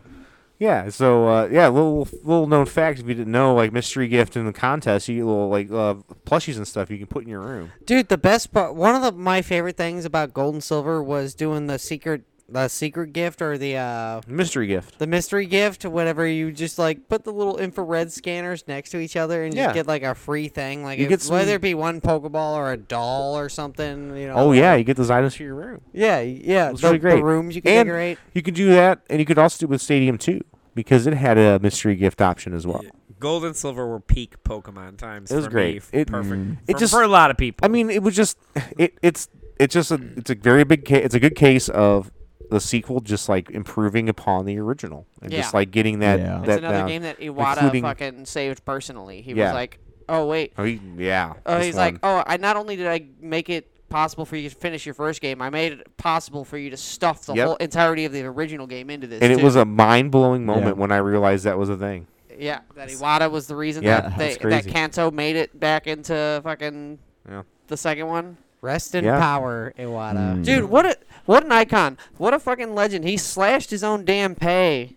Yeah, 0.58 0.90
so 0.90 1.26
uh, 1.26 1.48
yeah, 1.50 1.68
little 1.68 2.06
little 2.22 2.46
known 2.46 2.66
fact 2.66 3.00
if 3.00 3.08
you 3.08 3.14
didn't 3.14 3.32
know, 3.32 3.54
like 3.54 3.72
mystery 3.72 4.08
gift 4.08 4.36
in 4.36 4.44
the 4.44 4.52
contest, 4.52 5.08
you 5.08 5.16
get 5.16 5.24
little 5.24 5.48
like 5.48 5.70
uh, 5.70 5.94
plushies 6.26 6.56
and 6.58 6.68
stuff 6.68 6.90
you 6.90 6.98
can 6.98 7.06
put 7.06 7.22
in 7.24 7.30
your 7.30 7.40
room. 7.40 7.72
Dude, 7.86 8.08
the 8.08 8.18
best 8.18 8.52
part, 8.52 8.74
one 8.74 8.94
of 8.94 9.00
the 9.00 9.12
my 9.12 9.40
favorite 9.40 9.78
things 9.78 10.04
about 10.04 10.34
Gold 10.34 10.54
and 10.54 10.62
Silver 10.62 11.02
was 11.02 11.34
doing 11.34 11.66
the 11.66 11.78
secret, 11.78 12.24
the 12.52 12.68
secret 12.68 13.12
gift 13.12 13.40
or 13.42 13.56
the 13.56 13.76
uh, 13.76 14.20
Mystery 14.26 14.66
gift. 14.66 14.98
the 14.98 15.06
mystery 15.06 15.46
gift. 15.46 15.84
Whatever 15.84 16.26
you 16.26 16.50
just 16.52 16.78
like 16.78 17.08
put 17.08 17.24
the 17.24 17.32
little 17.32 17.58
infrared 17.58 18.10
scanners 18.12 18.64
next 18.66 18.90
to 18.90 18.98
each 18.98 19.16
other 19.16 19.44
and 19.44 19.54
Yeah. 19.54 19.66
just 19.66 19.74
get 19.74 19.86
like 19.86 20.02
a 20.02 20.14
free 20.14 20.48
thing, 20.48 20.82
like 20.82 20.98
You 20.98 21.04
if- 21.04 21.08
get 21.10 21.22
some- 21.22 21.36
whether 21.36 21.54
it 21.54 21.60
be 21.62 21.74
one 21.74 22.00
Pokeball 22.00 22.54
or 22.56 22.72
a 22.72 22.76
doll 22.76 23.38
or 23.38 23.48
something. 23.48 24.16
You 24.16 24.28
know. 24.28 24.34
Oh 24.34 24.52
yeah, 24.52 24.74
you 24.74 24.84
get 24.84 24.96
those 24.96 25.10
items 25.10 25.34
for 25.36 25.42
your 25.44 25.54
room. 25.54 25.80
Yeah, 25.92 26.20
yeah. 26.20 26.70
It's 26.70 26.80
the, 26.80 26.88
really 26.88 26.98
the 26.98 27.02
great. 27.02 27.22
rooms 27.22 27.54
you 27.56 27.62
can 27.62 27.72
And- 27.72 27.86
decorate. 27.86 28.18
You 28.34 28.42
could 28.42 28.54
do 28.54 28.70
that, 28.70 29.00
and 29.08 29.18
you 29.20 29.24
could 29.26 29.38
also 29.38 29.58
do 29.60 29.66
it 29.66 29.70
with 29.70 29.80
Stadium 29.82 30.18
too, 30.18 30.40
because 30.74 31.06
it 31.06 31.14
had 31.14 31.38
a 31.38 31.58
mystery 31.60 31.94
gift 31.96 32.20
option 32.20 32.52
as 32.54 32.66
well. 32.66 32.82
Gold 33.20 33.44
and 33.44 33.54
silver 33.54 33.86
were 33.86 34.00
peak 34.00 34.42
Pokemon 34.44 34.96
times. 34.96 35.30
It 35.30 35.36
was 35.36 35.44
for 35.44 35.50
great. 35.50 35.72
Me, 35.74 35.76
f- 35.76 35.90
It- 35.92 36.08
perfect. 36.08 36.34
Mm. 36.34 36.56
It 36.66 36.72
for, 36.72 36.78
just- 36.80 36.92
for 36.94 37.02
a 37.02 37.08
lot 37.08 37.30
of 37.30 37.36
people. 37.36 37.64
I 37.64 37.68
mean, 37.68 37.90
it 37.90 38.02
was 38.02 38.16
just 38.16 38.38
it 38.78 38.94
it's 39.02 39.28
it's 39.58 39.74
just 39.74 39.90
a 39.90 40.00
it's 40.16 40.30
a 40.30 40.34
very 40.34 40.64
big 40.64 40.86
case. 40.86 41.04
It's 41.04 41.14
a 41.14 41.20
good 41.20 41.36
case 41.36 41.68
of 41.68 42.10
the 42.50 42.60
sequel 42.60 43.00
just 43.00 43.28
like 43.28 43.50
improving 43.50 44.08
upon 44.08 44.44
the 44.44 44.58
original 44.58 45.06
and 45.22 45.30
just 45.30 45.54
like 45.54 45.70
getting 45.70 46.00
that 46.00 46.18
Yeah. 46.18 46.40
It's 46.40 46.48
another 46.58 46.78
down. 46.78 46.88
game 46.88 47.02
that 47.02 47.18
Iwata 47.20 47.54
including- 47.58 47.82
fucking 47.82 48.24
saved 48.26 48.64
personally. 48.64 49.22
He 49.22 49.32
Yeah. 49.32 49.46
was 49.46 49.54
like, 49.54 49.78
"Oh 50.08 50.26
wait, 50.26 50.52
Oh, 50.58 50.64
he, 50.64 50.80
yeah. 50.98 51.34
oh 51.46 51.56
this 51.58 51.66
he's 51.66 51.76
like, 51.76 51.96
oh 52.02 52.22
I 52.26 52.36
not 52.36 52.56
only 52.56 52.76
did 52.76 52.86
I 52.88 53.06
make 53.20 53.48
it 53.48 53.68
possible 53.88 54.24
for 54.24 54.36
you 54.36 54.48
to 54.48 54.54
finish 54.54 54.86
your 54.86 54.94
first 54.94 55.20
game, 55.20 55.40
I 55.42 55.50
made 55.50 55.72
it 55.72 55.96
possible 55.96 56.44
for 56.44 56.56
you 56.58 56.70
to 56.70 56.76
stuff 56.76 57.26
the 57.26 57.34
Yep. 57.34 57.46
whole 57.46 57.56
entirety 57.56 58.04
of 58.04 58.12
the 58.12 58.22
original 58.24 58.66
game 58.66 58.90
into 58.90 59.06
this." 59.06 59.20
and 59.22 59.32
it 59.32 59.42
was 59.42 59.56
a 59.56 59.64
mind 59.64 60.10
blowing 60.10 60.44
moment 60.44 60.76
Yeah. 60.76 60.80
when 60.80 60.92
I 60.92 60.96
realized 60.98 61.44
that 61.44 61.58
was 61.58 61.68
a 61.68 61.76
thing. 61.76 62.06
yeah, 62.38 62.60
that 62.74 62.88
Iwata 62.88 63.30
was 63.30 63.46
the 63.48 63.54
reason 63.56 63.82
Yeah, 63.84 64.00
that 64.02 64.18
they, 64.18 64.28
that 64.34 64.40
crazy. 64.40 64.70
Kanto 64.70 65.10
made 65.10 65.36
it 65.36 65.58
back 65.60 65.86
into 65.86 66.40
fucking 66.42 66.98
Yeah. 67.30 67.42
the 67.68 67.76
second 67.76 68.06
one. 68.06 68.36
Rest 68.62 68.94
in 68.94 69.04
Yeah. 69.04 69.18
power, 69.18 69.72
Iwata. 69.78 70.36
Mm. 70.36 70.44
Dude, 70.44 70.64
what 70.64 70.84
a 70.86 70.94
what 71.30 71.44
an 71.44 71.52
icon! 71.52 71.96
What 72.16 72.34
a 72.34 72.40
fucking 72.40 72.74
legend! 72.74 73.04
He 73.04 73.16
slashed 73.16 73.70
his 73.70 73.84
own 73.84 74.04
damn 74.04 74.34
pay 74.34 74.96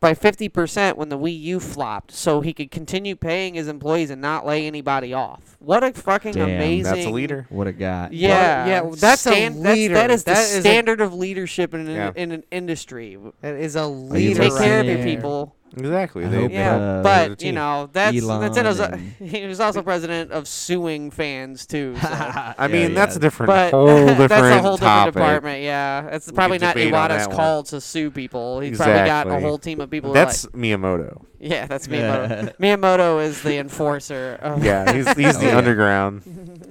by 0.00 0.14
50% 0.14 0.96
when 0.96 1.08
the 1.08 1.18
Wii 1.18 1.38
U 1.40 1.60
flopped 1.60 2.12
so 2.12 2.40
he 2.40 2.54
could 2.54 2.70
continue 2.70 3.16
paying 3.16 3.54
his 3.54 3.68
employees 3.68 4.10
and 4.10 4.22
not 4.22 4.46
lay 4.46 4.66
anybody 4.66 5.12
off. 5.12 5.56
What 5.58 5.82
a 5.84 5.92
fucking 5.92 6.32
Damn, 6.34 6.50
amazing 6.50 6.94
That's 6.94 7.06
a 7.06 7.10
leader. 7.10 7.46
What 7.50 7.66
a 7.66 7.72
guy. 7.72 8.08
Yeah, 8.12 8.66
yeah, 8.66 8.82
that's 8.94 9.26
a 9.26 9.30
Stan- 9.30 9.56
that's- 9.62 9.76
leader. 9.76 9.94
that 9.94 10.10
is 10.10 10.24
That 10.24 10.36
the 10.36 10.40
is 10.40 10.56
a- 10.56 10.60
standard 10.60 11.00
of 11.00 11.12
leadership 11.14 11.74
in 11.74 11.80
an, 11.80 11.94
Yeah. 11.94 12.12
in 12.14 12.32
an 12.32 12.44
industry. 12.50 13.18
That 13.42 13.56
is 13.56 13.76
a 13.76 13.80
you 13.80 13.86
leader. 13.88 14.40
Take 14.42 14.52
right 14.52 14.62
care 14.62 14.80
of 14.80 14.86
your 14.86 15.02
people. 15.02 15.54
Exactly. 15.76 16.24
I 16.24 16.28
They, 16.28 16.36
hope, 16.42 16.48
they- 16.50 16.54
Yeah, 16.54 16.76
uh, 16.76 17.02
but 17.02 17.24
the 17.24 17.30
you 17.30 17.36
team. 17.36 17.54
know 17.56 17.88
that's 17.92 18.26
that's 18.26 18.56
it. 18.56 18.64
Was, 18.64 18.80
Elon 18.80 19.14
he 19.20 19.46
was 19.46 19.60
also 19.60 19.82
president 19.82 20.32
of 20.32 20.48
suing 20.48 21.10
fans 21.10 21.66
too. 21.66 21.94
So. 22.00 22.08
I 22.10 22.68
mean, 22.68 22.94
that's 22.94 23.16
a 23.16 23.18
different, 23.18 23.48
but 23.48 23.70
whole 23.72 24.06
different 24.06 24.28
that's 24.30 24.56
a 24.56 24.62
whole 24.62 24.78
topic. 24.78 25.12
different 25.14 25.26
department. 25.28 25.62
Yeah, 25.62 26.06
it's 26.08 26.26
We 26.28 26.32
probably 26.32 26.58
not 26.58 26.74
debate 26.74 26.92
on 26.94 27.10
Iwata's 27.10 27.18
that 27.24 27.28
one. 27.28 27.36
call 27.36 27.62
to 27.64 27.80
sue 27.80 28.10
people. 28.10 28.60
He's 28.60 28.76
probably 28.78 28.94
got 28.94 29.26
a 29.26 29.30
Exactly. 29.30 29.42
whole 29.42 29.58
team 29.58 29.80
of 29.80 29.90
people. 29.90 30.10
who 30.10 30.18
are 30.18 30.24
That's 30.24 30.46
Miyamoto. 30.46 31.18
like, 31.18 31.26
yeah, 31.40 31.66
that's 31.66 31.86
Miyamoto. 31.86 32.56
Miyamoto 32.58 33.22
is 33.22 33.42
the 33.42 33.58
enforcer. 33.58 34.38
Of 34.40 34.64
Yeah, 34.64 34.90
he's 34.92 35.06
he's 35.12 35.36
Oh, 35.36 35.40
the 35.40 35.46
yeah. 35.48 35.56
underground. 35.58 36.22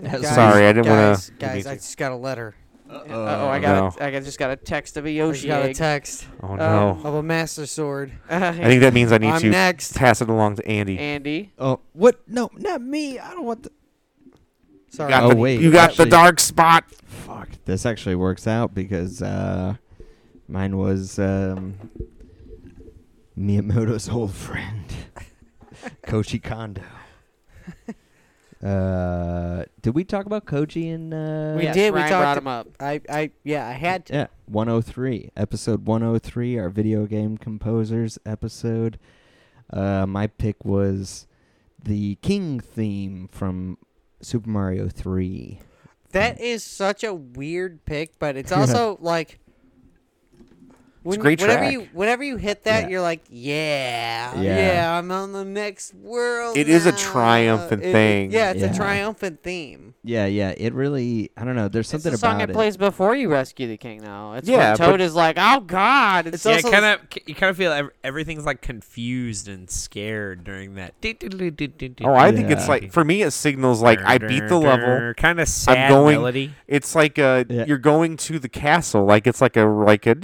Guys, 0.03 0.27
Sorry, 0.33 0.65
I 0.67 0.73
didn't 0.73 0.89
wanna- 0.89 1.01
guys, 1.11 1.31
Guys, 1.39 1.67
I 1.67 1.75
just 1.75 1.97
got 1.97 2.11
a 2.11 2.15
letter. 2.15 2.55
Oh, 2.89 3.47
I 3.49 3.59
got 3.59 3.97
a, 3.99 4.03
I 4.03 4.11
got- 4.11 4.23
just 4.23 4.39
got 4.39 4.49
a 4.51 4.55
text 4.55 4.95
of 4.97 5.05
a 5.05 5.09
I 5.09 5.11
Yoshi 5.13 5.41
just 5.41 5.47
got 5.47 5.61
a 5.65 5.69
egg. 5.69 5.75
text 5.75 6.25
Oh 6.41 6.51
Um, 6.53 6.57
no! 6.57 6.99
of 7.03 7.13
a 7.15 7.23
master 7.23 7.65
sword. 7.65 8.11
I 8.29 8.51
think 8.53 8.81
that 8.81 8.93
means 8.93 9.11
I 9.11 9.17
need 9.17 9.29
I'm 9.31 9.41
to 9.41 9.49
next. 9.49 9.95
pass 9.95 10.21
it 10.21 10.29
along 10.29 10.55
to 10.57 10.67
Andy. 10.67 10.97
Andy. 10.97 11.51
Oh, 11.59 11.81
what? 11.93 12.21
No, 12.27 12.49
not 12.55 12.81
me. 12.81 13.19
I 13.19 13.31
don't 13.31 13.43
want 13.45 13.63
the. 13.63 13.71
Sorry. 14.89 15.09
got 15.09 15.23
Oh, 15.23 15.29
the, 15.29 15.35
wait, 15.35 15.59
you 15.59 15.71
got 15.71 15.89
actually- 15.89 16.05
the 16.05 16.11
dark 16.11 16.39
spot. 16.39 16.85
Fuck. 17.05 17.49
This 17.65 17.85
actually 17.85 18.15
works 18.15 18.47
out 18.47 18.73
because 18.73 19.21
uh, 19.21 19.75
mine 20.47 20.77
was 20.77 21.19
um, 21.19 21.75
Miyamoto's 23.37 24.07
old 24.09 24.33
friend, 24.33 24.85
Koji 26.03 26.41
Kondo. 26.41 26.81
Uh, 28.63 29.63
did 29.81 29.93
we 29.93 30.03
talk 30.03 30.25
about 30.25 30.45
Koji 30.45 30.93
and 30.93 31.13
Uh, 31.13 31.53
We 31.57 31.63
Yes, 31.63 31.75
did, 31.75 31.93
we 31.93 31.99
Ryan 31.99 32.11
talked 32.11 32.21
brought 32.23 32.33
to- 32.33 32.39
him 32.39 32.47
up. 32.47 32.67
I, 32.79 33.01
I, 33.09 33.31
yeah, 33.43 33.67
I 33.67 33.73
had 33.73 34.05
to. 34.07 34.13
Yeah, 34.13 34.27
103, 34.47 35.31
episode 35.37 35.85
103, 35.85 36.57
our 36.57 36.69
video 36.69 37.05
game 37.05 37.37
composers 37.37 38.17
episode. 38.25 38.97
Uh, 39.71 40.05
my 40.07 40.27
pick 40.27 40.63
was 40.65 41.27
the 41.83 42.15
King 42.21 42.59
theme 42.59 43.29
from 43.31 43.77
Super 44.21 44.49
Mario 44.49 44.87
3. 44.89 45.59
That 46.13 46.39
is 46.39 46.63
such 46.63 47.03
a 47.03 47.13
weird 47.13 47.85
pick, 47.85 48.17
but 48.17 48.35
it's 48.37 48.51
also 48.51 48.97
like. 49.01 49.39
When, 51.07 51.19
great 51.19 51.41
whenever 51.41 51.59
track. 51.61 51.73
you 51.73 51.87
whenever 51.93 52.23
you 52.23 52.37
hit 52.37 52.63
that, 52.65 52.83
Yeah. 52.83 52.89
you're 52.89 53.01
like, 53.01 53.21
yeah, 53.29 54.39
Yeah. 54.39 54.57
yeah, 54.73 54.97
I'm 54.97 55.11
on 55.11 55.31
the 55.31 55.45
next 55.45 55.93
world. 55.95 56.57
It 56.57 56.67
is 56.69 56.85
a 56.85 56.91
triumphant 56.91 57.83
It- 57.83 57.89
it- 57.89 57.91
thing. 57.91 58.31
yeah, 58.31 58.51
it's 58.51 58.61
Yeah. 58.61 58.71
a 58.71 58.75
triumphant 58.75 59.43
theme. 59.43 59.93
Yeah, 60.03 60.25
yeah, 60.25 60.53
it 60.57 60.73
really, 60.73 61.31
I 61.37 61.43
don't 61.43 61.55
know, 61.55 61.67
there's 61.67 61.85
It's 61.85 61.91
something 61.91 62.11
the 62.11 62.17
song 62.17 62.35
about 62.35 62.47
that 62.47 62.49
it. 62.51 62.53
plays 62.55 62.77
before 62.77 63.15
you 63.15 63.29
rescue 63.31 63.67
the 63.67 63.77
king. 63.77 64.01
Now 64.03 64.33
it's 64.33 64.47
Yeah, 64.47 64.69
when 64.69 64.77
Toad 64.77 65.01
is 65.01 65.15
like, 65.15 65.35
"Oh 65.39 65.59
God!" 65.61 66.27
It's, 66.27 66.37
It's 66.37 66.45
yeah, 66.45 66.53
also 66.53 66.71
kind 66.71 66.85
of 66.85 66.99
you 67.25 67.35
kind 67.35 67.49
of 67.49 67.57
feel 67.57 67.71
ev- 67.71 67.89
everything's 68.03 68.45
like 68.45 68.61
confused 68.61 69.47
and 69.47 69.69
scared 69.69 70.43
during 70.43 70.75
that. 70.75 70.93
Oh, 72.03 72.13
I 72.13 72.31
think 72.31 72.49
it's 72.51 72.67
like 72.67 72.91
for 72.91 73.03
me, 73.03 73.21
it 73.23 73.31
signals 73.31 73.81
like 73.81 73.99
I 74.03 74.17
beat 74.17 74.47
the 74.47 74.57
level. 74.57 75.13
Kind 75.15 75.39
of 75.39 75.47
sad 75.47 75.89
going- 75.89 76.15
melody. 76.17 76.53
It's 76.67 76.95
like 76.95 77.19
uh 77.19 77.43
Yeah. 77.49 77.65
you're 77.67 77.77
going 77.77 78.17
to 78.17 78.39
the 78.39 78.49
castle. 78.49 79.05
Like 79.05 79.27
it's 79.27 79.41
like 79.41 79.57
a 79.57 79.65
like 79.65 80.05
a. 80.05 80.15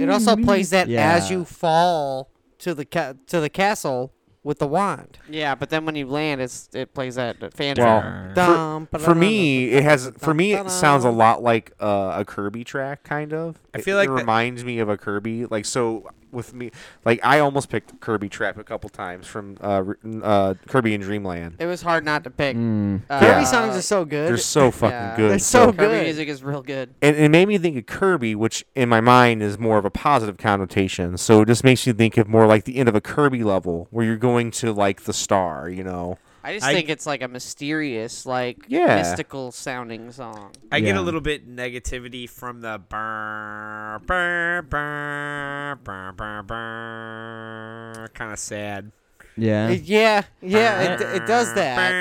It 0.00 0.10
also 0.10 0.36
plays 0.36 0.70
that 0.70 0.88
as 0.90 1.30
you 1.30 1.44
fall 1.44 2.30
to 2.58 2.74
the 2.74 2.84
ca- 2.84 3.14
to 3.28 3.40
the 3.40 3.48
castle 3.50 4.12
with 4.42 4.58
the 4.60 4.66
wand. 4.68 5.18
yeah, 5.28 5.56
but 5.56 5.70
then 5.70 5.84
when 5.84 5.96
you 5.96 6.06
land, 6.06 6.40
it's 6.40 6.68
it 6.72 6.94
plays 6.94 7.16
that 7.16 7.40
that 7.40 7.52
Well, 7.58 7.74
fanfare. 7.74 8.32
Dum, 8.34 8.88
For 8.98 9.14
me, 9.14 9.70
it 9.70 9.82
has. 9.82 10.12
For 10.18 10.32
me, 10.34 10.52
it 10.54 10.70
sounds 10.70 11.04
a 11.04 11.10
lot 11.10 11.42
like 11.42 11.72
uh, 11.80 12.14
a 12.18 12.24
Kirby 12.24 12.62
track, 12.64 13.02
kind 13.02 13.32
of. 13.32 13.56
I 13.74 13.78
It- 13.78 13.84
feel 13.84 13.96
like 13.96 14.08
it 14.08 14.12
that- 14.12 14.18
reminds 14.20 14.64
me 14.64 14.78
of 14.78 14.88
a 14.88 14.96
Kirby. 14.96 15.46
Like 15.46 15.64
so, 15.64 16.08
with 16.36 16.54
me, 16.54 16.70
like 17.04 17.18
I 17.24 17.40
almost 17.40 17.68
picked 17.68 17.98
Kirby 18.00 18.28
track 18.28 18.56
a 18.56 18.62
couple 18.62 18.88
times 18.90 19.26
from 19.26 19.56
uh, 19.60 19.82
uh, 20.22 20.54
Kirby 20.68 20.94
and 20.94 21.02
Dreamland. 21.02 21.56
it 21.58 21.66
was 21.66 21.82
hard 21.82 22.04
not 22.04 22.22
to 22.24 22.30
pick. 22.30 22.56
Mm. 22.56 23.02
Uh, 23.10 23.18
Kirby 23.18 23.44
songs 23.46 23.76
are 23.76 23.82
so 23.82 24.04
good. 24.04 24.28
They're 24.28 24.36
so 24.36 24.70
fucking 24.70 24.92
yeah. 24.92 25.16
good. 25.16 25.30
They're 25.32 25.38
so 25.40 25.72
Kirby 25.72 25.78
good. 25.78 26.02
music 26.04 26.28
is 26.28 26.44
real 26.44 26.62
good. 26.62 26.94
and 27.02 27.16
it 27.16 27.30
made 27.30 27.48
me 27.48 27.58
think 27.58 27.76
of 27.76 27.86
Kirby, 27.86 28.36
which 28.36 28.64
in 28.76 28.88
my 28.88 29.00
mind 29.00 29.42
is 29.42 29.58
more 29.58 29.78
of 29.78 29.84
a 29.84 29.90
positive 29.90 30.36
connotation. 30.36 31.16
So 31.16 31.40
it 31.40 31.46
just 31.46 31.64
makes 31.64 31.86
you 31.86 31.92
think 31.92 32.16
of 32.16 32.28
more 32.28 32.46
like 32.46 32.64
the 32.64 32.76
end 32.76 32.88
of 32.88 32.94
a 32.94 33.00
Kirby 33.00 33.42
level, 33.42 33.88
where 33.90 34.04
you're 34.04 34.16
going 34.16 34.50
to 34.52 34.72
like 34.72 35.02
the 35.02 35.12
star, 35.12 35.68
you 35.68 35.82
know. 35.82 36.18
I 36.46 36.52
just 36.54 36.64
I- 36.64 36.72
think 36.74 36.88
it's 36.88 37.06
like 37.06 37.22
a 37.22 37.28
mysterious, 37.28 38.24
like 38.24 38.58
Yeah. 38.68 38.94
mystical 38.96 39.50
sounding 39.50 40.12
song. 40.12 40.52
I 40.70 40.78
get 40.78 40.96
a 40.96 41.00
little 41.00 41.20
bit 41.20 41.48
negativity 41.48 42.30
from 42.30 42.60
the 42.60 42.78
burr, 42.88 43.98
burr, 44.06 44.62
burr, 44.62 45.76
burr, 45.82 46.12
burr, 46.12 46.42
burr, 46.44 48.08
kind 48.14 48.32
of 48.32 48.38
sad. 48.38 48.92
Yeah. 49.36 49.70
Yeah, 49.70 50.22
yeah, 50.40 50.94
it, 50.94 51.00
it 51.22 51.26
does 51.26 51.52
that. 51.54 51.92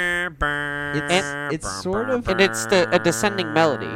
It's- 0.95 1.53
it's 1.53 1.81
sort 1.81 2.09
of- 2.11 2.27
And 2.29 2.39
it's 2.39 2.67
the- 2.67 2.87
a 2.93 2.99
descending 2.99 3.51
melody. 3.51 3.87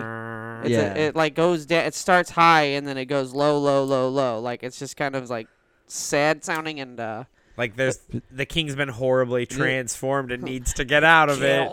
It's 0.63 0.71
Yeah. 0.71 0.93
a, 0.93 1.07
it 1.09 1.15
like 1.15 1.35
goes 1.35 1.65
down. 1.67 1.85
It 1.85 1.93
starts 1.93 2.31
high 2.31 2.63
and 2.63 2.85
then 2.87 2.97
it 2.97 3.05
goes 3.05 3.33
low, 3.33 3.57
low, 3.59 3.83
low, 3.83 4.09
low. 4.09 4.39
Like 4.39 4.63
it's 4.63 4.77
just 4.79 4.97
kind 4.97 5.15
of 5.15 5.29
like 5.29 5.47
sad 5.87 6.43
sounding 6.43 6.79
and 6.79 6.99
uh. 6.99 7.23
Like 7.59 7.75
there's 7.75 7.99
the 8.31 8.45
king's 8.45 8.73
been 8.73 8.87
horribly 8.87 9.45
transformed 9.45 10.31
and 10.31 10.41
needs 10.43 10.73
to 10.75 10.85
get 10.85 11.03
out 11.03 11.27
of 11.29 11.43
it. 11.43 11.69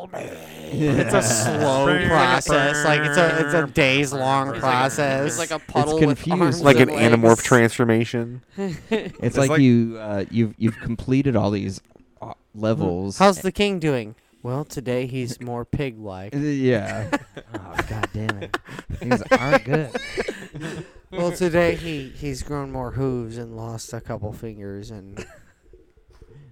It's 0.72 1.14
a 1.14 1.22
slow 1.22 2.07
process. 2.09 2.84
Like 2.84 3.03
it's 3.03 3.16
a 3.16 3.45
it's 3.47 3.55
a 3.55 3.66
days 3.68 4.12
long 4.12 4.53
process. 4.59 5.26
it's 5.28 5.39
like 5.39 5.53
a 5.53 5.61
puddle 5.64 5.95
with 5.95 6.03
confused. 6.18 6.43
arms 6.43 6.61
Like 6.62 6.80
an 6.80 6.91
and 6.91 7.22
legs. 7.22 7.41
anamorph 7.41 7.43
transformation. 7.45 8.43
It's, 8.59 8.82
It's 9.22 9.37
like, 9.39 9.51
like- 9.51 9.61
you 9.61 9.97
uh, 10.01 10.24
you've 10.28 10.55
you've 10.59 10.76
completed 10.80 11.37
all 11.37 11.53
these 11.53 11.80
uh, 12.20 12.32
levels. 12.53 13.18
How's 13.18 13.41
the 13.43 13.53
king 13.53 13.78
doing? 13.78 14.16
Well, 14.43 14.64
today 14.64 15.07
he's 15.07 15.41
more 15.41 15.64
pig 15.64 15.99
like. 16.01 16.34
Uh, 16.34 16.39
yeah. 16.41 17.16
oh 17.55 17.76
god 17.89 18.09
damn 18.12 18.43
it. 18.43 18.57
Things 18.95 19.22
aren't 19.30 19.64
good. 19.64 20.84
Well, 21.12 21.30
today 21.30 21.76
he 21.76 22.09
he's 22.09 22.43
grown 22.43 22.72
more 22.72 22.91
hooves 22.91 23.39
and 23.39 23.57
lost 23.57 23.93
a 23.93 24.01
couple 24.01 24.32
fingers, 24.32 24.91
and 24.91 25.24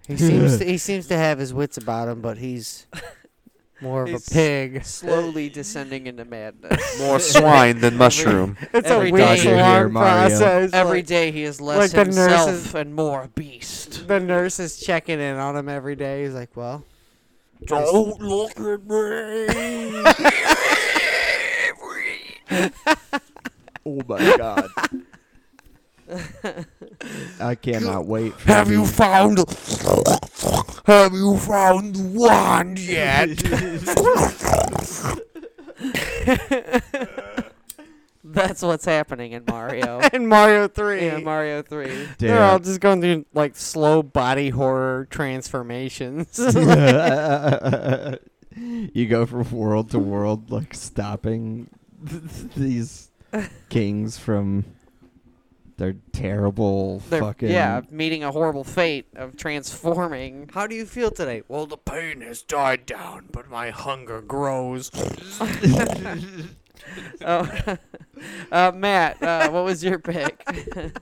he 0.07 0.17
seems 0.17 0.59
to, 0.59 0.65
he 0.65 0.79
seems 0.79 1.07
to 1.09 1.17
have 1.17 1.39
his 1.39 1.53
wits 1.55 1.77
about 1.79 2.09
him, 2.09 2.21
but 2.21 2.39
he's 2.39 2.87
more 3.81 4.03
of 4.03 4.09
He's- 4.09 4.29
a 4.29 4.31
pig. 4.31 4.85
slowly 4.85 5.49
descending 5.49 6.07
into 6.07 6.25
madness. 6.25 6.99
More 7.01 7.19
swine 7.19 7.81
than 7.81 7.97
mushroom. 7.97 8.57
It's 8.73 8.89
Every 8.89 9.11
a 9.11 9.17
day 9.17 9.35
week 9.35 9.45
you're 9.45 9.57
long 9.59 9.93
Mario. 9.93 10.29
process. 10.29 10.73
Every 10.73 10.99
like, 10.99 11.07
day 11.07 11.31
he 11.33 11.43
is 11.43 11.61
less 11.61 11.79
like 11.79 11.91
the 11.91 12.05
himself 12.05 12.49
nurses- 12.49 12.75
and 12.75 12.95
more 12.95 13.29
beast. 13.35 14.07
the 14.09 14.21
nurse 14.21 14.59
is 14.61 14.79
checking 14.79 15.21
in 15.21 15.37
on 15.37 15.57
him 15.57 15.69
every 15.69 15.97
day. 15.97 16.25
He's 16.25 16.35
like, 16.35 16.55
"Well, 16.57 16.85
Don't 17.67 18.21
look 18.21 18.53
at 18.61 18.85
me. 18.87 20.05
Oh 23.87 24.01
my 24.09 24.37
god. 24.37 24.69
I 27.41 27.55
cannot 27.55 28.05
wait. 28.07 28.35
For 28.35 28.49
Have 28.53 28.71
you 28.71 28.85
the- 28.85 28.93
found? 28.93 29.39
Have 30.87 31.13
you 31.15 31.39
found 31.39 31.97
the 31.97 32.03
wand 32.19 32.79
yet? 32.79 33.31
That's 38.27 38.63
what's 38.63 38.87
happening 38.87 39.33
in 39.33 39.45
Mario. 39.47 40.01
in 40.13 40.27
Mario 40.27 40.67
Three, 40.67 41.09
in 41.09 41.25
Mario 41.25 41.63
Three. 41.63 42.09
they're 42.19 42.43
all 42.43 42.59
just 42.59 42.81
going 42.81 43.01
through 43.01 43.27
like 43.35 43.55
slow 43.57 44.03
body 44.03 44.49
horror 44.49 45.07
transformations." 45.11 46.39
you 48.57 49.07
go 49.07 49.27
from 49.27 49.51
world 49.51 49.91
to 49.91 49.99
world, 49.99 50.51
like 50.51 50.75
stopping 50.75 51.69
these 52.57 53.11
kings 53.69 54.17
from 54.19 54.65
their 55.77 55.95
terrible 56.13 57.01
They're, 57.11 57.21
terrible 57.21 57.29
fucking. 57.29 57.51
yeah, 57.51 57.83
meeting 57.91 58.23
a 58.25 58.33
horrible 58.33 58.65
fate 58.65 59.07
of 59.17 59.37
transforming. 59.37 60.51
How 60.53 60.67
do 60.67 60.75
you 60.75 60.87
feel 60.87 61.11
today? 61.11 61.43
Well, 61.49 61.67
the 61.67 61.77
pain 61.77 62.21
has 62.21 62.43
died 62.43 62.87
down, 62.87 63.29
but 63.33 63.51
my 63.51 63.71
hunger 63.71 64.21
grows. 64.21 64.91
Oh, 67.27 67.49
uh, 68.53 68.73
Matt, 68.75 69.23
uh, 69.23 69.51
what 69.51 69.65
was 69.65 69.83
your 69.83 69.99
pick? 69.99 70.43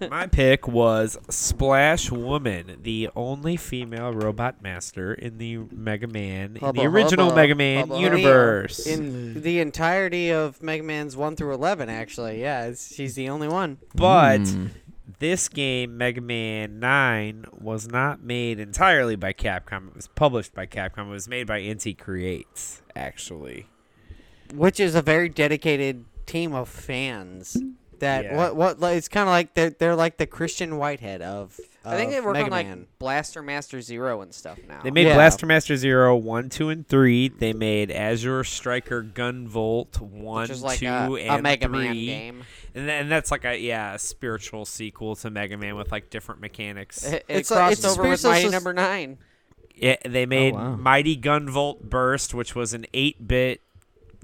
My 0.11 0.27
pick 0.27 0.69
was 0.69 1.19
Splash 1.29 2.11
Woman, 2.11 2.79
the 2.83 3.11
only 3.17 3.57
female 3.57 4.13
robot 4.13 4.63
master 4.63 5.13
in 5.13 5.39
the 5.39 5.59
Mega 5.73 6.07
Man, 6.07 6.57
in 6.57 6.57
Hubba 6.57 6.81
the 6.81 6.87
original 6.87 7.27
hubba, 7.27 7.37
Mega 7.37 7.55
Man 7.57 7.81
hubba 7.89 7.95
hubba. 7.95 8.05
universe. 8.17 8.87
In 8.87 9.43
the 9.43 9.59
entirety 9.61 10.31
of 10.31 10.63
Mega 10.63 10.83
Man's 10.85 11.17
1 11.17 11.37
through 11.37 11.55
11, 11.55 11.89
actually. 11.89 12.41
Yeah, 12.41 12.67
it's, 12.67 12.95
she's 12.95 13.15
the 13.15 13.29
only 13.29 13.49
one. 13.49 13.79
but 13.95 14.41
Mm. 14.41 14.71
this 15.19 15.49
game, 15.49 15.99
Mega 15.99 16.21
Man 16.21 16.79
9, 16.79 17.47
was 17.61 17.89
not 17.89 18.23
made 18.23 18.61
entirely 18.61 19.17
by 19.17 19.33
Capcom. 19.33 19.89
It 19.89 19.97
was 19.97 20.09
published 20.09 20.55
by 20.55 20.67
Capcom. 20.67 21.09
It 21.09 21.11
was 21.11 21.29
made 21.29 21.47
by 21.49 21.61
Inti 21.61 21.99
Creates, 21.99 22.83
actually. 22.95 23.67
Which 24.55 24.81
is 24.81 24.95
a 24.95 25.03
very 25.03 25.29
dedicated 25.29 26.05
team 26.27 26.55
of 26.55 26.69
fans. 26.69 27.57
That 27.99 28.25
Yeah. 28.25 28.37
what 28.37 28.57
what 28.57 28.81
like, 28.81 28.97
it's 28.97 29.07
kind 29.09 29.29
of 29.29 29.33
like 29.33 29.55
they're 29.55 29.71
they're 29.71 29.95
like 29.95 30.17
the 30.17 30.27
Christian 30.27 30.77
Whitehead 30.77 31.23
of. 31.23 31.59
I 31.85 31.97
think 31.97 32.09
of 32.09 32.15
they 32.15 32.21
work 32.21 32.35
Mega 32.35 32.45
on 32.47 32.51
like 32.51 32.67
Man. 32.67 32.87
Blaster 32.99 33.43
Master 33.43 33.81
Zero 33.81 34.23
and 34.23 34.33
stuff 34.35 34.59
now. 34.69 34.81
They 34.83 34.91
made 34.93 35.07
Yeah. 35.07 35.15
Blaster 35.15 35.47
Master 35.47 35.77
Zero 35.77 36.17
one, 36.17 36.49
two, 36.49 36.69
and 36.69 36.87
3. 36.87 37.29
They 37.29 37.53
made 37.53 37.91
Azure 37.91 38.45
Striker 38.45 39.03
Gunvolt 39.03 40.01
1, 40.01 40.43
which 40.43 40.51
is 40.51 40.63
like 40.63 40.79
2, 40.79 40.87
a, 40.87 41.21
and 41.21 41.41
a 41.41 41.43
Mega 41.43 41.67
3. 41.69 41.79
Man 41.79 41.95
game. 41.95 42.45
And, 42.75 42.87
th- 42.89 43.03
and 43.03 43.11
that's 43.11 43.31
like 43.33 43.45
a 43.45 43.57
yeah, 43.59 43.95
a 43.95 43.99
spiritual 43.99 44.65
sequel 44.65 45.17
to 45.17 45.31
Mega 45.31 45.57
Man 45.57 45.75
with 45.77 45.91
like 45.93 46.09
different 46.11 46.41
mechanics. 46.41 47.05
It, 47.05 47.15
it 47.15 47.25
It's 47.29 47.51
like- 47.51 47.59
crossed 47.59 47.85
it's 47.85 47.99
over 47.99 48.09
with 48.09 48.23
Mighty 48.25 48.49
Number 48.49 48.73
Nine. 48.73 49.19
Yeah, 49.75 49.97
they 50.05 50.25
oh, 50.25 50.27
made 50.27 50.55
wow. 50.55 50.77
Mighty 50.77 51.17
Gunvolt 51.17 51.83
Burst, 51.83 52.35
which 52.35 52.55
was 52.55 52.75
an 52.75 52.87
8-bit 52.95 53.61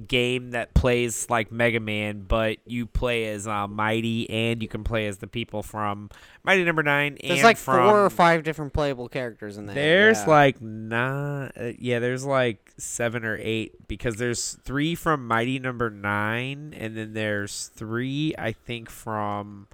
game 0.07 0.53
that 0.53 0.75
plays 0.75 1.29
like 1.29 1.51
Mega 1.51 1.81
Man, 1.81 2.25
but 2.27 2.59
you 2.67 2.87
play 2.87 3.27
as 3.27 3.47
uh, 3.47 3.67
Mighty 3.67 4.29
and 4.31 4.63
you 4.63 4.69
can 4.69 4.85
play 4.85 5.07
as 5.07 5.19
the 5.19 5.27
people 5.27 5.63
from 5.63 6.11
Mighty 6.43 6.65
Number 6.65 6.83
9 6.83 7.19
There's 7.21 7.39
and 7.39 7.43
like 7.43 7.57
from 7.57 7.89
four 7.89 8.05
or 8.05 8.11
five 8.11 8.43
different 8.45 8.73
playable 8.73 9.09
characters 9.09 9.59
in 9.59 9.67
there. 9.67 9.75
There's 9.75 10.21
yeah. 10.21 10.27
like 10.27 10.61
nine. 10.61 11.51
Uh, 11.57 11.73
yeah, 11.79 11.99
there's 11.99 12.25
like 12.25 12.73
seven 12.77 13.25
or 13.25 13.39
eight 13.41 13.89
because 13.89 14.17
there's 14.17 14.55
three 14.65 14.95
from 14.95 15.27
Mighty 15.27 15.59
Number 15.59 15.91
Nine, 15.91 16.75
and 16.77 16.97
then 16.97 17.13
there's 17.13 17.71
three 17.75 18.35
I 18.39 18.53
think 18.53 18.91
from 18.91 19.69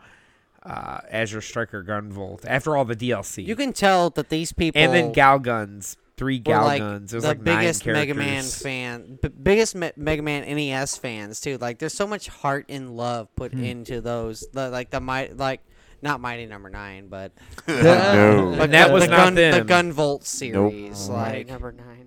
uh, 0.65 1.01
Azure 1.11 1.41
Striker 1.41 1.85
Gunvolt. 1.85 2.45
After 2.47 2.77
all 2.77 2.85
the 2.85 2.97
DLC, 2.97 3.47
you 3.47 3.57
can 3.57 3.73
tell 3.73 4.11
that 4.11 4.29
these 4.29 4.53
people 4.53 4.81
and 4.81 4.93
then 4.93 5.13
Gal 5.13 5.39
Guns, 5.39 5.97
three 6.17 6.39
were 6.39 6.43
Gal 6.45 6.65
like 6.65 6.81
Guns. 6.81 7.11
There's 7.11 7.23
the 7.23 7.31
like 7.31 7.45
biggest 7.45 7.85
nine 7.87 7.95
Mega 7.95 8.15
Man 8.15 8.45
fan, 8.45 9.19
b- 9.21 9.29
biggest 9.29 9.75
Me- 9.75 9.93
Mega 9.97 10.23
Man 10.23 10.43
NES 10.57 10.97
fans 10.97 11.41
too. 11.41 11.59
Like 11.59 11.79
there's 11.79 11.95
so 11.95 12.07
much 12.07 12.29
heart 12.29 12.67
and 12.69 12.97
love 12.97 13.29
put 13.37 13.53
Hmm. 13.53 13.65
into 13.65 14.01
those. 14.01 14.45
The, 14.53 14.71
like 14.71 14.91
the 14.91 15.01
might 15.01 15.37
like 15.37 15.61
not 16.03 16.21
Mighty 16.21 16.47
Number 16.47 16.69
Nine, 16.71 17.09
but 17.09 17.33
no. 17.69 18.55
but 18.59 18.71
that 18.71 18.89
the, 18.89 18.93
was 18.95 19.05
the 19.05 19.11
not 19.11 19.17
gun, 19.17 19.35
The 19.37 19.65
them. 19.65 19.67
Gunvolt 19.67 20.25
series, 20.25 21.09
Mighty 21.09 21.39
like 21.39 21.47
Number 21.49 21.73
Nine. 21.73 22.04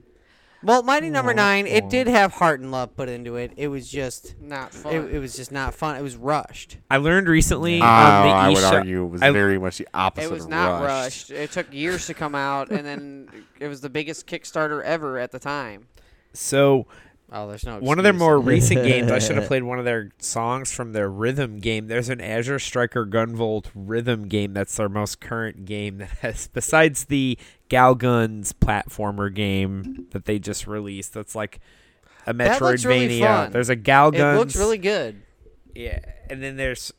Well, 0.63 0.83
Mighty 0.83 1.09
Number 1.09 1.31
Wah, 1.31 1.35
Nine, 1.37 1.67
it 1.67 1.89
did 1.89 2.07
have 2.07 2.33
heart 2.33 2.59
and 2.59 2.71
love 2.71 2.95
put 2.95 3.09
into 3.09 3.35
it. 3.35 3.51
It 3.57 3.67
was 3.67 3.89
just. 3.89 4.35
Not 4.41 4.73
fun. 4.73 4.93
It, 4.93 5.15
it 5.15 5.19
was 5.19 5.35
just 5.35 5.51
not 5.51 5.73
fun. 5.73 5.95
It 5.95 6.01
was 6.01 6.15
rushed. 6.15 6.77
I 6.89 6.97
learned 6.97 7.27
recently 7.27 7.79
um, 7.81 7.87
Oh, 7.87 7.89
on 7.91 8.27
the 8.27 8.33
I 8.33 8.47
would 8.49 8.57
eShop- 8.57 8.71
argue 8.73 9.03
it 9.05 9.07
was 9.09 9.21
I- 9.21 9.31
very 9.31 9.59
much 9.59 9.77
the 9.77 9.87
opposite. 9.93 10.27
It 10.27 10.33
was 10.33 10.43
of 10.45 10.49
not 10.49 10.81
rushed. 10.81 11.29
rushed. 11.29 11.31
It 11.31 11.51
took 11.51 11.73
years 11.73 12.07
to 12.07 12.13
come 12.13 12.35
out, 12.35 12.69
and 12.71 12.85
then 12.85 13.29
it 13.59 13.67
was 13.67 13.81
the 13.81 13.89
biggest 13.89 14.25
Kickstarter 14.27 14.83
ever 14.83 15.17
at 15.19 15.31
the 15.31 15.39
time. 15.39 15.87
So 16.33 16.85
Oh, 17.29 17.47
there's 17.47 17.65
no. 17.65 17.79
one 17.79 17.99
of 17.99 18.03
their 18.03 18.13
more 18.13 18.39
recent 18.39 18.83
games, 18.83 19.11
I 19.11 19.19
should 19.19 19.35
have 19.35 19.47
played 19.49 19.63
one 19.63 19.79
of 19.79 19.85
their 19.85 20.11
songs 20.19 20.71
from 20.71 20.93
their 20.93 21.09
rhythm 21.09 21.59
game. 21.59 21.87
There's 21.87 22.07
an 22.07 22.21
Azure 22.21 22.59
Striker 22.59 23.05
Gunvolt 23.05 23.65
rhythm 23.75 24.27
game 24.29 24.53
that's 24.53 24.75
their 24.77 24.87
most 24.87 25.19
current 25.19 25.65
game 25.65 25.97
that 25.97 26.09
has, 26.21 26.47
besides 26.47 27.05
the 27.05 27.37
Gal 27.67 27.95
Guns 27.95 28.53
platformer 28.53 29.33
game 29.33 30.07
that 30.11 30.23
they 30.23 30.39
just 30.39 30.67
released, 30.67 31.13
that's 31.13 31.35
like 31.35 31.59
a 32.25 32.33
That 32.33 32.61
looks 32.61 32.85
really 32.85 33.19
Metroidvania. 33.19 33.51
There's 33.51 33.69
a 33.69 33.75
Gal 33.75 34.09
It 34.13 34.37
looks 34.37 34.55
really 34.55 34.77
good. 34.77 35.21
yeah, 35.75 35.99
and 36.29 36.41
then 36.41 36.55
there's. 36.55 36.93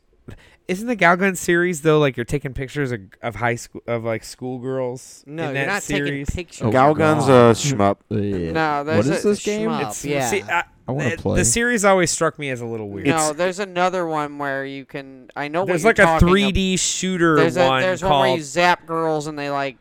Isn't 0.67 0.87
the 0.87 0.95
Gal 0.95 1.15
Guns 1.17 1.39
series 1.39 1.81
though 1.81 1.97
like 1.99 2.15
you're 2.15 2.23
taking 2.25 2.53
pictures 2.53 2.91
of, 2.91 3.01
of 3.23 3.35
high 3.35 3.55
school 3.55 3.81
of 3.87 4.03
like 4.03 4.23
schoolgirls? 4.23 5.23
No, 5.25 5.49
in 5.49 5.55
you're 5.55 5.65
that 5.65 5.71
not 5.73 5.83
series? 5.83 6.27
taking 6.27 6.45
pictures. 6.45 6.67
Oh, 6.67 6.71
Gal 6.71 6.93
Guns 6.93 7.25
God. 7.25 7.31
uh, 7.51 7.53
shmup. 7.53 7.97
Yeah. 8.09 8.51
No, 8.51 8.83
there's 8.83 9.07
what 9.07 9.15
is 9.17 9.25
a 9.25 9.27
this 9.29 9.43
game? 9.43 9.69
shmup. 9.69 9.79
It's- 9.79 10.05
yeah. 10.05 10.29
see, 10.29 10.43
I, 10.43 10.63
I 10.87 10.91
want 10.91 11.11
to 11.11 11.17
play. 11.17 11.37
The 11.39 11.45
series 11.45 11.85
always 11.85 12.11
struck 12.11 12.37
me 12.39 12.49
as 12.49 12.61
a 12.61 12.65
little 12.65 12.89
weird. 12.89 13.07
No, 13.07 13.33
there's 13.33 13.59
another 13.59 14.05
one 14.07 14.37
where 14.37 14.65
you 14.65 14.85
can. 14.85 15.29
I 15.35 15.47
know 15.47 15.65
There's 15.65 15.83
what 15.83 15.97
like 15.99 16.05
you're 16.07 16.15
a 16.15 16.19
talking 16.19 16.53
3D 16.53 16.79
shooter 16.79 17.35
There's 17.35 17.57
a, 17.57 17.67
one 17.67 17.81
there's 17.81 18.01
called. 18.01 18.11
one 18.11 18.29
where 18.29 18.37
you 18.37 18.43
zap 18.43 18.85
girls 18.85 19.27
and 19.27 19.37
they 19.37 19.49
like. 19.49 19.77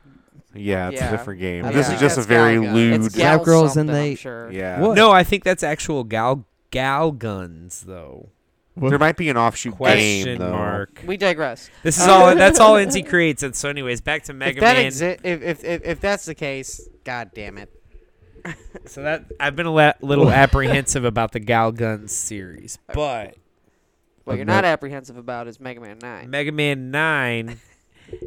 Yeah, 0.54 0.88
it's 0.88 1.00
Yeah. 1.00 1.08
a 1.08 1.10
different 1.16 1.40
game. 1.40 1.64
I 1.66 1.72
This 1.72 1.88
is 1.90 2.00
just 2.00 2.18
a 2.18 2.22
very 2.22 2.60
Gal 2.60 2.74
lewd. 2.74 3.04
It's 3.04 3.14
Zap 3.14 3.36
gal 3.38 3.44
girls 3.44 3.76
and 3.76 3.88
something, 3.88 3.94
I'm 3.94 4.02
they- 4.10 4.14
sure. 4.16 4.50
yeah. 4.50 4.80
What? 4.80 4.96
No, 4.96 5.10
I 5.10 5.22
think 5.24 5.44
that's 5.44 5.62
actual 5.62 6.04
gal 6.04 6.44
gal 6.70 7.12
guns 7.12 7.84
though. 7.86 8.30
What? 8.78 8.90
There 8.90 8.98
might 8.98 9.16
be 9.16 9.28
an 9.28 9.36
offshoot 9.36 9.74
Question 9.74 10.24
game 10.24 10.38
though. 10.38 10.52
mark. 10.52 11.02
We 11.06 11.16
digress. 11.16 11.68
This 11.82 12.00
is 12.00 12.06
all. 12.06 12.34
That's 12.34 12.60
all 12.60 12.74
Inti 12.74 13.06
Creates. 13.06 13.42
And 13.42 13.54
so, 13.54 13.68
anyways, 13.68 14.00
back 14.00 14.24
to 14.24 14.32
Mega 14.34 14.58
if 14.58 14.60
that 14.60 14.76
Man. 14.76 14.90
exi- 14.92 15.20
if, 15.24 15.42
if 15.42 15.64
if 15.64 15.84
if 15.84 16.00
that's 16.00 16.24
the 16.24 16.34
case, 16.34 16.88
god 17.04 17.30
damn 17.34 17.58
it. 17.58 17.70
so 18.86 19.02
that 19.02 19.24
I've 19.40 19.56
been 19.56 19.66
a 19.66 19.72
la- 19.72 19.92
little 20.00 20.30
apprehensive 20.30 21.04
about 21.04 21.32
the 21.32 21.40
gal 21.40 21.72
guns 21.72 22.12
series, 22.12 22.78
but 22.94 23.34
What 24.24 24.36
you're 24.36 24.44
not 24.44 24.64
apprehensive 24.64 25.16
about 25.16 25.48
is 25.48 25.58
Mega 25.58 25.80
Man 25.80 25.98
Nine. 26.00 26.30
Mega 26.30 26.52
Man 26.52 26.90
Nine 26.90 27.58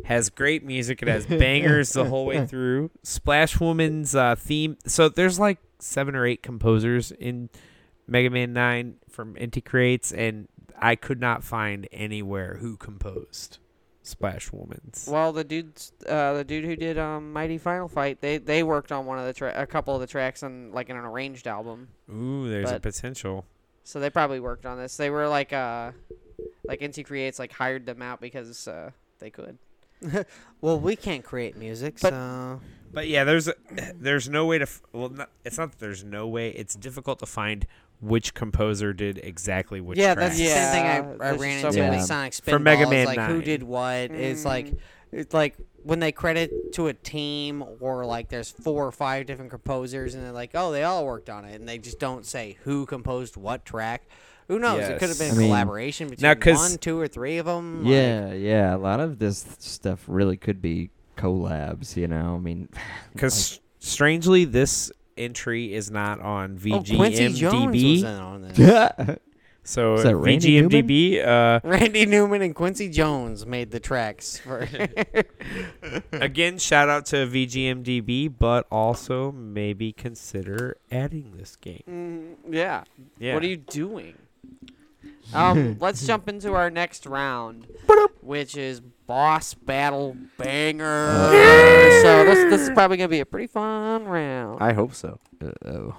has 0.06 0.30
great 0.30 0.64
music. 0.66 1.02
It 1.02 1.08
has 1.08 1.26
bangers 1.26 1.94
the 1.94 2.06
whole 2.06 2.26
way 2.26 2.46
through. 2.46 2.92
Splash 3.04 3.60
Woman's 3.60 4.14
uh, 4.14 4.36
theme. 4.36 4.78
So 4.86 5.10
there's 5.10 5.40
like 5.40 5.58
seven 5.80 6.16
or 6.16 6.26
eight 6.26 6.44
composers 6.44 7.12
in 7.12 7.50
Mega 8.08 8.30
Man 8.30 8.54
Nine 8.54 8.96
from 9.10 9.36
Inti 9.36 9.64
Creates, 9.64 10.12
and 10.12 10.48
I 10.78 10.96
could 10.96 11.20
not 11.20 11.44
find 11.44 11.88
anywhere 11.92 12.58
who 12.60 12.76
composed 12.78 13.60
Splash 14.04 14.52
Woman's. 14.52 15.08
Well, 15.10 15.32
the 15.32 15.44
dudes, 15.44 15.94
uh, 16.08 16.34
the 16.34 16.44
dude 16.44 16.66
who 16.66 16.76
did 16.76 16.98
um, 16.98 17.32
Mighty 17.34 17.58
Final 17.58 17.88
Fight, 17.88 18.20
they 18.22 18.38
they 18.38 18.64
worked 18.64 18.92
on 18.92 19.06
one 19.06 19.20
of 19.20 19.26
the 19.26 19.34
tra- 19.34 19.54
a 19.56 19.68
couple 19.68 19.94
of 19.96 20.02
the 20.02 20.08
tracks 20.08 20.44
on 20.44 20.72
like 20.72 20.90
an 20.90 20.98
arranged 20.98 21.48
album. 21.48 21.90
Ooh, 22.12 22.50
there's 22.50 22.72
a 22.72 22.80
potential. 22.80 23.46
So 23.84 24.00
they 24.00 24.10
probably 24.10 24.40
worked 24.40 24.66
on 24.66 24.78
this. 24.78 24.98
They 24.98 25.10
were 25.10 25.28
like 25.28 25.54
uh, 25.54 25.92
like 26.66 26.82
Inti 26.82 27.06
Creates 27.06 27.40
like 27.40 27.52
hired 27.52 27.86
them 27.86 28.02
out 28.02 28.22
because 28.22 28.68
uh, 28.68 28.92
they 29.20 29.30
could. 29.30 29.58
Well, 30.62 30.80
we 30.80 30.96
can't 30.96 31.24
create 31.24 31.58
music, 31.58 31.98
But- 32.02 32.12
so 32.12 32.62
But 32.94 33.08
yeah, 33.08 33.24
there's 33.24 33.48
a, 33.48 33.56
there's 33.96 34.30
no 34.30 34.46
way 34.46 34.58
to 34.60 34.68
well, 34.94 35.10
not, 35.10 35.30
it's 35.44 35.58
not 35.58 35.72
that 35.72 35.80
there's 35.80 36.04
no 36.04 36.28
way. 36.28 36.50
It's 36.50 36.76
difficult 36.76 37.20
to 37.20 37.26
find 37.26 37.66
which 38.02 38.34
composer 38.34 38.92
did 38.94 39.20
exactly 39.24 39.80
which. 39.82 39.98
yeah, 39.98 40.14
track. 40.14 40.28
that's 40.28 40.38
the 40.38 40.48
same 40.48 40.72
thing 40.74 40.84
I, 40.86 40.98
I 40.98 41.30
there's 41.30 41.40
ran 41.42 41.62
so 41.62 41.68
into 41.70 41.80
many. 41.80 41.98
with 41.98 42.06
Sonic 42.06 42.34
Spinball. 42.34 42.50
For 42.50 42.60
Mega 42.60 42.84
is, 42.84 42.90
Man 42.90 43.06
like 43.06 43.20
who 43.30 43.42
did 43.42 43.64
what? 43.64 44.12
It's 44.12 44.44
like 44.46 44.66
Mm. 44.68 44.78
it's 45.12 45.34
like 45.34 45.56
when 45.84 46.00
they 46.00 46.12
credit 46.12 46.74
to 46.74 46.88
a 46.88 46.94
team 46.94 47.64
or 47.80 48.06
like 48.06 48.30
there's 48.30 48.50
four 48.52 48.86
or 48.86 48.92
five 48.92 49.26
different 49.26 49.50
composers 49.52 50.14
and 50.16 50.24
they're 50.24 50.32
like, 50.32 50.52
oh, 50.54 50.72
they 50.72 50.84
all 50.84 51.06
worked 51.06 51.30
on 51.30 51.46
it, 51.46 51.60
and 51.60 51.68
they 51.68 51.78
just 51.80 52.00
don't 52.00 52.26
say 52.26 52.58
who 52.64 52.86
composed 52.86 53.36
what 53.38 53.66
track. 53.66 54.04
Who 54.48 54.60
knows? 54.60 54.82
It 54.84 55.00
could 55.00 55.10
have 55.10 55.18
been 55.18 55.30
Yes. 55.30 55.38
mean- 55.38 55.48
collaboration 55.48 56.10
between 56.10 56.24
Now, 56.28 56.34
'cause- 56.36 56.58
one, 56.58 56.78
two, 56.78 57.00
or 57.00 57.08
three 57.08 57.38
of 57.38 57.46
them. 57.46 57.84
like- 57.84 57.92
Yeah, 57.94 58.34
yeah. 58.34 58.76
A 58.76 58.78
lot 58.78 59.00
of 59.00 59.18
this 59.20 59.46
stuff 59.60 60.04
really 60.08 60.36
could 60.38 60.62
be 60.62 60.90
collabs. 61.18 61.96
You 61.96 62.08
know, 62.08 62.36
I 62.36 62.40
mean, 62.40 62.68
Because 63.14 63.60
strangely, 63.80 64.46
this 64.46 64.92
entry 65.22 65.74
is 65.74 65.90
not 65.92 66.20
on 66.20 66.60
Oh, 66.72 66.82
Quincy 66.82 67.30
Jones 67.30 67.66
was 67.68 67.74
VGMDB. 67.76 68.00
in 68.00 68.06
on 68.06 68.42
this. 68.42 68.58
like, 68.60 69.22
so 69.64 69.96
Is 69.96 70.04
that 70.04 70.16
Randy 70.16 70.62
VGMDB, 70.62 71.26
uh, 71.26 71.60
Randy 71.64 72.06
Newman 72.06 72.42
and 72.42 72.56
Quincy 72.56 72.90
Jones 72.90 73.46
made 73.46 73.72
the 73.72 73.80
tracks 73.80 74.38
for. 74.38 74.68
again, 76.12 76.58
shout 76.58 76.90
out 76.90 77.06
to 77.08 77.28
VGMDB, 77.28 78.34
but 78.38 78.68
also 78.72 79.32
maybe 79.32 79.92
consider 79.92 80.78
adding 80.92 81.34
this 81.38 81.56
game. 81.56 81.84
Mm, 81.90 82.54
yeah. 82.54 82.84
Yeah. 83.20 83.34
What 83.36 83.44
are 83.44 83.48
you 83.48 83.58
doing? 83.58 84.16
Um, 85.34 85.78
let's 85.80 86.06
jump 86.06 86.28
into 86.28 86.54
our 86.54 86.70
next 86.70 87.06
round, 87.06 87.68
which 88.22 88.58
is 88.58 88.82
boss 89.12 89.54
battle 89.54 90.16
banger. 90.38 91.12
So 92.02 92.24
this 92.24 92.50
this 92.50 92.62
is 92.62 92.70
probably 92.70 92.96
gonna 92.96 93.10
be 93.10 93.20
a 93.20 93.26
pretty 93.26 93.48
fun 93.48 94.06
round. 94.06 94.64
I 94.64 94.72
hope 94.72 94.94
so. 94.94 95.20
Uh, 95.44 95.52
oh. 95.66 95.98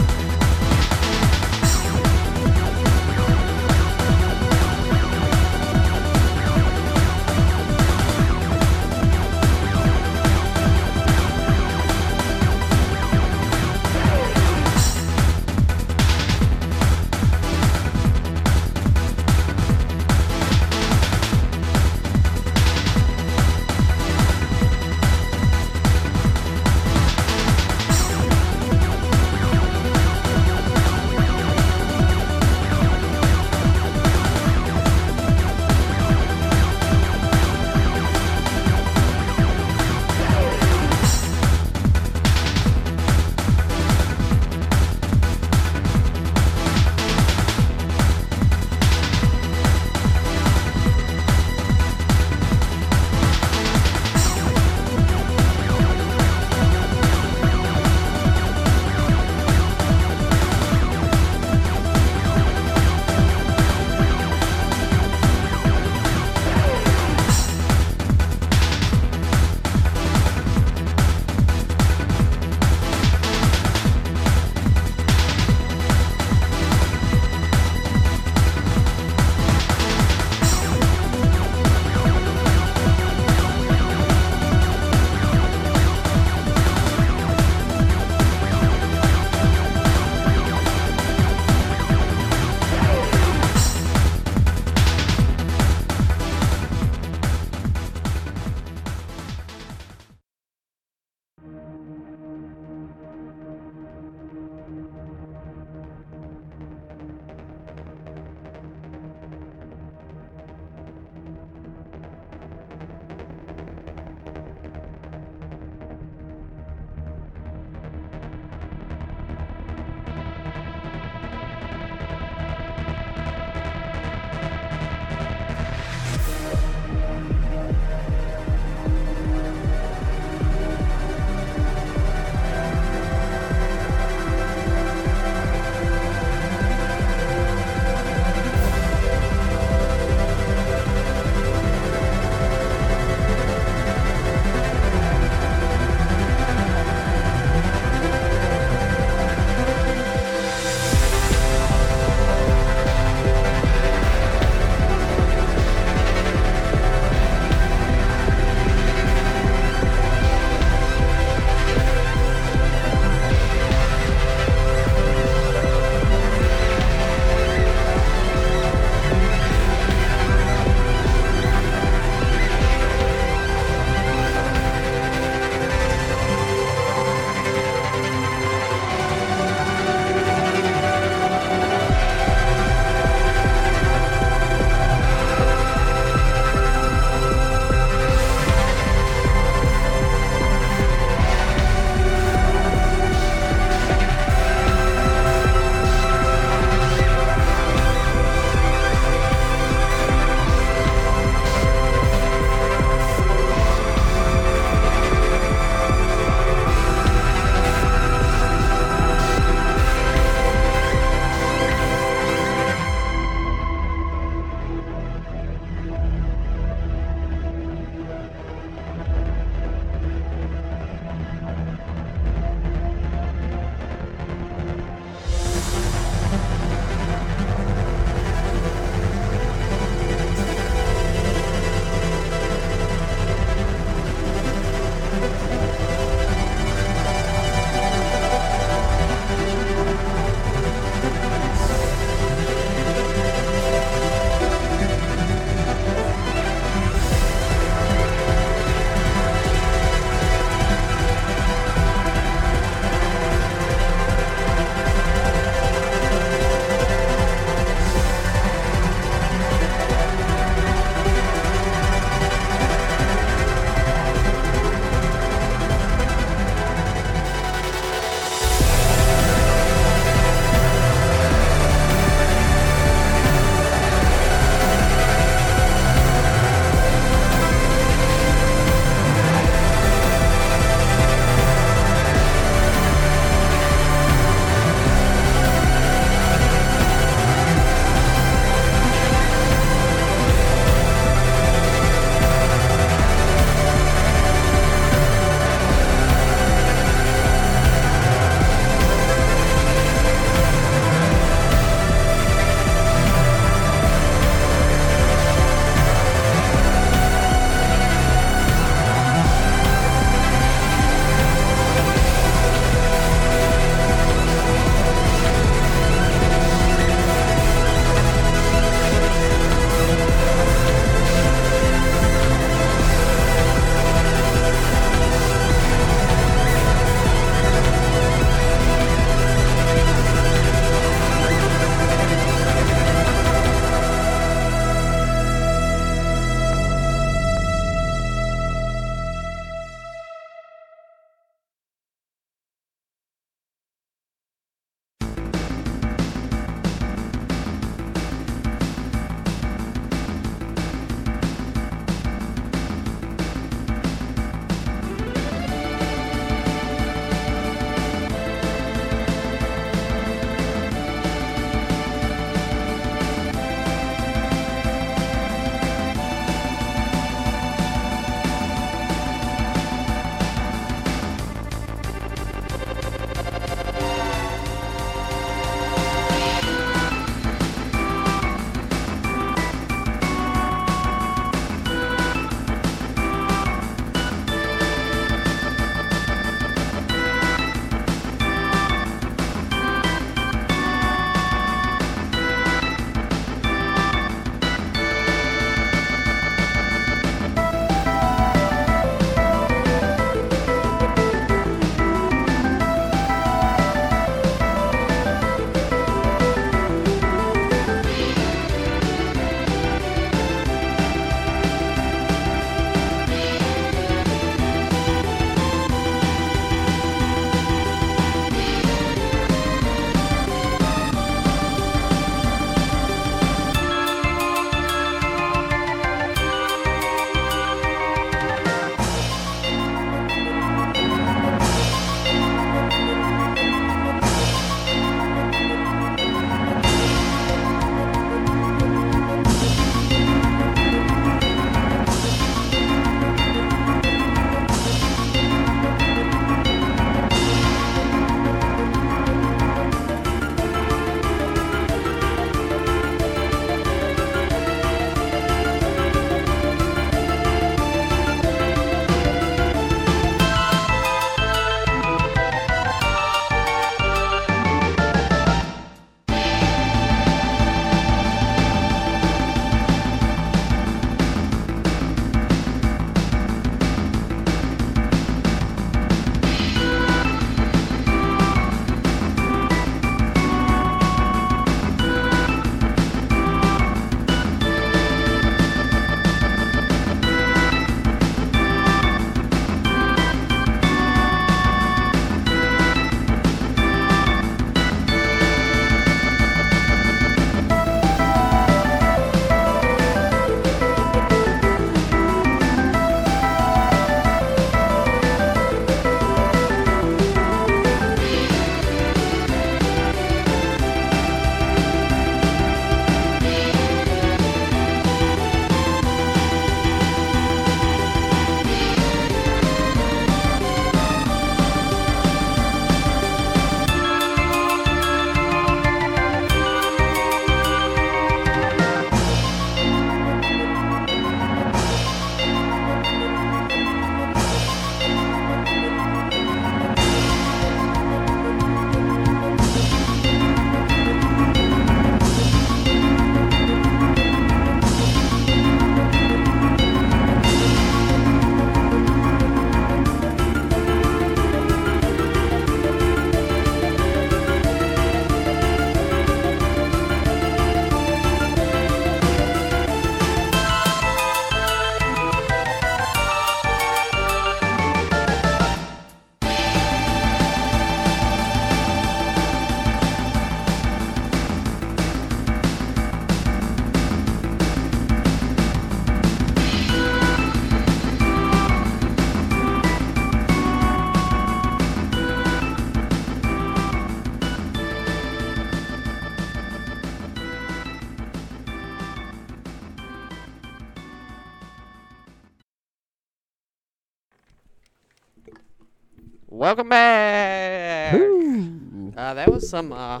Welcome 596.48 596.70
back. 596.70 597.92
Uh, 597.92 599.14
that 599.14 599.30
was 599.30 599.50
some 599.50 599.70
uh, 599.70 600.00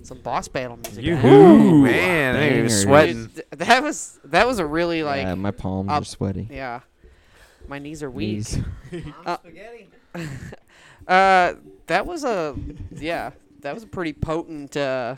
some 0.00 0.20
boss 0.22 0.48
battle 0.48 0.78
music. 0.78 1.04
Yoo-hoo. 1.04 1.82
Man, 1.82 2.34
I 2.34 2.38
was 2.38 2.48
bangers. 2.48 2.82
sweating. 2.82 3.26
Dude, 3.26 3.44
that 3.50 3.82
was 3.82 4.18
that 4.24 4.46
was 4.46 4.58
a 4.58 4.64
really 4.64 5.02
like 5.02 5.24
yeah, 5.24 5.34
my 5.34 5.50
palms 5.50 5.90
up- 5.90 6.00
are 6.00 6.04
sweaty. 6.06 6.48
yeah. 6.50 6.80
My 7.68 7.78
knees 7.78 8.02
are 8.02 8.10
weak. 8.10 8.36
Knees. 8.36 8.58
Uh, 9.26 9.36
uh, 11.12 11.54
that 11.88 12.06
was 12.06 12.24
a 12.24 12.56
yeah, 12.92 13.32
that 13.60 13.74
was 13.74 13.82
a 13.82 13.86
pretty 13.86 14.14
potent 14.14 14.78
uh, 14.78 15.16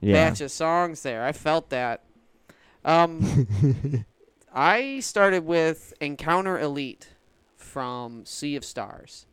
Yeah. 0.00 0.14
batch 0.30 0.40
of 0.40 0.50
songs 0.50 1.02
there. 1.02 1.22
I 1.22 1.32
felt 1.32 1.68
that. 1.68 2.02
Um, 2.82 4.06
I 4.54 5.00
started 5.00 5.44
with 5.44 5.92
Encounter 6.00 6.58
Elite 6.58 7.08
from 7.58 8.24
Sea 8.24 8.56
of 8.56 8.64
Stars, 8.64 9.26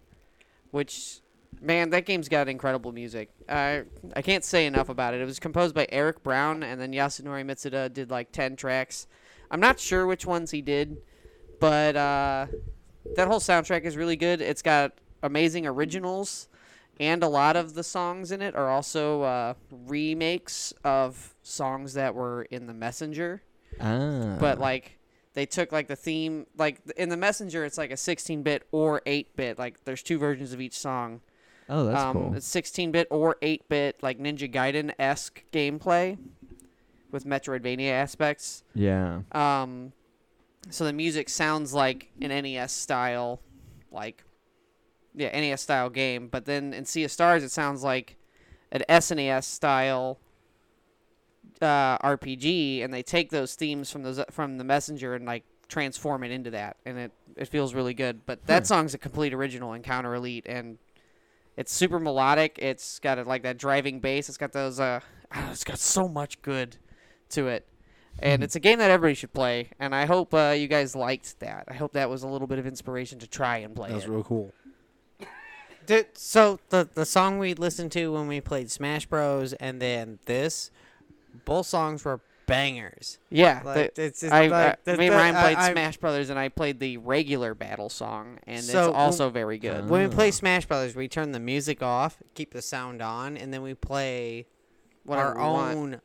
which 0.72 1.22
man, 1.62 1.90
that 1.90 2.06
game's 2.06 2.30
got 2.30 2.48
incredible 2.48 2.92
music. 2.92 3.30
I 3.48 3.84
I 4.16 4.22
can't 4.22 4.44
say 4.44 4.66
enough 4.66 4.90
about 4.90 5.14
it. 5.14 5.22
It 5.22 5.26
was 5.26 5.40
composed 5.40 5.76
by 5.76 5.88
Eric 5.90 6.24
Brown, 6.24 6.64
and 6.64 6.80
then 6.80 6.92
Yasunori 6.92 7.44
Mitsuda 7.44 7.92
did 7.94 8.12
like 8.12 8.32
ten 8.32 8.56
tracks. 8.56 9.08
I'm 9.52 9.60
not 9.60 9.80
sure 9.80 10.06
which 10.06 10.26
ones 10.26 10.52
he 10.52 10.62
did, 10.62 10.98
but 11.60 11.96
uh, 11.96 12.48
that 13.16 13.28
whole 13.28 13.40
soundtrack 13.40 13.84
is 13.84 13.98
really 13.98 14.16
good. 14.16 14.42
It's 14.42 14.62
got 14.62 14.94
amazing 15.24 15.66
originals, 15.66 16.50
and 17.00 17.24
a 17.24 17.28
lot 17.28 17.56
of 17.56 17.74
the 17.74 17.84
songs 17.84 18.32
in 18.32 18.42
it 18.42 18.56
are 18.56 18.70
also 18.70 19.24
uh, 19.24 19.54
remakes 19.72 20.74
of 20.84 21.34
songs 21.42 21.94
that 21.94 22.14
were 22.14 22.44
in 22.44 22.68
the 22.68 22.74
Messenger. 22.74 23.42
ah. 23.82 24.38
But 24.40 24.60
like 24.60 24.99
they 25.34 25.46
took 25.46 25.72
like 25.72 25.88
the 25.88 25.96
theme, 25.96 26.48
like 26.58 26.82
in 26.98 27.10
the 27.10 27.18
Messenger, 27.18 27.66
it's 27.66 27.78
like 27.78 27.92
a 27.92 27.96
16-bit 27.96 28.68
or 28.72 29.02
8-bit. 29.06 29.60
Like 29.60 29.84
there's 29.86 30.04
two 30.04 30.18
versions 30.18 30.54
of 30.54 30.62
each 30.62 30.78
song. 30.78 31.22
oh, 31.70 31.86
that's 31.86 32.02
um, 32.02 32.14
cool. 32.14 32.34
It's 32.36 32.48
16-bit 32.50 33.08
or 33.10 33.38
8-bit, 33.42 34.02
like 34.02 34.20
Ninja 34.20 34.52
Gaiden 34.52 34.94
esque 34.98 35.44
gameplay 35.52 36.18
with 37.12 37.26
Metroidvania 37.26 37.92
aspects. 37.92 38.64
Yeah. 38.74 39.22
Um, 39.32 39.94
so 40.70 40.84
the 40.86 40.94
music 40.94 41.30
sounds 41.30 41.74
like 41.74 42.12
an 42.22 42.30
NES 42.30 42.72
style, 42.72 43.40
like 43.92 44.24
yeah, 45.16 45.38
NES 45.40 45.62
style 45.62 45.90
game. 45.90 46.28
But 46.28 46.46
then 46.46 46.74
in 46.74 46.86
Sea 46.86 47.06
of 47.06 47.12
Stars, 47.12 47.44
it 47.44 47.52
sounds 47.52 47.84
like 47.84 48.18
an 48.72 48.84
SNES 48.90 49.44
style 49.44 50.20
uh, 51.62 51.98
RPG, 52.00 52.84
and 52.84 52.94
they 52.94 53.04
take 53.04 53.30
those 53.30 53.56
themes 53.56 53.92
from 53.92 54.04
those 54.04 54.22
from 54.32 54.58
the 54.58 54.64
Messenger 54.64 55.16
and 55.16 55.26
like 55.26 55.44
transform 55.68 56.24
it 56.24 56.32
into 56.32 56.52
that, 56.52 56.78
and 56.86 56.98
it 56.98 57.12
it 57.36 57.48
feels 57.48 57.74
really 57.74 57.94
good. 57.94 58.26
But 58.26 58.46
that 58.48 58.68
song's 58.68 58.94
a 58.94 58.98
complete 58.98 59.34
original, 59.34 59.74
Encounter 59.74 60.14
Elite, 60.16 60.46
and 60.48 60.78
it's 61.58 61.72
super 61.74 62.00
melodic. 62.00 62.58
It's 62.62 63.00
got 63.00 63.20
a, 63.20 63.24
like 63.24 63.44
that 63.44 63.58
driving 63.58 64.00
bass. 64.00 64.30
It's 64.30 64.38
got 64.38 64.54
those. 64.54 64.80
Uh, 64.80 65.00
ah, 65.32 65.52
it's 65.52 65.64
got 65.64 65.80
so 65.80 66.08
much 66.08 66.42
good 66.42 66.78
to 67.30 67.48
it 67.48 67.68
and 68.22 68.44
it's 68.44 68.56
a 68.56 68.60
game 68.60 68.80
that 68.80 68.92
everybody 68.92 69.14
should 69.14 69.34
play. 69.34 69.70
And 69.80 69.96
I 69.96 70.06
hope 70.06 70.34
uh, 70.34 70.54
you 70.58 70.68
guys 70.68 70.96
liked 70.96 71.40
that. 71.40 71.66
I 71.68 71.74
hope 71.74 71.94
that 71.94 72.10
was 72.10 72.24
a 72.24 72.28
little 72.28 72.48
bit 72.48 72.60
of 72.60 72.68
inspiration 72.68 73.20
to 73.20 73.28
try 73.28 73.58
and 73.58 73.76
play 73.76 73.90
That 73.90 73.96
was 73.96 74.06
it. 74.06 74.10
real 74.10 74.24
cool. 74.24 74.54
Dude, 75.86 76.08
so 76.14 76.60
the 76.70 76.88
the 76.94 77.06
song 77.06 77.40
we 77.40 77.56
listened 77.56 77.92
to 77.94 78.14
when 78.14 78.28
we 78.28 78.42
played 78.42 78.70
Smash 78.70 79.08
Bros. 79.08 79.54
and 79.54 79.82
then 79.82 80.20
this, 80.26 80.70
both 81.46 81.68
songs 81.68 82.04
were 82.06 82.20
bangers. 82.46 83.20
yeah, 83.30 83.62
Like, 83.64 83.94
the- 83.96 84.06
it's 84.06 84.22
just 84.22 84.34
I, 84.34 84.48
like, 84.48 84.84
the- 84.84 84.98
me 84.98 85.08
and 85.08 85.16
Ryan 85.16 85.36
I- 85.36 85.42
played 85.44 85.58
I- 85.58 85.72
Smash 85.72 85.98
Brothers, 85.98 86.30
and 86.32 86.40
I 86.40 86.50
played 86.50 86.80
the 86.80 86.98
regular 86.98 87.54
battle 87.54 87.90
song, 87.90 88.40
and 88.48 88.64
So, 88.64 88.88
it's 88.90 88.96
also 88.96 89.30
very 89.30 89.60
good. 89.60 89.88
When 89.90 90.02
we 90.10 90.14
play 90.16 90.30
Ah. 90.30 90.32
Smash 90.32 90.66
Brothers, 90.66 90.96
we 90.96 91.08
turn 91.08 91.32
the 91.32 91.40
music 91.40 91.84
off, 91.84 92.18
keep 92.34 92.52
the 92.54 92.62
sound 92.64 93.02
on, 93.04 93.38
and 93.38 93.54
then 93.54 93.62
we 93.62 93.76
play 93.76 94.48
Whatever 95.06 95.28
our 95.30 95.36
we 95.38 95.42
want. 95.44 95.78
own 95.78 96.02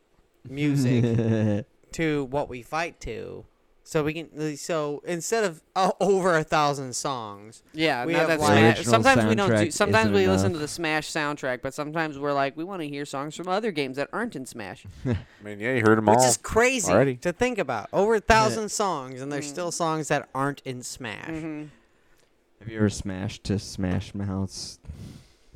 music 0.46 1.02
to 1.92 2.24
what 2.26 2.48
we 2.50 2.60
fight 2.62 3.00
to. 3.00 3.46
So 3.86 4.02
we 4.02 4.14
can. 4.14 4.56
So 4.56 5.02
instead 5.06 5.44
of 5.44 5.62
uh, 5.76 5.90
over 6.00 6.38
a 6.38 6.42
thousand 6.42 6.96
songs, 6.96 7.62
Yeah, 7.74 8.06
we 8.06 8.14
now 8.14 8.20
have, 8.20 8.28
that 8.28 8.40
like- 8.40 8.48
Smash, 8.52 8.76
Original 8.78 8.92
sometimes 8.92 9.24
we 9.28 9.34
don't 9.34 9.50
do. 9.50 9.70
Sometimes 9.70 10.04
isn't 10.06 10.14
we 10.14 10.26
listen 10.26 10.46
enough. 10.46 10.56
to 10.56 10.58
the 10.60 10.68
Smash 10.68 11.10
soundtrack, 11.12 11.60
but 11.60 11.74
sometimes 11.74 12.18
we're 12.18 12.32
like, 12.32 12.56
we 12.56 12.64
want 12.64 12.80
to 12.80 12.88
hear 12.88 13.04
songs 13.04 13.36
from 13.36 13.46
other 13.46 13.70
games 13.72 13.96
that 13.98 14.08
aren't 14.10 14.36
in 14.36 14.46
Smash. 14.46 14.86
I 15.06 15.16
mean, 15.42 15.60
yeah, 15.60 15.74
you 15.74 15.82
heard 15.82 15.98
them 15.98 16.06
which 16.06 16.16
all. 16.18 16.24
is 16.24 16.38
crazy 16.38 16.90
already. 16.90 17.16
to 17.16 17.32
think 17.32 17.58
about. 17.58 17.90
Over 17.92 18.14
a 18.14 18.20
thousand 18.20 18.70
songs, 18.70 19.20
and 19.20 19.30
there's 19.30 19.46
Mm. 19.46 19.50
still 19.50 19.70
songs 19.70 20.08
that 20.08 20.30
aren't 20.34 20.62
in 20.64 20.82
Smash. 20.82 21.26
hmm 21.28 21.64
Have 22.60 22.68
you 22.70 22.78
ever 22.78 22.88
smashed 22.88 23.44
to 23.44 23.58
Smash 23.58 24.14
Mouth's 24.14 24.78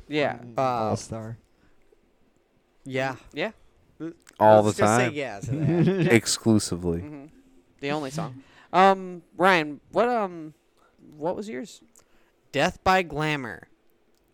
Yeah, 0.07 0.37
Uh, 0.55 0.61
All 0.61 0.97
Star? 0.97 1.37
yeah. 2.85 3.15
yeah. 3.33 3.51
all 4.39 4.61
the 4.61 4.67
Let's 4.67 4.77
just 4.77 4.95
say 4.97 5.05
time. 5.05 5.13
yeah 5.15 5.39
to 5.39 5.51
that. 5.51 6.07
Exclusively. 6.13 7.29
Hmm 7.79 7.85
The 7.85 7.91
only 7.91 8.11
song. 8.11 8.43
Um, 8.71 9.23
Ryan, 9.37 9.79
what 9.91 10.07
um, 10.09 10.53
what 11.17 11.35
was 11.35 11.49
yours? 11.49 11.81
Death 12.51 12.83
by 12.83 13.01
Glamour 13.03 13.67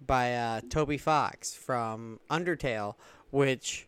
by 0.06 0.34
uh, 0.36 0.62
Toby 0.70 0.98
Fox 0.98 1.54
from 1.54 2.20
Undertale, 2.30 2.96
which 3.32 3.88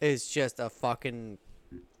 is 0.00 0.28
just 0.28 0.58
a 0.60 0.70
fucking 0.70 1.38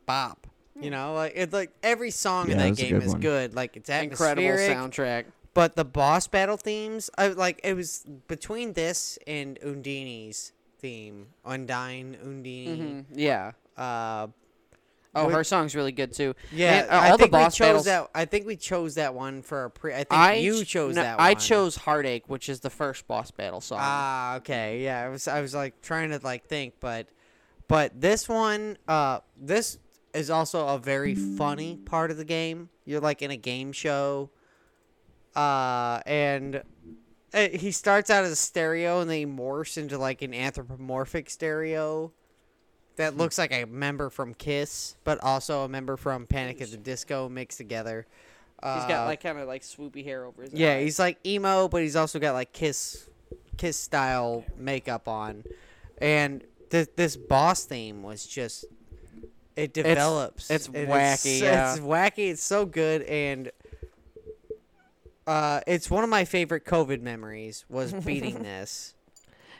bop. 0.06 0.46
You 0.80 0.88
know, 0.90 1.12
like 1.14 1.32
it's 1.34 1.52
like 1.52 1.72
every 1.82 2.10
song 2.10 2.46
in 2.46 2.52
Yeah, 2.52 2.56
it 2.56 2.58
that 2.64 2.68
was 2.70 2.78
game 2.78 2.88
good 2.94 3.02
is 3.02 3.10
one. 3.12 3.20
good. 3.20 3.54
Like 3.54 3.76
it's 3.76 3.90
Incredible 3.90 4.48
atmospheric, 4.48 4.78
soundtrack. 4.78 5.24
but 5.52 5.76
the 5.76 5.84
boss 5.84 6.26
battle 6.26 6.56
themes, 6.56 7.10
I 7.18 7.28
like 7.28 7.60
it 7.62 7.74
was 7.74 8.06
between 8.28 8.72
this 8.72 9.18
and 9.26 9.58
Undini's 9.60 10.52
theme, 10.78 11.26
Undyne, 11.44 12.16
Undini. 12.24 13.04
hmm 13.04 13.18
Yeah. 13.18 13.52
Uh, 13.76 14.28
Oh, 15.14 15.28
her 15.28 15.42
song's 15.42 15.74
really 15.74 15.90
good 15.92 16.12
too. 16.12 16.34
yeah, 16.52 16.82
Man, 16.82 16.84
uh, 16.88 16.92
I 16.92 17.10
all 17.10 17.16
the 17.16 17.22
think 17.24 17.32
boss 17.32 17.58
we 17.58 17.64
chose 17.64 17.68
battles- 17.68 17.84
that. 17.86 18.10
I 18.14 18.24
think 18.26 18.46
we 18.46 18.56
chose 18.56 18.94
that 18.94 19.12
one 19.14 19.42
for 19.42 19.64
a 19.64 19.70
pre. 19.70 19.92
I 19.92 19.96
think 19.98 20.12
I 20.12 20.34
you 20.34 20.64
ch- 20.64 20.68
chose 20.68 20.94
no, 20.94 21.02
that. 21.02 21.18
I 21.20 21.34
chose 21.34 21.74
Heartache, 21.76 22.28
which 22.28 22.48
is 22.48 22.60
the 22.60 22.70
first 22.70 23.08
boss 23.08 23.30
battle 23.32 23.60
song. 23.60 23.78
Ah, 23.80 24.36
okay. 24.36 24.82
Yeah, 24.84 25.02
I 25.04 25.08
was 25.08 25.26
I 25.26 25.40
was 25.40 25.54
like 25.54 25.80
trying 25.82 26.10
to 26.10 26.20
like 26.22 26.44
think, 26.46 26.74
but 26.78 27.08
but 27.66 28.00
this 28.00 28.28
one 28.28 28.78
uh 28.86 29.20
this 29.36 29.78
is 30.14 30.30
also 30.30 30.66
a 30.68 30.78
very 30.78 31.14
funny 31.16 31.76
part 31.76 32.10
of 32.12 32.16
the 32.16 32.24
game. 32.24 32.68
You're 32.84 33.00
like 33.00 33.20
in 33.22 33.30
a 33.32 33.36
game 33.36 33.72
show. 33.72 34.30
Uh 35.34 36.00
and 36.06 36.62
uh, 37.32 37.48
he 37.52 37.70
starts 37.70 38.10
out 38.10 38.24
as 38.24 38.32
a 38.32 38.36
stereo 38.36 39.00
and 39.00 39.08
then 39.08 39.18
he 39.18 39.26
morphs 39.26 39.78
into 39.78 39.96
like 39.98 40.22
an 40.22 40.34
anthropomorphic 40.34 41.30
stereo 41.30 42.12
that 43.00 43.16
looks 43.16 43.36
like 43.38 43.52
a 43.52 43.64
member 43.66 44.08
from 44.10 44.34
Kiss, 44.34 44.94
but 45.04 45.18
also 45.22 45.64
a 45.64 45.68
member 45.68 45.96
from 45.96 46.26
Panic 46.26 46.60
at 46.62 46.70
the 46.70 46.76
Disco 46.76 47.28
mixed 47.28 47.58
together. 47.58 48.06
he's 48.62 48.62
got 48.62 48.90
Uh, 48.90 49.04
like 49.06 49.22
kind 49.22 49.38
of 49.38 49.48
like 49.48 49.62
swoopy 49.62 50.04
hair 50.04 50.24
over 50.24 50.42
his 50.42 50.52
head. 50.52 50.60
yeah, 50.60 50.74
eyes. 50.74 50.84
he's 50.84 50.98
like 50.98 51.18
emo, 51.26 51.68
but 51.68 51.82
he's 51.82 51.96
also 51.96 52.18
got 52.18 52.32
like 52.34 52.52
Kiss, 52.52 53.08
Kiss 53.56 53.76
style 53.76 54.44
makeup 54.56 55.08
on, 55.08 55.44
and 55.98 56.44
this 56.70 56.88
this 56.96 57.16
boss 57.16 57.64
theme 57.64 58.02
was 58.02 58.26
just 58.26 58.64
it 59.56 59.72
develops. 59.74 60.50
it's 60.50 60.66
and 60.68 60.88
wacky, 60.88 61.40
yeah. 61.40 61.72
It's 61.72 61.80
wacky. 61.82 62.30
It's 62.30 62.42
so 62.42 62.64
good, 62.64 63.02
and 63.02 63.50
uh, 65.26 65.60
it's 65.66 65.90
one 65.90 66.04
of 66.04 66.10
my 66.10 66.24
favorite 66.24 66.64
COVID 66.64 67.00
memories 67.02 67.64
was 67.68 67.92
beating 68.04 68.42
this. 68.42 68.94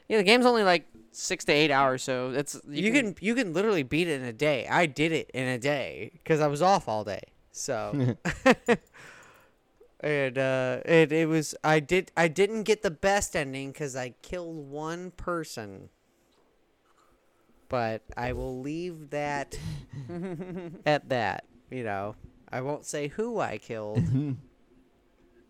yeah. 0.08 0.18
The 0.18 0.22
game's 0.24 0.46
only 0.46 0.62
like 0.62 0.86
six 1.12 1.45
to 1.47 1.53
eight 1.53 1.70
hours, 1.70 2.03
so 2.03 2.31
it's 2.31 2.61
You, 2.69 2.93
can, 2.93 3.16
you 3.20 3.35
can 3.35 3.53
literally 3.53 3.82
beat 3.82 4.09
it 4.09 4.20
in 4.20 4.27
a 4.27 4.32
day. 4.32 4.66
I 4.69 4.87
did 4.87 5.12
it 5.12 5.31
in 5.35 5.47
a 5.47 5.59
day 5.59 6.11
because 6.15 6.41
I 6.41 6.47
was 6.47 6.62
off 6.62 6.89
all 6.89 7.05
day. 7.05 7.23
So. 7.53 8.16
and 10.01 10.39
uh, 10.39 10.81
it 10.85 11.12
it 11.12 11.28
was 11.28 11.55
I 11.62 11.81
did 11.81 12.11
I 12.16 12.28
didn't 12.28 12.62
get 12.65 12.82
the 12.82 12.91
best 12.91 13.37
ending 13.37 13.73
because 13.73 13.95
I 13.95 14.15
killed 14.23 14.70
one 14.70 15.11
person. 15.12 15.91
But 17.69 18.03
I 18.16 18.32
will 18.32 18.61
leave 18.61 19.11
that 19.11 19.57
at 20.87 21.09
that. 21.11 21.45
You 21.70 21.85
know, 21.85 22.16
I 22.51 22.62
won't 22.62 22.85
say 22.85 23.09
who 23.09 23.39
I 23.39 23.59
killed, 23.59 24.03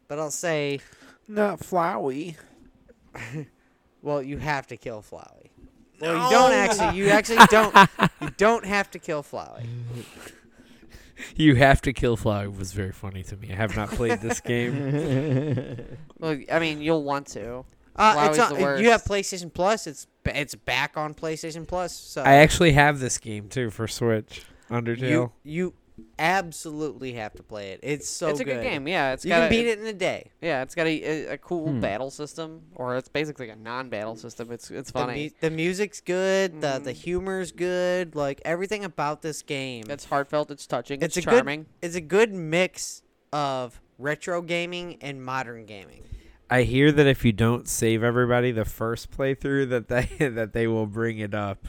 but 0.06 0.18
I'll 0.18 0.30
say, 0.30 0.80
Not 1.26 1.60
Flowey. 1.60 2.36
well, 4.02 4.22
you 4.22 4.36
have 4.36 4.66
to 4.66 4.76
kill 4.76 5.00
Flowey. 5.00 5.49
Well, 6.00 6.24
you 6.24 6.30
don't 6.30 6.52
actually. 6.52 6.98
You 6.98 7.08
actually 7.10 7.44
don't. 7.50 7.74
You 8.20 8.30
don't 8.36 8.64
have 8.64 8.90
to 8.92 8.98
kill 8.98 9.22
Flowey. 9.22 9.66
You 11.36 11.54
have 11.56 11.82
to 11.82 11.92
kill 11.92 12.16
Flower 12.16 12.50
was 12.50 12.72
very 12.72 12.92
funny 12.92 13.22
to 13.24 13.36
me. 13.36 13.50
I 13.52 13.56
have 13.56 13.76
not 13.76 13.90
played 13.90 14.20
this 14.20 14.40
game. 14.52 15.76
Well, 16.18 16.38
I 16.50 16.58
mean, 16.58 16.80
you'll 16.80 17.04
want 17.04 17.26
to. 17.28 17.64
Uh, 17.96 18.28
it's 18.30 18.38
on, 18.38 18.54
the 18.54 18.74
if 18.74 18.80
you 18.80 18.90
have. 18.90 19.04
PlayStation 19.04 19.52
Plus. 19.52 19.86
It's 19.86 20.06
it's 20.24 20.54
back 20.54 20.96
on 20.96 21.12
PlayStation 21.14 21.66
Plus. 21.66 21.94
So 21.94 22.22
I 22.22 22.36
actually 22.36 22.72
have 22.72 23.00
this 23.00 23.18
game 23.18 23.48
too 23.48 23.70
for 23.70 23.86
Switch. 23.86 24.42
you 24.70 24.76
Undertale. 24.76 25.30
you 25.42 25.74
absolutely 26.18 27.12
have 27.14 27.32
to 27.34 27.42
play 27.42 27.72
it. 27.72 27.80
It's 27.82 28.08
so 28.08 28.28
it's 28.28 28.40
a 28.40 28.44
good 28.44 28.62
game. 28.62 28.86
Yeah, 28.88 29.12
it's 29.12 29.24
you 29.24 29.28
got 29.30 29.36
can 29.40 29.46
a, 29.46 29.50
beat 29.50 29.66
it 29.66 29.78
in 29.78 29.86
a 29.86 29.92
day. 29.92 30.30
Yeah, 30.40 30.62
it's 30.62 30.74
got 30.74 30.86
a, 30.86 31.02
a, 31.02 31.26
a 31.34 31.38
cool 31.38 31.68
Hmm. 31.68 31.80
battle 31.80 32.10
system, 32.10 32.62
or 32.74 32.96
it's 32.96 33.08
basically 33.08 33.48
a 33.50 33.56
non-battle 33.56 34.16
system. 34.16 34.50
It's 34.52 34.70
it's 34.70 34.90
The, 34.90 34.98
funny. 34.98 35.24
mu- 35.24 35.30
the 35.40 35.50
music's 35.50 36.00
good. 36.00 36.60
The 36.60 36.78
the 36.82 36.92
Mhm. 36.92 36.96
humor's 36.96 37.52
good. 37.52 38.14
Like 38.14 38.40
everything 38.44 38.84
about 38.84 39.22
this 39.22 39.42
game. 39.42 39.84
it's 39.88 40.04
heartfelt. 40.06 40.50
It's 40.50 40.66
touching. 40.66 41.02
It's, 41.02 41.16
It's 41.16 41.24
charming. 41.24 41.62
good. 41.62 41.86
It's 41.86 41.96
a 41.96 42.00
good 42.00 42.32
mix 42.32 43.02
of 43.32 43.80
retro 43.98 44.42
gaming 44.42 44.96
and 45.00 45.22
modern 45.24 45.66
gaming. 45.66 46.02
I 46.52 46.62
hear 46.62 46.90
that 46.90 47.06
if 47.06 47.24
you 47.24 47.32
don't 47.32 47.68
save 47.68 48.02
everybody 48.02 48.50
the 48.50 48.64
first 48.64 49.10
playthrough, 49.12 49.68
that 49.70 49.88
they 49.88 50.28
that 50.28 50.52
they 50.52 50.66
will 50.66 50.86
bring 50.86 51.18
it 51.18 51.34
up 51.34 51.68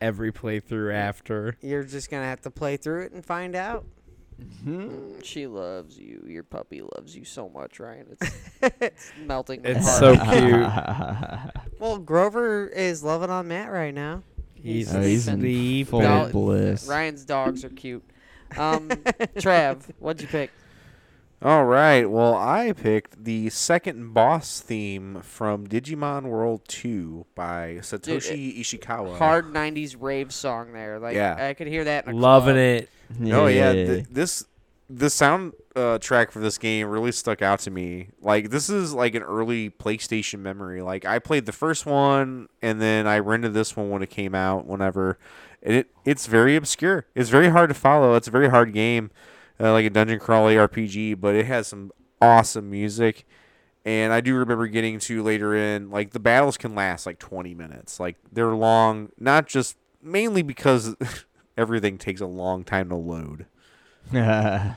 every 0.00 0.32
playthrough 0.32 0.92
after. 0.94 1.56
You're 1.60 1.84
just 1.84 2.10
gonna 2.10 2.24
have 2.26 2.40
to 2.42 2.50
play 2.50 2.76
through 2.76 3.02
it 3.04 3.12
and 3.12 3.24
find 3.24 3.54
out. 3.54 3.84
Mm, 4.66 5.22
She 5.24 5.46
loves 5.46 5.96
you. 5.98 6.24
Your 6.26 6.42
puppy 6.42 6.82
loves 6.96 7.14
you 7.16 7.24
so 7.24 7.48
much, 7.48 7.78
Ryan. 7.78 8.16
It's, 8.20 8.36
it's 8.80 9.12
melting. 9.24 9.62
my 9.62 9.70
It's 9.70 9.86
heart. 9.98 10.18
so 10.18 11.50
cute. 11.54 11.64
Well, 11.80 11.98
Grover 11.98 12.66
is 12.68 13.02
loving 13.04 13.30
on 13.30 13.48
Matt 13.48 13.70
right 13.70 13.92
now. 13.94 14.22
He's 14.54 14.94
Oh, 14.94 15.00
he's 15.02 15.28
in 15.28 15.40
sleeping. 15.40 15.84
full 15.84 16.28
bliss. 16.30 16.86
Ryan's 16.88 17.24
dogs 17.24 17.64
are 17.64 17.68
cute. 17.68 18.02
Um, 18.56 18.88
Trav, 19.36 19.82
what'd 19.98 20.22
you 20.22 20.28
pick? 20.28 20.50
All 21.42 21.66
right. 21.66 22.06
Well, 22.08 22.34
I 22.34 22.72
picked 22.72 23.24
the 23.24 23.50
second 23.50 24.14
boss 24.14 24.60
theme 24.60 25.20
from 25.22 25.66
Digimon 25.66 26.22
World 26.24 26.62
2 26.68 27.26
by 27.34 27.78
Satoshi 27.82 28.58
Ishikawa. 28.58 29.18
Hard 29.18 29.52
'90s 29.52 29.96
rave 30.00 30.32
song 30.32 30.72
there. 30.72 30.98
Like 30.98 31.14
Yeah. 31.14 31.36
I 31.48 31.52
could 31.52 31.66
hear 31.66 31.84
that. 31.84 32.06
In 32.06 32.14
a 32.14 32.16
Loving 32.16 32.54
club. 32.54 32.56
it. 32.56 32.88
Oh 33.34 33.46
yeah, 33.46 33.72
th- 33.72 34.06
this 34.10 34.44
the 34.88 35.10
sound 35.10 35.52
uh, 35.76 35.98
track 35.98 36.30
for 36.30 36.40
this 36.40 36.56
game 36.58 36.86
really 36.88 37.12
stuck 37.12 37.42
out 37.42 37.58
to 37.60 37.70
me. 37.70 38.08
Like 38.22 38.48
this 38.48 38.70
is 38.70 38.94
like 38.94 39.14
an 39.14 39.22
early 39.22 39.68
PlayStation 39.68 40.38
memory. 40.38 40.80
Like 40.80 41.04
I 41.04 41.18
played 41.18 41.44
the 41.44 41.52
first 41.52 41.84
one 41.84 42.48
and 42.62 42.80
then 42.80 43.06
I 43.06 43.18
rented 43.18 43.52
this 43.52 43.76
one 43.76 43.90
when 43.90 44.02
it 44.02 44.08
came 44.10 44.34
out. 44.34 44.66
Whenever, 44.66 45.18
and 45.62 45.74
it 45.76 45.90
it's 46.06 46.26
very 46.26 46.56
obscure. 46.56 47.04
It's 47.14 47.28
very 47.28 47.50
hard 47.50 47.68
to 47.68 47.74
follow. 47.74 48.14
It's 48.14 48.28
a 48.28 48.30
very 48.30 48.48
hard 48.48 48.72
game, 48.72 49.10
uh, 49.60 49.72
like 49.72 49.86
a 49.86 49.90
dungeon 49.90 50.18
crawly 50.18 50.54
RPG. 50.56 51.20
But 51.20 51.34
it 51.34 51.46
has 51.46 51.66
some 51.66 51.92
awesome 52.20 52.70
music. 52.70 53.24
And 53.86 54.12
I 54.14 54.20
do 54.22 54.34
remember 54.34 54.66
getting 54.66 54.98
to 55.00 55.22
later 55.22 55.54
in, 55.54 55.90
like 55.90 56.12
the 56.12 56.20
battles 56.20 56.56
can 56.56 56.74
last 56.74 57.04
like 57.04 57.18
20 57.18 57.54
minutes. 57.54 58.00
Like 58.00 58.16
they're 58.32 58.54
long, 58.54 59.10
not 59.18 59.46
just 59.46 59.76
mainly 60.02 60.40
because 60.42 60.96
everything 61.58 61.98
takes 61.98 62.20
a 62.22 62.26
long 62.26 62.64
time 62.64 62.88
to 62.88 62.96
load. 62.96 63.46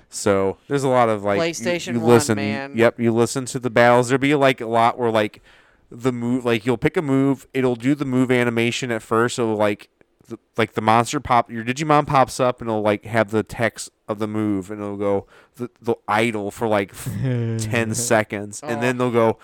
So 0.10 0.58
there's 0.68 0.84
a 0.84 0.88
lot 0.90 1.10
of 1.10 1.24
like 1.24 1.38
you- 1.38 1.44
PlayStation 1.44 1.94
You, 1.94 2.00
1, 2.00 2.10
listen, 2.10 2.36
man. 2.38 2.74
Yep, 2.76 3.00
you 3.00 3.12
listen 3.14 3.46
to 3.46 3.60
the 3.60 3.70
battles. 3.70 4.10
There'll 4.10 4.20
be 4.20 4.36
like 4.36 4.62
a 4.62 4.66
lot 4.68 4.98
where 4.98 5.12
like 5.12 5.42
the 5.90 6.12
move, 6.12 6.46
like 6.46 6.66
you'll 6.66 6.78
pick 6.78 6.98
a 6.98 7.02
move, 7.02 7.48
it'll 7.54 7.76
do 7.76 7.96
the 7.96 8.06
move 8.06 8.32
animation 8.32 8.92
at 8.92 9.02
first. 9.02 9.36
So 9.36 9.54
like, 9.54 9.90
the, 10.28 10.38
like 10.58 10.74
the 10.74 10.82
monster 10.82 11.20
pop, 11.20 11.50
your 11.50 11.64
Digimon 11.64 12.06
pops 12.06 12.40
up 12.40 12.62
and 12.62 12.70
it'll 12.70 12.82
like 12.82 13.06
have 13.06 13.32
the 13.32 13.44
text 13.44 13.90
of 14.08 14.20
the 14.20 14.28
move, 14.28 14.70
and 14.70 14.82
it'll 14.82 14.98
go 14.98 15.26
the 15.56 15.70
the 15.82 15.96
idle 16.08 16.52
for 16.52 16.68
like 16.68 16.94
ten 17.22 17.94
seconds, 17.96 18.62
and 18.62 18.82
then 18.82 19.02
oh. 19.02 19.10
they'll 19.10 19.38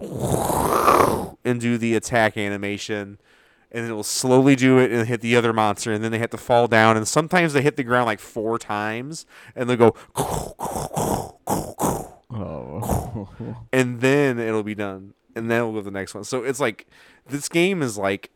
go 0.00 1.38
and 1.44 1.60
do 1.60 1.78
the 1.78 1.94
attack 1.94 2.36
animation. 2.36 3.18
And 3.72 3.84
it'll 3.84 4.02
slowly 4.02 4.56
do 4.56 4.78
it 4.78 4.90
and 4.90 5.06
hit 5.06 5.20
the 5.20 5.36
other 5.36 5.52
monster, 5.52 5.92
and 5.92 6.02
then 6.02 6.10
they 6.10 6.18
have 6.18 6.30
to 6.30 6.36
fall 6.36 6.66
down. 6.66 6.96
And 6.96 7.06
sometimes 7.06 7.52
they 7.52 7.62
hit 7.62 7.76
the 7.76 7.84
ground 7.84 8.06
like 8.06 8.18
four 8.18 8.58
times, 8.58 9.26
and 9.54 9.70
they'll 9.70 9.76
go 9.76 9.94
Oh. 12.32 13.28
and 13.72 14.00
then 14.00 14.40
it'll 14.40 14.64
be 14.64 14.74
done, 14.74 15.14
and 15.36 15.48
then 15.48 15.62
we'll 15.62 15.74
go 15.74 15.78
to 15.78 15.84
the 15.84 15.92
next 15.92 16.14
one. 16.14 16.24
So 16.24 16.42
it's 16.42 16.58
like 16.58 16.88
this 17.28 17.48
game 17.48 17.80
is 17.80 17.96
like 17.96 18.30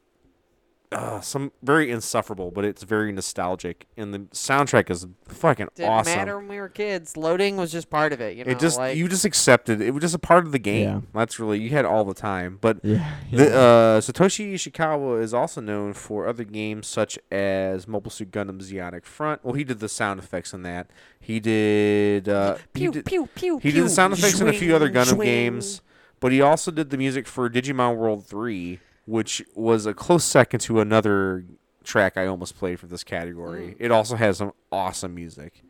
uh, 0.93 1.21
some 1.21 1.51
very 1.63 1.91
insufferable, 1.91 2.51
but 2.51 2.65
it's 2.65 2.83
very 2.83 3.11
nostalgic, 3.11 3.87
and 3.97 4.15
the 4.15 4.21
soundtrack 4.33 4.91
is 4.91 5.07
fucking 5.27 5.67
awesome. 5.67 5.75
Didn't 5.75 5.91
awesome. 5.91 6.17
matter 6.17 6.37
when 6.39 6.49
we 6.49 6.61
were 6.61 6.69
kids. 6.69 7.17
Loading 7.17 7.57
was 7.57 7.73
just 7.73 7.91
part 7.91 8.13
of 8.13 8.21
it. 8.21 8.37
You 8.37 8.45
know, 8.45 8.53
it 8.53 8.59
just 8.61 8.79
like, 8.79 8.97
you 8.97 9.09
just 9.09 9.25
accepted 9.25 9.81
it 9.81 9.91
was 9.93 10.03
just 10.03 10.15
a 10.15 10.19
part 10.19 10.47
of 10.47 10.53
the 10.53 10.59
game. 10.59 10.89
Yeah. 10.89 11.01
That's 11.13 11.39
really 11.39 11.59
you 11.59 11.71
had 11.71 11.85
all 11.85 12.05
the 12.05 12.15
time, 12.15 12.59
but. 12.61 12.79
yeah. 12.83 13.17
The, 13.33 13.55
uh, 13.55 14.01
Satoshi 14.01 14.55
Ishikawa 14.55 15.21
is 15.21 15.35
also 15.35 15.61
known 15.61 15.93
for 15.93 16.29
other 16.29 16.45
games 16.45 16.87
such 16.87 17.19
as 17.33 17.89
Mobile 17.89 18.11
Suit 18.11 18.31
Gundam 18.31 18.61
Zeonic 18.61 19.05
Front. 19.05 19.45
Well, 19.45 19.55
he 19.55 19.65
did 19.65 19.81
the 19.81 19.89
sound 19.89 20.21
effects 20.21 20.53
in 20.53 20.63
that. 20.63 20.89
He 21.19 21.41
did. 21.41 22.29
Uh, 22.29 22.57
he 22.75 22.81
pew 22.81 22.93
did, 22.93 23.07
pew 23.07 23.29
pew. 23.35 23.59
He 23.59 23.73
did 23.73 23.85
the 23.85 23.91
sound 23.91 24.13
effects 24.13 24.41
in 24.41 24.49
a 24.49 24.53
few 24.53 24.75
other 24.77 24.91
Gundam 24.91 25.15
swing. 25.15 25.27
games, 25.27 25.81
but 26.21 26.33
he 26.33 26.41
also 26.41 26.71
did 26.71 26.91
the 26.91 26.97
music 26.97 27.27
for 27.27 27.49
Digimon 27.49 27.97
World 27.97 28.27
3, 28.27 28.79
which 29.07 29.43
was 29.55 29.87
a 29.87 29.95
close 29.95 30.25
second 30.25 30.61
to 30.61 30.81
another 30.81 31.45
track 31.85 32.17
I 32.17 32.27
almost 32.27 32.57
played 32.57 32.81
for 32.81 32.87
this 32.87 33.05
category. 33.05 33.69
Mm. 33.69 33.77
It 33.79 33.91
also 33.91 34.17
has 34.17 34.39
some 34.39 34.53
awesome 34.73 35.15
music. 35.15 35.63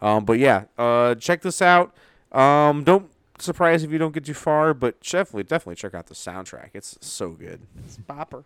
Um, 0.00 0.24
but 0.24 0.38
yeah, 0.38 0.64
uh, 0.78 1.14
check 1.14 1.42
this 1.42 1.62
out. 1.62 1.94
Um, 2.32 2.82
don't 2.82 3.10
surprise 3.38 3.82
if 3.84 3.92
you 3.92 3.98
don't 3.98 4.12
get 4.12 4.24
too 4.24 4.34
far, 4.34 4.74
but 4.74 5.00
definitely, 5.00 5.44
definitely 5.44 5.76
check 5.76 5.94
out 5.94 6.06
the 6.06 6.14
soundtrack. 6.14 6.70
It's 6.74 6.98
so 7.00 7.30
good. 7.30 7.60
It's 7.84 7.98
Bopper. 7.98 8.44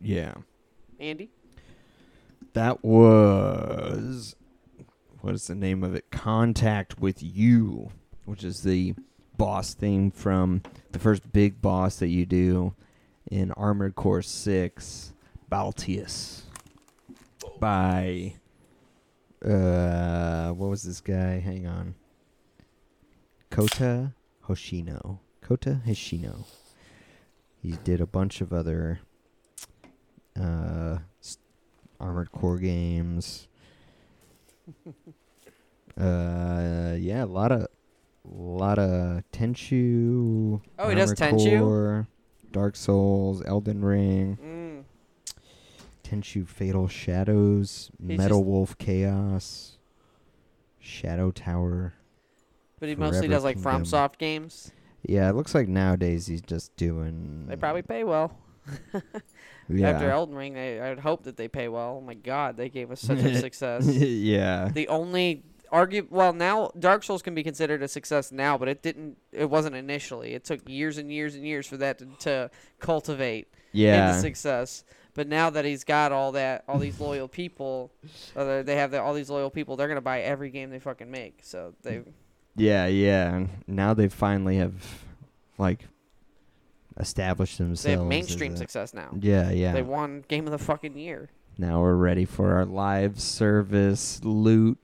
yeah. 0.00 0.34
Andy. 1.00 1.30
That 2.52 2.84
was 2.84 4.36
what 5.20 5.34
is 5.34 5.48
the 5.48 5.54
name 5.56 5.82
of 5.82 5.94
it? 5.94 6.10
Contact 6.10 7.00
with 7.00 7.22
You, 7.22 7.90
which 8.26 8.44
is 8.44 8.62
the 8.62 8.94
boss 9.36 9.74
theme 9.74 10.10
from 10.12 10.62
the 10.92 10.98
first 11.00 11.32
big 11.32 11.60
boss 11.60 11.96
that 11.96 12.08
you 12.08 12.24
do 12.26 12.74
in 13.30 13.50
Armored 13.52 13.94
Core 13.94 14.22
6, 14.22 15.12
Balteus. 15.50 16.42
By 17.60 18.34
uh 19.44 20.50
what 20.50 20.70
was 20.70 20.82
this 20.82 21.00
guy? 21.00 21.38
Hang 21.38 21.66
on. 21.66 21.94
Kota 23.50 24.14
Hoshino. 24.48 25.18
Kota 25.40 25.80
Hoshino. 25.86 26.44
He 27.62 27.72
did 27.84 28.00
a 28.00 28.06
bunch 28.06 28.40
of 28.40 28.52
other 28.52 29.00
uh 30.38 30.98
Armored 32.00 32.32
Core 32.32 32.58
games. 32.58 33.48
uh, 35.98 36.94
yeah, 36.98 37.24
a 37.24 37.26
lot 37.26 37.52
of, 37.52 37.68
lot 38.24 38.78
of 38.78 39.22
Tenchu. 39.32 40.60
Oh, 40.78 40.88
he 40.88 40.94
does 40.94 41.14
Tenchu? 41.14 41.60
Core, 41.60 42.08
Dark 42.54 42.76
Souls, 42.76 43.42
Elden 43.44 43.84
Ring, 43.84 44.38
Mm. 44.42 44.84
Tenchu 46.02 46.46
Fatal 46.46 46.86
Shadows, 46.88 47.90
He's 48.06 48.16
Metal 48.16 48.42
Wolf 48.44 48.78
Chaos, 48.78 49.76
Shadow 50.78 51.30
Tower. 51.30 51.94
But 52.80 52.88
he 52.88 52.94
mostly 52.94 53.28
does 53.28 53.42
like 53.44 53.56
Kingdom. 53.56 53.82
FromSoft 53.84 54.18
games. 54.18 54.70
Yeah, 55.06 55.28
it 55.28 55.34
looks 55.34 55.54
like 55.54 55.68
nowadays 55.68 56.26
he's 56.26 56.40
just 56.42 56.74
doing. 56.76 57.46
They 57.48 57.56
probably 57.56 57.82
pay 57.82 58.04
well. 58.04 58.38
yeah. 59.68 59.90
After 59.90 60.10
Elden 60.10 60.34
Ring, 60.34 60.54
they, 60.54 60.80
I 60.80 60.90
would 60.90 60.98
hope 61.00 61.24
that 61.24 61.36
they 61.36 61.48
pay 61.48 61.68
well. 61.68 61.96
Oh 61.98 62.00
my 62.00 62.14
God, 62.14 62.56
they 62.56 62.68
gave 62.68 62.90
us 62.90 63.00
such 63.00 63.18
a 63.18 63.38
success. 63.40 63.86
yeah. 63.86 64.68
the 64.72 64.88
only 64.88 65.42
argue 65.74 66.06
well 66.08 66.32
now 66.32 66.70
Dark 66.78 67.02
Souls 67.02 67.20
can 67.20 67.34
be 67.34 67.42
considered 67.42 67.82
a 67.82 67.88
success 67.88 68.32
now, 68.32 68.56
but 68.56 68.68
it 68.68 68.80
didn't. 68.82 69.18
It 69.32 69.50
wasn't 69.50 69.76
initially. 69.76 70.32
It 70.34 70.44
took 70.44 70.66
years 70.68 70.96
and 70.98 71.12
years 71.12 71.34
and 71.34 71.44
years 71.46 71.66
for 71.66 71.76
that 71.78 71.98
to, 71.98 72.06
to 72.20 72.50
cultivate 72.78 73.48
Yeah. 73.72 74.08
into 74.08 74.20
success. 74.20 74.84
But 75.14 75.28
now 75.28 75.50
that 75.50 75.64
he's 75.64 75.84
got 75.84 76.10
all 76.10 76.32
that, 76.32 76.64
all 76.66 76.78
these 76.78 76.98
loyal 76.98 77.28
people, 77.28 77.92
uh, 78.34 78.62
they 78.62 78.76
have 78.76 78.90
the, 78.90 79.00
all 79.00 79.14
these 79.14 79.30
loyal 79.30 79.50
people. 79.50 79.76
They're 79.76 79.86
gonna 79.88 80.00
buy 80.00 80.22
every 80.22 80.50
game 80.50 80.70
they 80.70 80.80
fucking 80.80 81.10
make. 81.10 81.38
So 81.42 81.74
they 81.82 82.02
Yeah, 82.56 82.86
yeah. 82.86 83.34
and 83.34 83.48
Now 83.68 83.94
they 83.94 84.08
finally 84.08 84.56
have, 84.56 84.74
like, 85.58 85.86
established 86.98 87.58
themselves. 87.58 87.82
they 87.84 87.92
have 87.92 88.02
mainstream 88.06 88.56
success 88.56 88.94
now. 88.94 89.10
Yeah, 89.20 89.50
yeah. 89.50 89.72
They 89.72 89.82
won 89.82 90.24
game 90.28 90.46
of 90.46 90.52
the 90.52 90.58
fucking 90.58 90.96
year. 90.96 91.30
now 91.58 91.80
we're 91.80 91.94
ready 91.94 92.24
for 92.24 92.52
our 92.54 92.64
live 92.64 93.20
service 93.20 94.20
loot, 94.24 94.78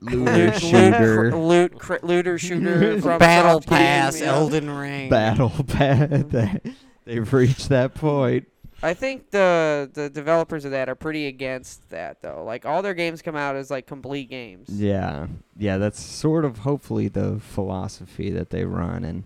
looter 0.00 0.58
shooter, 0.58 1.30
loot, 1.32 1.72
loot, 1.72 1.78
cr- 1.78 1.96
looter 2.02 2.38
shooter 2.38 3.00
from 3.00 3.18
Battle 3.18 3.54
Soft 3.54 3.68
Pass, 3.68 4.20
yeah. 4.20 4.34
Elden 4.34 4.70
Ring. 4.70 5.08
battle 5.10 5.52
pad. 5.66 6.30
They- 6.30 6.60
They've 7.04 7.32
reached 7.32 7.70
that 7.70 7.94
point. 7.94 8.46
I 8.82 8.92
think 8.92 9.30
the 9.30 9.90
the 9.92 10.10
developers 10.10 10.66
of 10.66 10.72
that 10.72 10.88
are 10.90 10.94
pretty 10.94 11.26
against 11.26 11.88
that 11.88 12.20
though. 12.20 12.44
Like 12.44 12.66
all 12.66 12.82
their 12.82 12.92
games 12.94 13.22
come 13.22 13.34
out 13.34 13.56
as 13.56 13.70
like 13.70 13.86
complete 13.86 14.28
games. 14.28 14.68
Yeah, 14.68 15.26
yeah. 15.56 15.78
That's 15.78 15.98
sort 16.00 16.44
of 16.44 16.58
hopefully 16.58 17.08
the 17.08 17.40
philosophy 17.40 18.30
that 18.30 18.50
they 18.50 18.64
run, 18.66 19.04
and 19.04 19.24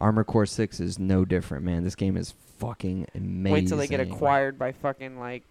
Armored 0.00 0.28
Core 0.28 0.46
Six 0.46 0.78
is 0.78 1.00
no 1.00 1.24
different, 1.24 1.64
man. 1.64 1.82
This 1.82 1.96
game 1.96 2.16
is 2.16 2.32
fucking 2.58 3.08
amazing. 3.14 3.52
Wait 3.52 3.66
till 3.68 3.76
they 3.76 3.88
get 3.88 4.00
acquired 4.00 4.56
by 4.56 4.70
fucking 4.70 5.18
like 5.18 5.42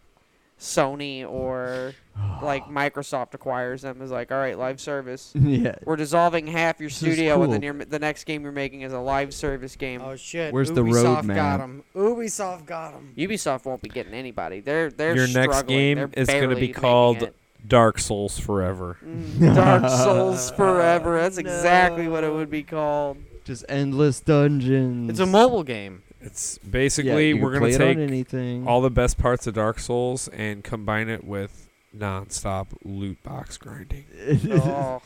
Sony 0.60 1.28
or 1.28 1.94
like 2.42 2.66
Microsoft 2.66 3.34
acquires 3.34 3.82
them 3.82 4.02
is 4.02 4.12
like, 4.12 4.32
all 4.32 4.38
right, 4.38 4.58
live 4.58 4.80
service. 4.80 5.32
yeah. 5.36 5.76
We're 5.86 5.96
dissolving 5.96 6.48
half 6.48 6.80
your 6.80 6.90
is 6.90 6.96
studio, 6.96 7.42
and 7.42 7.54
then 7.54 7.62
cool. 7.62 7.76
your 7.78 7.86
the 7.86 8.00
next 8.00 8.26
game 8.26 8.44
you're 8.44 8.52
making 8.52 8.82
is 8.82 8.94
a 8.94 9.00
live 9.00 9.34
service 9.34 9.76
game. 9.76 10.02
Oh 10.02 10.16
shit! 10.16 10.54
Where's 10.54 10.72
the 10.72 10.84
road? 10.84 10.94
Ubisoft 10.94 11.24
roadmap? 11.24 11.36
got 11.36 11.60
him. 11.60 11.84
Ubisoft 11.96 12.66
got 12.66 12.94
him. 12.94 13.14
Ubisoft 13.18 13.66
won't 13.66 13.82
be 13.82 13.90
getting 13.90 14.14
anybody. 14.14 14.60
They're 14.60 14.92
they're 14.92 15.16
Your 15.16 15.28
next 15.28 15.58
struggling. 15.58 15.78
game 15.78 15.98
They're 15.98 16.10
is 16.14 16.28
gonna 16.28 16.48
be 16.50 16.56
making 16.56 16.74
called 16.74 17.24
it. 17.24 17.36
Dark 17.68 18.00
Souls 18.00 18.40
Forever. 18.40 18.98
Mm, 19.06 19.54
Dark 19.56 19.90
Souls 20.04 20.52
Forever. 20.52 21.20
That's 21.20 21.38
exactly 21.40 22.08
what 22.08 22.24
it 22.24 22.34
would 22.34 22.50
be 22.50 22.64
called. 22.64 23.18
Just 23.44 23.66
endless 23.68 24.22
dungeons. 24.22 25.10
It's 25.10 25.20
a 25.20 25.26
mobile 25.26 25.64
game. 25.64 26.04
It's 26.22 26.58
basically 26.60 27.30
you 27.30 27.36
can 27.36 27.44
we're 27.44 27.60
gonna 27.60 27.78
take 27.78 27.98
anything. 27.98 28.68
all 28.68 28.82
the 28.82 28.90
best 28.90 29.18
parts 29.18 29.48
of 29.48 29.54
Dark 29.54 29.80
Souls 29.80 30.28
and 30.30 30.64
combine 30.64 31.10
it 31.10 31.24
with 31.24 31.70
non-stop 31.94 32.68
loot 32.84 33.22
box 33.24 33.58
grinding. 33.58 34.06
Oh, 34.52 35.02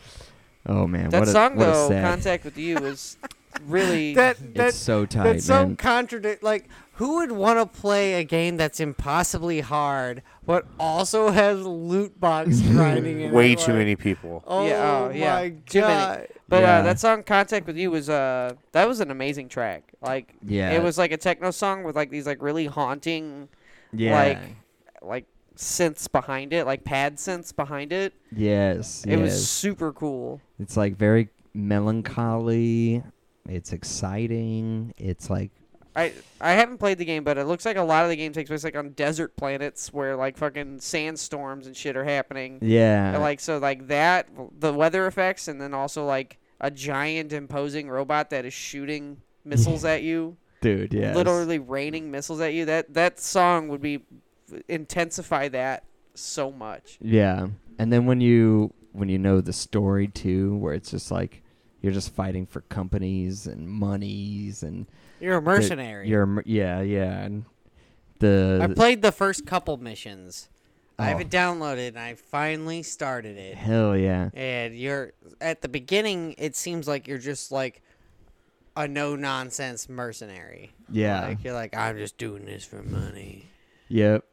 oh 0.66 0.86
man, 0.86 1.10
that 1.10 1.20
what 1.20 1.28
a, 1.28 1.32
song 1.32 1.56
what 1.56 1.66
though, 1.66 1.88
sad. 1.88 2.04
"Contact 2.04 2.44
with 2.44 2.56
You" 2.56 2.76
was 2.76 3.18
really. 3.66 4.14
That 4.14 4.38
that 4.54 4.68
it's 4.68 4.76
so 4.78 5.04
tight, 5.04 5.24
that's 5.24 5.46
so 5.46 5.66
man. 5.66 5.76
contradict. 5.76 6.42
Like, 6.42 6.64
who 6.96 7.16
would 7.16 7.32
want 7.32 7.58
to 7.58 7.80
play 7.80 8.14
a 8.14 8.24
game 8.24 8.56
that's 8.56 8.80
impossibly 8.80 9.60
hard, 9.60 10.22
but 10.44 10.66
also 10.78 11.30
has 11.30 11.62
loot 11.64 12.18
box 12.20 12.60
grinding 12.72 13.20
in 13.20 13.32
Way 13.32 13.52
it? 13.52 13.58
too 13.58 13.72
Like, 13.72 13.78
many 13.78 13.96
people. 13.96 14.42
Oh 14.46 14.66
Yeah, 14.66 15.06
oh, 15.06 15.10
yeah. 15.14 15.34
my 15.34 15.48
Too 15.66 15.80
many. 15.82 15.94
god! 15.94 16.28
but 16.48 16.62
Yeah. 16.62 16.78
uh, 16.78 16.82
that 16.82 16.98
song 17.00 17.22
"Contact 17.22 17.66
with 17.66 17.76
You" 17.76 17.90
was 17.90 18.08
uh 18.08 18.54
that 18.72 18.88
was 18.88 19.00
an 19.00 19.10
amazing 19.10 19.48
track. 19.48 19.92
Like 20.02 20.34
yeah, 20.44 20.72
it 20.72 20.82
was 20.82 20.96
like 20.98 21.12
a 21.12 21.16
techno 21.16 21.50
song 21.50 21.84
with 21.84 21.96
like 21.96 22.10
these 22.10 22.26
like 22.26 22.40
really 22.42 22.66
haunting 22.66 23.48
yeah, 23.92 24.14
like 24.14 24.38
like 25.02 25.24
synths 25.56 26.10
behind 26.10 26.52
it, 26.52 26.66
like 26.66 26.84
pad 26.84 27.16
synths 27.16 27.54
behind 27.54 27.92
it. 27.92 28.12
yes, 28.34 29.04
It 29.06 29.16
was 29.18 29.48
super 29.48 29.92
cool. 29.92 30.40
It's 30.58 30.76
like 30.76 30.96
very 30.96 31.28
melancholy. 31.54 33.02
It's 33.48 33.72
exciting. 33.72 34.92
It's 34.98 35.30
like 35.30 35.50
I 35.96 36.12
I 36.40 36.52
haven't 36.52 36.78
played 36.78 36.98
the 36.98 37.04
game, 37.04 37.24
but 37.24 37.38
it 37.38 37.44
looks 37.44 37.64
like 37.64 37.76
a 37.76 37.82
lot 37.82 38.04
of 38.04 38.10
the 38.10 38.16
game 38.16 38.32
takes 38.32 38.50
place 38.50 38.62
like 38.62 38.76
on 38.76 38.90
desert 38.90 39.34
planets 39.36 39.92
where 39.92 40.14
like 40.14 40.36
fucking 40.36 40.80
sandstorms 40.80 41.66
and 41.66 41.76
shit 41.76 41.96
are 41.96 42.04
happening. 42.04 42.58
yeah, 42.60 43.14
And, 43.14 43.22
like 43.22 43.40
so 43.40 43.58
like 43.58 43.88
that 43.88 44.28
the 44.58 44.72
weather 44.72 45.06
effects 45.06 45.48
and 45.48 45.60
then 45.60 45.72
also 45.72 46.04
like 46.04 46.38
a 46.60 46.70
giant 46.70 47.32
imposing 47.32 47.88
robot 47.88 48.30
that 48.30 48.44
is 48.44 48.52
shooting 48.52 49.22
missiles 49.44 49.84
at 49.84 50.02
you, 50.02 50.36
dude, 50.60 50.92
yeah, 50.92 51.14
literally 51.14 51.58
raining 51.58 52.10
missiles 52.10 52.40
at 52.40 52.52
you. 52.52 52.66
That 52.66 52.92
that 52.94 53.18
song 53.18 53.68
would 53.68 53.80
be 53.80 54.04
intensify 54.68 55.48
that 55.48 55.84
so 56.14 56.52
much. 56.52 56.98
Yeah, 57.00 57.48
and 57.78 57.92
then 57.92 58.06
when 58.06 58.20
you 58.20 58.72
when 58.92 59.08
you 59.08 59.18
know 59.18 59.40
the 59.40 59.52
story 59.52 60.08
too, 60.08 60.56
where 60.56 60.74
it's 60.74 60.90
just 60.90 61.10
like 61.10 61.42
you're 61.80 61.92
just 61.92 62.14
fighting 62.14 62.46
for 62.46 62.62
companies 62.62 63.46
and 63.46 63.68
monies 63.68 64.62
and 64.62 64.86
You're 65.20 65.36
a 65.38 65.40
the- 65.40 65.44
mercenary. 65.46 66.08
You're 66.08 66.42
yeah, 66.46 66.80
yeah, 66.82 67.22
and 67.22 67.44
the 68.18 68.60
I 68.62 68.66
played 68.72 69.02
the 69.02 69.12
first 69.12 69.46
couple 69.46 69.76
missions. 69.76 70.48
I 70.98 71.08
have 71.08 71.18
Oh. 71.18 71.20
it 71.20 71.28
downloaded 71.30 71.88
and 71.88 71.98
I 71.98 72.14
finally 72.14 72.82
started 72.82 73.36
it. 73.36 73.54
hell 73.56 73.94
yeah, 73.96 74.30
And 74.32 74.74
you're 74.74 75.12
at 75.42 75.60
the 75.60 75.68
beginning. 75.68 76.34
It 76.38 76.56
seems 76.56 76.88
like 76.88 77.06
you're 77.06 77.18
just 77.18 77.52
like 77.52 77.82
a 78.74 78.88
no 78.88 79.14
nonsense 79.16 79.88
mercenary. 79.90 80.72
yeah, 80.90 81.20
Like 81.28 81.44
you're 81.44 81.52
like 81.52 81.76
I'm 81.76 81.98
just 81.98 82.16
doing 82.16 82.46
this 82.46 82.64
for 82.64 82.82
money. 82.82 83.44
yep. 83.88 84.24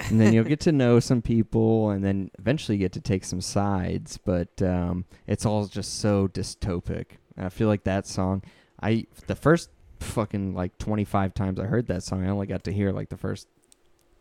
and 0.00 0.20
then 0.20 0.32
you'll 0.32 0.42
get 0.54 0.58
to 0.60 0.72
know 0.72 0.98
some 0.98 1.22
people, 1.22 1.90
and 1.90 2.04
then 2.04 2.32
eventually 2.36 2.76
get 2.78 2.90
to 2.92 3.00
take 3.00 3.24
some 3.24 3.40
sides. 3.40 4.18
But 4.18 4.60
um, 4.60 5.04
it's 5.28 5.46
all 5.46 5.66
just 5.66 6.00
so 6.00 6.26
dystopic. 6.26 7.04
And 7.36 7.46
I 7.46 7.48
feel 7.48 7.68
like 7.68 7.84
that 7.84 8.08
song. 8.08 8.42
I 8.82 9.06
the 9.28 9.36
first 9.36 9.70
fucking 10.02 10.54
like 10.54 10.76
25 10.78 11.34
times 11.34 11.58
I 11.58 11.64
heard 11.64 11.86
that 11.86 12.02
song, 12.02 12.24
I 12.24 12.30
only 12.30 12.46
got 12.46 12.64
to 12.64 12.72
hear 12.72 12.92
like 12.92 13.08
the 13.08 13.16
first 13.16 13.48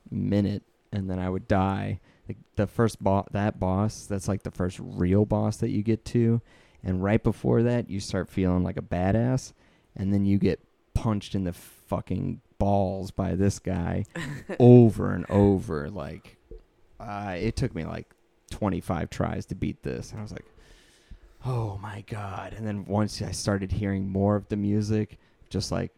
minute, 0.09 0.63
and 0.91 1.09
then 1.09 1.19
I 1.19 1.29
would 1.29 1.47
die. 1.47 1.99
Like 2.27 2.37
the 2.55 2.67
first 2.67 3.03
boss, 3.03 3.27
that 3.31 3.59
boss, 3.59 4.05
that's 4.05 4.27
like 4.27 4.43
the 4.43 4.51
first 4.51 4.79
real 4.81 5.25
boss 5.25 5.57
that 5.57 5.69
you 5.69 5.83
get 5.83 6.05
to, 6.05 6.41
and 6.83 7.03
right 7.03 7.21
before 7.21 7.63
that, 7.63 7.89
you 7.89 7.99
start 7.99 8.29
feeling 8.29 8.63
like 8.63 8.77
a 8.77 8.81
badass, 8.81 9.53
and 9.95 10.13
then 10.13 10.25
you 10.25 10.37
get 10.37 10.59
punched 10.93 11.35
in 11.35 11.43
the 11.43 11.53
fucking 11.53 12.41
balls 12.57 13.11
by 13.11 13.35
this 13.35 13.59
guy 13.59 14.05
over 14.59 15.11
and 15.13 15.25
over. 15.29 15.89
Like, 15.89 16.37
uh, 16.99 17.35
it 17.37 17.55
took 17.55 17.73
me 17.73 17.85
like 17.85 18.13
25 18.51 19.09
tries 19.09 19.45
to 19.47 19.55
beat 19.55 19.81
this. 19.83 20.11
And 20.11 20.19
I 20.19 20.23
was 20.23 20.31
like, 20.31 20.45
oh 21.45 21.79
my 21.81 22.03
God. 22.07 22.53
And 22.53 22.67
then 22.67 22.85
once 22.85 23.21
I 23.21 23.31
started 23.31 23.71
hearing 23.71 24.07
more 24.09 24.35
of 24.35 24.47
the 24.49 24.57
music, 24.57 25.17
just 25.51 25.71
like, 25.71 25.91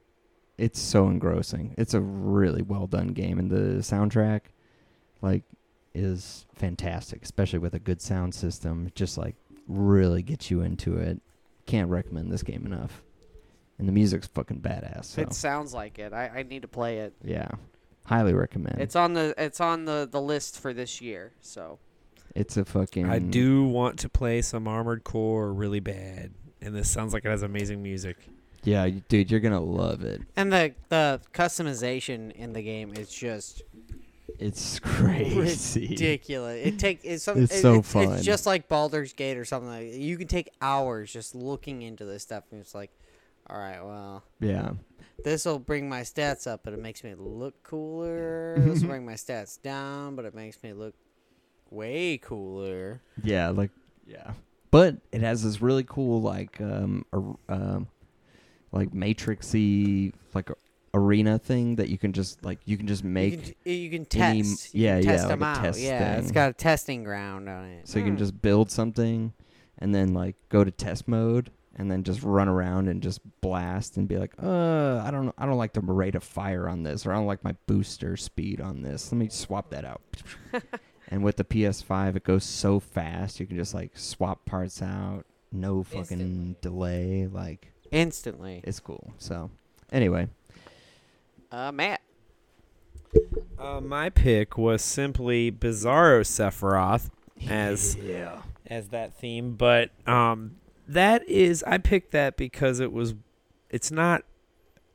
it's 0.57 0.79
so 0.79 1.07
engrossing. 1.07 1.73
It's 1.77 1.93
a 1.93 2.01
really 2.01 2.61
well 2.61 2.87
done 2.87 3.09
game. 3.09 3.39
And 3.39 3.49
the 3.49 3.81
soundtrack, 3.81 4.41
like, 5.21 5.43
is 5.95 6.45
fantastic, 6.55 7.23
especially 7.23 7.59
with 7.59 7.73
a 7.73 7.79
good 7.79 8.01
sound 8.01 8.33
system. 8.35 8.87
It 8.87 8.95
just 8.95 9.17
like 9.17 9.35
really 9.67 10.21
gets 10.21 10.51
you 10.51 10.61
into 10.61 10.97
it. 10.97 11.21
Can't 11.65 11.89
recommend 11.89 12.31
this 12.31 12.43
game 12.43 12.65
enough. 12.65 13.01
And 13.79 13.87
the 13.87 13.91
music's 13.91 14.27
fucking 14.27 14.61
badass. 14.61 15.05
So. 15.05 15.21
It 15.21 15.33
sounds 15.33 15.73
like 15.73 15.99
it. 15.99 16.13
I, 16.13 16.29
I 16.35 16.43
need 16.43 16.61
to 16.61 16.67
play 16.67 16.99
it. 16.99 17.13
Yeah, 17.23 17.49
highly 18.05 18.33
recommend. 18.33 18.79
It's 18.79 18.95
on 18.95 19.13
the 19.13 19.33
it's 19.37 19.59
on 19.59 19.85
the, 19.85 20.07
the 20.09 20.21
list 20.21 20.59
for 20.59 20.73
this 20.73 21.01
year. 21.01 21.33
So 21.41 21.79
it's 22.35 22.57
a 22.57 22.65
fucking. 22.65 23.09
I 23.09 23.19
do 23.19 23.65
want 23.65 23.99
to 23.99 24.09
play 24.09 24.41
some 24.41 24.67
Armored 24.67 25.03
Core 25.03 25.51
really 25.51 25.79
bad, 25.79 26.31
and 26.61 26.75
this 26.75 26.89
sounds 26.89 27.13
like 27.13 27.25
it 27.25 27.29
has 27.29 27.41
amazing 27.41 27.81
music. 27.81 28.17
Yeah, 28.63 28.89
dude, 29.09 29.29
you're 29.31 29.39
gonna 29.39 29.59
love 29.61 30.03
it. 30.03 30.21
And 30.35 30.51
the 30.51 30.73
the 30.89 31.21
customization 31.33 32.31
in 32.33 32.53
the 32.53 32.61
game 32.61 32.93
is 32.95 33.09
just 33.09 33.61
It's 34.39 34.79
crazy. 34.79 35.89
ridiculous. 35.89 36.65
It 36.65 36.79
take 36.79 37.01
it's, 37.03 37.23
some, 37.23 37.41
It's 37.43 37.53
it- 37.55 37.61
so 37.61 37.75
it's, 37.75 37.91
fun. 37.91 38.13
It's 38.13 38.23
just 38.23 38.45
like 38.45 38.67
Baldur's 38.67 39.13
Gate 39.13 39.37
or 39.37 39.45
something. 39.45 39.69
Like 39.69 39.93
You 39.93 40.17
can 40.17 40.27
take 40.27 40.49
hours 40.61 41.11
just 41.11 41.35
looking 41.35 41.81
into 41.81 42.05
this 42.05 42.23
stuff, 42.23 42.43
and 42.51 42.61
it's 42.61 42.73
like, 42.73 42.91
all 43.49 43.57
right, 43.57 43.83
well, 43.83 44.23
Yeah, 44.39 44.71
this 45.23 45.43
will 45.45 45.59
bring 45.59 45.89
my 45.89 46.01
stats 46.01 46.47
up, 46.47 46.61
but 46.63 46.73
it 46.73 46.79
makes 46.81 47.03
me 47.03 47.13
look 47.17 47.61
cooler. 47.63 48.55
this 48.59 48.81
will 48.81 48.87
bring 48.89 49.05
my 49.05 49.13
stats 49.13 49.61
down, 49.61 50.15
but 50.15 50.23
it 50.25 50.33
makes 50.33 50.61
me 50.63 50.71
look 50.73 50.93
way 51.69 52.17
cooler. 52.17 53.01
yeah, 53.23 53.49
like 53.49 53.71
yeah. 54.07 54.31
But 54.71 54.97
it 55.11 55.21
has 55.21 55.43
this 55.43 55.61
really 55.61 55.83
cool 55.83 56.21
like 56.21 56.59
um, 56.61 57.05
um 57.47 57.87
like 58.73 58.91
matrixy 58.91 60.11
like 60.33 60.49
arena 60.95 61.39
thing 61.39 61.75
that 61.77 61.89
you 61.89 61.97
can 61.97 62.11
just 62.13 62.43
like 62.43 62.59
you 62.65 62.77
can 62.77 62.85
just 62.87 63.03
You 63.03 63.09
make 63.09 63.43
can, 63.43 63.53
t- 63.63 63.73
you 63.75 63.89
can 63.89 64.05
any- 64.21 64.41
test. 64.43 64.73
You 64.75 64.83
yeah, 64.83 64.95
can 64.99 65.05
yeah, 65.05 65.11
test 65.11 65.23
like 65.23 65.29
them 65.39 65.43
out. 65.43 65.55
test 65.63 65.79
yeah, 65.79 66.15
it's 66.17 66.25
thing. 66.27 66.33
got 66.33 66.49
a 66.49 66.53
testing 66.53 67.03
ground 67.03 67.47
on 67.49 67.65
it. 67.65 67.87
so 67.87 67.97
you 67.99 68.05
can 68.05 68.13
Hmm. 68.13 68.19
just 68.19 68.41
build 68.41 68.69
something 68.69 69.33
and 69.79 69.93
then 69.95 70.13
like 70.13 70.35
go 70.49 70.63
to 70.63 70.71
test 70.71 71.07
mode 71.07 71.49
and 71.75 71.89
then 71.89 72.03
just 72.03 72.21
run 72.21 72.47
around 72.47 72.87
and 72.87 73.01
just 73.01 73.19
blast 73.41 73.97
and 73.97 74.07
be 74.07 74.17
like, 74.17 74.33
uh, 74.41 74.99
I 75.03 75.09
don't 75.09 75.25
know, 75.25 75.33
I 75.39 75.47
don't 75.47 75.57
like 75.57 75.73
the 75.73 75.81
rate 75.81 76.13
of 76.13 76.23
fire 76.23 76.69
on 76.69 76.83
this, 76.83 77.03
or 77.07 77.11
I 77.11 77.15
don't 77.15 77.25
like 77.25 77.43
my 77.43 77.55
booster 77.65 78.15
speed 78.15 78.61
on 78.61 78.83
this. 78.83 79.11
Let 79.11 79.17
me 79.17 79.27
swap 79.29 79.71
that 79.71 79.83
out. 79.83 80.01
and 81.09 81.23
with 81.23 81.37
the 81.37 81.43
PS5, 81.43 82.15
it 82.15 82.23
goes 82.23 82.43
so 82.43 82.79
fast, 82.79 83.39
you 83.39 83.47
can 83.47 83.57
just 83.57 83.73
like 83.73 83.97
swap 83.97 84.45
parts 84.45 84.83
out, 84.83 85.25
no 85.51 85.81
fucking 85.81 86.19
Instantly. 86.21 86.55
delay. 86.61 87.25
Like 87.27 87.72
instantly. 87.93 88.61
it's 88.63 88.79
cool. 88.79 89.13
So 89.17 89.49
anyway, 89.91 90.27
uh, 91.51 91.71
Matt, 91.71 92.01
Uh, 93.57 93.79
my 93.79 94.09
pick 94.09 94.57
was 94.57 94.81
simply 94.81 95.51
Bizarro 95.51 96.21
Sephiroth 96.21 97.09
as 97.49 97.95
yeah, 97.95 98.41
as 98.67 98.89
that 98.89 99.13
theme, 99.13 99.53
but 99.55 99.91
um, 100.07 100.55
that 100.87 101.27
is 101.29 101.63
I 101.65 101.77
picked 101.77 102.11
that 102.11 102.35
because 102.37 102.79
it 102.79 102.91
was 102.91 103.13
it's 103.69 103.91
not 103.91 104.23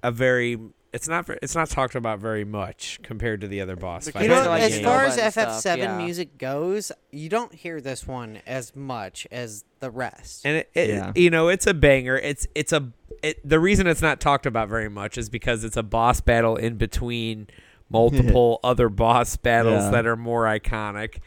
a 0.02 0.10
very 0.10 0.58
it's 0.92 1.06
not 1.08 1.28
it's 1.42 1.54
not 1.54 1.68
talked 1.68 1.94
about 1.94 2.18
very 2.18 2.44
much 2.44 2.98
compared 3.02 3.40
to 3.42 3.48
the 3.48 3.60
other 3.60 3.76
boss 3.76 4.08
fights. 4.08 4.22
You 4.22 4.28
know, 4.30 4.48
like 4.48 4.62
as 4.62 4.80
far 4.80 5.04
as 5.04 5.16
FF7 5.18 5.76
yeah. 5.78 5.98
music 5.98 6.38
goes, 6.38 6.90
you 7.10 7.28
don't 7.28 7.54
hear 7.54 7.80
this 7.80 8.06
one 8.06 8.40
as 8.46 8.74
much 8.74 9.26
as 9.30 9.64
the 9.80 9.90
rest. 9.90 10.46
and 10.46 10.56
it, 10.58 10.70
it 10.74 10.88
Yeah. 10.88 11.12
you 11.14 11.30
know 11.30 11.48
it's 11.48 11.66
a 11.66 11.74
banger. 11.74 12.16
It's 12.16 12.46
it's 12.54 12.72
a 12.72 12.90
it, 13.22 13.46
the 13.46 13.60
reason 13.60 13.86
it's 13.86 14.02
not 14.02 14.20
talked 14.20 14.46
about 14.46 14.68
very 14.68 14.88
much 14.88 15.18
is 15.18 15.28
because 15.28 15.64
it's 15.64 15.76
a 15.76 15.82
boss 15.82 16.20
battle 16.20 16.56
in 16.56 16.76
between 16.76 17.48
multiple 17.90 18.60
other 18.64 18.88
boss 18.88 19.36
battles 19.36 19.84
Yeah. 19.84 19.90
that 19.90 20.06
are 20.06 20.16
more 20.16 20.44
iconic. 20.44 21.18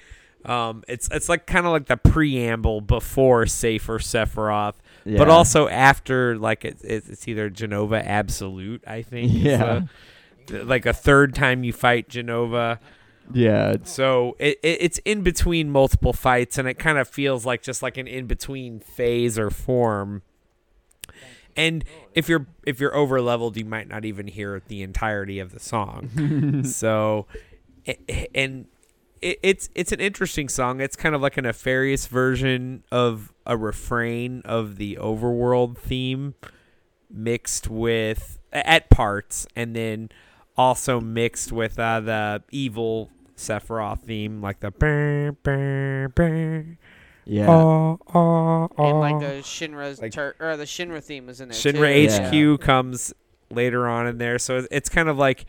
Um, 0.43 0.83
it's 0.87 1.07
it's 1.11 1.29
like 1.29 1.45
kind 1.45 1.67
of 1.67 1.71
like 1.71 1.85
the 1.85 1.97
preamble 1.97 2.81
before 2.81 3.45
Safer 3.45 3.99
Sephiroth, 3.99 4.73
but 5.05 5.29
also 5.29 5.67
after 5.67 6.37
like 6.37 6.65
it, 6.65 6.77
it, 6.83 7.03
it's 7.09 7.27
either 7.27 7.49
Jenova 7.49 8.03
Absolute, 8.05 8.83
I 8.87 9.01
think. 9.01 9.31
Yeah. 9.33 9.81
th- 10.47 10.65
like 10.65 10.85
a 10.85 10.93
third 10.93 11.33
time 11.35 11.63
you 11.63 11.73
fight 11.73 12.09
Jenova. 12.09 12.79
Yeah. 13.33 13.77
So 13.83 14.35
it, 14.39 14.59
it 14.63 14.77
it's 14.81 14.97
in 15.05 15.21
between 15.21 15.69
multiple 15.71 16.13
fights, 16.13 16.57
and 16.57 16.67
it 16.67 16.75
kind 16.75 16.97
of 16.97 17.07
feels 17.07 17.45
like 17.45 17.61
just 17.61 17.81
like 17.81 17.97
an 17.97 18.07
in 18.07 18.25
between 18.27 18.79
phase 18.79 19.39
or 19.39 19.49
form. 19.49 20.21
And 21.55 21.83
if 22.13 22.29
you're 22.29 22.47
if 22.65 22.79
you're 22.79 22.95
over 22.95 23.21
leveled, 23.21 23.57
you 23.57 23.65
might 23.65 23.87
not 23.87 24.05
even 24.05 24.27
hear 24.27 24.61
the 24.67 24.81
entirety 24.81 25.39
of 25.39 25.51
the 25.51 25.59
song. 25.59 26.63
so, 26.65 27.25
a- 27.87 27.97
a- 28.09 28.29
and 28.35 28.65
it, 29.21 29.39
it's 29.43 29.69
it's 29.75 29.91
an 29.91 29.99
interesting 29.99 30.49
song. 30.49 30.81
It's 30.81 30.95
kind 30.95 31.15
of 31.15 31.21
like 31.21 31.37
a 31.37 31.41
nefarious 31.41 32.07
version 32.07 32.83
of 32.91 33.33
a 33.45 33.57
refrain 33.57 34.41
of 34.45 34.77
the 34.77 34.97
overworld 35.01 35.77
theme, 35.77 36.35
mixed 37.09 37.67
with 37.69 38.39
at 38.51 38.89
parts, 38.89 39.47
and 39.55 39.75
then 39.75 40.09
also 40.57 40.99
mixed 40.99 41.51
with 41.51 41.79
uh, 41.79 41.99
the 41.99 42.43
evil 42.51 43.09
Sephiroth 43.37 44.01
theme, 44.01 44.41
like 44.41 44.59
the. 44.59 44.71
Yeah. 47.23 47.49
oh, 47.49 47.99
oh, 48.15 48.63
And 48.77 48.95
oh. 48.95 48.99
like 48.99 49.19
the 49.19 49.41
Shinra's 49.43 50.01
Like- 50.01 50.11
tur- 50.11 50.35
or 50.39 50.57
the 50.57 50.63
Shinra 50.65 51.03
theme 51.03 51.27
was 51.27 51.39
in 51.39 51.49
there. 51.49 51.57
Shinra 51.57 52.31
too. 52.31 52.55
HQ 52.55 52.61
comes 52.61 53.13
later 53.51 53.87
on 53.87 54.07
in 54.07 54.17
there, 54.17 54.39
so 54.39 54.65
it's 54.71 54.89
kind 54.89 55.07
of 55.07 55.17
like 55.17 55.45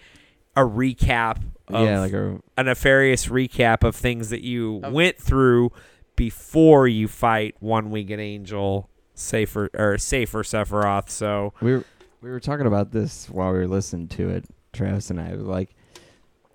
a 0.55 0.61
recap 0.61 1.43
of 1.75 1.87
yeah, 1.87 2.01
like 2.01 2.13
a 2.13 2.39
a 2.57 2.65
nefarious 2.65 3.27
recap 3.27 3.83
of 3.85 3.95
things 3.97 4.31
that 4.31 4.43
you 4.43 4.81
Of- 4.83 4.93
went 4.93 5.19
through 5.19 5.73
before 6.17 6.87
you 6.89 7.09
fight 7.09 7.57
one 7.61 7.91
winged 7.91 8.11
angel, 8.13 8.89
safer 9.15 9.71
or 9.75 9.99
safer 9.99 10.43
Sephiroth. 10.43 11.09
So 11.11 11.53
we 11.61 11.73
were 11.73 11.85
we 12.21 12.31
were 12.31 12.41
talking 12.41 12.67
about 12.67 12.93
this 12.93 13.29
while 13.31 13.53
we 13.53 13.59
were 13.59 13.69
listening 13.69 14.09
to 14.09 14.29
it, 14.29 14.45
Travis 14.73 15.11
and 15.11 15.21
I. 15.21 15.33
Like 15.33 15.75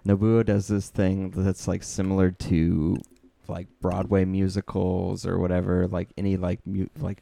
Nobuo 0.06 0.46
does 0.46 0.68
this 0.68 0.90
thing 0.90 1.32
that's 1.32 1.68
like 1.68 1.84
similar 1.84 2.32
to 2.32 2.98
like 3.48 3.68
Broadway 3.82 4.26
musicals 4.26 5.26
or 5.26 5.38
whatever, 5.40 5.88
like 5.88 6.10
any 6.18 6.38
like 6.38 6.60
mu- 6.66 6.88
like 7.00 7.22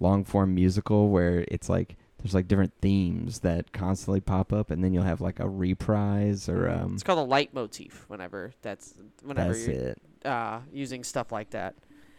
long 0.00 0.24
form 0.24 0.54
musical 0.54 1.08
where 1.10 1.44
it's 1.48 1.68
like 1.68 1.96
there's 2.22 2.34
like 2.34 2.46
different 2.48 2.72
themes 2.80 3.40
that 3.40 3.72
constantly 3.72 4.20
pop 4.20 4.52
up, 4.52 4.70
and 4.70 4.82
then 4.84 4.92
you'll 4.94 5.02
have 5.02 5.20
like 5.20 5.40
a 5.40 5.48
reprise 5.48 6.48
or 6.48 6.68
um. 6.70 6.94
It's 6.94 7.02
called 7.02 7.18
a 7.18 7.28
leitmotif. 7.28 8.04
Whenever 8.08 8.52
that's 8.62 8.94
whenever 9.22 9.52
That's 9.52 9.66
you're 9.66 9.76
it. 9.76 10.02
uh, 10.24 10.60
using 10.72 11.02
stuff 11.04 11.32
like 11.32 11.50
that. 11.50 11.74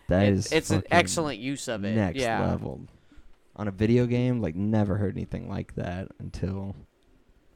That 0.09 0.27
It- 0.27 0.33
is 0.33 0.51
it's 0.51 0.69
an 0.71 0.83
excellent 0.91 1.39
use 1.39 1.67
of 1.67 1.83
it. 1.85 1.95
next 1.95 2.19
yeah. 2.19 2.45
level. 2.45 2.81
On 3.55 3.67
a 3.67 3.71
video 3.71 4.05
game, 4.07 4.41
like 4.41 4.55
never 4.55 4.97
heard 4.97 5.15
anything 5.15 5.47
like 5.47 5.75
that 5.75 6.09
until 6.19 6.75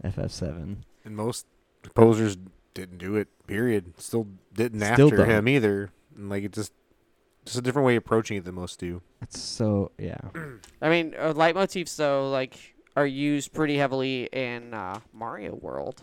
FF7. 0.04 0.78
And 1.04 1.16
most 1.16 1.46
composers 1.84 2.38
didn't 2.74 3.00
do 3.00 3.16
it. 3.16 3.28
Period. 3.48 3.94
Still 4.00 4.28
didn't 4.54 4.80
Still 4.82 5.08
after 5.08 5.18
don't. 5.18 5.30
him 5.30 5.48
either. 5.50 5.90
And 6.16 6.30
like 6.30 6.44
it 6.44 6.52
just 6.54 6.72
just 7.48 7.58
a 7.58 7.62
different 7.62 7.86
way 7.86 7.96
of 7.96 8.04
approaching 8.04 8.38
it 8.38 8.46
than 8.46 8.56
most 8.56 8.80
do. 8.80 9.02
It's 9.22 9.40
so 9.40 9.92
yeah. 9.98 10.18
I 10.82 10.90
mean, 10.90 11.16
uh, 11.18 11.34
leitmotifs 11.34 11.96
though, 11.96 12.30
like, 12.30 12.76
are 12.96 13.08
used 13.08 13.54
pretty 13.54 13.78
heavily 13.78 14.30
in 14.32 14.74
uh, 14.74 15.00
Mario 15.14 15.56
World. 15.56 16.02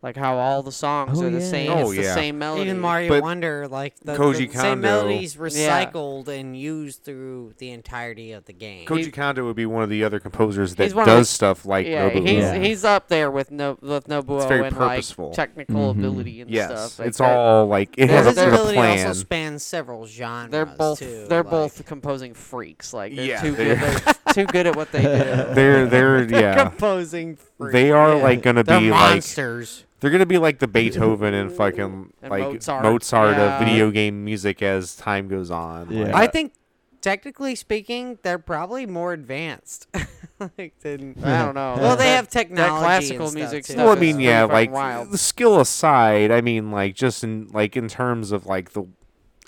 Like 0.00 0.16
how 0.16 0.36
all 0.36 0.62
the 0.62 0.70
songs 0.70 1.20
Oh, 1.20 1.26
are 1.26 1.30
the 1.30 1.40
yeah. 1.40 1.50
same. 1.50 1.70
Oh, 1.72 1.80
it's 1.90 1.96
the 1.96 2.02
yeah. 2.04 2.14
same 2.14 2.38
melody. 2.38 2.62
Even 2.70 2.78
Mario 2.78 3.08
But 3.08 3.22
Wonder, 3.22 3.66
like 3.66 3.94
the, 4.00 4.14
Koji 4.16 4.46
the 4.52 4.56
same 4.56 4.80
Kondo- 4.80 4.82
melodies 4.82 5.34
Yeah. 5.34 5.40
recycled 5.42 6.28
and 6.28 6.56
used 6.56 7.02
through 7.02 7.54
the 7.58 7.70
entirety 7.72 8.30
of 8.30 8.44
the 8.44 8.52
game. 8.52 8.86
Koji 8.86 9.12
Kondo 9.12 9.44
would 9.44 9.56
be 9.56 9.66
one 9.66 9.82
of 9.82 9.90
the 9.90 10.04
other 10.04 10.20
composers 10.20 10.76
that 10.76 10.94
does 10.94 11.22
of 11.22 11.26
stuff 11.26 11.66
like 11.66 11.88
yeah, 11.88 12.10
Nobuo. 12.10 12.28
he's 12.28 12.44
Yeah. 12.44 12.58
he's 12.58 12.84
up 12.84 13.08
there 13.08 13.28
with 13.28 13.50
no 13.50 13.76
with 13.80 14.06
Nobuo 14.06 14.46
very 14.46 14.68
and 14.68 14.76
purposeful. 14.76 15.28
like 15.30 15.34
technical 15.34 15.92
Mhm. 15.92 15.98
ability 15.98 16.40
and 16.42 16.50
yes, 16.52 16.70
stuff. 16.70 16.98
Like, 17.00 17.08
it's 17.08 17.20
all 17.20 17.66
like 17.66 17.94
it 17.98 18.08
has 18.08 18.24
a 18.24 18.28
His 18.28 18.36
they're- 18.36 18.48
ability 18.50 18.74
plan. 18.76 19.06
also 19.08 19.18
spans 19.20 19.64
several 19.64 20.06
genres. 20.06 20.52
They're 20.52 20.64
both 20.64 21.00
too, 21.00 21.26
they're 21.28 21.42
like- 21.42 21.50
both 21.50 21.84
composing 21.86 22.34
freaks. 22.34 22.94
Like 22.94 23.16
they're 23.16 23.24
Yeah, 23.24 23.40
too 23.40 23.50
they're- 23.50 23.74
good. 23.74 23.98
They're 24.04 24.14
too 24.34 24.46
good 24.46 24.66
at 24.66 24.76
what 24.76 24.90
they 24.92 25.02
do. 25.02 25.08
They're 25.54 25.86
they're 25.88 26.24
yeah. 26.30 26.64
composing. 26.68 27.36
Freaks. 27.58 27.72
They 27.72 27.90
are 27.90 28.16
Yeah. 28.16 28.22
like 28.22 28.42
gonna 28.42 28.62
They're 28.62 28.80
be 28.80 28.90
like 28.90 29.12
monsters. 29.14 29.84
they're 30.00 30.10
gonna 30.10 30.26
be 30.26 30.38
like 30.38 30.58
the 30.58 30.68
Beethoven 30.68 31.34
and 31.34 31.50
fucking 31.52 32.12
And 32.22 32.30
like 32.30 32.42
Mozart. 32.44 32.82
Mozart 32.84 33.36
Yeah. 33.36 33.54
of 33.60 33.64
video 33.66 33.90
game 33.90 34.24
music 34.24 34.62
as 34.62 34.94
time 34.96 35.28
goes 35.28 35.50
on. 35.50 35.90
Yeah. 35.90 36.04
Like, 36.06 36.14
I 36.14 36.26
think, 36.28 36.52
technically 37.00 37.54
speaking, 37.54 38.18
they're 38.22 38.38
probably 38.38 38.86
more 38.86 39.12
advanced. 39.12 39.88
like 40.58 40.78
than, 40.80 41.16
I 41.24 41.44
don't 41.44 41.54
know. 41.56 41.76
well, 41.80 41.96
they 41.96 42.10
have 42.10 42.28
technology. 42.28 42.78
classical 42.78 43.26
and 43.26 43.34
music 43.34 43.64
too. 43.64 43.72
stuff 43.72 43.84
well, 43.86 43.96
I 43.96 44.00
mean, 44.00 44.20
yeah, 44.20 44.44
like 44.44 44.70
wild. 44.72 45.10
the 45.10 45.18
skill 45.18 45.58
aside, 45.60 46.30
I 46.30 46.40
mean, 46.42 46.70
like 46.70 46.94
just 46.94 47.24
in 47.24 47.48
like 47.52 47.76
in 47.76 47.88
terms 47.88 48.30
of 48.30 48.46
like 48.46 48.72
the 48.72 48.84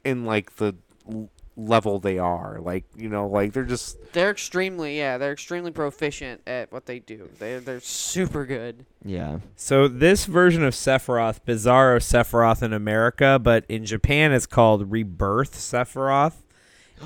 in 0.04 0.24
like 0.24 0.56
the 0.56 0.74
l- 1.08 1.28
level 1.66 1.98
they 1.98 2.18
are, 2.18 2.58
like 2.60 2.84
you 2.96 3.08
know, 3.08 3.26
like 3.28 3.52
they're 3.52 3.64
just 3.64 4.12
They're 4.12 4.30
extremely 4.30 4.98
yeah. 4.98 5.18
They're 5.18 5.32
extremely 5.32 5.70
proficient 5.70 6.40
at 6.46 6.72
what 6.72 6.86
they 6.86 6.98
do. 6.98 7.28
They 7.38 7.58
they're 7.58 7.80
super 7.80 8.46
good. 8.46 8.86
Yeah. 9.04 9.40
So 9.56 9.88
this 9.88 10.24
version 10.26 10.64
of 10.64 10.74
Sephiroth, 10.74 11.40
Bizarro 11.46 11.98
Sephiroth 11.98 12.62
in 12.62 12.72
America, 12.72 13.38
but 13.42 13.64
in 13.68 13.84
Japan 13.84 14.32
it's 14.32 14.46
called 14.46 14.90
Rebirth 14.90 15.52
Sephiroth. 15.52 16.34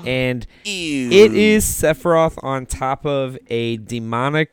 And 0.05 0.45
it 0.65 1.33
is 1.33 1.63
Sephiroth 1.63 2.37
on 2.43 2.65
top 2.65 3.05
of 3.05 3.37
a 3.47 3.77
demonic 3.77 4.51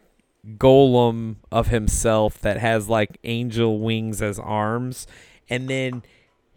golem 0.56 1.36
of 1.50 1.68
himself 1.68 2.40
that 2.42 2.58
has 2.58 2.88
like 2.88 3.18
angel 3.24 3.80
wings 3.80 4.22
as 4.22 4.38
arms. 4.38 5.08
And 5.48 5.68
then 5.68 6.02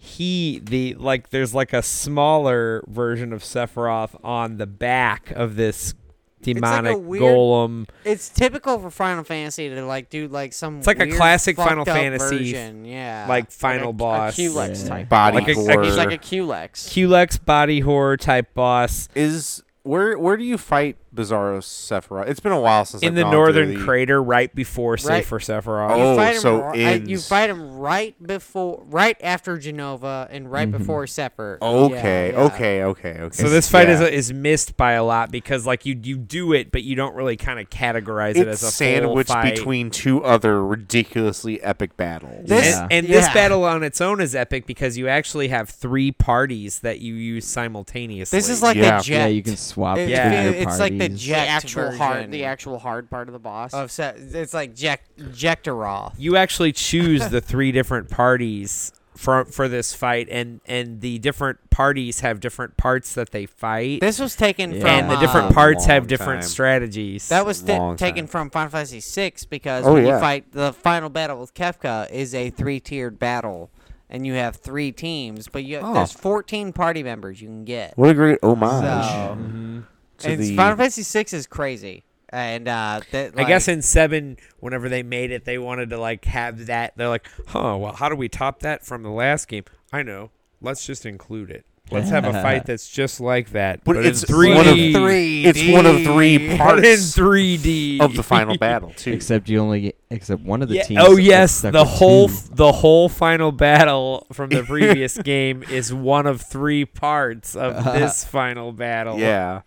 he 0.06 0.61
the 0.64 0.94
like 0.95 1.30
there's 1.32 1.53
like 1.53 1.73
a 1.73 1.82
smaller 1.82 2.84
version 2.88 3.34
of 3.34 3.41
Sephiroth 3.41 4.15
on 4.23 4.57
the 4.57 4.68
back 4.68 5.32
of 5.32 5.56
this 5.56 5.94
demonic 6.41 6.98
weird- 6.99 7.23
golem. 7.23 7.90
It's 8.03 8.30
typical 8.30 8.77
for 8.80 8.91
Final 8.91 9.23
Fantasy 9.23 9.68
to 9.69 9.86
like 9.86 10.10
do 10.10 10.27
like 10.27 10.53
some. 10.53 10.77
It's 10.77 10.88
like 10.88 10.99
a 10.99 11.10
classic 11.11 11.56
Final 11.57 11.86
Fantasy, 11.86 12.38
version. 12.38 12.86
Yeah. 12.86 13.26
like 13.27 13.52
final 13.52 13.88
like 13.88 13.94
a, 13.94 13.98
boss. 13.98 14.34
A 14.34 14.36
Culex 14.36 14.84
Yeah. 14.84 14.90
type. 14.90 15.10
body 15.10 15.38
Like 15.38 15.48
a- 15.49 15.53
horror. 15.56 15.84
He's 15.84 15.98
like 15.98 16.11
a 16.11 16.18
Culex. 16.18 16.88
Culex 16.88 17.38
body 17.38 17.80
horror 17.80 18.18
type 18.18 18.53
boss 18.53 19.10
is 19.15 19.64
where 19.84 20.18
where 20.18 20.38
do 20.38 20.44
you 20.44 20.57
fight 20.57 20.98
Bizarro 21.16 21.60
Sephiroth? 21.60 22.28
It's 22.28 22.40
been 22.40 22.52
a 22.52 22.60
while 22.60 22.86
since 22.86 23.02
in 23.04 23.10
I've 23.10 23.16
the 23.16 23.22
gone 23.24 23.32
northern 23.32 23.74
the- 23.74 23.84
crater 23.84 24.22
right 24.22 24.54
before 24.54 24.94
Right. 24.94 25.00
Safer 25.00 25.40
Sephiroth. 25.40 25.92
Oh, 25.92 26.12
you 26.12 26.18
fight 26.18 26.36
him, 26.36 26.42
so 26.42 26.62
ri- 26.72 26.86
uh, 26.86 26.94
you 27.06 27.18
fight 27.18 27.50
him 27.50 27.78
right 27.78 28.16
before, 28.26 28.84
right 28.88 29.18
after 29.24 29.58
Jenova, 29.58 30.28
and 30.30 30.52
right 30.52 30.68
Mhm. 30.70 30.78
before 30.78 31.06
Sephiroth. 31.06 31.62
Okay, 31.62 32.30
Yeah, 32.32 32.38
yeah. 32.40 32.44
okay, 32.46 32.84
okay, 32.84 33.18
okay. 33.22 33.36
So 33.36 33.50
this 33.50 33.70
fight 33.70 33.88
Yeah. 33.88 34.02
is 34.04 34.26
is 34.30 34.34
missed 34.34 34.78
by 34.78 34.94
a 34.94 35.04
lot 35.04 35.32
because 35.32 35.66
like 35.66 35.86
you 35.86 36.00
you 36.04 36.18
do 36.18 36.54
it, 36.54 36.72
but 36.72 36.84
you 36.84 36.96
don't 36.96 37.16
really 37.16 37.38
kind 37.38 37.60
of 37.60 37.70
categorize 37.70 38.36
it 38.36 38.48
as 38.48 38.62
a 38.64 38.72
sandwiched 38.72 39.28
full 39.30 39.36
fight. 39.42 39.56
between 39.56 39.90
two 39.90 40.24
other 40.24 40.64
ridiculously 40.66 41.62
epic 41.64 41.96
battles. 41.98 42.48
This- 42.48 42.66
Yeah. 42.66 42.84
And, 42.84 43.06
and 43.06 43.08
this 43.08 43.28
battle 43.30 43.64
on 43.64 43.84
its 43.84 44.02
own 44.02 44.22
is 44.22 44.36
epic 44.36 44.66
because 44.66 44.98
you 44.98 45.08
actually 45.08 45.50
have 45.50 45.70
three 45.70 46.12
parties 46.12 46.80
that 46.80 47.00
you 47.00 47.14
use 47.16 47.46
simultaneously. 47.46 48.38
This 48.38 48.50
is 48.50 48.62
like 48.62 48.78
Yeah. 48.78 48.98
the 48.98 49.04
jet. 49.04 49.16
Yeah, 49.16 49.28
you 49.28 49.44
can 49.44 49.58
swap 49.58 49.98
It- 49.98 50.08
between 50.08 50.16
Yeah. 50.32 50.44
your 50.44 50.54
it's 50.54 50.80
like 50.80 50.98
the 51.11 51.18
parties. 51.18 51.22
The 51.22 51.27
jet 51.27 51.48
actual 51.48 51.91
hard, 51.98 52.32
the 52.32 52.44
actual 52.45 52.80
hard 52.80 53.10
part 53.10 53.27
of 53.30 53.34
the 53.34 53.40
boss. 53.40 53.73
of 53.73 53.91
Se- 53.91 54.15
it's 54.34 54.53
like 54.53 54.76
Jek- 54.76 54.99
Jektaroth. 55.19 56.14
you 56.18 56.36
actually 56.38 56.72
choose 56.72 57.27
the 57.30 57.41
three 57.41 57.72
different 57.72 58.10
parties 58.10 58.91
for 59.15 59.45
for 59.45 59.68
this 59.69 59.94
fight, 59.94 60.27
and 60.30 60.60
and 60.65 60.99
the 61.02 61.19
different 61.19 61.69
parties 61.69 62.19
have 62.19 62.40
different 62.41 62.76
parts 62.76 63.14
that 63.14 63.32
they 63.32 63.45
fight, 63.45 64.02
This 64.02 64.19
was 64.19 64.36
taken 64.36 64.72
Yeah. 64.73 64.80
from 64.82 64.90
and 64.90 65.10
the 65.10 65.15
uh, 65.15 65.19
different 65.22 65.53
parts 65.53 65.86
have 65.86 66.07
different 66.07 66.41
time. 66.41 66.49
strategies. 66.49 67.30
That 67.30 67.45
was 67.45 67.61
ta- 67.61 67.77
Long 67.77 67.95
taken 67.95 68.26
time. 68.26 68.27
from 68.27 68.49
Final 68.49 68.69
Fantasy 68.72 68.99
VI 68.99 69.34
because 69.49 69.86
Oh, 69.86 69.94
when 69.94 70.06
you 70.06 70.19
fight 70.19 70.52
the 70.52 70.73
final 70.73 71.10
battle 71.10 71.40
with 71.40 71.53
Kefka 71.53 72.10
is 72.11 72.36
a 72.36 72.49
three-tiered 72.49 73.18
battle, 73.18 73.69
and 74.10 74.27
you 74.27 74.34
have 74.34 74.57
three 74.57 74.91
teams, 74.91 75.48
but 75.48 75.64
you 75.64 75.80
Oh. 75.82 75.94
there's 75.94 76.11
14 76.11 76.73
party 76.73 77.02
members 77.02 77.41
you 77.41 77.48
can 77.48 77.64
get. 77.64 77.98
What 77.98 78.10
a 78.10 78.14
great 78.14 78.40
homage 78.44 78.69
So- 79.06 79.38
Mhm. 79.40 79.84
To 80.20 80.30
and 80.32 80.42
the 80.42 80.56
Final 80.56 80.78
Fantasy 80.78 81.04
VI 81.24 81.38
is 81.38 81.48
crazy, 81.48 82.04
and 82.30 82.68
uh, 82.68 83.02
that, 83.12 83.34
I 83.38 83.44
guess 83.44 83.68
in 83.68 83.82
seven, 83.82 84.38
whenever 84.60 84.90
they 84.90 85.04
made 85.04 85.32
it, 85.32 85.46
they 85.46 85.58
wanted 85.58 85.90
to 85.92 85.98
like 85.98 86.26
have 86.26 86.66
that. 86.68 86.94
They're 86.98 87.10
like, 87.10 87.28
huh, 87.48 87.78
well, 87.78 87.94
how 87.94 88.10
do 88.10 88.16
we 88.16 88.30
top 88.30 88.60
that 88.62 88.86
from 88.86 89.04
the 89.04 89.10
last 89.12 89.48
game? 89.48 89.64
I 89.94 90.04
know. 90.04 90.32
Let's 90.62 90.86
just 90.86 91.06
include 91.06 91.52
it. 91.52 91.66
Let's 91.92 92.10
have 92.10 92.26
a 92.26 92.34
fight 92.34 92.66
that's 92.66 92.90
just 92.90 93.22
like 93.22 93.52
that, 93.52 93.84
But 93.84 93.94
but, 93.98 94.08
it's 94.08 94.24
3D. 94.26 94.56
one 94.56 94.68
of 94.68 95.04
three. 95.04 95.46
It's 95.46 95.68
one 95.72 95.86
of 95.86 96.02
three 96.04 96.38
But 96.40 96.52
in 96.52 96.58
parts 96.58 97.16
3D 97.16 98.02
of 98.02 98.16
the 98.16 98.24
final 98.24 98.58
battle 98.58 98.90
too. 98.90 99.12
Except 99.12 99.48
you 99.48 99.60
only 99.60 99.82
get, 99.82 100.00
except 100.10 100.42
one 100.42 100.64
of 100.64 100.70
the 100.70 100.78
Yeah, 100.78 100.84
teams. 100.84 101.02
oh 101.04 101.16
yes, 101.18 101.62
the 101.62 101.86
whole 101.86 102.28
two. 102.30 102.34
f- 102.34 102.50
the 102.56 102.72
whole 102.72 103.08
final 103.08 103.52
battle 103.52 104.26
from 104.34 104.50
the 104.50 104.64
previous 104.64 105.16
game 105.22 105.62
is 105.62 105.94
one 105.94 106.26
of 106.26 106.42
three 106.42 106.86
parts 106.86 107.56
of 107.56 107.84
this 107.84 108.26
final 108.26 108.72
battle. 108.72 109.20
yeah, 109.20 109.62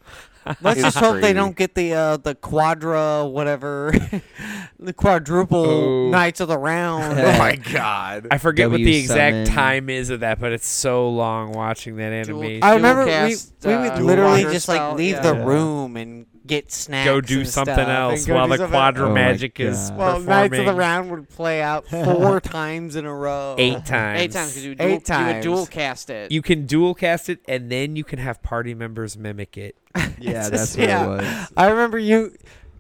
Let's 0.61 0.81
just 0.81 0.99
hope 0.99 1.21
they 1.21 1.33
don't 1.33 1.57
get 1.57 1.75
the 1.75 1.95
uh, 1.95 2.17
the 2.17 2.35
quadra 2.35 3.27
whatever, 3.27 3.93
the 4.79 4.93
quadruple 4.93 5.59
Oh. 5.59 6.11
Knights 6.11 6.41
of 6.41 6.49
the 6.49 6.59
Round. 6.59 7.19
oh 7.19 7.39
my 7.39 7.57
god. 7.73 8.29
I 8.31 8.39
forget 8.39 8.71
what 8.71 8.79
the 8.79 8.97
exact 8.97 9.49
W7. 9.49 9.55
time 9.55 9.91
is 9.91 10.11
of 10.11 10.21
that, 10.21 10.41
but 10.41 10.53
it's 10.53 10.67
so 10.67 11.09
long 11.11 11.53
watching 11.53 11.97
that 11.97 12.25
Dual- 12.27 12.43
animation. 12.43 12.63
I 12.63 12.75
remember 12.75 13.05
we, 13.05 13.11
cast, 13.11 13.53
we 13.65 13.73
uh, 13.73 13.83
would 13.83 13.95
dual 13.97 14.07
literally 14.07 14.43
just 14.45 14.65
style, 14.65 14.91
like 14.91 14.99
leave 14.99 15.15
yeah. 15.17 15.33
the 15.33 15.35
room 15.35 15.97
and 15.97 16.27
get 16.49 16.73
snacks. 16.73 17.05
Go 17.07 17.21
do 17.21 17.41
and 17.41 17.49
something 17.49 17.75
stuff, 17.75 17.89
else 17.89 18.29
while 18.29 18.47
do 18.47 18.51
the 18.53 18.57
something- 18.59 18.71
quadra 18.73 19.07
Oh 19.07 19.09
my 19.11 19.15
magic 19.15 19.61
is 19.61 19.91
God. 19.91 19.99
Well, 19.99 20.09
performing 20.17 20.27
Knights 20.51 20.59
of 20.59 20.65
the 20.67 20.75
Round 20.75 21.11
would 21.11 21.29
play 21.29 21.63
out 21.63 21.87
four 21.89 22.41
times 22.41 22.97
in 22.97 23.05
a 23.07 23.15
row. 23.15 23.55
eight 23.59 23.85
times. 23.87 24.21
Eight 24.21 24.33
times 24.33 24.51
because 24.51 24.65
you, 24.65 24.71
would 24.71 24.81
Eight 24.81 25.05
dual- 25.05 25.21
you 25.21 25.27
would 25.27 25.43
dual 25.43 25.67
cast 25.67 26.11
it. 26.11 26.33
You 26.33 26.43
can 26.43 26.67
dual 26.67 26.95
cast 26.95 27.29
it, 27.29 27.41
and 27.47 27.71
then 27.71 27.95
you 27.95 28.03
can 28.05 28.19
have 28.19 28.43
party 28.43 28.75
members 28.75 29.17
mimic 29.17 29.57
it. 29.57 29.77
Yeah, 30.21 30.41
It's 30.41 30.51
that's 30.51 30.77
what 30.77 30.89
yeah. 30.89 31.05
it 31.05 31.09
was. 31.09 31.53
I 31.57 31.69
remember 31.69 31.99
you. 31.99 32.35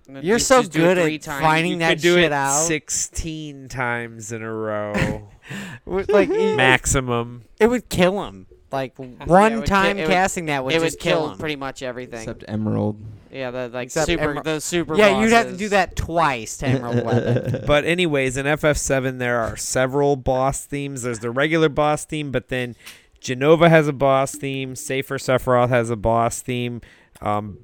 And 0.08 0.16
then 0.16 0.24
You're 0.24 0.38
just- 0.38 0.48
so 0.48 0.60
just 0.62 0.72
do 0.72 0.80
it 0.80 0.94
good 0.94 1.12
at 1.12 1.22
times. 1.22 1.40
finding 1.42 1.72
you 1.72 1.78
that 1.80 1.90
could 1.90 2.00
do 2.00 2.14
shit 2.14 2.24
it 2.24 2.32
out. 2.32 2.64
sixteen 2.64 3.68
times 3.68 4.32
in 4.32 4.42
a 4.42 4.52
row, 4.52 5.28
With, 5.84 6.10
like 6.10 6.30
it, 6.30 6.56
maximum. 6.56 7.44
it 7.60 7.68
would 7.68 7.88
kill 7.88 8.24
him. 8.24 8.46
Like 8.72 8.98
one 8.98 9.16
would 9.56 9.64
ki- 9.64 9.66
time 9.66 9.98
it 9.98 10.02
would- 10.02 10.10
casting 10.10 10.46
that 10.46 10.64
would 10.64 10.74
it 10.74 10.80
just 10.80 10.96
would 10.96 11.00
kill 11.00 11.30
him. 11.30 11.38
pretty 11.38 11.56
much 11.56 11.82
everything. 11.82 12.20
Except 12.20 12.44
Emerald. 12.48 13.00
Yeah, 13.32 13.50
the 13.50 13.68
like 13.68 13.86
Except 13.86 14.06
super 14.06 14.30
Emer- 14.32 14.42
the 14.42 14.60
super. 14.60 14.96
yeah, 14.96 15.20
you'd 15.20 15.32
have 15.32 15.50
to 15.50 15.56
do 15.56 15.68
that 15.70 15.96
twice 15.96 16.56
to 16.58 16.66
Emerald 16.66 17.04
Weapon. 17.04 17.64
But 17.66 17.84
anyways, 17.84 18.36
in 18.36 18.46
FF7 18.46 19.18
there 19.18 19.40
are 19.40 19.56
several 19.56 20.16
boss 20.16 20.64
themes. 20.64 21.02
There's 21.02 21.18
the 21.20 21.30
regular 21.30 21.68
boss 21.68 22.04
theme, 22.04 22.30
but 22.30 22.48
then 22.48 22.74
Jenova 23.20 23.68
has 23.68 23.88
a 23.88 23.92
boss 23.92 24.34
theme. 24.34 24.74
Safer 24.76 25.18
Sephiroth 25.18 25.68
has 25.70 25.90
a 25.90 25.96
boss 25.96 26.40
theme. 26.40 26.80
Um, 27.20 27.58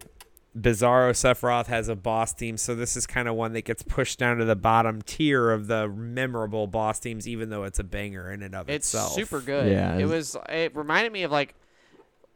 Bizarro 0.59 1.11
Sephiroth 1.11 1.67
has 1.67 1.89
a 1.89 1.97
boss 1.97 2.33
theme. 2.33 2.57
So 2.57 2.75
this 2.77 2.97
is 2.97 3.07
kind 3.09 3.27
of 3.27 3.35
one 3.35 3.55
that 3.55 3.65
gets 3.65 3.83
pushed 3.83 4.21
down 4.21 4.37
to 4.39 4.45
the 4.45 4.55
bottom 4.55 5.03
tier 5.03 5.51
of 5.51 5.67
the 5.67 5.89
memorable 5.89 6.67
boss 6.69 7.01
themes, 7.01 7.27
even 7.27 7.51
though 7.51 7.65
it's 7.65 7.81
a 7.81 7.85
banger 7.85 8.31
in 8.33 8.41
and 8.43 8.55
of 8.55 8.69
It's 8.71 8.87
itself. 8.87 9.19
It's 9.19 9.29
super 9.29 9.41
good. 9.41 9.71
Yeah, 9.73 9.97
it 9.97 10.05
was. 10.07 10.37
It 10.49 10.77
reminded 10.77 11.13
me 11.13 11.25
of 11.25 11.33
like 11.33 11.55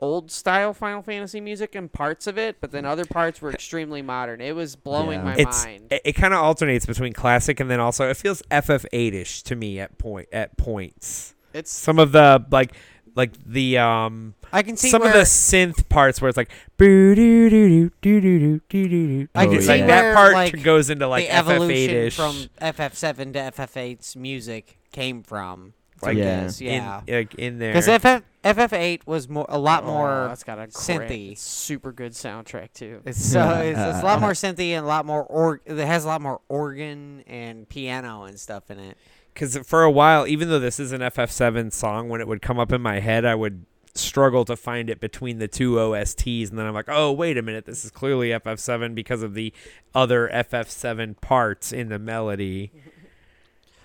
old 0.00 0.30
style 0.30 0.72
Final 0.72 1.02
Fantasy 1.02 1.40
music 1.40 1.74
and 1.74 1.92
parts 1.92 2.26
of 2.26 2.38
it, 2.38 2.60
but 2.60 2.70
then 2.70 2.84
other 2.84 3.04
parts 3.04 3.42
were 3.42 3.50
extremely 3.50 4.02
modern. 4.02 4.40
It 4.40 4.54
was 4.54 4.76
blowing 4.76 5.20
yeah. 5.20 5.24
my 5.24 5.34
it's, 5.36 5.64
mind. 5.64 5.92
It, 5.92 6.02
it 6.04 6.12
kind 6.12 6.32
of 6.32 6.40
alternates 6.40 6.86
between 6.86 7.12
classic 7.12 7.60
and 7.60 7.70
then 7.70 7.80
also 7.80 8.08
it 8.08 8.16
feels 8.16 8.42
FF8 8.50 9.12
ish 9.12 9.42
to 9.44 9.56
me 9.56 9.80
at 9.80 9.98
point 9.98 10.28
at 10.32 10.56
points. 10.56 11.34
It's 11.52 11.70
some 11.70 11.98
of 11.98 12.12
the 12.12 12.44
like 12.50 12.74
like 13.14 13.32
the 13.44 13.78
um 13.78 14.34
I 14.52 14.62
can 14.62 14.76
see 14.76 14.90
some 14.90 15.02
where, 15.02 15.10
of 15.10 15.16
the 15.16 15.24
synth 15.24 15.88
parts 15.88 16.20
where 16.20 16.28
it's 16.28 16.36
like 16.36 16.50
boo 16.76 17.14
doo 17.14 17.50
doo 17.50 17.90
doo 18.00 18.20
doo 18.20 18.60
doo 18.68 18.88
doo 18.88 19.28
I 19.34 19.46
can 19.46 19.60
see 19.60 19.68
like 19.68 19.86
that 19.86 20.14
part 20.14 20.34
like, 20.34 20.62
goes 20.62 20.90
into 20.90 21.08
like 21.08 21.28
FF8 21.28 21.88
ish 21.88 22.16
from 22.16 22.34
FF7 22.60 23.32
to 23.32 23.38
FF8's 23.38 24.16
music 24.16 24.78
came 24.92 25.22
from. 25.22 25.74
Like, 26.02 26.16
Yeah. 26.16 26.44
this, 26.44 26.60
in, 26.60 26.66
yeah. 26.66 27.00
like 27.06 27.34
in 27.34 27.58
there. 27.58 27.72
Because 27.72 27.88
FF 27.88 28.22
FF8 28.44 29.06
was 29.06 29.28
more 29.28 29.46
a 29.48 29.58
lot 29.58 29.82
oh, 29.84 29.86
more. 29.86 30.26
That's 30.28 30.44
got 30.44 30.58
a 30.58 30.68
synthy. 30.68 31.06
great, 31.06 31.38
super 31.38 31.92
good 31.92 32.12
soundtrack 32.12 32.72
too. 32.72 33.02
It's 33.04 33.24
so 33.24 33.50
it's, 33.60 33.78
it's 33.78 33.98
a 34.00 34.04
lot 34.04 34.16
uh-huh. 34.16 34.20
more 34.20 34.32
synthy 34.32 34.70
and 34.70 34.84
a 34.84 34.88
lot 34.88 35.04
more 35.04 35.24
org. 35.24 35.60
It 35.66 35.76
has 35.78 36.04
a 36.04 36.08
lot 36.08 36.20
more 36.20 36.40
organ 36.48 37.24
and 37.26 37.68
piano 37.68 38.24
and 38.24 38.38
stuff 38.38 38.70
in 38.70 38.78
it. 38.78 38.96
Because 39.34 39.56
for 39.58 39.82
a 39.82 39.90
while, 39.90 40.26
even 40.26 40.48
though 40.48 40.58
this 40.58 40.80
is 40.80 40.92
an 40.92 41.00
FF7 41.00 41.72
song, 41.72 42.08
when 42.08 42.20
it 42.20 42.26
would 42.26 42.42
come 42.42 42.58
up 42.58 42.72
in 42.72 42.80
my 42.80 43.00
head, 43.00 43.24
I 43.24 43.34
would 43.36 43.66
struggle 43.94 44.44
to 44.44 44.56
find 44.56 44.90
it 44.90 45.00
between 45.00 45.38
the 45.38 45.48
two 45.48 45.74
OSTs. 45.74 46.50
And 46.50 46.58
then 46.58 46.66
I'm 46.66 46.74
like, 46.74 46.88
oh, 46.88 47.12
wait 47.12 47.36
a 47.38 47.42
minute. 47.42 47.64
This 47.64 47.84
is 47.84 47.90
clearly 47.90 48.30
FF7 48.30 48.94
because 48.94 49.22
of 49.22 49.34
the 49.34 49.52
other 49.94 50.28
FF7 50.32 51.20
parts 51.20 51.72
in 51.72 51.88
the 51.88 51.98
melody. 51.98 52.72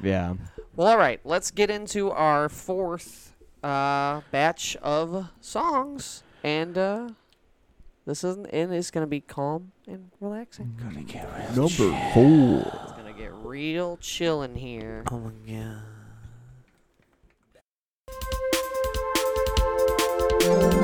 Yeah. 0.04 0.36
Well, 0.76 0.88
all 0.88 0.98
right. 0.98 1.20
Let's 1.24 1.52
get 1.52 1.70
into 1.70 2.12
our 2.12 2.50
fourth 2.50 3.36
uh, 3.64 4.22
batch 4.32 4.76
of 4.78 5.30
songs, 5.40 6.24
and 6.44 6.78
uh, 6.78 7.10
this 8.06 8.24
isn't. 8.24 8.48
And 8.48 8.74
it's 8.74 8.92
gonna 8.92 9.08
be 9.08 9.22
calm 9.22 9.72
and 9.88 10.12
relaxing. 10.20 10.76
Number 11.56 11.72
four. 12.14 12.60
It's 12.84 12.92
gonna 12.94 13.14
get 13.14 13.32
real 13.34 13.98
chill 13.98 14.42
in 14.44 14.56
here. 14.56 15.04
Oh 15.12 15.20
my 15.20 15.32
god. 20.72 20.83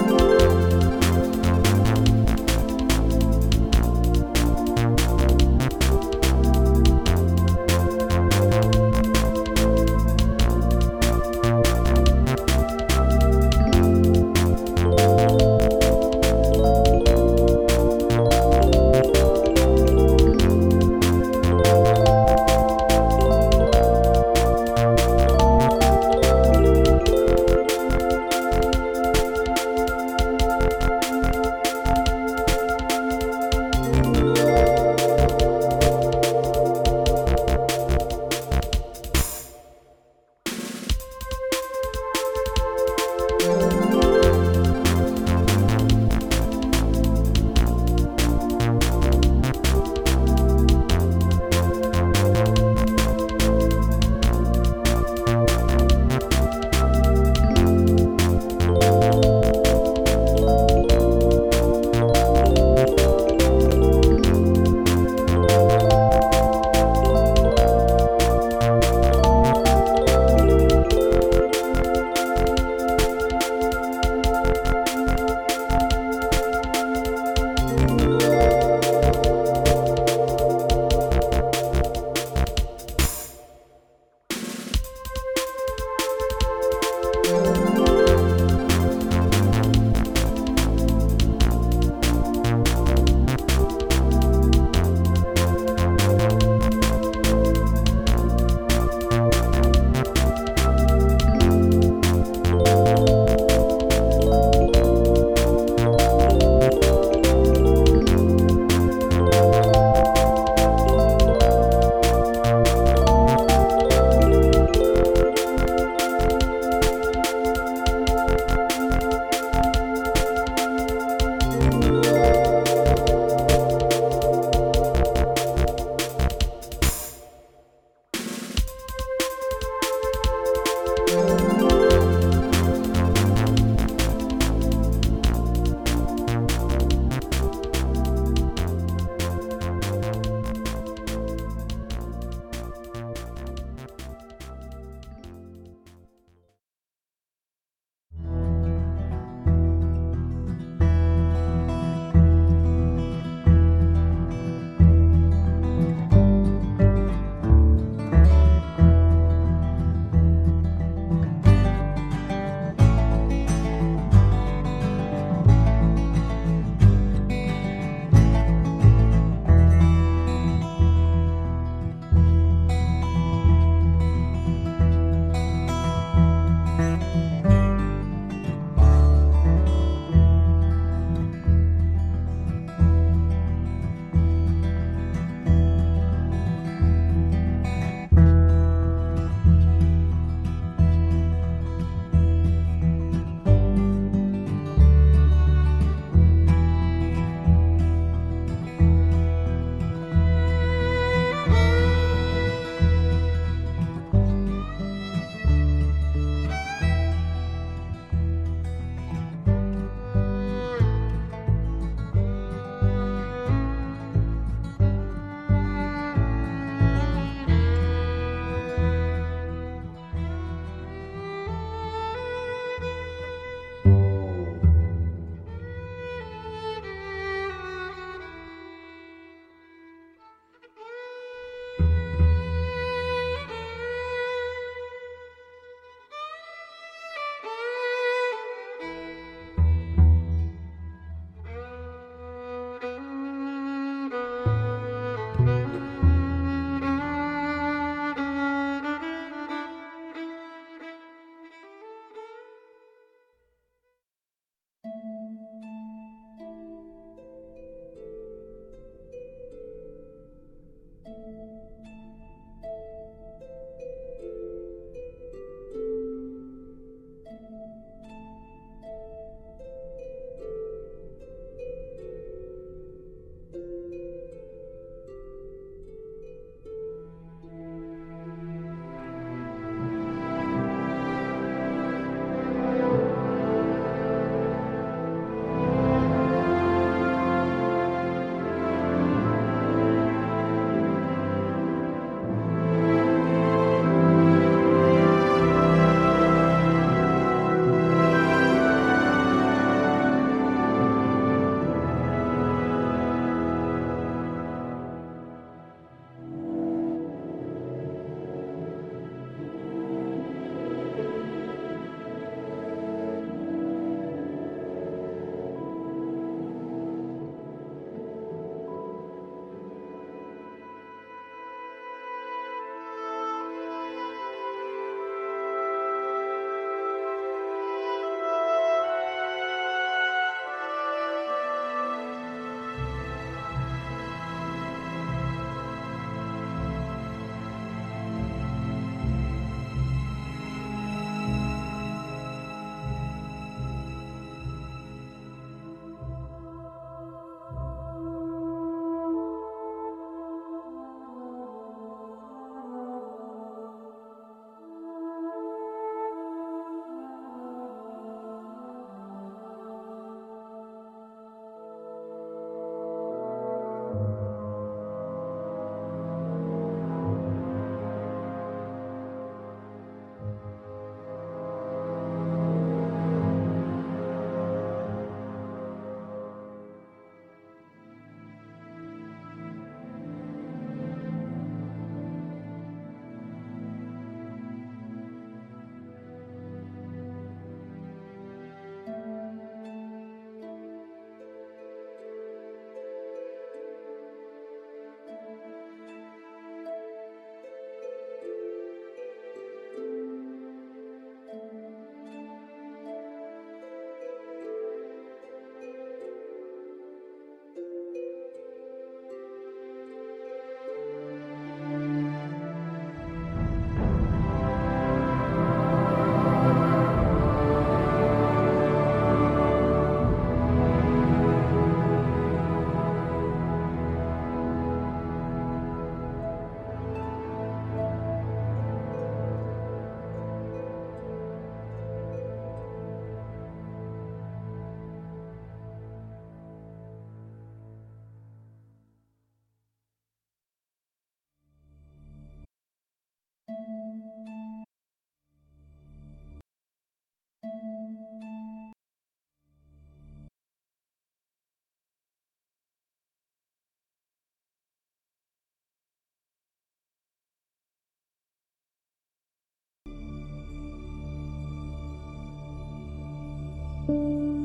Música 463.89 464.38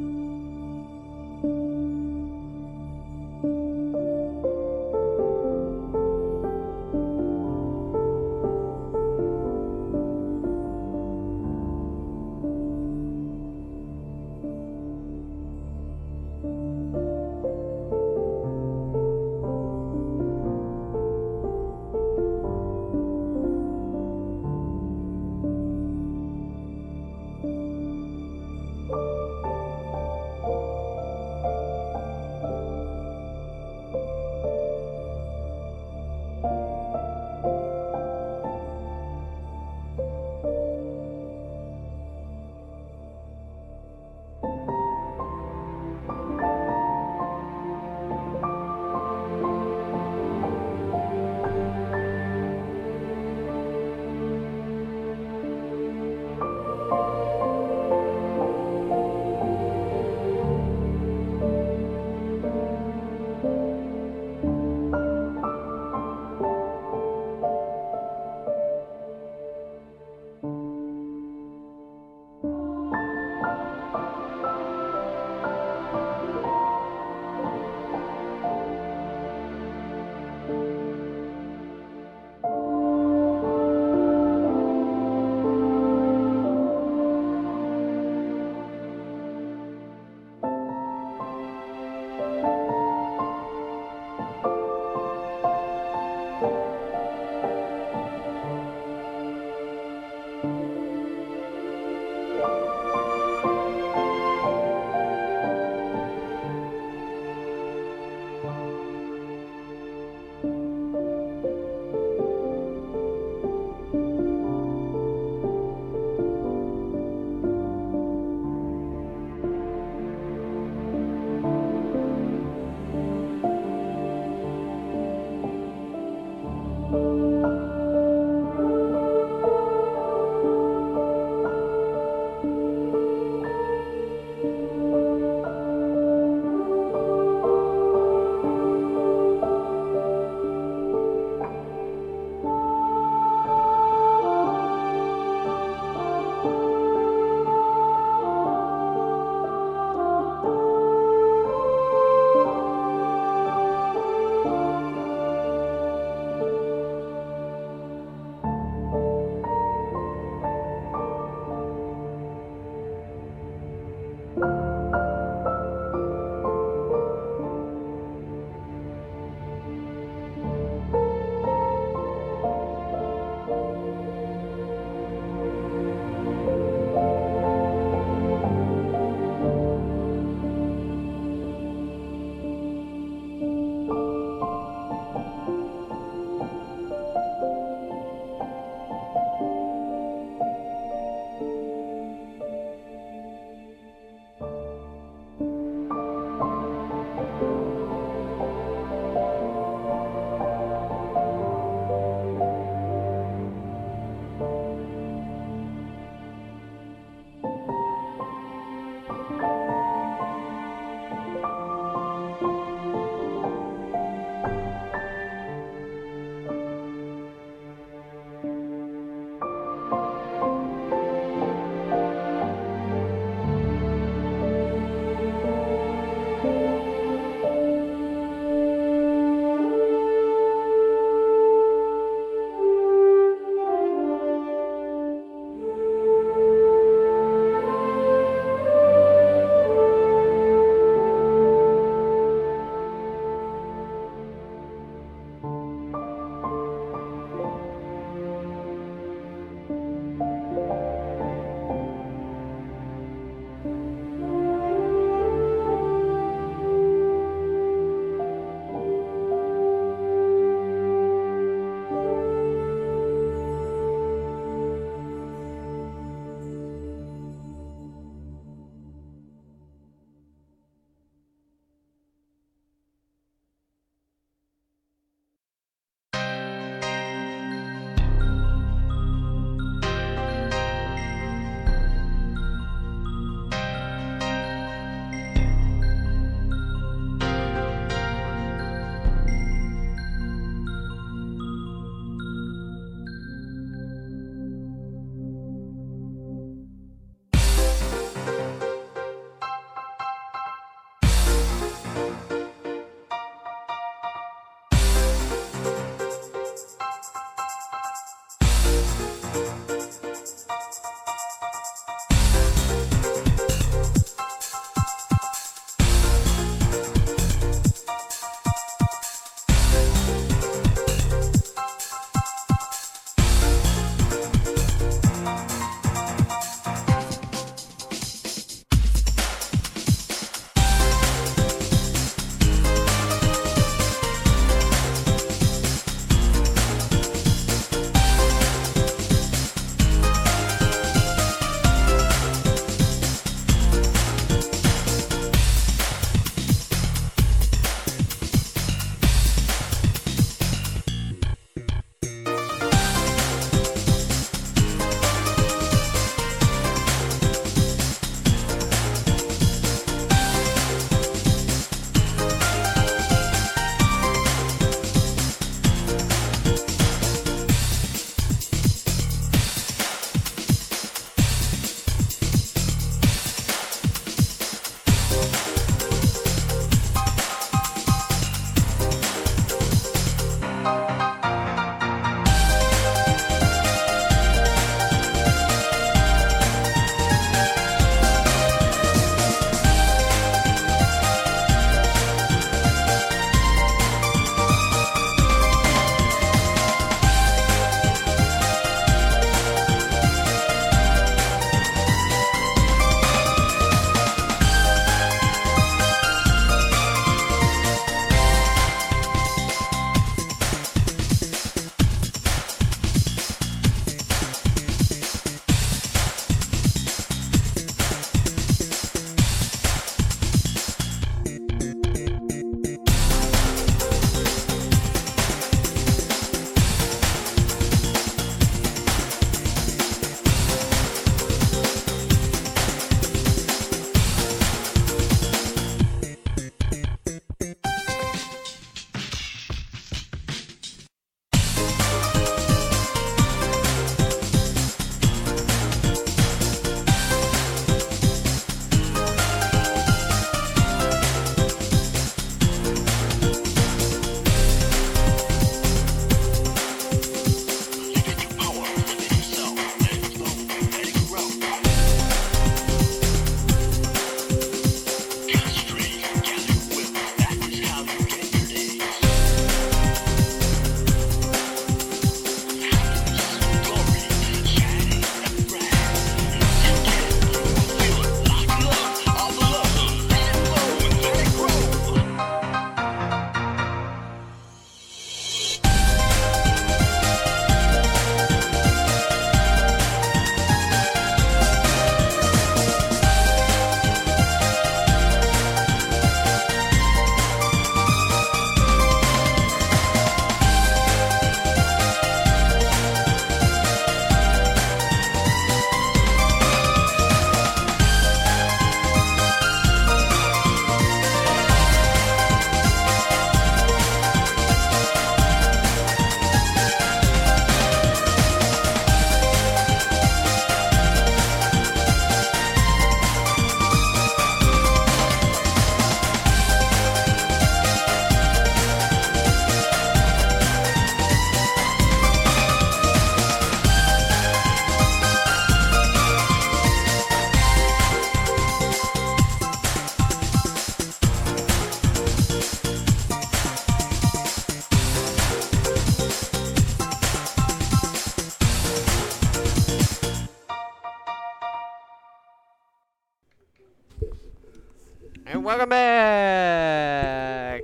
back. 556.35 557.63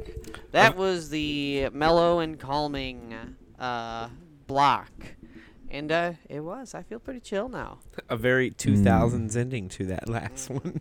That 0.52 0.76
was 0.76 1.10
the 1.10 1.68
mellow 1.72 2.18
and 2.20 2.38
calming 2.38 3.14
uh, 3.58 4.08
block, 4.46 4.90
and 5.70 5.90
uh, 5.92 6.12
it 6.28 6.40
was. 6.40 6.74
I 6.74 6.82
feel 6.82 6.98
pretty 6.98 7.20
chill 7.20 7.48
now. 7.48 7.78
A 8.08 8.16
very 8.16 8.50
2000s 8.50 9.36
ending 9.36 9.68
to 9.70 9.86
that 9.86 10.08
last 10.16 10.48
Mm. 10.50 10.64
one. 10.64 10.80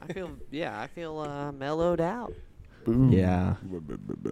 I 0.00 0.12
feel, 0.12 0.30
yeah, 0.50 0.80
I 0.80 0.86
feel 0.86 1.18
uh, 1.18 1.52
mellowed 1.52 2.00
out. 2.00 2.32
Yeah. 2.86 3.56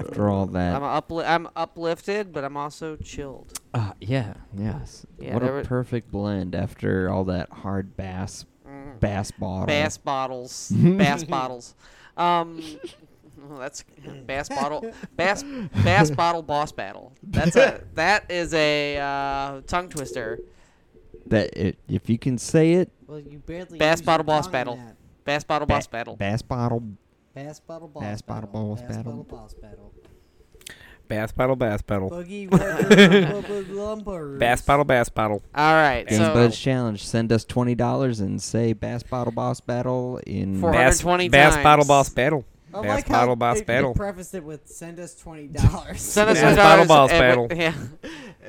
After 0.00 0.30
all 0.30 0.46
that, 0.46 0.74
I'm 0.76 0.80
that. 0.82 1.06
upli- 1.08 1.28
I'm 1.28 1.48
uplifted, 1.54 2.32
but 2.32 2.44
I'm 2.44 2.56
also 2.56 2.96
chilled. 2.96 3.60
Uh, 3.74 3.92
yeah. 4.00 4.34
Yes. 4.56 5.04
Yeah, 5.18 5.34
what 5.34 5.42
a 5.42 5.46
were- 5.52 5.64
perfect 5.64 6.10
blend 6.10 6.54
after 6.54 7.10
all 7.10 7.24
that 7.24 7.50
hard 7.50 7.96
bass 7.96 8.46
Mm. 8.66 9.00
bass 9.00 9.30
bottle. 9.30 9.66
Bass 9.66 9.96
bottles, 9.98 10.70
bass 10.76 11.24
bottles. 11.24 11.74
Um, 12.18 12.60
oh, 13.50 13.58
that's 13.58 13.84
bass 14.26 14.48
bottle, 14.48 14.92
bass 15.16 15.44
bass 15.84 16.10
bottle 16.10 16.42
boss 16.42 16.72
battle. 16.72 17.12
That's 17.22 17.56
a 17.56 17.82
that 17.94 18.30
is 18.30 18.52
a 18.54 18.98
uh, 18.98 19.60
tongue 19.66 19.88
twister. 19.88 20.40
That 21.26 21.56
it, 21.56 21.78
if 21.88 22.08
you 22.10 22.18
can 22.18 22.38
say 22.38 22.72
it, 22.74 22.90
Well, 23.06 23.20
you 23.20 23.38
barely. 23.38 23.78
Bass 23.78 24.00
bottle 24.02 24.24
boss 24.24 24.48
battle. 24.48 24.78
Bass 25.24 25.44
bottle 25.44 25.66
Ba- 25.66 25.74
boss 25.74 25.86
battle. 25.86 26.16
bass 26.16 26.42
bottle. 26.42 26.82
Bass 27.34 27.60
bottle 27.60 27.88
boss 27.88 28.02
Bass 28.02 28.22
bottle 28.22 28.48
battle. 28.48 28.74
Bass 28.76 28.96
bottle 28.96 29.24
boss 29.24 29.54
battle. 29.54 29.92
Bass 31.08 31.32
battle, 31.32 31.56
bass 31.56 31.82
battle. 31.82 32.10
Boogie 32.10 32.48
Wugger 32.48 34.38
Bass 34.38 34.62
battle, 34.62 34.84
bass 34.84 35.08
battle. 35.08 35.42
All 35.54 35.72
right, 35.72 36.06
Game 36.06 36.18
Game 36.18 36.26
so 36.28 36.34
Buds 36.34 36.58
Challenge. 36.58 37.02
Send 37.02 37.32
us 37.32 37.44
twenty 37.44 37.74
dollars 37.74 38.20
and 38.20 38.40
say 38.42 38.72
bass 38.74 39.02
bottle 39.02 39.32
boss 39.32 39.60
battle 39.60 40.20
in 40.26 40.60
Bass, 40.60 41.00
420 41.00 41.28
bass 41.30 41.54
times. 41.54 41.64
battle, 41.64 41.84
boss 41.86 42.08
battle. 42.10 42.44
I 42.80 42.82
Bass 42.82 42.94
like 42.96 43.08
how 43.08 43.14
battle, 43.20 43.36
boss 43.36 43.56
it- 43.56 43.60
it 43.60 43.66
battle. 43.66 43.94
prefaced 43.94 44.34
it 44.34 44.44
with 44.44 44.66
"Send 44.68 44.98
us 45.00 45.14
twenty 45.14 45.46
dollars." 45.48 46.00
send 46.00 46.30
us 46.30 46.40
Bass 46.40 46.54
$20 46.54 46.56
battle, 46.56 46.86
boss 46.86 47.10
and- 47.12 47.20
battle. 47.20 47.48
Yeah. 47.54 47.74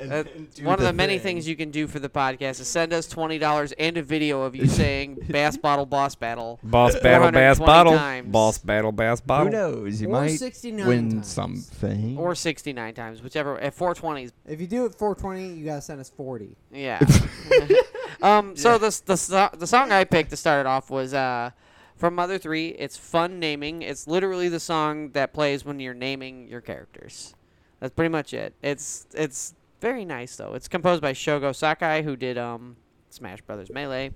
Uh, 0.00 0.24
one 0.62 0.78
of 0.78 0.84
the 0.84 0.92
many 0.94 1.18
things 1.18 1.46
you 1.46 1.54
can 1.56 1.70
do 1.70 1.86
for 1.86 1.98
the 1.98 2.08
podcast 2.08 2.58
is 2.60 2.66
send 2.68 2.92
us 2.92 3.06
twenty 3.06 3.38
dollars 3.38 3.72
and 3.72 3.96
a 3.98 4.02
video 4.02 4.42
of 4.42 4.54
you 4.56 4.66
saying 4.66 5.18
"bass 5.28 5.56
bottle 5.56 5.84
boss 5.86 6.14
battle." 6.14 6.58
Boss 6.62 6.98
battle, 7.00 7.30
bass 7.30 7.58
420 7.58 7.66
bottle. 7.66 7.92
times. 7.98 8.28
Boss 8.32 8.58
battle, 8.58 8.92
bass 8.92 9.20
Bottle. 9.20 9.46
Who 9.46 9.52
bottle. 9.52 9.82
knows? 9.84 10.00
You 10.00 10.08
Or 10.08 10.12
might 10.22 10.28
69 10.28 10.86
win 10.86 11.10
times. 11.10 11.26
something. 11.28 12.16
or 12.18 12.34
69 12.34 12.94
times, 12.94 13.22
whichever. 13.22 13.58
At 13.60 13.76
420s, 13.76 14.32
If 14.46 14.60
you 14.60 14.66
do 14.66 14.86
it 14.86 14.94
420, 14.94 15.54
you 15.58 15.64
gotta 15.66 15.82
send 15.82 16.00
us 16.00 16.08
40. 16.10 16.56
yeah. 16.72 16.98
um. 18.22 18.56
So 18.56 18.78
the 18.78 18.98
the 19.06 19.16
so- 19.16 19.50
the 19.56 19.66
song 19.66 19.92
I 19.92 20.04
picked 20.04 20.30
to 20.30 20.36
start 20.36 20.60
it 20.60 20.66
off 20.66 20.90
was 20.90 21.14
uh 21.14 21.50
from 22.00 22.14
Mother 22.14 22.38
Three. 22.38 22.68
It's 22.70 22.96
fun 22.96 23.38
naming. 23.38 23.82
It's 23.82 24.08
literally 24.08 24.48
the 24.48 24.58
song 24.58 25.10
that 25.10 25.32
plays 25.32 25.64
when 25.64 25.78
you're 25.78 25.94
naming 25.94 26.48
your 26.48 26.62
characters. 26.62 27.34
That's 27.78 27.94
pretty 27.94 28.08
much 28.08 28.34
it. 28.34 28.54
It's 28.62 29.06
it's 29.14 29.54
very 29.80 30.04
nice 30.04 30.34
though. 30.36 30.54
It's 30.54 30.66
composed 30.66 31.02
by 31.02 31.12
Shogo 31.12 31.54
Sakai, 31.54 32.02
who 32.02 32.16
did 32.16 32.38
um 32.38 32.76
Smash 33.10 33.42
Brothers 33.42 33.70
Melee, 33.70 34.12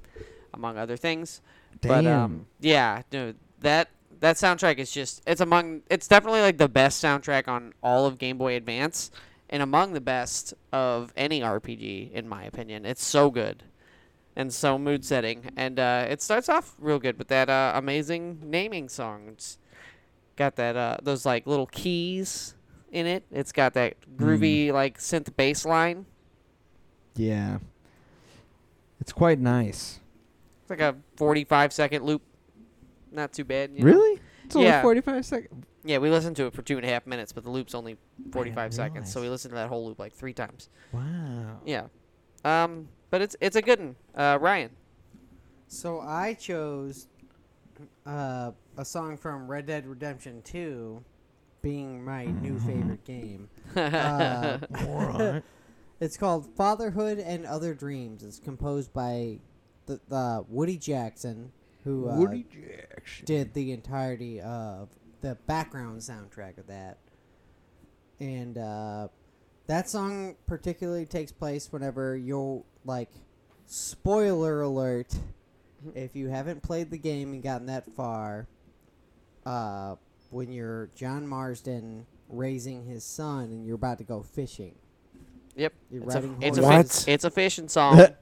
among 0.55 0.79
other 0.79 0.97
things. 0.97 1.43
Damn. 1.81 1.89
But 1.89 2.07
um, 2.07 2.47
yeah, 2.61 3.03
no, 3.13 3.35
that 3.61 3.91
that 4.21 4.37
soundtrack 4.37 4.79
is 4.79 4.91
just 4.91 5.23
it's 5.27 5.41
among 5.41 5.83
it's 5.91 6.09
definitely 6.09 6.41
like 6.41 6.57
the 6.57 6.69
best 6.69 7.05
soundtrack 7.05 7.49
on 7.49 7.75
all 7.83 8.07
of 8.07 8.19
Game 8.19 8.39
Boy 8.39 8.57
Advance 8.57 9.11
and 9.51 9.63
among 9.63 9.93
the 9.93 10.01
best 10.01 10.55
of 10.73 11.13
any 11.17 11.41
RPG 11.41 12.13
in 12.13 12.29
my 12.29 12.45
opinion. 12.45 12.87
It's 12.87 13.05
so 13.05 13.31
good 13.31 13.63
and 14.37 14.53
so 14.53 14.79
mood 14.79 15.05
setting, 15.05 15.51
and 15.57 15.79
uh, 15.79 16.07
it 16.09 16.21
starts 16.23 16.49
off 16.49 16.75
real 16.79 16.99
good 16.99 17.19
with 17.19 17.29
that 17.29 17.49
uh, 17.49 17.73
amazing 17.75 18.41
naming 18.45 18.89
song. 18.89 19.29
It's 19.29 19.59
got 20.37 20.57
that 20.57 20.77
uh, 20.77 20.97
those 21.03 21.25
like 21.25 21.47
little 21.47 21.67
keys 21.67 22.55
in 22.91 23.07
it. 23.07 23.25
It's 23.31 23.53
got 23.53 23.75
that 23.75 23.95
groovy 24.17 24.73
like 24.73 24.99
synth 24.99 25.35
bass 25.37 25.65
line. 25.65 26.07
yeah. 27.15 27.59
It's 29.01 29.13
quite 29.13 29.39
nice. 29.39 30.01
It's 30.63 30.71
like 30.71 30.81
a 30.81 30.97
45 31.17 31.73
second 31.75 32.05
loop. 32.07 32.23
Not 33.13 33.33
too 33.35 33.45
bad. 33.45 33.71
you 33.75 33.81
know? 33.81 33.87
Really? 33.93 34.21
It's 34.45 34.57
only 34.57 34.69
Yeah. 34.69 34.81
forty-five 34.83 35.25
seconds. 35.27 35.67
Yeah, 35.85 35.99
we 35.99 36.09
listened 36.11 36.37
to 36.37 36.47
it 36.47 36.55
for 36.55 36.63
two 36.63 36.77
and 36.79 36.87
a 36.87 36.89
half 36.89 37.07
minutes, 37.07 37.31
but 37.33 37.45
the 37.45 37.51
loop's 37.51 37.75
only 37.75 37.99
45 38.33 38.55
didn't 38.71 38.75
seconds, 38.75 39.13
so 39.13 39.21
we 39.21 39.29
listened 39.29 39.53
to 39.53 39.57
that 39.57 39.69
whole 39.69 39.87
loop 39.87 39.99
like 39.99 40.15
three 40.15 40.33
times. 40.33 40.71
Wow. 40.93 41.61
Yeah. 41.67 41.87
Um, 42.47 42.89
but 43.15 43.23
it's 43.23 43.37
it's 43.41 43.55
a 43.55 43.63
good 43.63 43.79
one. 43.79 43.97
Uh, 44.17 44.37
Ryan. 44.41 44.71
So 45.69 46.01
I 46.01 46.35
chose 46.35 47.07
uh, 48.05 48.51
a 48.77 48.85
song 48.85 49.17
from 49.17 49.47
Red 49.47 49.67
Dead 49.67 49.87
Redemption 49.87 50.43
2, 50.43 51.01
being 51.63 52.05
my 52.05 52.25
new 52.25 52.59
favorite 52.59 53.05
game. 53.05 53.49
Uh, 53.77 54.59
it's 56.01 56.17
called 56.17 56.49
Fatherhood 56.57 57.21
and 57.21 57.47
Other 57.47 57.73
Dreams. 57.73 58.25
It's 58.25 58.41
composed 58.41 58.93
by 58.93 59.39
the, 59.87 60.01
the 60.09 60.45
Woody 60.49 60.77
Jackson, 60.77 61.53
who 61.85 62.09
uh, 62.09 62.19
Jackson. 62.51 63.25
did 63.27 63.55
the 63.55 63.71
entirety 63.71 64.41
of 64.41 64.89
the 65.21 65.37
background 65.47 66.01
soundtrack 66.01 66.59
of 66.59 66.67
that. 66.67 66.99
And 68.19 68.59
uh, 68.59 69.09
that 69.69 69.89
song 69.89 70.35
particularly 70.49 71.07
takes 71.07 71.31
place 71.31 71.73
whenever 71.73 72.17
you'll, 72.17 72.67
like, 72.85 73.09
spoiler 73.67 74.63
alert, 74.63 75.15
if 75.95 76.15
you 76.17 76.29
haven't 76.29 76.63
played 76.63 76.91
the 76.91 76.99
game 76.99 77.33
and 77.33 77.43
gotten 77.43 77.67
that 77.67 77.85
far, 77.95 78.47
uh, 79.47 79.97
when 80.31 80.53
you're 80.53 80.89
John 80.95 81.27
Marston 81.27 82.07
raising 82.29 82.85
his 82.85 83.05
son 83.05 83.45
and 83.45 83.67
you're 83.67 83.77
about 83.77 83.99
to 83.99 84.05
go 84.05 84.23
fishing. 84.23 84.75
Yep. 85.57 85.73
You're 85.91 86.03
It's 86.05 86.15
a, 86.15 86.35
it's 86.41 86.59
a 86.59 86.63
horses. 86.63 87.05
fi- 87.05 87.13
it's 87.13 87.25
a 87.25 87.31
fishing 87.31 87.69
song. 87.69 88.07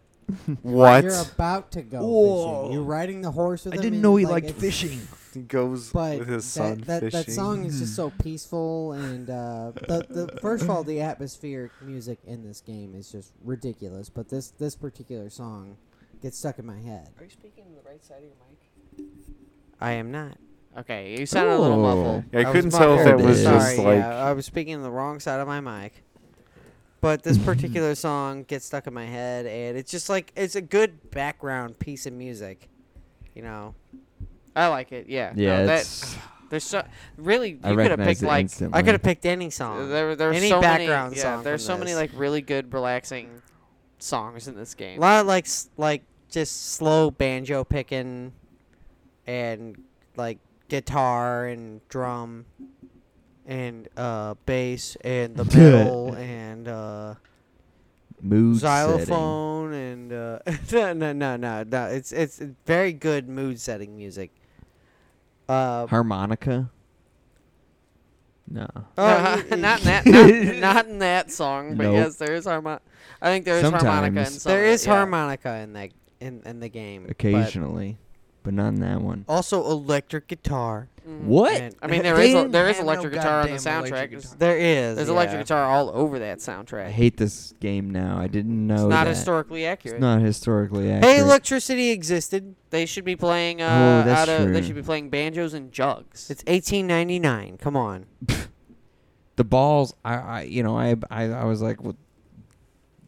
What? 0.62 1.02
You're 1.04 1.20
about 1.20 1.72
to 1.72 1.82
go 1.82 2.00
Whoa. 2.06 2.60
fishing. 2.62 2.72
You're 2.72 2.84
riding 2.84 3.20
the 3.22 3.30
horse 3.32 3.64
with 3.64 3.74
I 3.74 3.76
him 3.76 3.82
didn't 3.82 3.94
and, 3.96 4.02
know 4.02 4.16
he 4.16 4.24
like, 4.24 4.44
liked 4.44 4.58
fishing. 4.58 5.00
He 5.34 5.40
goes 5.58 5.92
but 5.92 6.18
with 6.18 6.28
his 6.28 6.44
son 6.44 6.78
that, 6.80 6.86
that, 6.86 7.00
fishing. 7.02 7.20
that 7.24 7.30
song 7.32 7.64
is 7.64 7.80
just 7.80 7.96
so 7.96 8.10
peaceful 8.22 8.92
and 8.92 9.28
uh, 9.30 9.72
the, 9.88 10.06
the 10.08 10.38
first 10.40 10.64
of 10.64 10.70
all 10.70 10.84
the 10.84 11.00
atmospheric 11.00 11.72
music 11.80 12.18
in 12.26 12.42
this 12.42 12.60
game 12.60 12.94
is 12.94 13.10
just 13.10 13.32
ridiculous 13.42 14.08
but 14.08 14.28
this 14.28 14.50
this 14.58 14.74
particular 14.76 15.30
song 15.30 15.76
gets 16.20 16.38
stuck 16.38 16.58
in 16.58 16.66
my 16.66 16.78
head 16.80 17.08
Are 17.18 17.24
you 17.24 17.30
speaking 17.30 17.64
to 17.64 17.70
the 17.82 17.88
right 17.88 18.04
side 18.04 18.18
of 18.18 18.24
your 18.24 18.32
mic? 18.48 19.06
I 19.80 19.92
am 19.92 20.12
not. 20.12 20.36
Okay, 20.78 21.18
you 21.18 21.26
sounded 21.26 21.54
a 21.54 21.58
little 21.58 21.76
muffled. 21.78 22.24
Yeah, 22.32 22.40
I 22.40 22.42
was 22.44 22.52
couldn't 22.54 22.70
tell 22.70 22.94
if 22.98 23.04
muffled. 23.04 23.20
it 23.20 23.24
was 23.26 23.42
just, 23.42 23.78
like- 23.78 23.98
yeah, 23.98 24.24
I 24.24 24.32
was 24.32 24.46
speaking 24.46 24.76
to 24.76 24.82
the 24.82 24.90
wrong 24.90 25.20
side 25.20 25.40
of 25.40 25.46
my 25.46 25.60
mic. 25.60 26.02
But 27.02 27.24
this 27.24 27.36
particular 27.44 27.94
song 27.94 28.44
gets 28.44 28.64
stuck 28.64 28.86
in 28.86 28.94
my 28.94 29.04
head, 29.04 29.44
and 29.44 29.76
it's 29.76 29.90
just 29.90 30.08
like 30.08 30.32
it's 30.36 30.54
a 30.54 30.62
good 30.62 31.10
background 31.10 31.78
piece 31.78 32.06
of 32.06 32.12
music. 32.12 32.68
You 33.34 33.42
know, 33.42 33.74
I 34.54 34.68
like 34.68 34.92
it. 34.92 35.08
Yeah. 35.08 35.32
Yeah, 35.34 35.60
No, 35.60 35.66
that, 35.66 36.16
there's 36.52 36.64
so 36.64 36.84
really 37.16 37.58
I 37.62 37.70
you 37.70 37.76
could 37.76 37.90
have 37.92 38.00
picked 38.00 38.20
like 38.20 38.42
instantly. 38.42 38.78
i 38.78 38.82
could 38.82 38.92
have 38.92 39.02
picked 39.02 39.24
any 39.24 39.48
song 39.48 39.88
there 39.88 40.14
there's 40.14 40.36
any 40.36 40.50
so 40.50 40.60
background 40.60 41.12
many, 41.12 41.16
yeah, 41.16 41.36
song 41.36 41.44
there's 41.44 41.64
from 41.66 41.76
so 41.76 41.78
many 41.78 41.94
like 41.94 42.10
really 42.14 42.42
good 42.42 42.70
relaxing 42.74 43.40
songs 43.98 44.48
in 44.48 44.54
this 44.54 44.74
game. 44.74 44.98
a 44.98 45.00
lot 45.00 45.20
of 45.22 45.26
like 45.26 45.46
like 45.78 46.02
just 46.28 46.72
slow 46.74 47.10
banjo 47.10 47.64
picking 47.64 48.32
and 49.26 49.82
like 50.16 50.38
guitar 50.68 51.46
and 51.46 51.80
drum 51.88 52.44
and 53.46 53.88
uh 53.96 54.34
bass 54.44 54.94
and 55.02 55.34
the 55.36 55.44
metal 55.56 56.12
and 56.16 56.68
uh 56.68 57.14
mood 58.20 58.60
setting. 58.60 58.98
xylophone 59.06 59.72
and 59.72 60.12
uh 60.12 60.38
no, 60.72 60.92
no 60.92 61.12
no 61.14 61.36
no 61.38 61.62
no 61.62 61.84
it's 61.86 62.12
it's 62.12 62.42
very 62.66 62.92
good 62.92 63.26
mood 63.26 63.58
setting 63.58 63.96
music 63.96 64.30
uh 65.52 65.86
Harmonica. 65.86 66.70
No. 68.48 68.68
No, 68.74 68.84
y- 69.50 69.56
not 69.56 69.80
in 69.80 69.84
that, 69.86 70.06
not, 70.06 70.56
not 70.56 70.86
in 70.86 70.98
that 70.98 71.30
song, 71.30 71.76
but 71.76 71.84
Nope. 71.84 71.94
yes, 71.94 72.16
there 72.16 72.34
is 72.34 72.44
harmon. 72.44 72.78
I 73.20 73.28
think 73.28 73.44
there 73.44 73.56
is 73.56 73.62
harmonica 73.62 74.20
in 74.20 74.26
some. 74.26 74.50
there 74.50 74.72
of 74.72 74.84
yeah. 74.84 74.92
harmonica 74.92 75.54
in 75.56 75.72
that 75.72 75.90
in 76.20 76.42
in 76.44 76.60
the 76.60 76.68
game 76.68 77.06
Occasionally, 77.08 77.98
but, 77.98 78.11
not 78.50 78.68
in 78.68 78.80
that 78.80 79.00
one. 79.00 79.24
also 79.28 79.60
electric 79.64 80.26
guitar 80.28 80.88
Mm. 81.04 81.22
What? 81.24 81.60
And 81.60 81.74
I 81.82 81.88
mean, 81.88 82.02
they 82.04 82.10
there 82.10 82.20
is 82.20 82.32
didn't 82.32 82.52
there 82.52 82.68
is 82.68 82.76
have 82.76 82.86
no 82.86 82.92
electric 82.92 83.14
guitar 83.14 83.40
on 83.40 83.48
the 83.50 83.54
goddamn 83.56 83.84
electric 83.86 84.10
soundtrack. 84.12 84.22
guitar. 84.22 84.36
there 84.38 84.56
is 84.56 84.94
There's 84.96 85.08
yeah. 85.08 85.14
electric 85.14 85.40
guitar 85.40 85.64
all 85.64 85.90
over 85.92 86.18
that 86.20 86.38
soundtrack. 86.38 86.86
I 86.86 86.90
hate 86.92 87.16
this 87.16 87.54
game 87.58 87.90
now. 87.90 88.18
I 88.20 88.28
didn't 88.28 88.68
know 88.68 88.74
It's 88.74 88.82
not 88.84 89.04
that. 89.06 89.08
historically 89.08 89.66
accurate. 89.66 89.96
It's 89.96 90.00
not 90.00 90.20
historically 90.20 90.92
accurate. 90.92 91.12
hey 91.16 91.20
electricity 91.20 91.90
existed 91.90 92.54
They 92.70 92.86
should 92.86 93.04
be 93.04 93.16
playing. 93.16 93.60
Uh, 93.62 93.64
Oh, 94.04 94.08
that's 94.08 94.30
out 94.30 94.42
of, 94.42 94.46
They 94.52 94.60
true. 94.60 94.66
should 94.68 94.76
be 94.76 94.82
playing 94.82 95.10
banjos 95.10 95.54
and 95.54 95.72
jugs. 95.72 96.30
it's 96.30 96.44
1899 96.46 97.56
come 97.58 97.76
on 97.76 98.06
the 99.34 99.42
balls. 99.44 99.94
I, 100.04 100.14
I, 100.14 100.42
you 100.42 100.62
know, 100.62 100.78
I, 100.78 100.94
I, 101.10 101.24
I 101.32 101.44
was 101.46 101.60
like, 101.62 101.82
well, 101.82 101.96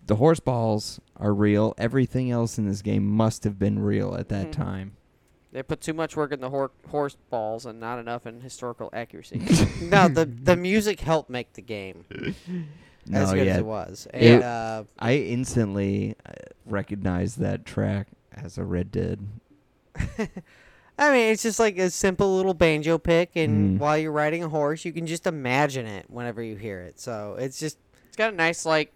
the 0.06 0.16
horse 0.16 0.40
balls 0.40 0.98
are 1.16 1.32
real. 1.32 1.74
Everything 1.78 2.32
else 2.32 2.59
in 2.59 2.66
this 2.69 2.82
game 2.82 3.06
must 3.06 3.44
have 3.44 3.56
been 3.59 3.78
real 3.78 4.16
at 4.16 4.28
that 4.31 4.48
Mhm. 4.48 4.52
time. 4.52 4.97
They 5.55 5.62
put 5.62 5.81
too 5.81 5.94
much 5.94 6.16
work 6.16 6.32
in 6.32 6.40
the 6.40 6.51
hor- 6.51 6.72
horse 6.89 7.16
balls 7.31 7.64
and 7.64 7.78
not 7.78 8.01
enough 8.01 8.26
in 8.26 8.40
historical 8.40 8.90
accuracy. 8.93 9.39
no, 9.82 10.09
the 10.09 10.24
the 10.26 10.56
music 10.56 10.98
helped 11.01 11.31
make 11.31 11.52
the 11.55 11.62
game 11.62 12.05
No, 13.06 13.20
as 13.20 13.32
good 13.32 13.47
yeah. 13.47 13.52
as 13.52 13.59
it 13.60 13.64
was. 13.66 14.06
It- 14.12 14.43
uh, 14.43 14.85
I 14.98 15.14
instantly 15.14 16.16
uh, 16.26 16.32
recognized 16.66 17.39
that 17.39 17.64
track 17.64 18.09
as 18.32 18.59
a 18.59 18.64
Red 18.64 18.90
Dead. 18.90 19.20
I 20.98 21.10
mean, 21.10 21.32
it's 21.32 21.43
just 21.43 21.59
like 21.60 21.76
a 21.78 21.90
simple 21.90 22.36
little 22.36 22.55
banjo 22.55 22.98
pick, 22.98 23.31
and 23.36 23.76
Mm. 23.76 23.81
while 23.81 23.98
you're 23.98 24.12
riding 24.12 24.43
a 24.44 24.48
horse, 24.48 24.85
you 24.85 24.93
can 24.93 25.06
just 25.06 25.26
imagine 25.26 25.86
it 25.86 26.06
whenever 26.09 26.43
you 26.43 26.56
hear 26.56 26.81
it. 26.81 26.98
So 27.01 27.36
it's 27.39 27.59
just 27.60 27.78
it's 28.09 28.16
got 28.16 28.32
a 28.32 28.36
nice 28.36 28.64
like 28.66 28.93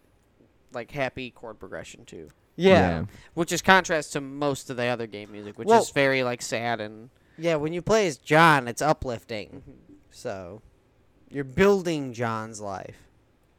like 0.72 0.90
happy 0.90 1.30
chord 1.30 1.58
progression 1.60 2.04
too, 2.04 2.30
yeah, 2.58 3.04
which 3.34 3.52
is 3.52 3.62
contrast 3.62 4.12
to 4.14 4.20
most 4.20 4.68
of 4.70 4.76
the 4.76 4.86
other 4.86 5.06
game 5.06 5.32
music, 5.32 5.58
which 5.58 5.66
Well- 5.68 5.80
is 5.82 5.90
very 5.90 6.22
like 6.22 6.42
sad 6.42 6.80
and 6.80 7.10
yeah. 7.38 7.54
When 7.56 7.72
you 7.72 7.80
play 7.82 8.06
as 8.08 8.16
John, 8.18 8.66
it's 8.68 8.82
uplifting. 8.82 9.62
So 10.10 10.60
you're 11.30 11.44
building 11.44 12.12
John's 12.12 12.60
life. 12.60 12.96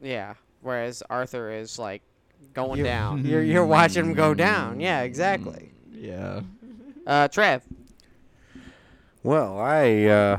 yeah. 0.00 0.34
Whereas 0.62 1.02
Arthur 1.08 1.50
is 1.50 1.78
like 1.78 2.02
going 2.52 2.76
You're- 2.78 2.88
down. 2.90 3.24
You're 3.24 3.42
you're 3.42 3.64
watching 3.66 4.04
him 4.04 4.12
go 4.14 4.34
down. 4.34 4.78
Yeah, 4.80 5.00
exactly. 5.00 5.72
Yeah. 5.90 6.42
Uh, 7.06 7.28
Trev, 7.28 7.62
Well, 9.22 9.58
I 9.58 10.04
uh, 10.04 10.38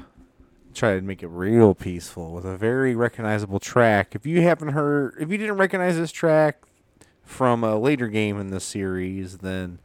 try 0.73 0.95
to 0.95 1.01
make 1.01 1.21
it 1.23 1.27
real 1.27 1.73
peaceful 1.75 2.31
with 2.33 2.45
a 2.45 2.57
very 2.57 2.95
recognizable 2.95 3.59
track. 3.59 4.13
If 4.15 4.25
you 4.25 4.41
haven't 4.41 4.69
heard, 4.69 5.15
if 5.19 5.29
you 5.31 5.37
didn't 5.37 5.57
recognize 5.57 5.97
this 5.97 6.11
track 6.11 6.61
from 7.23 7.63
a 7.63 7.77
later 7.77 8.07
game 8.07 8.39
in 8.39 8.49
the 8.49 8.59
series, 8.59 9.39
then 9.39 9.79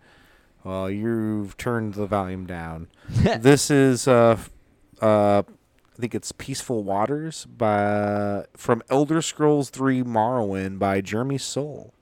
well, 0.64 0.90
you've 0.90 1.56
turned 1.56 1.94
the 1.94 2.06
volume 2.06 2.46
down. 2.46 2.88
this 3.08 3.70
is 3.70 4.08
uh, 4.08 4.36
uh, 5.00 5.42
I 5.46 6.00
think 6.00 6.14
it's 6.14 6.32
"Peaceful 6.32 6.82
Waters" 6.82 7.44
by 7.46 8.44
from 8.56 8.82
Elder 8.90 9.22
Scrolls 9.22 9.70
Three: 9.70 10.02
Morrowind 10.02 10.78
by 10.78 11.00
Jeremy 11.00 11.38
Soule, 11.38 11.94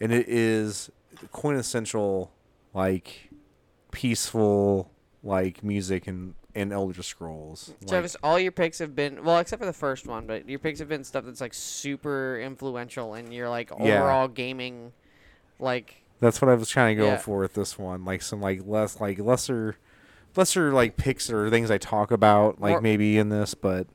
and 0.00 0.12
it 0.12 0.28
is 0.28 0.90
quintessential 1.30 2.32
like 2.74 3.30
peaceful 3.92 4.90
like 5.22 5.62
music 5.62 6.06
in 6.06 6.34
in 6.56 6.72
Elder 6.72 7.02
Scrolls. 7.02 7.72
Like, 7.86 8.10
all 8.22 8.38
your 8.40 8.50
picks 8.50 8.78
have 8.78 8.94
been 8.96 9.22
well, 9.22 9.38
except 9.38 9.60
for 9.60 9.66
the 9.66 9.72
first 9.72 10.06
one, 10.06 10.26
but 10.26 10.48
your 10.48 10.58
picks 10.58 10.78
have 10.78 10.88
been 10.88 11.04
stuff 11.04 11.24
that's 11.26 11.40
like 11.40 11.54
super 11.54 12.40
influential 12.40 13.14
in 13.14 13.30
your 13.30 13.48
like 13.48 13.70
Yeah. 13.78 13.98
overall 14.00 14.26
gaming, 14.28 14.92
like 15.58 16.02
that's 16.18 16.40
what 16.40 16.50
I 16.50 16.54
was 16.54 16.68
trying 16.70 16.96
to 16.96 17.02
go 17.02 17.08
Yeah. 17.08 17.16
for 17.18 17.40
with 17.40 17.54
this 17.54 17.78
one. 17.78 18.04
Like 18.04 18.22
some 18.22 18.40
like 18.40 18.62
less 18.66 19.00
like 19.00 19.18
lesser 19.18 19.76
lesser 20.34 20.72
like 20.72 20.96
picks 20.96 21.30
or 21.30 21.48
things 21.50 21.70
I 21.70 21.78
talk 21.78 22.10
about 22.10 22.60
like 22.60 22.72
More- 22.72 22.80
maybe 22.80 23.18
in 23.18 23.28
this, 23.28 23.54
but 23.54 23.86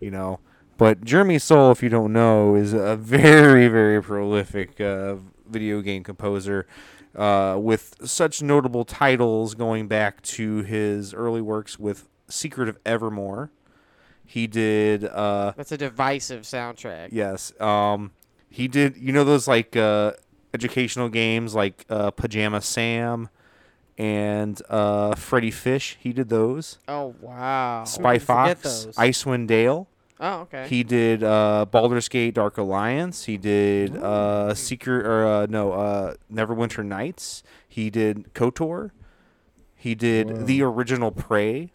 you 0.00 0.10
know. 0.10 0.40
But 0.76 1.02
Jeremy 1.02 1.40
Soule, 1.40 1.72
if 1.72 1.82
you 1.82 1.88
don't 1.88 2.12
know, 2.12 2.54
is 2.54 2.72
a 2.72 2.94
very 3.00 3.66
very 3.66 4.00
prolific 4.00 4.80
uh, 4.80 5.16
video 5.48 5.80
game 5.82 6.04
composer. 6.04 6.66
Uh, 7.18 7.58
with 7.58 7.96
such 8.04 8.40
notable 8.42 8.84
titles 8.84 9.56
going 9.56 9.88
back 9.88 10.22
to 10.22 10.62
his 10.62 11.12
early 11.12 11.40
works 11.42 11.76
with 11.76 12.08
Secret 12.28 12.68
of 12.68 12.78
Evermore. 12.86 13.50
He 14.24 14.46
did 14.46 15.04
uh, 15.04 15.52
that's 15.56 15.72
a 15.72 15.78
divisive 15.78 16.42
soundtrack. 16.42 17.08
Yes. 17.10 17.58
Um, 17.60 18.12
he 18.48 18.68
did. 18.68 18.96
You 18.96 19.12
know 19.12 19.24
those 19.24 19.48
like 19.48 19.76
uh, 19.76 20.12
educational 20.54 21.08
games 21.08 21.54
like 21.54 21.84
uh, 21.90 22.12
Pajama 22.12 22.60
Sam 22.60 23.28
and 23.96 24.62
uh, 24.68 25.14
Freddi 25.14 25.52
Fish. 25.52 25.96
He 26.00 26.12
did 26.12 26.28
those. 26.28 26.78
Oh 26.86 27.16
wow. 27.20 27.84
Spy 27.84 28.18
Fox, 28.18 28.62
those? 28.62 28.94
Icewind 28.96 29.48
Dale. 29.48 29.88
Oh 30.20 30.40
okay. 30.40 30.66
He 30.68 30.82
did 30.82 31.22
uh, 31.22 31.66
Baldur's 31.70 32.08
Gate: 32.08 32.34
Dark 32.34 32.58
Alliance. 32.58 33.24
He 33.24 33.36
did 33.36 33.96
uh, 33.96 34.54
Secret 34.54 35.06
or 35.06 35.26
uh, 35.26 35.46
no 35.48 35.72
uh, 35.72 36.14
Neverwinter 36.32 36.84
Nights. 36.84 37.42
He 37.68 37.88
did 37.90 38.34
Kotor. 38.34 38.90
He 39.76 39.94
did 39.94 40.46
the 40.46 40.62
original 40.62 41.12
Prey 41.12 41.72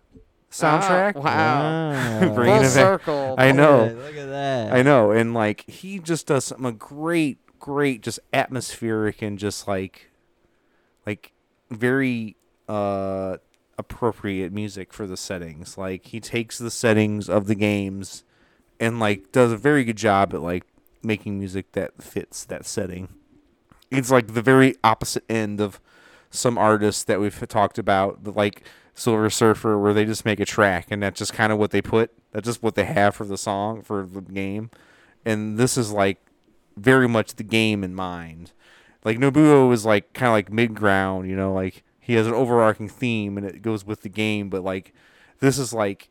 soundtrack. 0.51 1.13
Ah, 1.15 1.21
wow. 1.21 2.03
Wow. 2.23 2.35
Full 2.35 2.43
it 2.43 2.61
back. 2.61 2.71
circle. 2.71 3.35
I 3.37 3.51
know. 3.53 3.85
Yeah, 3.85 3.91
look 3.93 4.15
at 4.17 4.27
that. 4.29 4.73
I 4.73 4.81
know, 4.81 5.11
and 5.11 5.33
like 5.33 5.69
he 5.69 5.99
just 5.99 6.27
does 6.27 6.45
some 6.45 6.65
a 6.65 6.71
great, 6.73 7.37
great, 7.59 8.01
just 8.01 8.19
atmospheric 8.33 9.21
and 9.21 9.39
just 9.39 9.67
like, 9.67 10.11
like 11.05 11.31
very 11.69 12.35
uh 12.67 13.37
appropriate 13.77 14.51
music 14.51 14.93
for 14.93 15.07
the 15.07 15.17
settings. 15.17 15.77
Like 15.77 16.07
he 16.07 16.19
takes 16.19 16.57
the 16.57 16.71
settings 16.71 17.29
of 17.29 17.47
the 17.47 17.55
games 17.55 18.23
and 18.83 18.99
like 18.99 19.31
does 19.31 19.53
a 19.53 19.57
very 19.57 19.85
good 19.85 19.95
job 19.95 20.33
at 20.33 20.41
like 20.41 20.65
making 21.01 21.39
music 21.39 21.71
that 21.71 22.03
fits 22.03 22.43
that 22.45 22.65
setting. 22.65 23.07
It's 23.89 24.11
like 24.11 24.33
the 24.33 24.41
very 24.41 24.75
opposite 24.83 25.23
end 25.29 25.61
of 25.61 25.79
some 26.29 26.57
artists 26.57 27.03
that 27.03 27.21
we've 27.21 27.47
talked 27.47 27.77
about, 27.77 28.35
like 28.35 28.63
Silver 28.93 29.29
Surfer, 29.29 29.79
where 29.79 29.93
they 29.93 30.03
just 30.03 30.25
make 30.25 30.41
a 30.41 30.45
track 30.45 30.87
and 30.91 31.01
that's 31.01 31.17
just 31.17 31.33
kind 31.33 31.53
of 31.53 31.59
what 31.59 31.71
they 31.71 31.81
put. 31.81 32.11
That's 32.33 32.45
just 32.45 32.61
what 32.61 32.75
they 32.75 32.83
have 32.83 33.15
for 33.15 33.25
the 33.25 33.37
song 33.37 33.83
for 33.83 34.05
the 34.05 34.21
game, 34.21 34.69
and 35.23 35.57
this 35.57 35.77
is 35.77 35.91
like 35.91 36.17
very 36.75 37.07
much 37.07 37.35
the 37.35 37.43
game 37.43 37.83
in 37.83 37.95
mind. 37.95 38.51
Like 39.05 39.17
Nobuo 39.17 39.71
is 39.71 39.85
like 39.85 40.11
kind 40.13 40.27
of 40.27 40.33
like 40.33 40.51
mid 40.51 40.73
ground, 40.73 41.29
you 41.29 41.37
know, 41.37 41.53
like 41.53 41.83
he 41.99 42.15
has 42.15 42.27
an 42.27 42.33
overarching 42.33 42.89
theme 42.89 43.37
and 43.37 43.45
it 43.45 43.61
goes 43.61 43.85
with 43.85 44.01
the 44.01 44.09
game, 44.09 44.49
but 44.49 44.63
like 44.63 44.93
this 45.39 45.57
is 45.57 45.73
like 45.73 46.09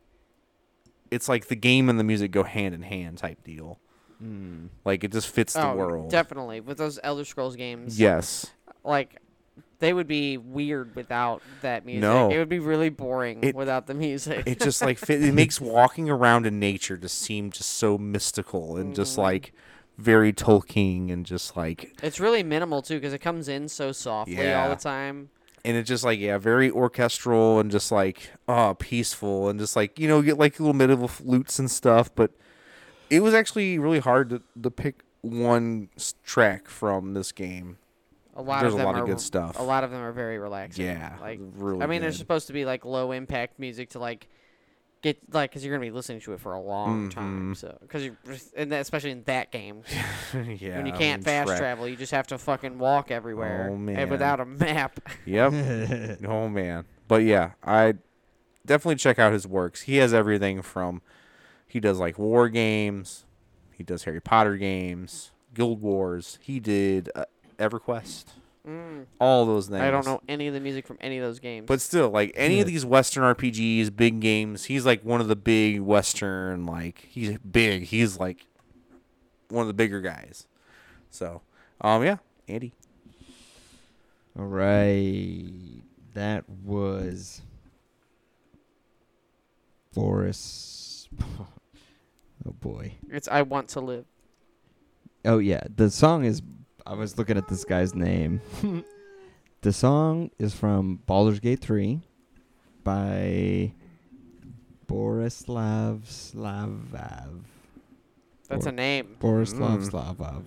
it's 1.12 1.28
like 1.28 1.47
the 1.48 1.56
game 1.56 1.89
and 1.89 1.98
the 1.98 2.05
music 2.05 2.30
go 2.30 2.43
hand 2.43 2.74
in 2.74 2.82
hand 2.82 3.18
type 3.18 3.43
deal. 3.44 3.78
Mm. 4.22 4.68
Like 4.84 5.05
it 5.05 5.12
just 5.12 5.28
fits 5.28 5.52
the 5.55 5.68
oh, 5.68 5.76
world. 5.76 6.10
definitely 6.10 6.60
with 6.60 6.78
those 6.78 6.98
Elder 7.02 7.24
Scrolls 7.24 7.56
games. 7.56 7.98
Yes. 7.98 8.47
Like 8.84 9.16
they 9.80 9.93
would 9.93 10.06
be 10.06 10.36
weird 10.39 10.94
without 10.94 11.43
that 11.62 11.84
music. 11.84 12.02
No. 12.02 12.30
It 12.30 12.39
would 12.39 12.48
be 12.48 12.60
really 12.60 12.89
boring 12.89 13.43
It- 13.43 13.55
without 13.55 13.86
the 13.86 13.94
music. 13.94 14.44
it 14.47 14.60
just 14.60 14.80
like 14.80 14.98
fit, 14.98 15.22
it 15.24 15.34
makes 15.34 15.60
walking 15.60 16.09
around 16.09 16.47
in 16.47 16.59
nature 16.60 16.97
just 16.97 17.18
seem 17.18 17.51
just 17.51 17.70
so 17.70 17.98
mystical 17.98 18.76
and 18.76 18.94
just 18.94 19.16
Mhm. 19.16 19.22
like 19.22 19.52
very 19.98 20.32
Tolkien 20.32 21.12
and 21.12 21.26
just 21.26 21.56
like 21.56 21.93
It's 22.02 22.18
really 22.20 22.43
minimal 22.43 22.80
too 22.80 22.94
because 22.94 23.12
it 23.12 23.18
comes 23.20 23.48
in 23.48 23.68
so 23.68 23.93
softly 23.93 24.52
all 24.52 24.68
the 24.70 24.76
time. 24.76 25.30
And 25.64 25.76
it's 25.76 25.89
just 25.89 26.05
like 26.05 26.18
yeah 26.18 26.39
very 26.39 26.70
orchestral 26.70 27.60
and 27.60 27.70
just 27.70 27.93
like 27.93 28.30
oh 28.48 28.74
peaceful 28.78 29.48
and 29.48 29.59
just 29.60 29.76
like 29.76 29.98
you 29.98 30.09
know 30.09 30.22
get 30.22 30.39
like 30.39 30.59
little 30.59 30.74
medieval 30.74 31.09
flutes 31.09 31.59
and 31.59 31.70
stuff 31.70 32.12
but 32.14 32.32
it 33.10 33.20
was 33.22 33.34
actually 33.34 33.78
really 33.78 33.98
hard 33.98 34.30
to, 34.30 34.43
to 34.62 34.70
pick 34.70 35.02
one 35.20 35.89
track 36.24 36.66
from 36.66 37.12
this 37.14 37.30
game. 37.30 37.76
A 38.34 38.40
lot 38.40 38.62
there's 38.62 38.72
of 38.72 38.80
a 38.80 38.82
them 38.82 38.86
lot 38.86 38.94
are 38.97 39.02
of 39.02 39.06
good 39.06 39.20
stuff. 39.20 39.59
a 39.59 39.62
lot 39.62 39.84
of 39.84 39.90
them 39.90 40.01
are 40.01 40.12
very 40.12 40.39
relaxing. 40.39 40.86
yeah 40.86 41.16
like 41.20 41.39
really 41.40 41.82
I 41.82 41.86
mean, 41.86 42.01
they're 42.01 42.12
supposed 42.12 42.47
to 42.47 42.55
be 42.55 42.64
like 42.64 42.84
low 42.86 43.12
impact 43.12 43.59
music 43.59 43.90
to 43.90 43.98
like 43.98 44.28
get 45.03 45.19
like 45.35 45.51
because 45.51 45.65
you're 45.65 45.74
gonna 45.77 45.85
be 45.87 45.91
listening 45.91 46.20
to 46.20 46.33
it 46.33 46.41
for 46.41 46.55
a 46.55 46.61
long 46.61 47.11
time. 47.11 47.53
Mhm. 47.55 47.57
So 47.57 47.77
because 47.81 48.05
you 48.05 48.16
and 48.57 48.70
that, 48.73 48.81
especially 48.81 49.11
in 49.11 49.24
that 49.24 49.51
game 49.53 49.83
yeah 50.33 50.77
when 50.77 50.87
you 50.87 50.93
can't 50.93 51.20
mean, 51.20 51.24
fast 51.24 51.57
travel, 51.59 51.87
you 51.89 51.97
just 51.97 52.12
have 52.12 52.27
to 52.29 52.39
fucking 52.39 52.79
walk 52.79 53.11
everywhere 53.11 53.69
Oh, 53.70 53.77
man. 53.77 53.97
and 53.99 54.11
without 54.11 54.41
a 54.41 54.45
map. 54.47 55.01
Yep. 55.27 55.53
oh 56.27 56.49
man. 56.49 56.85
But 57.09 57.24
yeah, 57.24 57.53
I 57.65 57.95
definitely 58.65 58.97
check 58.97 59.19
out 59.19 59.33
his 59.33 59.47
works. 59.47 59.83
He 59.83 59.97
has 59.97 60.15
everything 60.15 60.62
from 60.62 61.03
he 61.66 61.81
does 61.81 61.99
like 61.99 62.19
war 62.19 62.49
games, 62.49 63.24
he 63.73 63.83
does 63.83 64.05
Harry 64.05 64.20
Potter 64.20 64.57
games, 64.57 65.33
Guild 65.55 65.83
Wars. 65.83 66.39
He 66.41 66.61
did 66.61 67.11
uh, 67.15 67.24
EverQuest. 67.59 68.24
Mm. 68.66 69.06
All 69.20 69.44
those 69.44 69.66
things. 69.66 69.80
I 69.80 69.90
don't 69.90 70.06
know 70.06 70.20
any 70.28 70.47
of 70.47 70.55
the 70.55 70.60
music 70.60 70.86
from 70.86 70.97
any 71.01 71.18
of 71.18 71.24
those 71.24 71.40
games. 71.40 71.66
But 71.66 71.80
still, 71.80 72.10
like 72.10 72.32
any 72.36 72.60
of 72.60 72.66
these 72.66 72.84
Western 72.84 73.24
RPGs, 73.24 73.94
big 73.97 74.20
games, 74.20 74.64
he's 74.66 74.86
like 74.86 75.02
one 75.02 75.20
of 75.20 75.28
the 75.28 75.36
big 75.36 75.80
Western. 75.80 76.64
Like 76.64 77.06
he's 77.10 77.39
big. 77.39 77.84
He's 77.84 78.20
like 78.20 78.47
one 79.48 79.62
of 79.62 79.66
the 79.66 79.74
bigger 79.74 80.01
guys. 80.01 80.47
So, 81.10 81.43
um, 81.80 82.05
yeah, 82.05 82.18
Andy. 82.47 82.72
All 84.39 84.47
right. 84.47 85.82
That 86.14 86.44
was 86.48 87.43
Boris. 89.94 91.09
Oh 92.44 92.51
boy. 92.51 92.94
it's 93.09 93.28
I 93.28 93.43
want 93.43 93.68
to 93.68 93.80
live. 93.80 94.05
Oh 95.24 95.39
yeah, 95.39 95.62
the 95.72 95.90
song 95.90 96.24
is. 96.24 96.43
I 96.87 96.95
was 96.95 97.17
looking 97.19 97.37
at 97.37 97.49
this 97.49 97.65
guy's 97.65 97.95
name. 97.95 98.41
the 99.63 99.73
song 99.73 100.31
is 100.39 100.55
from 100.55 100.97
Baldur's 101.07 101.41
Gate 101.41 101.61
3 101.61 102.01
by 102.85 103.73
Borislav 104.89 106.01
Slavov. 106.07 107.45
That's 108.49 108.67
Or- 108.67 108.71
a 108.71 108.73
name. 108.73 109.17
Borislav 109.21 109.79
Mm. 109.79 109.91
Slavov 109.91 110.43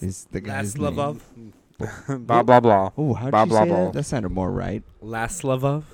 is 0.00 0.26
the 0.32 0.40
guy's 0.40 0.74
Laslavov. 0.74 1.20
name. 1.36 1.52
blah 2.26 2.42
blah 2.42 2.58
blah. 2.60 2.90
Oh, 2.96 3.12
how 3.12 3.26
did 3.26 3.30
Blah, 3.32 3.42
you 3.42 3.48
blah, 3.50 3.62
say 3.62 3.68
blah. 3.68 3.84
that? 3.84 3.92
That 3.92 4.02
sounded 4.04 4.30
more 4.30 4.50
right. 4.50 4.82
Laslavov. 5.02 5.84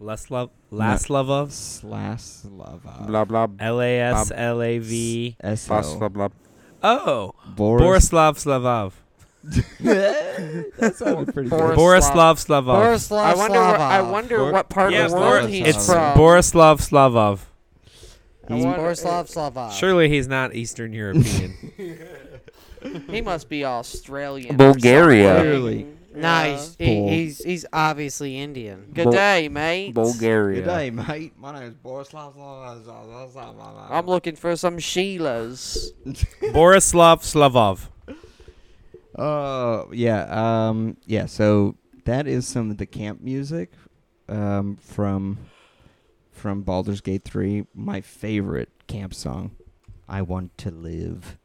Leslov, 0.00 0.50
Laslovov, 0.72 1.50
Slaslava. 1.52 3.06
Blah 3.06 3.24
blah. 3.24 3.46
L 3.60 3.80
A 3.80 4.00
S 4.00 4.32
L 4.34 4.60
A 4.60 4.78
V. 4.78 5.36
Blah 5.40 5.50
S-O. 5.52 6.00
Blah 6.82 7.04
blah. 7.04 7.12
Oh, 7.12 7.34
Boris. 7.56 8.10
Borislav 8.10 8.34
Slavov. 8.44 8.92
that 9.80 10.94
sounded 10.96 11.32
pretty 11.34 11.48
good. 11.50 11.76
Borislav 11.76 12.44
Slavov. 12.44 12.64
Borislav 12.64 13.18
I 13.22 13.34
wonder. 13.34 13.58
What, 13.60 13.80
I 13.80 14.00
wonder 14.02 14.38
Bor- 14.38 14.52
what 14.52 14.68
part 14.68 14.92
Yeah, 14.92 15.06
of 15.06 15.10
the 15.12 15.16
Boris- 15.16 15.30
world 15.30 15.42
Bor- 15.42 15.48
he's 15.50 15.66
it's 15.76 15.86
from. 15.86 16.16
Borislav 16.16 16.78
Slavov. 16.88 17.38
I 18.48 18.56
He- 18.56 18.64
wonder- 18.64 18.78
Borislav 18.80 19.32
Slavov. 19.32 19.72
Surely 19.72 20.08
he's 20.08 20.28
not 20.28 20.54
Eastern 20.54 20.92
European. 20.92 21.54
He 23.08 23.20
must 23.20 23.48
be 23.48 23.64
Australian. 23.64 24.56
or 24.56 24.72
Bulgaria. 24.72 25.36
something. 25.36 25.44
Clearly. 25.50 25.86
Nah, 26.14 26.42
Yeah. 26.44 26.52
he's, 26.56 26.76
he, 26.78 26.84
Bull. 26.86 27.08
he's 27.08 27.38
he's 27.44 27.66
obviously 27.72 28.38
Indian. 28.38 28.90
Good 28.92 29.04
Bul- 29.04 29.12
day, 29.12 29.48
mate. 29.48 29.94
Bulgaria. 29.94 30.60
Good 30.62 30.68
day, 30.68 30.90
mate. 30.90 31.32
My 31.38 31.52
name 31.58 31.68
is 31.70 31.74
Borislav. 31.74 32.34
Slavov. 32.36 33.90
I'm 33.90 34.06
looking 34.06 34.36
for 34.36 34.54
some 34.56 34.76
Sheilas. 34.78 35.90
Borislav 36.52 37.20
Slavov. 37.22 37.88
Oh 39.16 39.88
yeah, 39.92 40.68
um, 40.68 40.96
yeah. 41.06 41.26
So 41.26 41.76
that 42.04 42.26
is 42.26 42.46
some 42.46 42.70
of 42.70 42.78
the 42.78 42.86
camp 42.86 43.20
music 43.20 43.72
um, 44.28 44.76
from 44.76 45.38
from 46.32 46.62
Baldur's 46.62 47.00
Gate 47.00 47.24
three. 47.24 47.66
My 47.74 48.00
favorite 48.00 48.70
camp 48.86 49.14
song, 49.14 49.52
"I 50.08 50.22
Want 50.22 50.56
to 50.58 50.70
Live," 50.70 51.36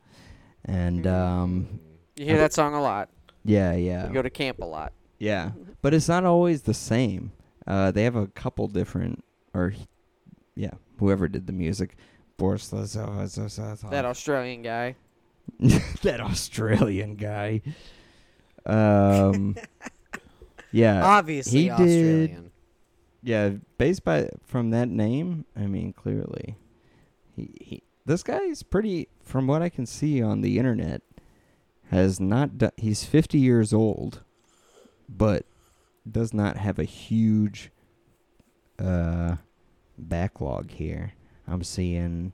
and 0.64 1.06
um, 1.06 1.80
You 2.16 2.26
hear 2.26 2.38
that 2.38 2.54
song 2.54 2.74
a 2.74 2.82
lot. 2.82 3.10
Yeah, 3.48 3.74
yeah, 3.74 4.08
You 4.08 4.14
go 4.14 4.22
to 4.22 4.30
camp 4.30 4.60
a 4.62 4.66
lot. 4.66 4.94
yeah. 5.18 5.52
But 5.82 5.94
it's 5.96 6.08
not 6.08 6.26
always 6.26 6.62
the 6.64 6.74
same. 6.76 7.32
Uh, 7.66 7.90
they 7.92 8.04
have 8.04 8.16
a 8.16 8.28
couple 8.28 8.68
different, 8.68 9.24
or 9.54 9.74
yeah, 10.56 10.72
whoever 11.00 11.28
did 11.28 11.48
the 11.48 11.54
music, 11.54 11.96
Boris 12.38 12.68
That 12.70 14.06
Australian 14.06 14.62
guy. 14.62 14.96
that 16.04 16.20
Australian 16.22 17.16
guy. 17.16 17.62
Um, 18.66 19.56
yeah, 20.72 21.06
Obviously 21.06 21.60
he 21.64 21.66
did- 21.70 21.72
Australian. 21.72 22.52
yeah. 23.24 23.50
Based 23.78 24.04
by 24.04 24.30
from 24.46 24.72
that 24.72 24.90
name, 24.90 25.46
I 25.56 25.68
mean 25.68 25.94
clearly, 25.94 26.56
he, 27.36 27.52
he 27.62 27.84
this 28.06 28.24
guy 28.24 28.40
is 28.44 28.64
pretty. 28.64 29.08
From 29.24 29.46
what 29.48 29.62
I 29.62 29.70
can 29.70 29.86
see 29.86 30.22
on 30.22 30.42
the 30.42 30.58
internet, 30.58 31.02
has 31.92 32.20
not. 32.20 32.58
Do, 32.58 32.70
he's 32.78 33.04
fifty 33.04 33.40
years 33.40 33.74
old, 33.74 34.24
but 35.08 35.46
does 36.10 36.34
not 36.34 36.58
have 36.58 36.80
a 36.80 36.84
huge 36.84 37.72
uh 38.80 39.38
backlog 39.98 40.72
here. 40.72 41.14
I'm 41.48 41.64
seeing 41.64 42.34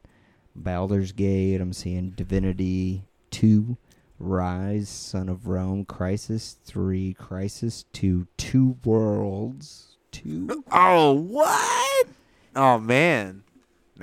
Baldur's 0.55 1.11
Gate. 1.11 1.61
I'm 1.61 1.73
seeing 1.73 2.11
Divinity 2.11 3.03
Two, 3.31 3.77
Ryse, 4.21 4.87
Son 4.87 5.29
of 5.29 5.47
Rome, 5.47 5.85
Crysis 5.85 6.57
Three, 6.65 7.15
Crysis 7.19 7.85
Two, 7.93 8.27
Two 8.37 8.77
Worlds, 8.83 9.97
Two. 10.11 10.63
Oh 10.71 11.13
what? 11.13 12.07
Oh 12.55 12.79
man. 12.79 13.42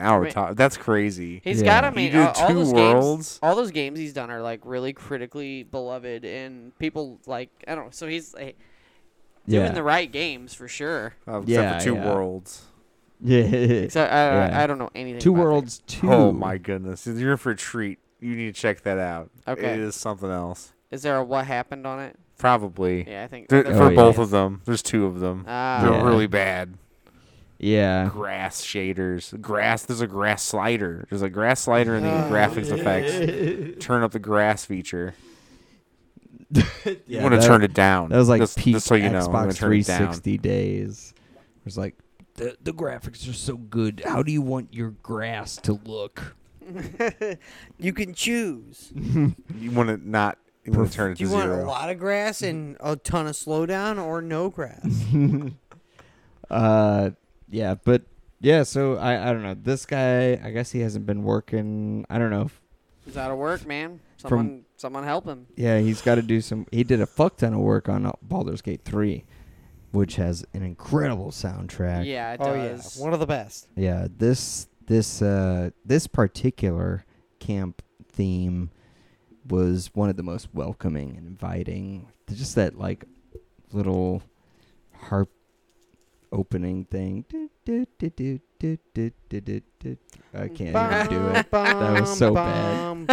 Now 0.03 0.15
I 0.15 0.19
we're 0.19 0.25
mean- 0.25 0.33
talking. 0.33 0.55
That's 0.57 0.77
crazy. 0.77 1.41
He's 1.45 1.61
Yeah. 1.63 1.81
got. 1.81 1.85
I 1.85 1.91
He 1.91 1.97
mean, 1.97 2.13
did 2.13 2.21
uh, 2.21 2.33
all 2.37 2.49
two 2.49 2.55
those 2.55 2.73
worlds. 2.73 3.17
games. 3.35 3.39
All 3.43 3.55
those 3.57 3.71
games 3.71 3.99
he's 3.99 4.13
done 4.13 4.31
are 4.31 4.43
like 4.43 4.61
really 4.65 4.93
critically 4.93 5.63
beloved, 5.63 6.25
and 6.25 6.77
people 6.79 7.19
like. 7.27 7.51
I 7.69 7.75
don't 7.75 7.87
know. 7.87 7.91
So 7.93 8.07
he's 8.07 8.35
like, 8.35 8.57
doing 9.49 9.65
Yeah. 9.65 9.73
the 9.73 9.83
right 9.83 10.11
games 10.11 10.55
for 10.55 10.69
sure. 10.69 11.15
Uh, 11.27 11.39
except 11.41 11.49
Yeah, 11.49 11.79
for 11.79 11.85
two 11.85 11.95
yeah. 11.95 12.15
worlds. 12.15 12.63
Yeah. 13.23 13.89
So 13.91 14.03
I, 14.03 14.07
Yeah. 14.07 14.51
I, 14.53 14.65
I 14.65 14.67
don't 14.67 14.79
know 14.79 14.91
anything. 14.95 15.21
Two 15.21 15.35
about 15.35 15.43
Worlds 15.45 15.83
Two. 15.87 16.11
Oh 16.11 16.33
my 16.33 16.57
goodness! 16.59 17.07
You're 17.07 17.33
in 17.33 17.37
for 17.37 17.51
a 17.53 17.57
treat. 17.57 17.99
You 18.21 18.35
need 18.37 18.55
to 18.55 18.61
check 18.61 18.83
that 18.83 18.99
out. 18.99 19.31
Okay. 19.49 19.75
It 19.75 19.81
is 19.81 19.95
something 19.95 20.31
else. 20.31 20.73
Is 20.91 21.03
there 21.03 21.17
a 21.17 21.25
what 21.25 21.47
happened 21.47 21.87
on 21.87 22.01
it? 22.01 22.17
Probably. 22.39 23.07
Yeah, 23.09 23.25
I 23.25 23.27
think. 23.29 23.49
There- 23.49 23.63
that's 23.63 23.75
Oh, 23.75 23.79
for 23.79 23.85
what 23.85 23.93
it 23.93 23.97
both 23.97 24.15
is. 24.15 24.21
of 24.21 24.31
them. 24.31 24.63
There's 24.65 24.83
two 24.83 25.05
of 25.07 25.21
them. 25.21 25.45
Ah, 25.47 25.81
They're 25.83 25.93
Yeah. 25.93 26.03
really 26.03 26.27
bad. 26.27 26.75
Yeah. 27.63 28.09
Grass 28.11 28.65
shaders. 28.65 29.39
Grass. 29.41 29.83
There's 29.85 30.01
a 30.01 30.07
grass 30.07 30.43
slider. 30.43 31.07
There's 31.11 31.21
a 31.23 31.29
grass 31.29 31.61
slider 31.61 31.95
in 31.95 32.03
the 32.03 32.11
Oh, 32.11 32.31
graphics 32.31 32.71
effects. 32.77 33.85
Turn 33.85 34.03
up 34.03 34.13
the 34.13 34.19
grass 34.19 34.65
feature. 34.65 35.15
yeah 36.51 36.95
you 37.07 37.21
want 37.21 37.41
to 37.41 37.47
turn 37.47 37.63
it 37.63 37.75
down. 37.75 38.09
That 38.09 38.17
was 38.17 38.29
like 38.29 38.41
just, 38.41 38.59
peak 38.59 38.75
just 38.77 38.87
so 38.87 38.95
you 38.97 39.09
know. 39.11 39.21
Xbox 39.29 39.57
turn 39.57 39.73
it 39.75 39.87
down. 39.87 39.99
360 39.99 40.39
days. 40.39 41.15
It 41.37 41.65
was 41.65 41.77
like 41.79 41.95
the 42.35 42.57
the 42.63 42.73
graphics 42.73 43.29
are 43.29 43.35
so 43.35 43.57
good. 43.57 44.03
How 44.05 44.23
do 44.23 44.33
you 44.33 44.43
want 44.43 44.73
your 44.75 44.91
grass 45.03 45.57
to 45.59 45.75
look? 45.85 46.35
you 47.79 47.93
can 47.93 48.15
choose. 48.15 48.93
You 49.61 49.71
want 49.73 49.91
to 49.91 49.97
not. 50.09 50.39
You 50.65 50.73
want 50.73 50.91
to 50.91 50.97
turn 50.97 51.13
it 51.13 51.19
Do 51.19 51.25
to 51.27 51.31
you 51.31 51.37
want 51.37 51.51
a 51.51 51.65
lot 51.65 51.91
of 51.91 51.99
grass 51.99 52.43
and 52.43 52.77
a 52.81 52.97
ton 52.97 53.27
of 53.27 53.35
slowdown 53.35 54.03
or 54.03 54.21
no 54.23 54.49
grass? 54.51 55.05
uh, 56.51 57.11
yeah, 57.51 57.75
but 57.75 58.03
yeah. 58.41 58.63
So 58.63 58.97
I 58.97 59.29
I 59.31 59.33
don't 59.33 59.43
know. 59.43 59.55
This 59.55 59.87
guy, 59.87 60.41
I 60.43 60.51
guess 60.51 60.71
he 60.71 60.81
hasn't 60.81 61.07
been 61.07 61.23
working. 61.23 62.07
I 62.09 62.19
don't 62.19 62.31
know. 62.31 62.43
If, 62.43 62.61
He's 63.05 63.17
out 63.17 63.31
of 63.31 63.39
work, 63.39 63.67
man. 63.67 64.01
Someone, 64.19 64.65
someone 64.77 65.05
help 65.05 65.25
him. 65.25 65.47
yeah, 65.57 65.79
he's 65.79 66.03
got 66.03 66.17
to 66.17 66.23
do 66.23 66.41
some. 66.43 66.67
He 66.71 66.85
did 66.85 67.01
a 67.01 67.07
fuck 67.07 67.39
ton 67.39 67.55
of 67.55 67.61
work 67.61 67.89
on 67.89 68.05
uh, 68.05 68.13
Baldur's 68.21 68.61
Gate 68.61 68.83
3, 68.85 69.25
which 69.93 70.17
has 70.17 70.45
an 70.53 70.63
incredible 70.63 71.31
soundtrack. 71.31 72.05
Yeah, 72.05 72.35
it 72.35 72.41
oh 72.43 72.55
yeah, 72.55 72.79
one 72.99 73.15
of 73.15 73.21
the 73.21 73.27
best. 73.27 73.69
Yeah, 73.77 74.07
this 74.15 74.69
this 74.87 75.23
uh 75.23 75.71
this 75.85 76.07
particular 76.07 77.05
camp 77.39 77.81
theme 78.13 78.71
was 79.49 79.91
one 79.95 80.11
of 80.11 80.17
the 80.17 80.23
most 80.23 80.49
welcoming 80.53 81.17
and 81.17 81.27
inviting. 81.27 82.07
Just 82.29 82.55
that 82.57 82.79
like 82.79 83.07
little 83.73 84.23
harp 84.95 85.31
opening 86.33 86.85
thing. 86.85 87.25
I 90.33 90.49
can't 90.49 90.61
even 90.61 91.07
do 91.09 91.29
it. 91.29 91.51
That 91.51 92.01
was 92.01 92.19
so 92.19 92.35
bad. 92.35 93.09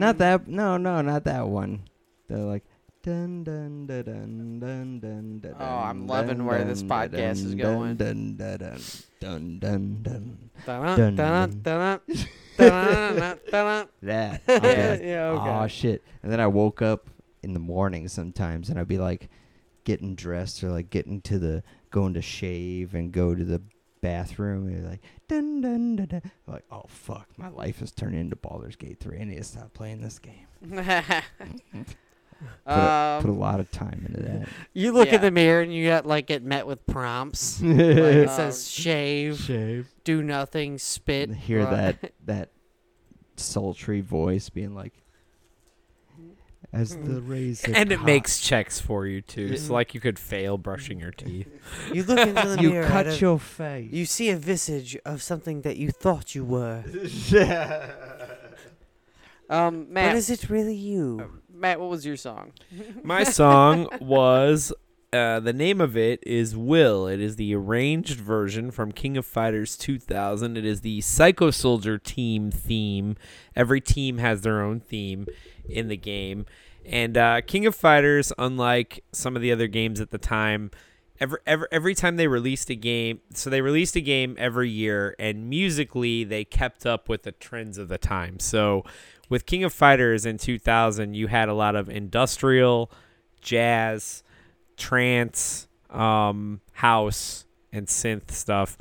Not 0.00 0.18
that 0.18 0.48
no 0.48 0.76
no 0.76 1.02
not 1.02 1.24
that 1.24 1.46
one. 1.48 1.82
They're 2.28 2.38
like 2.38 2.64
dun 3.02 3.42
dun 3.44 3.86
dun 3.86 4.04
dun 4.04 4.60
dun 4.60 5.00
dun 5.00 5.40
dun. 5.40 5.54
Oh, 5.58 5.64
I'm 5.64 6.06
loving 6.06 6.44
where 6.44 6.64
this 6.64 6.82
podcast 6.82 7.44
is 7.44 7.54
going. 7.54 7.96
Dun 7.96 8.36
dun 8.36 8.58
dun 8.58 9.58
dun 9.58 9.58
dun 9.58 10.02
dun. 10.02 10.38
Dun, 10.64 10.96
Dun, 10.96 11.16
dun, 11.16 11.62
dun. 11.62 12.00
dun, 12.56 12.76
dun, 12.76 13.20
dun. 13.50 13.88
That. 14.02 14.42
Yeah, 14.52 14.58
like, 14.92 15.02
yeah, 15.02 15.30
okay. 15.30 15.50
Oh 15.50 15.66
shit! 15.66 16.04
And 16.22 16.30
then 16.30 16.38
I 16.38 16.46
woke 16.46 16.82
up 16.82 17.08
in 17.42 17.54
the 17.54 17.58
morning 17.58 18.06
sometimes, 18.08 18.68
and 18.68 18.78
I'd 18.78 18.86
be 18.86 18.98
like 18.98 19.28
getting 19.84 20.14
dressed 20.14 20.62
or 20.64 20.70
like 20.70 20.90
getting 20.90 21.20
to 21.22 21.38
the 21.38 21.62
going 21.90 22.14
to 22.14 22.22
shave 22.22 22.94
and 22.94 23.12
go 23.12 23.34
to 23.34 23.44
the 23.44 23.60
bathroom. 24.00 24.68
And 24.68 24.88
like 24.88 25.00
dun 25.28 25.60
dun 25.60 25.96
dun 25.96 26.06
dun. 26.06 26.22
I'm 26.46 26.52
like, 26.54 26.64
oh 26.70 26.84
fuck, 26.88 27.28
my 27.36 27.48
life 27.48 27.80
has 27.80 27.92
turned 27.92 28.14
into 28.14 28.36
Baldur's 28.36 28.76
Gate 28.76 28.98
three. 29.00 29.20
I 29.20 29.24
need 29.24 29.36
to 29.38 29.44
stop 29.44 29.72
playing 29.74 30.00
this 30.00 30.18
game. 30.18 30.46
Put, 32.66 32.72
a, 32.72 33.18
put 33.22 33.28
a 33.28 33.32
um, 33.32 33.38
lot 33.38 33.60
of 33.60 33.70
time 33.70 34.04
into 34.08 34.20
that. 34.20 34.48
You 34.72 34.90
look 34.90 35.06
Yeah. 35.08 35.14
in 35.16 35.20
the 35.20 35.30
mirror 35.30 35.62
and 35.62 35.72
you 35.72 35.86
got 35.86 36.06
like 36.06 36.26
get 36.26 36.42
met 36.42 36.66
with 36.66 36.84
prompts. 36.86 37.60
Like, 37.62 37.76
it 37.78 38.28
Um, 38.28 38.34
says 38.34 38.68
shave, 38.68 39.38
shave. 39.38 39.88
do 40.02 40.24
nothing, 40.24 40.78
spit. 40.78 41.30
Hear 41.32 41.60
run. 41.62 41.70
that 41.72 42.12
that 42.24 42.50
sultry 43.36 44.00
voice 44.00 44.48
being 44.48 44.74
like, 44.74 44.92
as 46.72 46.96
the 46.96 47.20
razor. 47.20 47.72
and 47.74 47.92
it 47.92 47.96
cut- 47.96 48.06
makes 48.06 48.40
checks 48.40 48.80
for 48.80 49.06
you 49.06 49.20
too. 49.20 49.56
So 49.56 49.72
like 49.74 49.94
you 49.94 50.00
could 50.00 50.18
fail 50.18 50.56
brushing 50.58 50.98
your 51.00 51.10
teeth. 51.12 51.48
You 51.92 52.02
look 52.04 52.18
into 52.18 52.32
the 52.48 52.56
mirror. 52.56 52.56
you 52.62 52.70
mirror. 52.70 52.86
cut 52.86 53.06
at 53.06 53.14
a- 53.14 53.18
your 53.20 53.38
face. 53.38 53.92
you 53.92 54.06
see 54.06 54.30
a 54.30 54.36
visage 54.36 54.96
of 55.04 55.22
something 55.22 55.62
that 55.62 55.76
you 55.76 55.90
thought 55.90 56.34
you 56.34 56.44
were, 56.44 56.82
um, 59.50 59.84
but 59.84 59.90
Matt, 59.92 60.16
is 60.16 60.30
it 60.30 60.48
really 60.48 60.74
you? 60.74 61.40
Matt, 61.52 61.78
what 61.78 61.90
was 61.90 62.06
your 62.06 62.16
song? 62.16 62.52
My 63.02 63.24
song 63.24 63.88
was 64.00 64.72
uh, 65.12 65.40
the 65.40 65.52
name 65.52 65.80
of 65.80 65.96
it 65.96 66.22
is 66.26 66.56
Will. 66.56 67.06
It 67.06 67.20
is 67.20 67.36
the 67.36 67.54
arranged 67.54 68.18
version 68.18 68.70
from 68.70 68.92
King 68.92 69.16
of 69.18 69.26
Fighters 69.26 69.76
2000. 69.76 70.56
It 70.56 70.64
is 70.64 70.80
the 70.80 71.02
Psycho 71.02 71.50
Soldier 71.50 71.98
team 71.98 72.50
theme. 72.50 73.16
Every 73.54 73.80
team 73.80 74.18
has 74.18 74.40
their 74.40 74.62
own 74.62 74.80
theme 74.80 75.26
in 75.68 75.88
the 75.88 75.96
game. 75.98 76.46
And 76.86 77.16
uh, 77.18 77.42
King 77.42 77.66
of 77.66 77.74
Fighters, 77.74 78.32
unlike 78.38 79.04
some 79.12 79.36
of 79.36 79.42
the 79.42 79.52
other 79.52 79.66
games 79.66 80.00
at 80.00 80.10
the 80.10 80.18
time, 80.18 80.70
every, 81.20 81.38
every 81.46 81.66
every 81.70 81.94
time 81.94 82.16
they 82.16 82.26
released 82.26 82.70
a 82.70 82.74
game, 82.74 83.20
so 83.34 83.50
they 83.50 83.60
released 83.60 83.94
a 83.96 84.00
game 84.00 84.34
every 84.38 84.70
year, 84.70 85.14
and 85.18 85.48
musically 85.48 86.24
they 86.24 86.44
kept 86.44 86.86
up 86.86 87.08
with 87.08 87.22
the 87.22 87.32
trends 87.32 87.76
of 87.76 87.88
the 87.88 87.98
time. 87.98 88.38
So 88.40 88.82
with 89.28 89.46
King 89.46 89.62
of 89.62 89.72
Fighters 89.72 90.26
in 90.26 90.38
2000, 90.38 91.14
you 91.14 91.28
had 91.28 91.48
a 91.48 91.54
lot 91.54 91.76
of 91.76 91.88
industrial, 91.88 92.90
jazz, 93.40 94.22
trance, 94.82 95.68
um, 95.90 96.60
house 96.72 97.46
and 97.72 97.86
synth 97.86 98.32
stuff. 98.32 98.76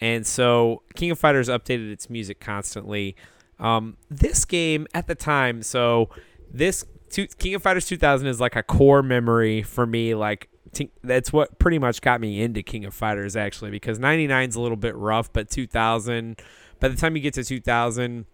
And 0.00 0.26
so 0.26 0.82
King 0.94 1.10
of 1.10 1.18
Fighters 1.18 1.48
updated 1.48 1.92
its 1.92 2.08
music 2.08 2.40
constantly. 2.40 3.14
Um, 3.60 3.98
this 4.10 4.46
game 4.46 4.86
at 4.94 5.06
the 5.06 5.14
time, 5.14 5.62
so 5.62 6.08
this 6.50 6.86
two, 7.10 7.26
King 7.26 7.54
of 7.54 7.62
Fighters 7.62 7.86
2000 7.86 8.26
is 8.26 8.40
like 8.40 8.56
a 8.56 8.62
core 8.62 9.02
memory 9.02 9.62
for 9.62 9.86
me. 9.86 10.14
Like 10.14 10.48
t- 10.72 10.90
that's 11.04 11.32
what 11.32 11.58
pretty 11.58 11.78
much 11.78 12.00
got 12.00 12.20
me 12.20 12.40
into 12.40 12.62
King 12.62 12.86
of 12.86 12.94
Fighters 12.94 13.36
actually, 13.36 13.70
because 13.70 13.98
99 13.98 14.48
is 14.48 14.56
a 14.56 14.60
little 14.60 14.78
bit 14.78 14.96
rough, 14.96 15.30
but 15.32 15.50
2000, 15.50 16.40
by 16.80 16.88
the 16.88 16.96
time 16.96 17.14
you 17.14 17.22
get 17.22 17.34
to 17.34 17.44
2000, 17.44 18.24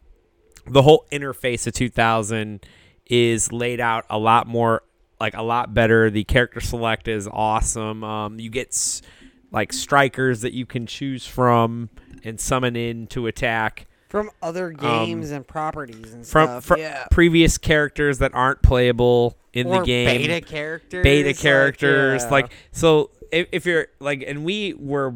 the 0.69 0.83
whole 0.83 1.05
interface 1.11 1.67
of 1.67 1.73
2000 1.73 2.65
is 3.07 3.53
laid 3.53 3.81
out 3.81 4.05
a 4.09 4.19
lot 4.19 4.47
more 4.47 4.83
like 5.21 5.35
a 5.35 5.43
lot 5.43 5.75
better 5.75 6.11
the 6.11 6.25
character 6.25 6.61
select 6.61 7.09
is 7.09 7.29
awesome 7.31 8.05
um, 8.05 8.39
you 8.39 8.51
get 8.51 8.69
s- 8.69 9.03
like 9.51 9.73
strikers 9.73 10.43
that 10.43 10.53
you 10.53 10.67
can 10.67 10.87
choose 10.87 11.27
from 11.27 11.89
and 12.25 12.39
summon 12.41 12.77
in 12.77 13.07
to 13.09 13.27
attack 13.27 13.87
From 14.09 14.31
other 14.43 14.71
games 14.71 15.31
and 15.31 15.47
properties 15.47 16.13
and 16.13 16.21
Um, 16.21 16.25
from, 16.25 16.47
stuff. 16.49 16.65
from 16.65 16.81
yeah. 16.81 17.07
previous 17.11 17.59
characters 17.59 18.19
that 18.19 18.33
aren't 18.35 18.63
playable 18.63 19.37
in 19.53 19.67
or 19.67 19.81
the 19.81 19.87
game 19.87 20.07
beta 20.29 20.41
characters. 20.47 21.03
beta 21.03 21.29
like, 21.31 21.39
characters 21.39 22.23
yeah. 22.25 22.31
like 22.31 22.53
so 22.73 23.11
if, 23.33 23.49
if 23.53 23.67
you're 23.67 23.89
like 24.01 24.23
and 24.27 24.45
we 24.45 24.75
were 24.75 25.15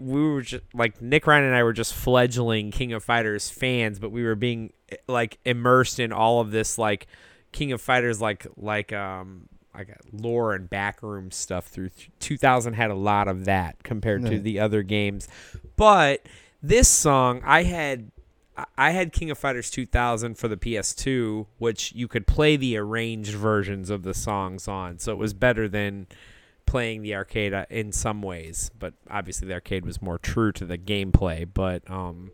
we 0.00 0.22
were 0.32 0.40
just 0.40 0.62
like 0.72 1.02
Nick 1.02 1.26
Ryan 1.26 1.44
and 1.44 1.54
I 1.54 1.62
were 1.62 1.74
just 1.74 1.92
fledgling 1.92 2.70
King 2.70 2.92
of 2.94 3.04
Fighters 3.04 3.50
fans 3.50 3.98
but 3.98 4.10
we 4.10 4.22
were 4.24 4.34
being 4.34 4.72
eh, 4.88 4.96
like 5.06 5.38
immersed 5.44 6.00
in 6.00 6.10
all 6.12 6.40
of 6.40 6.50
this 6.52 6.78
like 6.78 7.06
King 7.54 7.72
of 7.72 7.80
Fighters 7.80 8.20
like 8.20 8.46
like 8.56 8.92
um 8.92 9.48
like 9.74 9.88
lore 10.12 10.54
and 10.54 10.68
backroom 10.68 11.30
stuff 11.30 11.66
through 11.66 11.90
2000 12.20 12.74
had 12.74 12.90
a 12.90 12.94
lot 12.94 13.26
of 13.28 13.44
that 13.46 13.82
compared 13.82 14.22
to 14.26 14.38
the 14.38 14.60
other 14.60 14.82
games. 14.82 15.26
But 15.76 16.26
this 16.62 16.88
song 16.88 17.40
I 17.44 17.62
had 17.62 18.10
I- 18.56 18.66
I 18.78 18.90
had 18.90 19.12
King 19.12 19.30
of 19.30 19.38
Fighters 19.38 19.70
2000 19.70 20.36
for 20.38 20.46
the 20.48 20.56
PS2, 20.56 21.46
which 21.58 21.92
you 21.92 22.06
could 22.06 22.26
play 22.26 22.56
the 22.56 22.76
arranged 22.76 23.34
versions 23.34 23.90
of 23.90 24.02
the 24.04 24.14
songs 24.14 24.68
on. 24.68 24.98
So 25.00 25.10
it 25.12 25.18
was 25.18 25.34
better 25.34 25.68
than 25.68 26.06
playing 26.66 27.02
the 27.02 27.14
arcade 27.16 27.52
uh, 27.52 27.66
in 27.68 27.90
some 27.92 28.22
ways, 28.22 28.70
but 28.78 28.94
obviously 29.10 29.48
the 29.48 29.54
arcade 29.54 29.84
was 29.84 30.00
more 30.00 30.18
true 30.18 30.52
to 30.52 30.64
the 30.64 30.78
gameplay, 30.78 31.48
but 31.52 31.88
um 31.90 32.30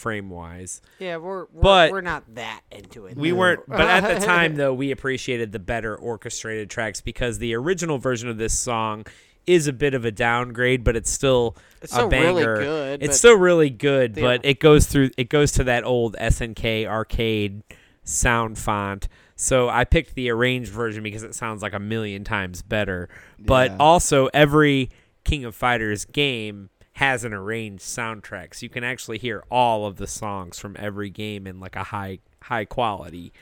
frame 0.00 0.30
wise. 0.30 0.80
yeah, 0.98 1.16
we're 1.18 1.46
we're, 1.52 1.62
but- 1.62 1.90
we're 1.92 2.00
not 2.00 2.24
that 2.34 2.62
into 2.72 3.06
it. 3.06 3.16
We 3.16 3.30
though. 3.30 3.36
weren't 3.36 3.68
but 3.68 3.80
at 3.82 4.18
the 4.20 4.26
time 4.26 4.56
though, 4.56 4.74
we 4.74 4.90
appreciated 4.90 5.52
the 5.52 5.58
better 5.58 5.94
orchestrated 5.96 6.70
tracks 6.70 7.00
because 7.00 7.38
the 7.38 7.54
original 7.54 7.98
version 7.98 8.28
of 8.28 8.38
this 8.38 8.58
song 8.58 9.06
is 9.46 9.66
a 9.66 9.72
bit 9.72 9.94
of 9.94 10.04
a 10.04 10.10
downgrade, 10.10 10.84
but 10.84 10.96
it's 10.96 11.10
still 11.10 11.56
it's 11.82 11.92
a 11.92 11.96
still 11.96 12.08
really 12.10 12.42
banger. 12.44 12.56
good. 12.58 13.02
It's 13.02 13.08
but 13.08 13.14
still 13.16 13.36
really 13.36 13.70
good, 13.70 14.16
Yeah. 14.16 14.22
but 14.22 14.44
it 14.44 14.60
goes 14.60 14.86
through 14.86 15.10
it 15.16 15.28
goes 15.28 15.52
to 15.52 15.64
that 15.64 15.84
old 15.84 16.16
SNK 16.18 16.86
arcade 16.86 17.62
sound 18.04 18.58
font. 18.58 19.08
So 19.36 19.68
I 19.70 19.84
picked 19.84 20.14
the 20.14 20.30
arranged 20.30 20.70
version 20.70 21.02
because 21.02 21.22
it 21.22 21.34
sounds 21.34 21.62
like 21.62 21.72
a 21.72 21.78
million 21.78 22.24
times 22.24 22.60
better. 22.62 23.08
But 23.38 23.70
Yeah. 23.70 23.76
also 23.80 24.28
every 24.34 24.90
King 25.24 25.44
of 25.46 25.54
Fighters 25.54 26.04
game 26.04 26.68
has 27.00 27.24
an 27.24 27.32
arranged 27.32 27.82
soundtrack. 27.82 28.54
So 28.54 28.64
you 28.64 28.68
can 28.68 28.84
actually 28.84 29.16
hear 29.16 29.42
all 29.50 29.86
of 29.86 29.96
the 29.96 30.06
songs 30.06 30.58
from 30.58 30.76
every 30.78 31.08
game 31.08 31.46
in 31.46 31.58
like 31.58 31.74
a 31.74 31.84
high 31.84 32.18
high 32.42 32.66
quality 32.66 33.32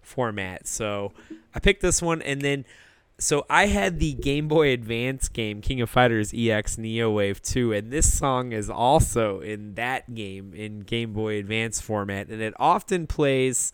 format. 0.00 0.68
So 0.68 1.12
I 1.52 1.58
picked 1.58 1.82
this 1.82 2.00
one 2.00 2.22
and 2.22 2.40
then 2.40 2.64
so 3.18 3.44
I 3.50 3.66
had 3.66 3.98
the 3.98 4.12
Game 4.12 4.46
Boy 4.46 4.72
Advance 4.72 5.28
game 5.28 5.60
King 5.60 5.80
of 5.80 5.90
Fighters 5.90 6.32
EX 6.32 6.78
Neo 6.78 7.10
Wave 7.10 7.42
2 7.42 7.72
and 7.72 7.90
this 7.90 8.16
song 8.16 8.52
is 8.52 8.70
also 8.70 9.40
in 9.40 9.74
that 9.74 10.14
game 10.14 10.54
in 10.54 10.80
Game 10.80 11.12
Boy 11.12 11.40
Advance 11.40 11.80
format 11.80 12.28
and 12.28 12.40
it 12.40 12.54
often 12.60 13.08
plays 13.08 13.72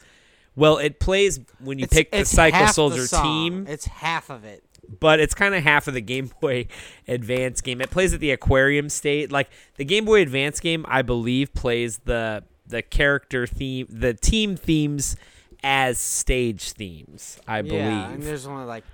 well 0.57 0.79
it 0.79 0.99
plays 0.99 1.39
when 1.59 1.79
you 1.79 1.85
it's, 1.85 1.93
pick 1.93 2.11
the 2.11 2.25
Psycho 2.25 2.57
half 2.57 2.69
the 2.69 2.73
Soldier 2.73 3.07
team 3.07 3.67
It's 3.69 3.85
half 3.85 4.31
of 4.31 4.47
it. 4.47 4.65
But 5.01 5.21
it's 5.21 5.35
kind 5.35 5.55
of 5.55 5.63
half 5.63 5.89
of 5.89 5.95
the 5.95 6.01
Game 6.01 6.31
Boy 6.41 6.67
Advance 7.09 7.61
game. 7.61 7.81
It 7.81 7.91
plays 7.91 8.13
at 8.15 8.21
the 8.21 8.31
aquarium 8.31 8.89
state. 8.89 9.31
Like 9.33 9.51
the 9.77 9.85
Game 9.85 10.05
Boy 10.05 10.23
Advance 10.23 10.61
game, 10.61 10.85
I 10.89 11.03
believe 11.03 11.53
plays 11.55 11.99
the 11.99 12.45
the 12.67 12.83
character 12.83 13.47
theme, 13.47 13.87
the 13.91 14.15
team 14.15 14.57
themes 14.57 15.17
as 15.63 15.99
stage 15.99 16.73
themes. 16.73 17.39
I 17.47 17.61
Yeah, 17.61 17.75
and 18.05 18.13
believe. 18.15 18.25
there's 18.25 18.47
only 18.47 18.65
like 18.65 18.85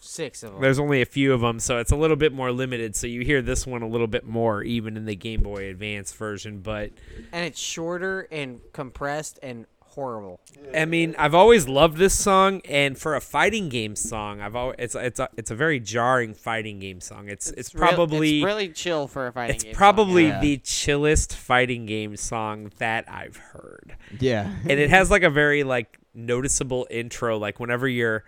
six 0.00 0.42
of 0.42 0.52
them. 0.52 0.60
There's 0.60 0.78
only 0.80 1.02
a 1.02 1.06
few 1.06 1.32
of 1.32 1.40
them, 1.40 1.60
so 1.60 1.78
it's 1.78 1.92
a 1.92 1.96
little 1.96 2.16
bit 2.16 2.32
more 2.32 2.50
limited. 2.50 2.96
So 2.96 3.06
you 3.06 3.20
hear 3.22 3.40
this 3.40 3.66
one 3.66 3.82
a 3.82 3.88
little 3.88 4.08
bit 4.08 4.26
more, 4.26 4.62
even 4.64 4.96
in 4.96 5.04
the 5.04 5.14
Game 5.14 5.42
Boy 5.42 5.68
Advance 5.68 6.12
version. 6.12 6.58
But 6.60 6.90
and 7.32 7.44
it's 7.44 7.60
shorter 7.60 8.26
and 8.32 8.60
compressed 8.72 9.38
and 9.42 9.66
horrible. 9.94 10.40
I 10.74 10.84
mean, 10.84 11.14
I've 11.18 11.34
always 11.34 11.68
loved 11.68 11.96
this 11.96 12.18
song, 12.18 12.60
and 12.68 12.98
for 12.98 13.14
a 13.14 13.20
fighting 13.20 13.68
game 13.68 13.96
song, 13.96 14.40
I've 14.40 14.56
always 14.56 14.76
it's 14.78 14.94
it's 14.94 15.20
a 15.20 15.28
it's 15.36 15.50
a 15.50 15.54
very 15.54 15.80
jarring 15.80 16.34
fighting 16.34 16.78
game 16.78 17.00
song. 17.00 17.28
It's 17.28 17.50
it's, 17.52 17.74
real- 17.74 17.88
probably 17.88 18.38
it's 18.38 18.44
really 18.44 18.68
chill 18.68 19.06
for 19.08 19.26
a 19.26 19.32
fighting 19.32 19.54
It's 19.56 19.64
game. 19.64 19.72
song, 19.74 19.78
probably 19.78 20.26
yeah. 20.26 20.40
the 20.40 20.56
chillest 20.58 21.34
fighting 21.36 21.86
game 21.86 22.16
song 22.16 22.72
that 22.78 23.04
I've 23.08 23.36
heard. 23.36 23.96
Yeah. 24.18 24.50
And 24.62 24.78
it 24.78 24.90
has 24.98 25.10
like 25.10 25.22
a 25.22 25.30
very 25.30 25.64
like 25.64 25.98
noticeable 26.14 26.86
intro 26.90 27.38
like 27.38 27.58
whenever 27.58 27.88
you're 27.88 28.22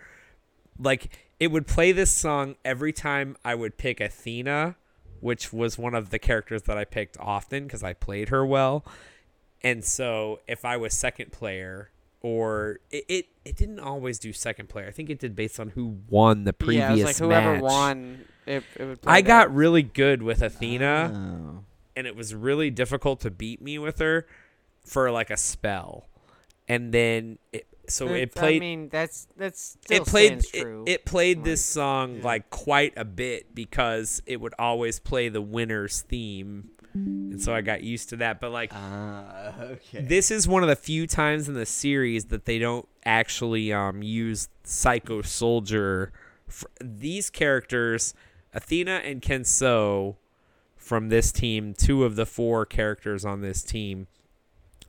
like 0.79 1.19
it 1.39 1.51
would 1.51 1.67
play 1.67 1.91
this 1.91 2.11
song 2.11 2.55
every 2.65 2.91
time 2.93 3.37
I 3.45 3.53
would 3.55 3.77
pick 3.77 3.99
Athena, 3.99 4.75
which 5.19 5.51
was 5.53 5.77
one 5.77 5.93
of 5.93 6.09
the 6.09 6.17
characters 6.19 6.63
that 6.63 6.77
I 6.77 6.85
picked 6.85 7.17
often 7.19 7.67
cuz 7.67 7.83
I 7.83 7.93
played 7.93 8.29
her 8.29 8.45
well. 8.45 8.85
And 9.65 9.83
so 9.83 10.39
if 10.47 10.63
I 10.63 10.77
was 10.77 10.93
second 10.93 11.31
player 11.31 11.89
or 12.21 12.79
it, 12.91 13.03
it 13.09 13.25
it 13.43 13.55
didn't 13.57 13.79
always 13.79 14.17
do 14.19 14.31
second 14.33 14.69
player. 14.69 14.87
I 14.87 14.91
think 14.91 15.09
it 15.09 15.19
did 15.19 15.35
based 15.35 15.59
on 15.59 15.69
who 15.69 15.97
won 16.09 16.43
the 16.43 16.53
previous 16.53 16.77
yeah, 16.79 16.91
it 16.91 16.93
was 16.95 17.03
like 17.05 17.15
whoever 17.17 17.53
match. 17.53 17.61
won, 17.61 18.25
it, 18.45 18.63
it 18.75 18.85
would. 18.85 19.01
Play 19.01 19.13
I 19.13 19.21
that. 19.21 19.27
got 19.27 19.53
really 19.55 19.83
good 19.83 20.21
with 20.23 20.41
Athena 20.41 21.11
Oh. 21.13 21.63
and 21.95 22.07
it 22.07 22.15
was 22.15 22.33
really 22.35 22.69
difficult 22.69 23.19
to 23.21 23.31
beat 23.31 23.61
me 23.61 23.77
with 23.79 23.99
her 23.99 24.25
for 24.85 25.09
like 25.11 25.29
a 25.31 25.37
spell. 25.37 26.07
And 26.67 26.91
then 26.91 27.37
it, 27.53 27.67
so 27.87 28.07
it 28.07 28.21
It's- 28.21 28.39
played 28.39 28.57
I 28.57 28.59
mean, 28.59 28.89
that's 28.89 29.27
that's 29.37 29.77
still 29.83 30.01
it 30.01 30.07
played 30.07 30.43
stands 30.43 30.87
it, 30.87 30.91
it 30.93 31.05
played 31.05 31.37
Like, 31.37 31.45
this 31.45 31.63
song 31.65 32.17
yeah. 32.17 32.23
like 32.23 32.49
quite 32.49 32.93
a 32.97 33.05
bit 33.05 33.53
because 33.53 34.21
it 34.25 34.41
would 34.41 34.53
always 34.57 34.99
play 34.99 35.29
the 35.29 35.41
winner's 35.41 36.01
theme. 36.01 36.69
And 36.95 37.41
so 37.41 37.53
I 37.53 37.59
got 37.61 37.83
used 37.83 38.09
to 38.09 38.15
that, 38.17 38.39
but 38.39 38.51
like 38.51 38.71
Ah, 38.73 39.53
okay. 39.59 40.01
this 40.01 40.31
is 40.31 40.47
one 40.47 40.63
of 40.63 40.69
the 40.69 40.75
few 40.77 41.05
times 41.07 41.49
in 41.49 41.53
the 41.53 41.65
series 41.65 42.25
that 42.25 42.45
they 42.45 42.57
don't 42.57 42.87
actually 43.05 43.73
um, 43.73 44.01
use 44.01 44.47
Psycho 44.63 45.21
Soldier. 45.21 46.13
For 46.47 46.69
these 46.79 47.29
characters, 47.29 48.13
Athena 48.53 49.01
and 49.03 49.21
Kensou 49.21 50.15
from 50.77 51.09
this 51.09 51.31
team, 51.33 51.73
two 51.73 52.05
of 52.05 52.15
the 52.15 52.25
four 52.25 52.65
characters 52.65 53.25
on 53.25 53.41
this 53.41 53.61
team, 53.61 54.07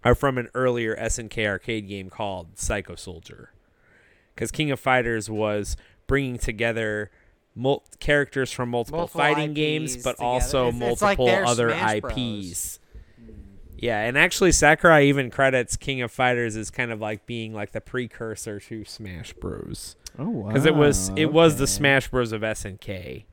are 0.05 0.15
from 0.15 0.39
an 0.39 0.49
earlier 0.55 0.95
SNK 0.97 1.45
arcade 1.47 1.89
game 1.89 2.09
called 2.11 2.57
Psycho 2.59 2.95
Soldier. 2.95 3.51
Because 4.35 4.53
King 4.53 4.71
of 4.71 4.79
Fighters 4.79 5.29
was 5.29 5.77
bringing 6.07 6.39
together 6.39 7.11
mul- 7.57 7.83
characters 7.99 8.53
from 8.53 8.69
multiple, 8.71 8.99
Multiple 9.01 9.21
fighting 9.21 9.55
games, 9.55 9.97
but 9.97 10.13
together. 10.13 10.25
also 10.25 10.69
It's- 10.69 10.93
it's 10.93 11.03
like 11.03 11.19
multiple 11.19 11.49
other 11.49 11.71
Smash 11.71 12.01
Bros. 12.01 12.13
IPs. 12.13 12.79
Yeah, 13.79 14.01
and 14.01 14.17
actually 14.17 14.53
Sakurai 14.53 15.05
even 15.07 15.31
credits 15.31 15.77
King 15.77 16.01
of 16.01 16.11
Fighters 16.11 16.57
as 16.57 16.71
kind 16.71 16.91
of 16.91 17.01
like 17.01 17.27
being 17.27 17.53
like 17.53 17.73
the 17.73 17.81
precursor 17.81 18.59
to 18.61 18.85
Smash 18.85 19.33
Bros. 19.35 19.97
Oh 20.19 20.31
wow. 20.31 20.49
Because 20.49 20.65
it 20.65 20.75
was 20.75 21.11
it 21.17 21.33
was 21.33 21.57
the. 21.57 21.67
Smash 21.67 22.09
Bros 22.09 22.33
of 22.33 22.41
SNK. 22.43 23.25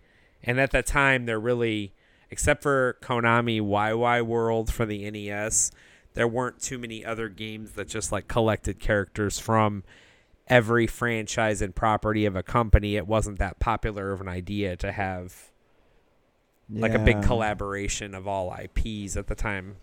And 0.44 0.60
at 0.60 0.72
that 0.72 0.86
time 0.86 1.26
there 1.26 1.40
really 1.40 1.94
except 2.30 2.62
for 2.64 2.98
Konami 3.02 3.62
Wai 3.62 3.94
Wai 3.94 4.22
World 4.22 4.74
for 4.74 4.86
the 4.86 5.10
NES, 5.10 5.72
there 6.14 6.28
weren't 6.28 6.60
too 6.60 6.78
many 6.78 7.06
other 7.06 7.30
games 7.30 7.72
that 7.74 7.88
just 7.88 8.12
like 8.12 8.28
collected 8.28 8.80
characters 8.80 9.40
from 9.40 9.84
every 10.48 10.88
franchise 10.88 11.62
and 11.62 11.76
property 11.76 12.26
of 12.26 12.36
a 12.36 12.44
company. 12.44 12.96
It 12.96 13.08
wasn't 13.08 13.40
that 13.40 13.60
popular 13.60 14.12
of 14.12 14.22
an 14.22 14.28
idea 14.28 14.76
to 14.78 14.92
have 14.92 15.52
like 16.70 16.94
a 16.94 17.00
big 17.00 17.22
collaboration 17.24 18.16
of 18.16 18.28
all 18.28 18.54
IPs 18.56 19.16
at 19.18 19.28
the 19.28 19.36
time. 19.36 19.76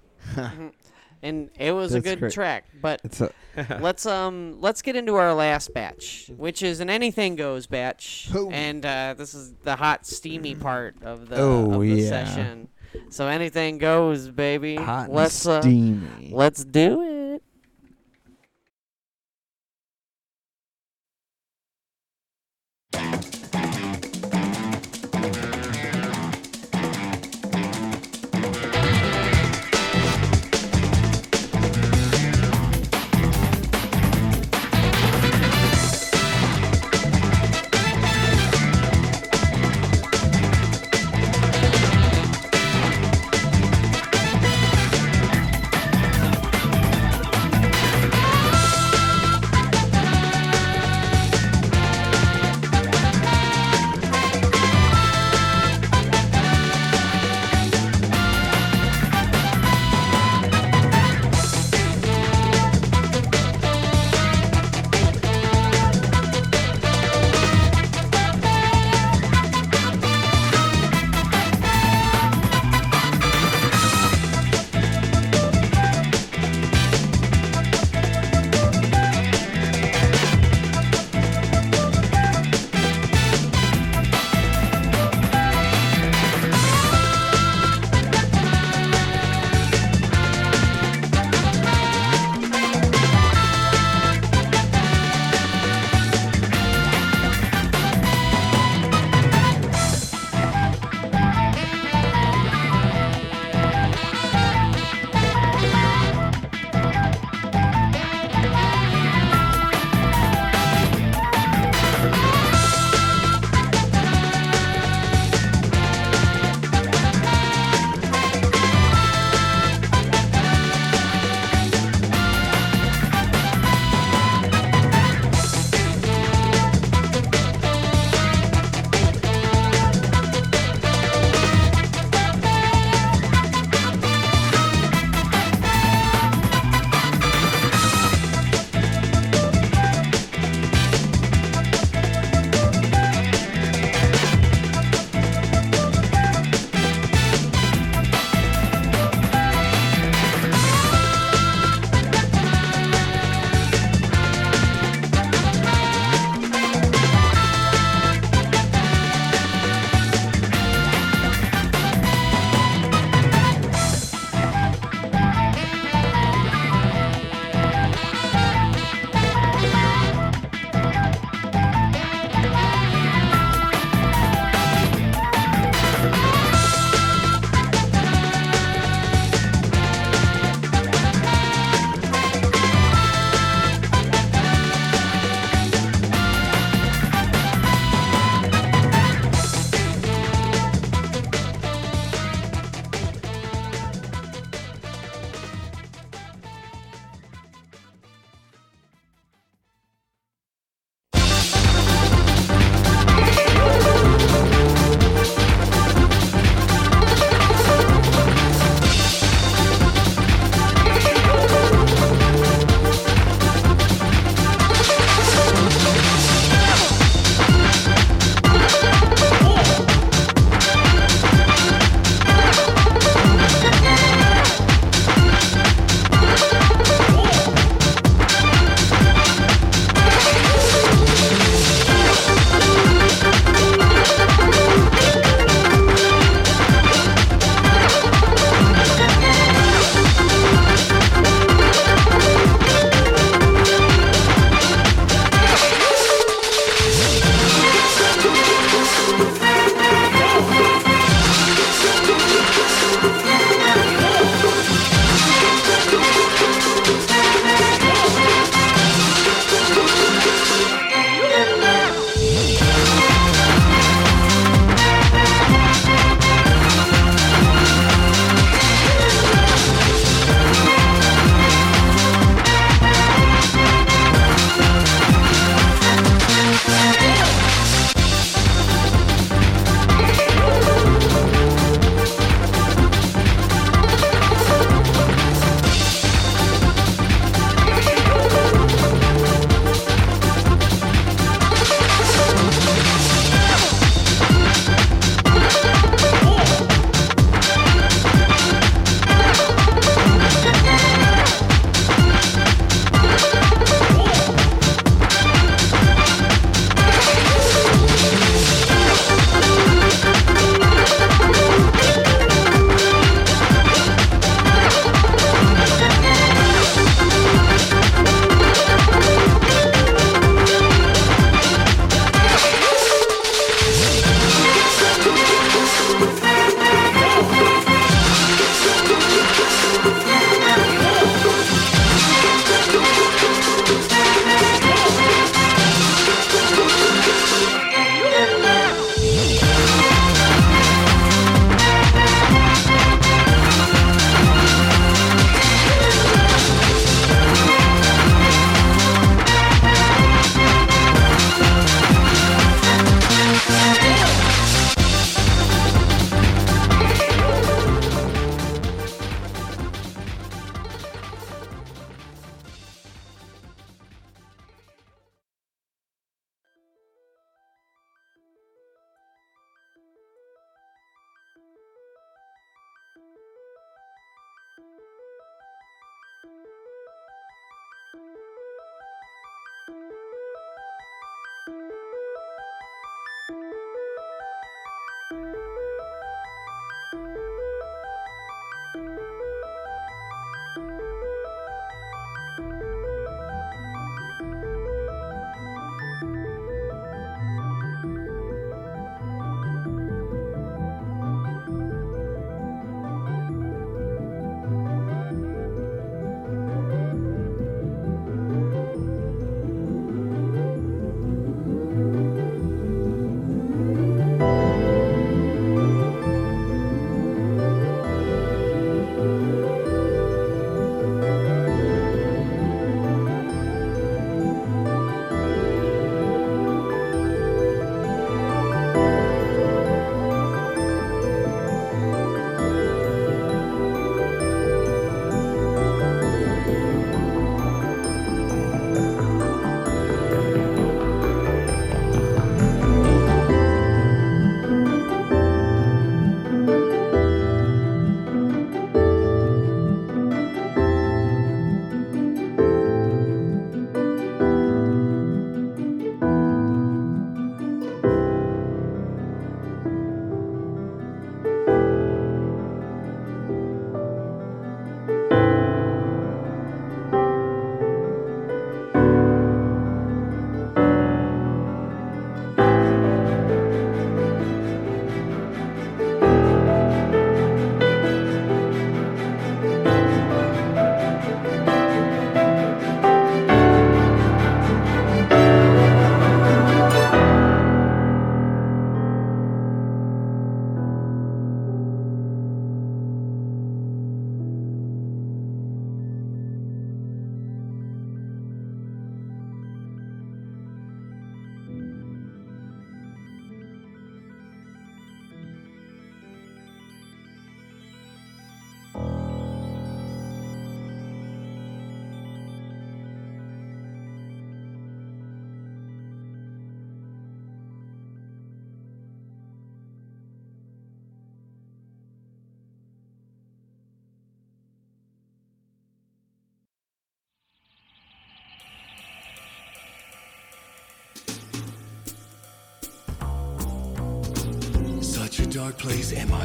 and 1.22 1.50
it 1.58 1.72
was 1.72 1.94
a 1.94 2.00
good 2.00 2.18
great. 2.20 2.32
track. 2.32 2.64
But 2.80 3.00
a 3.20 3.30
let's 3.80 4.06
um 4.06 4.60
let's 4.60 4.82
get 4.82 4.96
into 4.96 5.14
our 5.16 5.34
last 5.34 5.72
batch, 5.74 6.30
which 6.36 6.62
is 6.62 6.80
an 6.80 6.90
anything 6.90 7.36
goes 7.36 7.66
batch, 7.66 8.30
Oh. 8.34 8.50
and 8.50 8.84
uh, 8.84 9.14
this 9.16 9.34
is 9.34 9.52
the 9.62 9.76
hot 9.76 10.06
steamy 10.06 10.54
part 10.54 10.96
of 11.02 11.28
the, 11.28 11.36
Oh, 11.36 11.72
of 11.74 11.80
the 11.80 11.86
yeah. 11.88 12.08
session. 12.08 12.68
So 13.10 13.28
anything 13.28 13.78
goes, 13.78 14.28
baby. 14.28 14.76
hot 14.76 15.10
let's 15.12 15.46
uh, 15.46 15.60
steamy. 15.62 16.30
let's 16.32 16.64
do 16.64 17.02
it. 17.02 17.19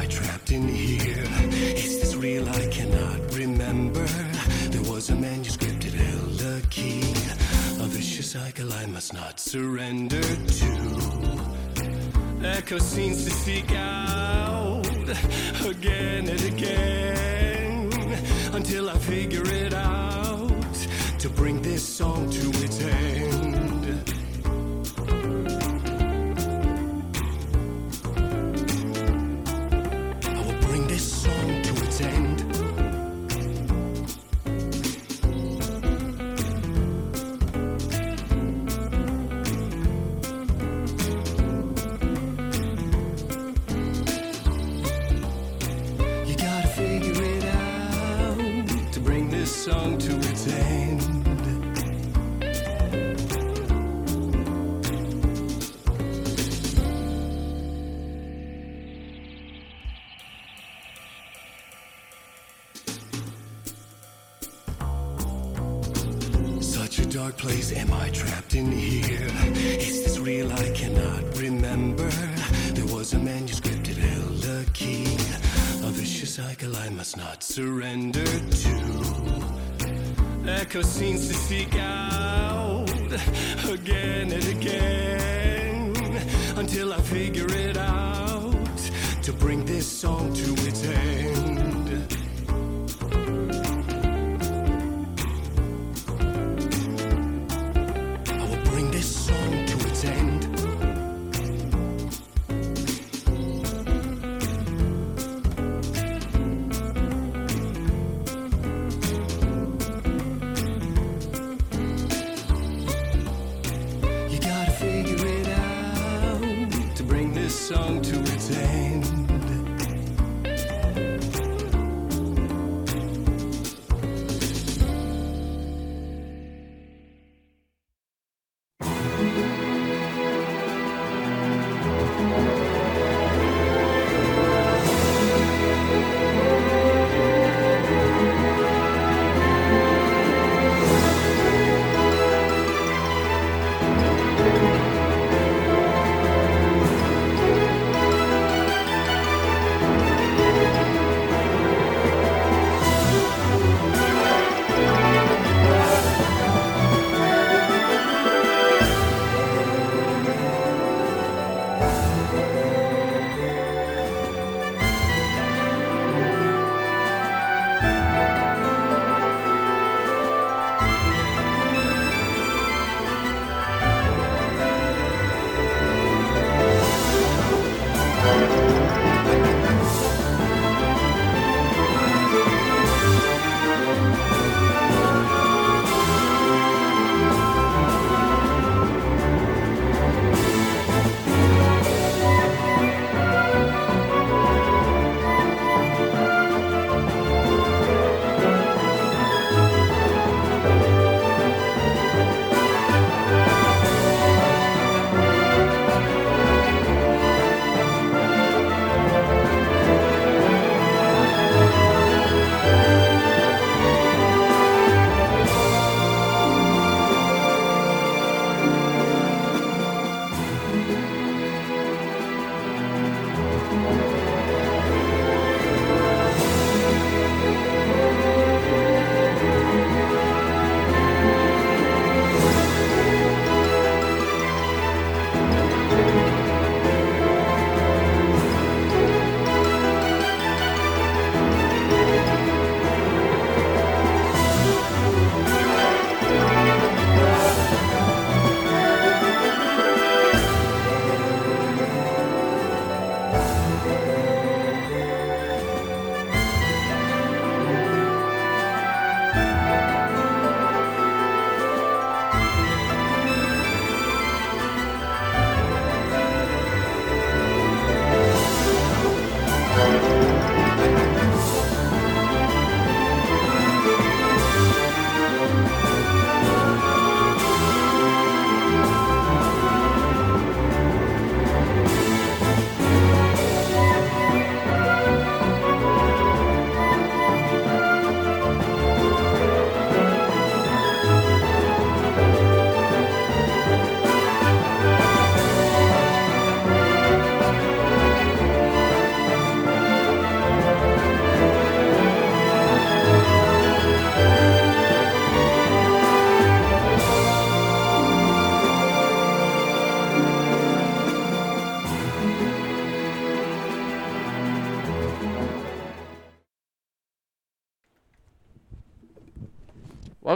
I 0.06 0.08
trapped 0.08 0.52
in 0.52 0.68
here? 0.68 1.24
Is 1.74 1.98
this 2.00 2.14
real? 2.14 2.48
I 2.48 2.68
cannot 2.68 3.34
remember. 3.34 4.06
There 4.70 4.88
was 4.92 5.10
a 5.10 5.16
manuscript 5.16 5.82
that 5.82 5.94
held 5.94 6.40
a 6.42 6.60
key. 6.68 7.00
A 7.80 7.88
vicious 7.88 8.30
cycle 8.30 8.72
I 8.72 8.86
must 8.86 9.12
not 9.12 9.40
surrender 9.40 10.22
to. 10.22 10.70
Echo 12.40 12.78
seems 12.78 13.24
to 13.24 13.30
seek 13.30 13.72
out 13.72 14.86
again 15.64 16.28
and 16.28 16.42
again 16.52 17.90
until 18.52 18.88
I 18.88 18.98
figure 18.98 19.42
it 19.44 19.74
out 19.74 20.76
to 21.18 21.28
bring 21.28 21.60
this 21.62 21.82
song 21.82 22.30
to 22.30 22.48
its 22.62 22.80
end. 22.80 23.25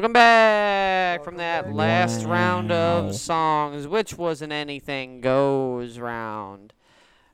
Welcome 0.01 0.15
back 0.15 1.23
from 1.25 1.37
that 1.37 1.67
back. 1.67 1.75
last 1.75 2.25
round 2.25 2.73
of 2.73 3.15
songs, 3.15 3.87
which 3.87 4.17
was 4.17 4.41
an 4.41 4.51
anything 4.51 5.21
goes 5.21 5.99
round. 5.99 6.73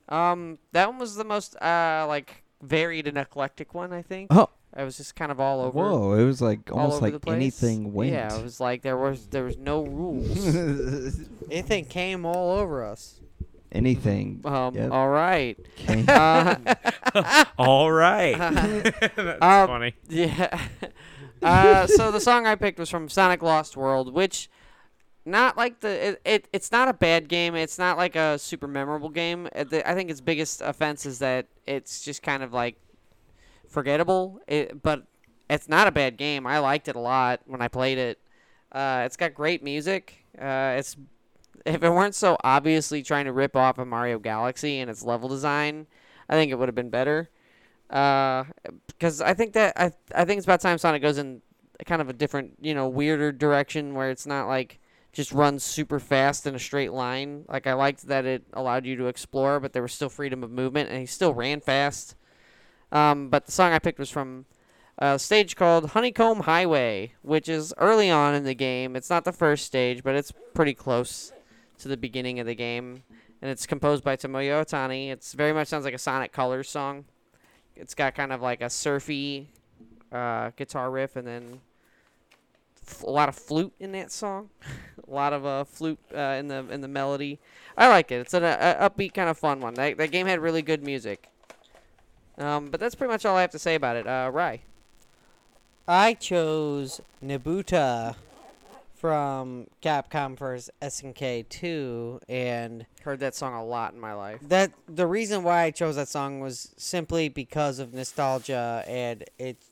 Um, 0.09 0.57
that 0.73 0.89
one 0.89 0.99
was 0.99 1.15
the 1.15 1.23
most 1.23 1.55
uh 1.61 2.03
like 2.09 2.43
varied 2.61 3.07
and 3.07 3.17
eclectic 3.17 3.73
one, 3.73 3.93
I 3.93 4.01
think. 4.01 4.27
Oh, 4.31 4.49
I 4.75 4.83
was 4.83 4.97
just 4.97 5.15
kind 5.15 5.31
of 5.31 5.39
all 5.39 5.61
over. 5.61 5.79
whoa! 5.79 6.11
It 6.15 6.25
was 6.25 6.41
like 6.41 6.69
almost 6.69 7.01
like 7.01 7.15
anything 7.27 7.93
went. 7.93 8.11
Yeah, 8.11 8.35
it 8.37 8.43
was 8.43 8.59
like 8.59 8.81
there 8.81 8.97
was 8.97 9.27
there 9.27 9.45
was 9.45 9.55
no 9.57 9.83
rules. 9.85 10.37
Anything 11.49 11.85
came 11.85 12.25
all 12.25 12.51
over 12.59 12.83
us. 12.83 13.21
anything. 13.71 14.41
um, 14.43 14.75
Yep. 14.75 14.91
All 14.91 15.07
right. 15.07 15.57
Uh, 16.09 17.45
all 17.57 17.89
right. 17.89 18.37
That's 18.37 19.41
Um, 19.41 19.67
funny. 19.67 19.93
Yeah. 20.09 20.67
Uh, 21.41 21.87
so 21.87 22.11
the 22.11 22.19
song 22.19 22.45
I 22.45 22.55
picked 22.55 22.79
was 22.79 22.89
from 22.89 23.09
Sonic 23.09 23.41
Lost 23.41 23.77
World, 23.77 24.13
which 24.13 24.49
not 25.25 25.57
like 25.57 25.81
the 25.81 26.07
it, 26.09 26.21
it 26.25 26.47
it's 26.53 26.71
not 26.71 26.87
a 26.87 26.93
bad 26.93 27.27
game. 27.27 27.55
It's 27.55 27.77
not 27.77 27.97
like 27.97 28.15
a 28.15 28.39
super 28.39 28.67
memorable 28.67 29.09
game. 29.09 29.47
Uh, 29.55 29.65
I 29.85 29.93
think 29.93 30.09
its 30.09 30.21
biggest 30.21 30.61
offense 30.61 31.05
is 31.05 31.19
that 31.19 31.47
it's 31.65 32.03
just 32.03 32.23
kind 32.23 32.43
of 32.43 32.53
like 32.53 32.77
forgettable. 33.67 34.39
It, 34.47 34.81
but 34.81 35.03
it's 35.49 35.67
not 35.67 35.87
a 35.87 35.91
bad 35.91 36.17
game. 36.17 36.47
I 36.47 36.59
liked 36.59 36.87
it 36.87 36.95
a 36.95 36.99
lot 36.99 37.41
when 37.45 37.61
I 37.61 37.67
played 37.67 37.97
it. 37.97 38.19
Uh, 38.71 39.03
it's 39.05 39.17
got 39.17 39.33
great 39.33 39.63
music. 39.63 40.25
Uh, 40.39 40.75
it's 40.77 40.95
if 41.65 41.83
it 41.83 41.89
weren't 41.89 42.15
so 42.15 42.37
obviously 42.43 43.03
trying 43.03 43.25
to 43.25 43.33
rip 43.33 43.55
off 43.55 43.77
of 43.77 43.87
Mario 43.87 44.19
Galaxy 44.19 44.79
and 44.79 44.89
its 44.89 45.03
level 45.03 45.27
design, 45.27 45.87
I 46.29 46.35
think 46.35 46.51
it 46.51 46.55
would 46.55 46.69
have 46.69 46.75
been 46.75 46.89
better. 46.89 47.29
Uh, 47.89 48.43
because 48.87 49.21
I 49.21 49.33
think 49.33 49.53
that 49.53 49.73
I 49.77 49.91
I 50.13 50.25
think 50.25 50.37
it's 50.37 50.45
about 50.45 50.61
time 50.61 50.77
Sonic 50.77 51.01
goes 51.01 51.17
in 51.17 51.41
kind 51.85 52.01
of 52.01 52.09
a 52.09 52.13
different, 52.13 52.53
you 52.59 52.73
know, 52.73 52.87
weirder 52.87 53.31
direction 53.31 53.93
where 53.93 54.09
it's 54.09 54.25
not 54.25 54.47
like 54.47 54.79
just 55.13 55.31
runs 55.31 55.63
super 55.63 55.99
fast 55.99 56.45
in 56.45 56.55
a 56.55 56.59
straight 56.59 56.91
line. 56.91 57.45
Like 57.47 57.65
I 57.65 57.73
liked 57.73 58.07
that 58.07 58.25
it 58.25 58.43
allowed 58.53 58.85
you 58.85 58.95
to 58.97 59.07
explore, 59.07 59.59
but 59.59 59.73
there 59.73 59.81
was 59.81 59.93
still 59.93 60.09
freedom 60.09 60.43
of 60.43 60.51
movement, 60.51 60.89
and 60.89 60.99
he 60.99 61.05
still 61.05 61.33
ran 61.33 61.61
fast. 61.61 62.15
Um, 62.91 63.29
but 63.29 63.45
the 63.45 63.51
song 63.51 63.73
I 63.73 63.79
picked 63.79 63.99
was 63.99 64.09
from 64.09 64.45
a 64.97 65.19
stage 65.19 65.55
called 65.55 65.91
Honeycomb 65.91 66.41
Highway, 66.41 67.13
which 67.21 67.49
is 67.49 67.73
early 67.77 68.09
on 68.09 68.33
in 68.33 68.43
the 68.43 68.55
game. 68.55 68.95
It's 68.95 69.09
not 69.09 69.25
the 69.25 69.31
first 69.31 69.65
stage, 69.65 70.03
but 70.03 70.15
it's 70.15 70.33
pretty 70.53 70.73
close 70.73 71.31
to 71.79 71.87
the 71.87 71.97
beginning 71.97 72.39
of 72.39 72.47
the 72.47 72.55
game. 72.55 73.03
And 73.41 73.51
it's 73.51 73.67
composed 73.67 74.03
by 74.03 74.15
Tomoya 74.15 74.65
Ohtani. 74.65 75.11
It's 75.11 75.33
very 75.33 75.53
much 75.53 75.67
sounds 75.67 75.85
like 75.85 75.93
a 75.93 75.99
Sonic 75.99 76.31
Colors 76.31 76.69
song. 76.69 77.05
It's 77.79 77.93
got 77.93 78.15
kind 78.15 78.31
of 78.31 78.41
like 78.41 78.61
a 78.61 78.69
surfy 78.69 79.47
uh, 80.11 80.51
guitar 80.55 80.89
riff, 80.91 81.15
and 81.15 81.27
then 81.27 81.61
f- 82.87 83.03
a 83.03 83.09
lot 83.09 83.29
of 83.29 83.35
flute 83.35 83.73
in 83.79 83.91
that 83.93 84.11
song. 84.11 84.49
a 85.07 85.13
lot 85.13 85.33
of 85.33 85.45
uh, 85.45 85.63
flute 85.63 85.99
uh, 86.15 86.35
in 86.39 86.47
the 86.47 86.65
in 86.69 86.81
the 86.81 86.87
melody. 86.87 87.39
I 87.77 87.87
like 87.87 88.11
it. 88.11 88.21
It's 88.21 88.33
an 88.33 88.43
uh, 88.43 88.89
upbeat 88.89 89.13
kind 89.13 89.29
of 89.29 89.37
fun 89.37 89.59
one. 89.61 89.75
That, 89.75 89.97
that 89.97 90.11
game 90.11 90.27
had 90.27 90.39
really 90.39 90.61
good 90.61 90.83
music. 90.83 91.29
Um, 92.37 92.69
but 92.69 92.79
that's 92.79 92.95
pretty 92.95 93.11
much 93.11 93.25
all 93.25 93.35
I 93.35 93.41
have 93.41 93.51
to 93.51 93.59
say 93.59 93.75
about 93.75 93.95
it. 93.95 94.07
Uh, 94.07 94.29
Rye. 94.31 94.61
I 95.87 96.13
chose 96.15 97.01
Nabuta 97.23 98.15
from 98.97 99.67
Capcom 99.81 100.37
vs. 100.37 100.69
SNK 100.81 101.47
2 101.49 102.19
and 102.27 102.85
Heard 103.03 103.19
that 103.19 103.35
song 103.35 103.53
a 103.53 103.63
lot 103.63 103.93
in 103.93 103.99
my 103.99 104.13
life. 104.13 104.39
that 104.49 104.71
the 104.87 105.05
reason 105.07 105.43
why 105.43 105.63
I 105.63 105.71
chose 105.71 105.95
that 105.95 106.07
song 106.07 106.39
was 106.39 106.73
simply 106.77 107.29
because 107.29 107.79
of 107.79 107.93
nostalgia 107.93 108.83
and 108.87 109.23
it's 109.37 109.69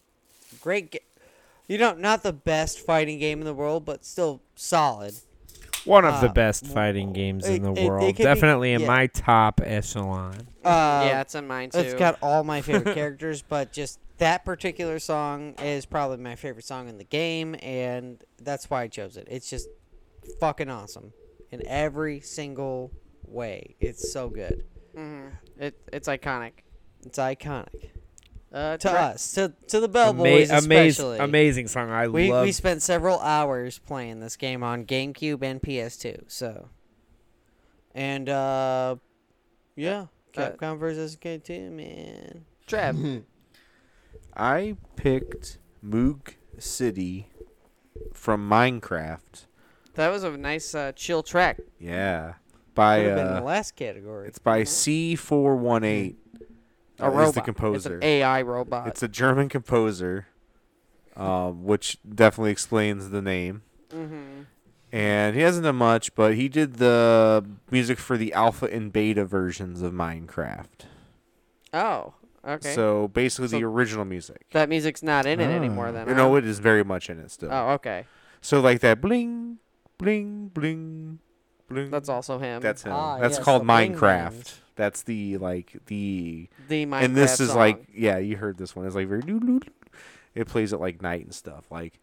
great 0.61 0.91
ga- 0.91 0.99
you 1.67 1.77
know 1.77 1.93
not 1.93 2.23
the 2.23 2.33
best 2.33 2.79
fighting 2.79 3.17
game 3.19 3.39
in 3.39 3.45
the 3.45 3.53
world 3.53 3.83
but 3.85 4.05
still 4.05 4.41
solid. 4.55 5.15
One 5.85 6.03
of 6.05 6.19
the 6.21 6.29
uh, 6.29 6.33
best 6.33 6.65
fighting 6.65 7.13
games 7.13 7.45
it- 7.47 7.55
in 7.57 7.63
the 7.63 7.71
it- 7.73 7.77
it 7.79 7.87
world. 7.89 8.15
be- 8.17 8.23
Definitely 8.23 8.73
in 8.73 8.85
my 8.85 9.07
top 9.07 9.61
echelon. 9.63 10.47
Uh, 10.63 11.03
yeah, 11.07 11.21
it's 11.21 11.35
in 11.35 11.45
mine 11.47 11.69
too. 11.69 11.79
It's 11.79 11.93
got 11.93 12.17
all 12.23 12.43
my 12.43 12.61
favorite 12.61 12.93
characters, 12.95 13.41
but 13.43 13.71
just 13.71 13.99
that 14.17 14.45
particular 14.45 14.99
song 14.99 15.53
is 15.61 15.85
probably 15.85 16.17
my 16.17 16.35
favorite 16.35 16.65
song 16.65 16.87
in 16.87 16.97
the 16.97 17.03
game, 17.03 17.55
and 17.61 18.23
that's 18.41 18.69
why 18.69 18.83
I 18.83 18.87
chose 18.87 19.17
it. 19.17 19.27
It's 19.29 19.49
just 19.49 19.67
fucking 20.39 20.69
awesome 20.69 21.13
in 21.51 21.65
every 21.67 22.19
single 22.21 22.91
way. 23.25 23.75
It's 23.79 24.11
so 24.11 24.29
good. 24.29 24.63
hmm 24.95 25.27
It 25.59 25.77
it's 25.91 26.07
iconic. 26.07 26.51
It's 27.05 27.17
iconic 27.19 27.91
Uh, 28.51 28.77
to 28.77 28.87
Dre- 28.89 28.97
us, 28.97 29.33
to 29.33 29.53
to 29.67 29.79
the 29.79 29.87
Bell 29.87 30.09
Ama- 30.09 30.23
Boys 30.23 30.49
especially. 30.49 31.19
amazing 31.19 31.67
song. 31.67 31.91
I 31.91 32.07
We 32.07 32.31
love. 32.31 32.43
we 32.45 32.51
spent 32.51 32.81
several 32.81 33.19
hours 33.19 33.79
playing 33.79 34.21
this 34.21 34.35
game 34.37 34.63
on 34.63 34.85
GameCube 34.85 35.43
and 35.43 35.61
PS2. 35.61 36.23
So, 36.27 36.69
and 37.93 38.29
uh, 38.29 38.95
yeah, 39.75 40.07
Uh, 40.35 40.51
Capcom 40.51 40.79
versus 40.79 41.15
K2, 41.17 41.71
man. 41.71 42.45
Trev. 42.65 43.23
I 44.35 44.75
picked 44.95 45.57
Moog 45.85 46.35
City 46.57 47.27
from 48.13 48.49
Minecraft. 48.49 49.45
that 49.93 50.09
was 50.09 50.23
a 50.23 50.37
nice 50.37 50.75
uh, 50.75 50.91
chill 50.93 51.23
track. 51.23 51.59
Yeah, 51.79 52.33
by 52.73 52.99
Would 52.99 53.07
have 53.07 53.15
been 53.17 53.27
uh, 53.27 53.39
the 53.39 53.45
last 53.45 53.75
category. 53.75 54.27
it's 54.27 54.39
by 54.39 54.63
C418. 54.63 56.15
A 56.99 57.09
robot. 57.09 57.27
is 57.27 57.33
the 57.33 57.41
composer. 57.41 57.95
It's 57.95 58.03
an 58.03 58.03
AI 58.03 58.41
robot. 58.41 58.87
It's 58.87 59.03
a 59.03 59.07
German 59.07 59.49
composer, 59.49 60.27
um, 61.17 61.65
which 61.65 61.97
definitely 62.07 62.51
explains 62.51 63.09
the 63.09 63.21
name. 63.21 63.63
mm-hmm. 63.89 64.43
And 64.91 65.35
he 65.35 65.41
hasn't 65.41 65.65
done 65.65 65.75
much, 65.75 66.15
but 66.15 66.35
he 66.35 66.47
did 66.47 66.75
the 66.75 67.45
music 67.69 67.99
for 67.99 68.15
the 68.17 68.31
alpha 68.31 68.67
and 68.67 68.93
beta 68.93 69.25
versions 69.25 69.81
of 69.81 69.91
Minecraft. 69.91 70.85
Oh, 71.73 72.13
okay. 72.45 72.73
So 72.75 73.07
basically, 73.09 73.47
the 73.47 73.59
So- 73.61 73.67
original 73.67 74.05
music. 74.05 74.45
that 74.51 74.69
music's 74.69 75.01
not 75.03 75.25
in 75.25 75.39
it 75.39 75.49
anymore 75.51 75.87
Ah. 75.87 75.91
then. 75.91 76.07
You 76.07 76.13
huh? 76.13 76.19
know, 76.21 76.35
it 76.35 76.45
is 76.45 76.59
very 76.59 76.83
much 76.83 77.09
in 77.09 77.19
it 77.19 77.31
still. 77.31 77.49
Oh, 77.51 77.69
okay. 77.73 78.05
So 78.41 78.61
like 78.61 78.79
that 78.81 79.01
bling, 79.01 79.57
bling, 79.97 80.49
bling, 80.53 81.19
bling. 81.67 81.89
That's 81.91 82.09
also 82.09 82.37
him. 82.39 82.61
That's 82.61 82.83
him. 82.83 82.91
Ah, 82.93 83.17
That's 83.19 83.37
yes, 83.37 83.43
called 83.43 83.61
the 83.63 83.65
bling 83.65 83.93
Minecraft. 83.95 83.99
bands. 84.31 84.61
That's 84.75 85.03
the 85.03 85.37
like 85.37 85.77
the 85.85 86.49
the 86.67 86.85
Minecraft 86.85 87.01
and 87.03 87.15
this 87.15 87.39
is 87.39 87.49
song. 87.49 87.57
like 87.57 87.85
yeah, 87.93 88.17
you 88.17 88.35
heard 88.37 88.57
this 88.57 88.75
one. 88.75 88.85
It's 88.85 88.95
like 88.95 89.07
very 89.07 89.21
doo 89.21 89.39
doo 89.39 89.59
doo. 89.59 89.71
it 90.35 90.47
plays 90.47 90.73
at 90.73 90.81
like 90.81 91.01
night 91.01 91.23
and 91.23 91.33
stuff. 91.33 91.63
Like 91.71 91.99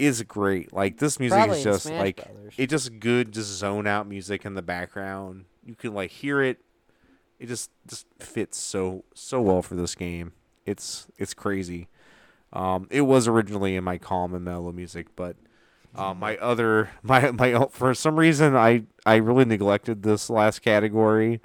is 0.00 0.20
great. 0.22 0.72
Like 0.72 0.98
this 0.98 1.20
music 1.20 1.36
Probably 1.38 1.58
is 1.58 1.64
just 1.64 1.84
Smash 1.84 2.00
like 2.00 2.16
Brothers. 2.16 2.54
it 2.58 2.66
just 2.70 2.98
good 2.98 3.30
just 3.32 3.50
zone 3.50 3.86
out 3.86 4.08
music 4.08 4.44
in 4.44 4.54
the 4.54 4.62
background. 4.62 5.44
You 5.64 5.74
can 5.76 5.94
like 5.94 6.10
hear 6.10 6.42
it. 6.42 6.60
It 7.42 7.48
just 7.48 7.70
just 7.88 8.06
fits 8.20 8.56
so 8.56 9.04
so 9.14 9.40
well 9.42 9.62
for 9.62 9.74
this 9.74 9.94
game. 9.96 10.32
It's 10.64 11.08
it's 11.18 11.34
crazy. 11.34 11.88
Um, 12.52 12.86
it 12.90 13.00
was 13.00 13.26
originally 13.26 13.74
in 13.76 13.82
my 13.82 13.98
calm 13.98 14.32
and 14.34 14.44
mellow 14.44 14.70
music, 14.72 15.08
but 15.16 15.36
uh, 15.96 16.14
my 16.14 16.36
other 16.36 16.90
my 17.02 17.32
my 17.32 17.66
for 17.70 17.94
some 17.94 18.16
reason 18.16 18.54
I 18.54 18.84
I 19.04 19.16
really 19.16 19.44
neglected 19.44 20.04
this 20.04 20.30
last 20.30 20.60
category, 20.62 21.40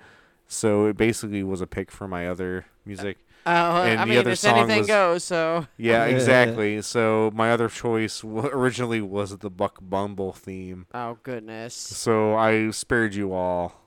so 0.48 0.86
it 0.86 0.98
basically 0.98 1.42
was 1.44 1.62
a 1.62 1.68
pick 1.68 1.90
for 1.92 2.08
my 2.08 2.28
other 2.28 2.66
music. 2.86 3.18
Oh, 3.50 3.82
and 3.84 4.00
I 4.00 4.04
the 4.04 4.10
mean, 4.10 4.20
other 4.20 4.32
it's 4.32 4.42
song 4.42 4.58
anything 4.60 4.80
was- 4.80 4.88
goes. 4.88 5.24
So 5.24 5.66
Yeah, 5.78 6.06
Yeah. 6.06 6.14
exactly. 6.16 6.82
So 6.84 7.32
my 7.34 7.50
other 7.52 7.70
choice 7.70 8.22
w- 8.22 8.50
originally 8.50 9.02
was 9.02 9.36
the 9.38 9.50
Buck 9.50 9.80
Bumble 9.82 10.34
theme. 10.34 10.86
oh 10.94 11.18
goodness. 11.24 11.74
So 11.74 12.36
I 12.36 12.70
spared 12.72 13.16
you 13.16 13.34
all 13.34 13.82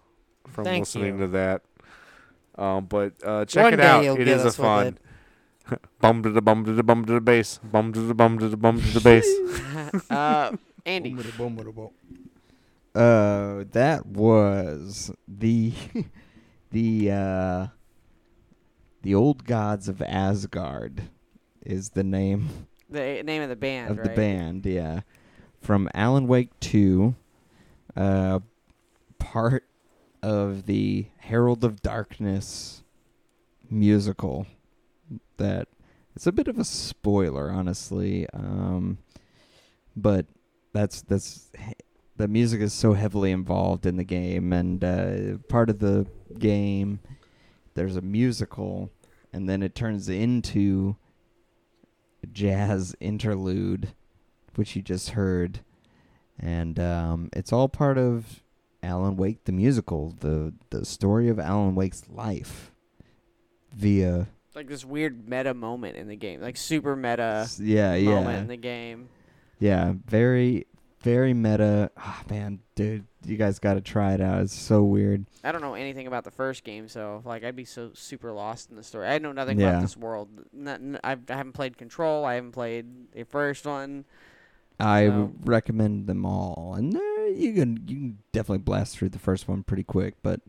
from 0.48 0.64
Thank 0.64 0.80
listening 0.82 1.18
you. 1.18 1.26
to 1.26 1.28
that. 1.28 1.62
Um, 2.60 2.84
but 2.86 3.14
uh, 3.24 3.44
check 3.46 3.64
One 3.64 3.74
it 3.74 3.80
out. 3.80 4.04
you'll 4.04 4.16
It 4.16 4.26
get 4.26 4.28
is 4.28 4.44
a 4.44 4.52
fun. 4.52 4.98
it. 5.70 5.80
bum 6.00 6.22
to 6.22 6.30
the 6.30 6.42
bum 6.42 6.64
to 6.66 6.72
the 6.72 6.82
bum 6.82 7.04
to 7.06 7.12
the 7.14 7.20
bass. 7.20 7.58
Bum 7.64 7.92
to 7.92 8.00
the 8.00 8.14
bum 8.14 8.38
to 8.38 8.48
the 8.48 8.56
bum 8.56 8.80
to 8.80 8.86
the 8.88 9.00
bass. 9.00 9.26
uh, 10.10 10.54
Andy. 10.84 11.16
Uh, 12.94 13.64
that 13.72 14.04
was 14.06 15.10
the 15.28 15.72
the 16.70 17.10
uh 17.10 17.66
the 19.02 19.14
old 19.14 19.44
gods 19.44 19.88
of 19.88 20.02
Asgard 20.02 21.04
is 21.64 21.90
the 21.90 22.02
name 22.04 22.66
The 22.90 23.22
name 23.22 23.42
of 23.42 23.48
the 23.48 23.56
band, 23.56 23.90
of 23.92 23.98
right? 23.98 24.08
the 24.08 24.14
band. 24.14 24.66
Yeah, 24.66 25.00
from 25.60 25.88
Alan 25.94 26.26
Wake 26.26 26.58
Two, 26.60 27.14
uh, 27.96 28.40
part 29.18 29.64
of 30.22 30.66
the 30.66 31.06
Herald 31.18 31.64
of 31.64 31.82
Darkness 31.82 32.82
musical. 33.68 34.46
That 35.36 35.68
it's 36.14 36.26
a 36.26 36.32
bit 36.32 36.48
of 36.48 36.58
a 36.58 36.64
spoiler, 36.64 37.50
honestly. 37.50 38.26
Um, 38.32 38.98
but 39.96 40.26
that's 40.72 41.02
that's 41.02 41.50
the 42.16 42.28
music 42.28 42.60
is 42.60 42.72
so 42.72 42.92
heavily 42.92 43.30
involved 43.30 43.86
in 43.86 43.96
the 43.96 44.04
game, 44.04 44.52
and 44.52 44.84
uh, 44.84 45.38
part 45.48 45.70
of 45.70 45.78
the 45.78 46.06
game 46.38 47.00
there's 47.74 47.96
a 47.96 48.02
musical, 48.02 48.90
and 49.32 49.48
then 49.48 49.62
it 49.62 49.74
turns 49.74 50.08
into 50.08 50.96
a 52.22 52.26
jazz 52.26 52.94
interlude 53.00 53.94
which 54.56 54.76
you 54.76 54.82
just 54.82 55.10
heard, 55.10 55.60
and 56.38 56.78
um, 56.78 57.30
it's 57.32 57.52
all 57.52 57.68
part 57.68 57.96
of 57.96 58.42
Alan 58.82 59.16
Wake 59.16 59.44
the 59.44 59.52
musical, 59.52 60.14
the 60.20 60.52
the 60.70 60.84
story 60.84 61.28
of 61.28 61.38
Alan 61.38 61.74
Wake's 61.74 62.02
life, 62.08 62.72
via 63.72 64.26
Like 64.54 64.68
this 64.68 64.84
weird 64.84 65.28
meta 65.28 65.54
moment 65.54 65.96
in 65.96 66.08
the 66.08 66.16
game, 66.16 66.40
like 66.40 66.56
super 66.56 66.96
meta 66.96 67.48
yeah 67.58 67.96
moment 67.98 68.06
yeah 68.34 68.38
in 68.40 68.46
the 68.48 68.56
game. 68.56 69.08
yeah 69.58 69.92
very 70.06 70.66
very 71.02 71.32
meta. 71.32 71.90
Ah 71.96 72.22
man, 72.28 72.58
dude, 72.74 73.06
you 73.24 73.38
guys 73.38 73.58
got 73.58 73.74
to 73.74 73.80
try 73.80 74.12
it 74.12 74.20
out. 74.20 74.42
It's 74.42 74.52
so 74.54 74.82
weird. 74.82 75.24
I 75.42 75.50
don't 75.50 75.62
know 75.62 75.72
anything 75.72 76.06
about 76.06 76.24
the 76.24 76.30
first 76.30 76.62
game, 76.62 76.88
so 76.88 77.22
like 77.24 77.42
I'd 77.42 77.56
be 77.56 77.64
so 77.64 77.92
super 77.94 78.32
lost 78.32 78.68
in 78.70 78.76
the 78.76 78.82
story. 78.82 79.08
I 79.08 79.16
know 79.18 79.32
nothing 79.32 79.58
Yeah. 79.58 79.70
about 79.70 79.82
this 79.82 79.96
world. 79.96 80.28
Not, 80.52 80.80
I 81.02 81.16
haven't 81.28 81.52
played 81.54 81.78
Control. 81.78 82.26
I 82.26 82.34
haven't 82.34 82.52
played 82.52 83.12
the 83.12 83.24
first 83.24 83.64
one. 83.66 84.04
I 84.78 85.06
So- 85.06 85.32
recommend 85.44 86.06
them 86.06 86.26
all, 86.26 86.74
and 86.76 86.92
there 86.92 87.19
you 87.36 87.54
can 87.54 87.84
you 87.86 87.96
can 87.96 88.18
definitely 88.32 88.58
blast 88.58 88.96
through 88.96 89.10
the 89.10 89.18
first 89.18 89.48
one 89.48 89.62
pretty 89.62 89.84
quick. 89.84 90.14
But 90.22 90.40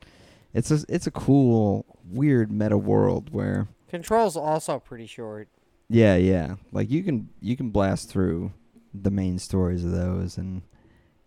it's 0.53 0.71
a 0.71 0.79
it's 0.89 1.07
a 1.07 1.11
cool 1.11 1.85
weird 2.09 2.51
meta 2.51 2.77
world 2.77 3.33
where 3.33 3.67
Control's 3.89 4.35
also 4.37 4.79
pretty 4.79 5.07
short. 5.07 5.47
yeah 5.89 6.15
yeah 6.15 6.55
like 6.71 6.89
you 6.89 7.03
can 7.03 7.29
you 7.41 7.55
can 7.57 7.69
blast 7.69 8.09
through 8.09 8.51
the 8.93 9.11
main 9.11 9.39
stories 9.39 9.83
of 9.85 9.91
those 9.91 10.37
and 10.37 10.61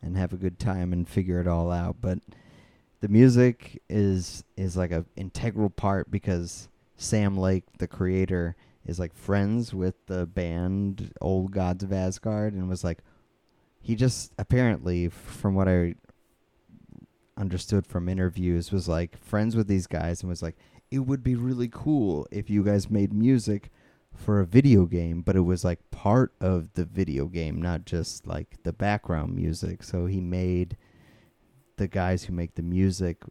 and 0.03 0.17
have 0.17 0.33
a 0.33 0.37
good 0.37 0.59
time 0.59 0.93
and 0.93 1.09
figure 1.09 1.41
it 1.41 1.49
all 1.49 1.71
out. 1.71 1.97
But 2.01 2.19
the 3.01 3.09
music 3.09 3.83
is 3.89 4.45
is 4.57 4.77
like 4.77 4.91
a 4.93 5.05
integral 5.17 5.71
part 5.71 6.11
because 6.11 6.69
Sam 6.97 7.37
Lake, 7.37 7.65
the 7.79 7.87
creator, 7.89 8.57
is 8.87 8.99
like 8.99 9.15
friends 9.15 9.75
with 9.75 9.95
the 10.07 10.27
band 10.27 11.13
Old 11.21 11.53
Gods 11.53 11.83
of 11.83 11.93
Asgard 11.93 12.53
and 12.53 12.69
was 12.69 12.85
like 12.85 12.99
he 13.85 13.95
just 13.95 14.33
apparently 14.39 15.11
from 15.11 15.55
what 15.55 15.69
I 15.69 15.95
understood 17.37 17.87
from 17.87 18.09
interviews 18.09 18.73
was 18.73 18.89
like 18.89 19.23
friends 19.23 19.55
with 19.55 19.69
these 19.69 19.87
guys 19.87 20.23
and 20.23 20.31
was 20.31 20.43
like 20.43 20.57
it 20.91 21.01
would 21.01 21.23
be 21.23 21.35
really 21.35 21.69
cool 21.71 22.27
if 22.31 22.49
you 22.49 22.65
guys 22.65 22.89
made 22.89 23.13
music 23.13 23.71
for 24.15 24.41
a 24.41 24.47
video 24.47 24.87
game 24.87 25.21
but 25.21 25.37
it 25.37 25.43
was 25.43 25.67
like 25.67 25.91
part 25.91 26.33
of 26.41 26.73
the 26.73 26.87
video 26.87 27.27
game 27.27 27.61
not 27.61 27.85
just 27.85 28.27
like 28.27 28.57
the 28.63 28.73
background 28.73 29.35
music. 29.37 29.83
So 29.83 30.07
he 30.07 30.21
made 30.21 30.79
the 31.77 31.87
guys 31.87 32.25
who 32.25 32.33
make 32.33 32.55
the 32.55 32.63
music 32.63 33.23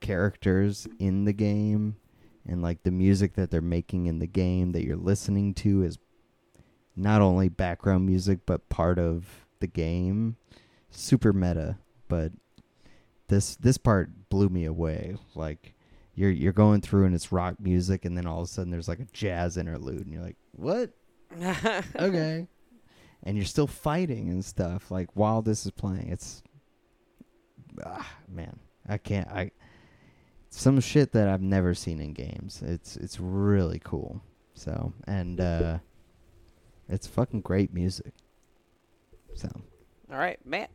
characters 0.00 0.88
in 0.98 1.26
the 1.26 1.34
game 1.34 1.96
and 2.46 2.62
like 2.62 2.82
the 2.82 2.90
music 2.90 3.34
that 3.34 3.50
they're 3.50 3.60
making 3.60 4.06
in 4.06 4.20
the 4.20 4.26
game 4.26 4.72
that 4.72 4.86
you're 4.86 4.96
listening 4.96 5.52
to 5.52 5.82
is 5.82 5.98
not 6.96 7.20
only 7.20 7.50
background 7.50 8.06
music 8.06 8.38
but 8.46 8.70
part 8.70 8.98
of 8.98 9.44
the 9.60 9.66
game. 9.66 10.36
Super 10.90 11.32
meta 11.32 11.78
but 12.08 12.32
this 13.28 13.56
this 13.56 13.78
part 13.78 14.28
blew 14.30 14.48
me 14.48 14.64
away. 14.64 15.16
Like 15.34 15.74
you're 16.14 16.30
you're 16.30 16.52
going 16.52 16.80
through 16.80 17.04
and 17.04 17.14
it's 17.14 17.30
rock 17.30 17.56
music 17.60 18.04
and 18.04 18.16
then 18.16 18.26
all 18.26 18.40
of 18.40 18.44
a 18.44 18.48
sudden 18.48 18.70
there's 18.70 18.88
like 18.88 19.00
a 19.00 19.06
jazz 19.12 19.56
interlude 19.56 20.06
and 20.06 20.12
you're 20.12 20.22
like 20.22 20.38
what? 20.52 20.90
Okay. 21.96 22.48
And 23.24 23.36
you're 23.36 23.46
still 23.46 23.66
fighting 23.66 24.30
and 24.30 24.44
stuff 24.44 24.90
like 24.90 25.08
while 25.14 25.42
this 25.42 25.66
is 25.66 25.72
playing. 25.72 26.08
It's 26.08 26.42
ah, 27.84 28.10
man 28.26 28.58
i 28.88 28.96
can't 28.96 29.28
i 29.28 29.50
some 30.50 30.80
shit 30.80 31.12
that 31.12 31.28
i've 31.28 31.42
never 31.42 31.74
seen 31.74 32.00
in 32.00 32.12
games. 32.12 32.62
It's 32.64 32.96
it's 32.96 33.20
really 33.20 33.80
cool. 33.84 34.22
So 34.54 34.94
and 35.06 35.40
uh 35.40 35.78
it's 36.88 37.06
fucking 37.06 37.42
great 37.42 37.74
music 37.74 38.14
so 39.38 39.48
All 40.10 40.18
right, 40.18 40.38
Matt. 40.44 40.70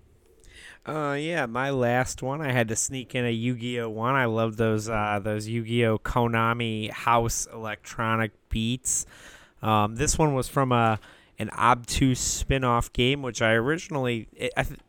Uh, 0.85 1.17
yeah, 1.19 1.45
my 1.45 1.69
last 1.69 2.21
one. 2.21 2.41
I 2.41 2.51
had 2.51 2.67
to 2.67 2.75
sneak 2.75 3.15
in 3.15 3.25
a 3.25 3.31
Yu-Gi-Oh 3.31 3.89
one. 3.89 4.15
I 4.15 4.25
love 4.25 4.57
those 4.57 4.89
uh, 4.89 5.19
those 5.23 5.47
Yu-Gi-Oh 5.47 5.99
Konami 5.99 6.91
house 6.91 7.47
electronic 7.51 8.31
beats. 8.49 9.05
Um, 9.61 9.95
this 9.95 10.17
one 10.17 10.33
was 10.33 10.47
from 10.47 10.71
a 10.71 10.99
an 11.39 11.49
obtuse 11.51 12.19
spin-off 12.19 12.91
game, 12.93 13.21
which 13.21 13.41
I 13.41 13.53
originally 13.53 14.27
it, 14.33 14.51
I 14.57 14.63
th- 14.63 14.79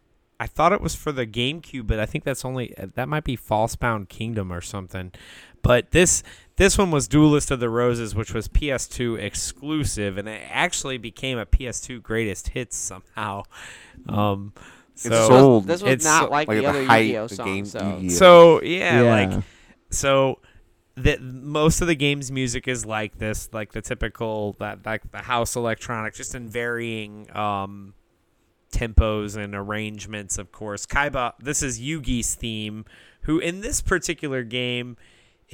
I 0.41 0.47
thought 0.47 0.73
it 0.73 0.81
was 0.81 0.95
for 0.95 1.13
the 1.13 1.27
GameCube, 1.27 1.87
but 1.87 2.01
I 2.01 2.07
think 2.07 2.25
that's 2.25 2.45
only 2.45 2.75
that 2.77 3.09
might 3.09 3.25
be 3.25 3.37
Falsebound 3.37 4.09
Kingdom 4.09 4.53
or 4.53 4.61
something. 4.61 5.13
But 5.63 5.93
this 5.93 6.23
this 6.57 6.79
one 6.79 6.91
was 6.91 7.09
Duelist 7.09 7.51
of 7.51 7.61
the 7.61 7.69
Roses, 7.69 8.15
which 8.15 8.33
was 8.33 8.49
PS2 8.49 9.19
exclusive, 9.19 10.19
and 10.19 10.29
it 10.29 10.43
actually 10.51 10.99
became 10.99 11.39
a 11.39 11.47
PS2 11.47 12.01
greatest 12.03 12.49
hits 12.49 12.77
somehow. 12.77 13.43
Um, 14.09 14.53
so 14.95 15.09
It's 15.09 15.27
sold. 15.27 15.67
This 15.67 15.83
was 15.83 15.93
It's 15.93 16.05
not 16.05 16.25
so- 16.25 16.31
like, 16.31 16.49
like 16.49 16.59
the 16.59 16.65
at 16.67 16.69
other 16.71 16.81
the 16.83 16.87
height 16.87 16.99
Yu-Gi-Oh 17.07 17.25
of 17.25 17.31
song. 17.33 17.65
So 17.65 17.79
Yu-Gi-Oh. 17.97 18.09
so 18.11 18.63
yeah, 18.63 19.01
like 19.03 19.43
so 19.91 20.39
that 20.97 21.21
most 21.21 21.81
of 21.81 21.89
the 21.89 21.97
game's 21.97 22.31
music 22.31 22.69
is 22.69 22.87
like 22.87 23.19
this, 23.19 23.49
like 23.53 23.73
the 23.73 23.81
typical 23.83 24.53
that 24.61 24.87
like 24.87 25.11
the 25.11 25.19
house 25.19 25.57
electronic, 25.57 26.15
just 26.15 26.35
in 26.37 26.49
varying 26.49 27.27
um 27.37 27.95
tempos 28.73 29.37
and 29.37 29.55
arrangements. 29.55 30.39
Of 30.39 30.53
course, 30.53 30.87
Kaiba. 30.87 31.33
This 31.41 31.63
is 31.63 31.81
Yugi's 31.81 32.35
theme, 32.37 32.85
who 33.23 33.39
in 33.41 33.61
this 33.61 33.81
particular 33.81 34.45
game 34.45 34.97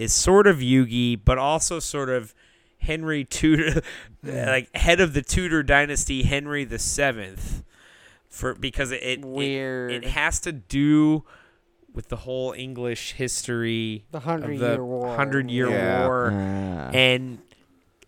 is 0.01 0.12
sort 0.12 0.47
of 0.47 0.59
Yugi, 0.59 1.19
but 1.23 1.39
also 1.39 1.79
sort 1.79 2.09
of 2.09 2.35
Henry 2.79 3.25
Tudor, 3.25 3.83
like 4.23 4.75
head 4.75 5.01
of 5.01 5.12
the 5.15 5.23
Tudor 5.23 5.62
dynasty, 5.62 6.23
Henry 6.23 6.65
the 6.65 6.79
Seventh. 6.79 7.62
For 8.29 8.55
because 8.55 8.93
it 8.93 9.03
it, 9.03 9.25
Weird. 9.25 9.93
it 9.93 10.05
has 10.05 10.39
to 10.41 10.53
do 10.53 11.25
with 11.93 12.09
the 12.09 12.17
whole 12.17 12.53
English 12.57 13.12
history 13.12 14.05
The 14.12 14.20
Hundred 14.20 14.59
the 14.61 14.67
Year 14.75 14.85
War. 14.85 15.17
Hundred 15.17 15.51
Year 15.51 15.69
Yeah. 15.69 16.07
War, 16.07 16.31
Ah. 16.33 16.91
and 16.95 17.39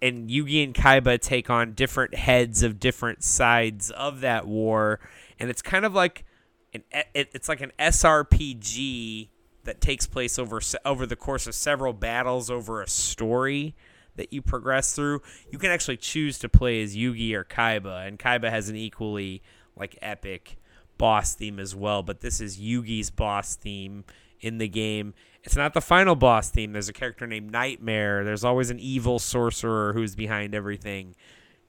and 0.01 0.31
Yugi 0.31 0.63
and 0.65 0.75
Kaiba 0.75 1.21
take 1.21 1.51
on 1.51 1.73
different 1.75 2.15
heads 2.15 2.63
of 2.63 2.79
different 2.81 3.23
sides 3.25 3.91
of 3.91 4.21
that 4.21 4.47
war, 4.47 5.01
and 5.41 5.51
it's 5.51 5.63
kind 5.63 5.85
of 5.85 5.93
like 5.95 6.25
an 6.73 6.85
e- 6.97 7.03
it, 7.15 7.31
it's 7.35 7.49
like 7.49 7.61
an 7.61 7.73
SRPG 7.79 9.29
that 9.65 9.81
takes 9.81 10.07
place 10.07 10.39
over 10.39 10.61
over 10.85 11.07
the 11.07 11.17
course 11.17 11.47
of 11.47 11.55
several 11.55 11.93
battles 11.93 12.51
over 12.51 12.83
a 12.83 12.89
story 12.89 13.75
that 14.17 14.33
you 14.33 14.43
progress 14.43 14.95
through. 14.95 15.23
You 15.51 15.59
can 15.59 15.71
actually 15.71 15.97
choose 15.97 16.39
to 16.41 16.49
play 16.49 16.83
as 16.83 16.97
Yugi 16.97 17.33
or 17.35 17.45
Kaiba, 17.45 18.07
and 18.07 18.19
Kaiba 18.19 18.51
has 18.51 18.69
an 18.69 18.77
equally 18.77 19.43
like 19.77 19.97
epic 20.03 20.59
boss 20.99 21.35
theme 21.35 21.59
as 21.59 21.75
well. 21.75 22.03
But 22.03 22.21
this 22.21 22.41
is 22.41 22.59
Yugi's 22.59 23.11
boss 23.11 23.55
theme 23.57 24.05
in 24.41 24.59
the 24.59 24.69
game. 24.69 25.15
It's 25.45 25.57
not 25.57 25.75
the 25.75 25.81
final 25.81 26.15
boss 26.15 26.51
theme. 26.51 26.73
There's 26.73 26.89
a 26.89 26.93
character 26.93 27.27
named 27.27 27.51
Nightmare. 27.51 28.23
There's 28.25 28.45
always 28.45 28.71
an 28.71 28.79
evil 28.79 29.19
sorcerer 29.19 29.93
who's 29.93 30.15
behind 30.15 30.55
everything 30.55 31.17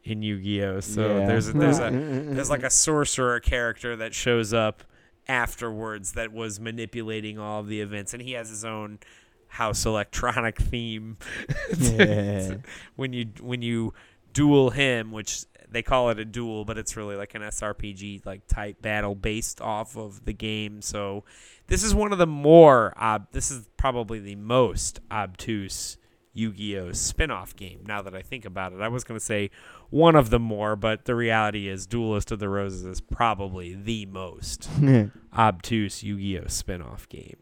in 0.03 0.21
Yu-Gi-Oh. 0.21 0.79
So 0.81 1.19
Yeah. 1.19 1.25
there's 1.27 1.47
a, 1.47 1.53
there's 1.53 1.79
a 1.79 1.89
there's 1.89 2.49
like 2.49 2.63
a 2.63 2.69
sorcerer 2.69 3.39
character 3.39 3.95
that 3.95 4.13
shows 4.13 4.53
up 4.53 4.83
afterwards 5.27 6.13
that 6.13 6.31
was 6.31 6.59
manipulating 6.59 7.39
all 7.39 7.61
of 7.61 7.67
the 7.67 7.81
events, 7.81 8.13
and 8.13 8.21
he 8.21 8.33
has 8.33 8.49
his 8.49 8.65
own 8.65 8.99
house 9.47 9.85
electronic 9.85 10.57
theme. 10.57 11.17
Yeah. 11.79 12.55
when 12.95 13.13
you 13.13 13.29
when 13.41 13.61
you 13.61 13.93
duel 14.33 14.71
him, 14.71 15.11
which 15.11 15.45
they 15.69 15.81
call 15.81 16.09
it 16.09 16.19
a 16.19 16.25
duel, 16.25 16.65
but 16.65 16.77
it's 16.77 16.95
really 16.95 17.15
like 17.15 17.33
an 17.35 17.41
SRPG 17.41 18.25
like 18.25 18.45
type 18.47 18.81
battle 18.81 19.15
based 19.15 19.59
off 19.61 19.97
of 19.97 20.25
the 20.25 20.33
game. 20.33 20.81
So 20.81 21.23
this 21.67 21.83
is 21.83 21.95
one 21.95 22.11
of 22.11 22.19
the 22.19 22.27
more 22.27 22.93
ob- 22.97 23.31
this 23.31 23.49
is 23.51 23.67
probably 23.77 24.19
the 24.19 24.35
most 24.35 24.99
obtuse 25.11 25.97
Yu-Gi-Oh 26.33 26.91
spin-off 26.93 27.55
game 27.55 27.83
now 27.87 28.01
that 28.01 28.15
I 28.15 28.21
think 28.21 28.45
about 28.45 28.73
it. 28.73 28.81
I 28.81 28.87
was 28.87 29.03
going 29.03 29.19
to 29.19 29.25
say 29.25 29.51
one 29.93 30.15
of 30.15 30.31
the 30.31 30.39
more, 30.39 30.75
but 30.75 31.05
the 31.05 31.13
reality 31.13 31.67
is 31.67 31.85
Duelist 31.85 32.31
of 32.31 32.39
the 32.39 32.49
Roses 32.49 32.83
is 32.83 32.99
probably 32.99 33.75
the 33.75 34.07
most 34.07 34.67
obtuse 35.37 36.01
Yu-Gi-Oh 36.01 36.47
spin-off 36.47 37.07
game. 37.09 37.37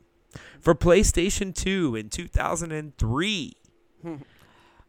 For 0.60 0.76
PlayStation 0.76 1.56
2 1.56 1.96
in 1.96 2.10
2003. 2.10 3.54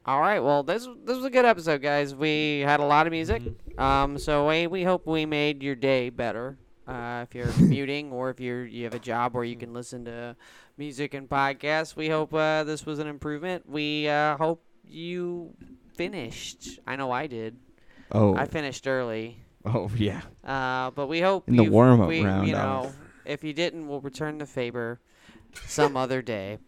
All 0.04 0.20
right. 0.20 0.40
Well, 0.40 0.64
this 0.64 0.88
this 1.04 1.16
was 1.16 1.24
a 1.24 1.30
good 1.30 1.44
episode, 1.44 1.80
guys. 1.80 2.12
We 2.12 2.64
had 2.66 2.80
a 2.80 2.84
lot 2.84 3.06
of 3.06 3.12
music. 3.12 3.42
Um, 3.78 4.18
so 4.18 4.48
we 4.48 4.66
we 4.66 4.82
hope 4.82 5.06
we 5.06 5.24
made 5.24 5.62
your 5.62 5.76
day 5.76 6.10
better. 6.10 6.58
Uh, 6.88 7.24
if 7.28 7.32
you're 7.32 7.46
commuting 7.52 8.10
or 8.10 8.30
if 8.30 8.40
you're 8.40 8.66
you 8.66 8.82
have 8.82 8.94
a 8.94 8.98
job 8.98 9.34
where 9.34 9.44
you 9.44 9.54
can 9.54 9.72
listen 9.72 10.04
to 10.06 10.34
music 10.76 11.14
and 11.14 11.28
podcasts, 11.28 11.94
we 11.94 12.08
hope 12.08 12.34
uh, 12.34 12.64
this 12.64 12.84
was 12.84 12.98
an 12.98 13.06
improvement. 13.06 13.68
We 13.68 14.08
uh, 14.08 14.36
hope 14.36 14.64
you 14.84 15.54
finished. 15.94 16.78
I 16.86 16.96
know 16.96 17.10
I 17.10 17.26
did. 17.26 17.56
oh, 18.12 18.34
I 18.34 18.46
finished 18.46 18.86
early. 18.86 19.38
oh 19.64 19.90
yeah. 19.96 20.22
Uh, 20.44 20.90
but 20.90 21.06
we 21.06 21.20
hope 21.20 21.48
In 21.48 21.56
the 21.56 21.64
warm-up 21.64 22.08
we, 22.08 22.22
round, 22.22 22.48
You 22.48 22.54
know, 22.54 22.92
if 23.24 23.44
you 23.44 23.52
didn't, 23.52 23.88
we'll 23.88 24.00
return 24.00 24.38
the 24.38 24.46
favor 24.46 25.00
some 25.66 25.96
other 25.96 26.22
day. 26.22 26.58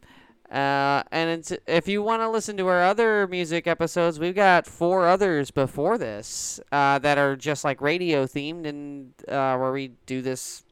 Uh, 0.50 1.02
and 1.10 1.30
it's, 1.30 1.52
if 1.66 1.88
you 1.88 2.02
want 2.02 2.22
to 2.22 2.28
listen 2.28 2.56
to 2.56 2.66
our 2.68 2.82
other 2.84 3.26
music 3.26 3.66
episodes, 3.66 4.20
we've 4.20 4.34
got 4.34 4.66
four 4.66 5.08
others 5.08 5.50
before 5.50 5.98
this 5.98 6.60
uh, 6.70 6.98
that 7.00 7.18
are 7.18 7.34
just 7.34 7.64
like 7.64 7.80
radio 7.80 8.26
themed, 8.26 8.66
and 8.66 9.12
uh, 9.26 9.56
where 9.56 9.72
we 9.72 9.92
do 10.06 10.22
this 10.22 10.62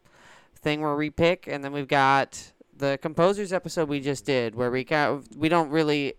thing 0.60 0.82
where 0.82 0.94
we 0.94 1.10
pick, 1.10 1.48
and 1.48 1.64
then 1.64 1.72
we've 1.72 1.88
got 1.88 2.52
the 2.76 2.98
composers 3.02 3.52
episode 3.52 3.88
we 3.88 3.98
just 3.98 4.24
did, 4.24 4.54
where 4.54 4.70
we 4.70 4.84
got 4.84 5.22
we 5.36 5.48
don't 5.48 5.70
really 5.70 6.14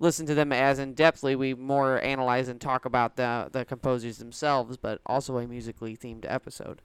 listen 0.00 0.26
to 0.26 0.34
them 0.34 0.52
as 0.52 0.78
in 0.78 0.94
depthly. 0.94 1.36
We 1.36 1.54
more 1.54 2.00
analyze 2.00 2.48
and 2.48 2.60
talk 2.60 2.84
about 2.84 3.16
the 3.16 3.48
the 3.50 3.64
composers 3.64 4.18
themselves, 4.18 4.76
but 4.76 5.00
also 5.06 5.38
a 5.38 5.46
musically 5.46 5.96
themed 5.96 6.24
episode. 6.28 6.82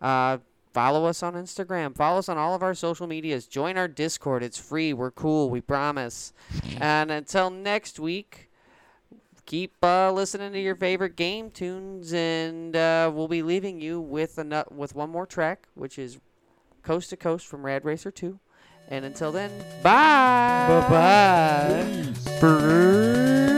Uh, 0.00 0.38
follow 0.72 1.06
us 1.06 1.22
on 1.22 1.34
Instagram. 1.34 1.96
Follow 1.96 2.18
us 2.18 2.28
on 2.28 2.38
all 2.38 2.54
of 2.54 2.62
our 2.62 2.74
social 2.74 3.06
medias. 3.06 3.46
Join 3.46 3.76
our 3.76 3.88
Discord. 3.88 4.42
It's 4.42 4.58
free. 4.58 4.92
We're 4.92 5.10
cool. 5.10 5.50
We 5.50 5.60
promise. 5.60 6.32
and 6.80 7.10
until 7.10 7.50
next 7.50 7.98
week, 7.98 8.50
keep 9.46 9.74
uh, 9.82 10.12
listening 10.12 10.52
to 10.52 10.60
your 10.60 10.76
favorite 10.76 11.16
game 11.16 11.50
tunes, 11.50 12.12
and 12.12 12.76
uh, 12.76 13.10
we'll 13.12 13.28
be 13.28 13.42
leaving 13.42 13.80
you 13.80 14.00
with 14.00 14.38
a 14.38 14.64
with 14.70 14.94
one 14.94 15.10
more 15.10 15.26
track, 15.26 15.68
which 15.74 15.98
is 15.98 16.18
Coast 16.82 17.10
to 17.10 17.16
Coast 17.16 17.46
from 17.46 17.64
Rad 17.64 17.84
Racer 17.84 18.10
2. 18.10 18.38
And 18.90 19.04
until 19.04 19.30
then, 19.30 19.50
bye. 19.82 20.66
Bye 20.68 20.88
bye. 22.40 23.49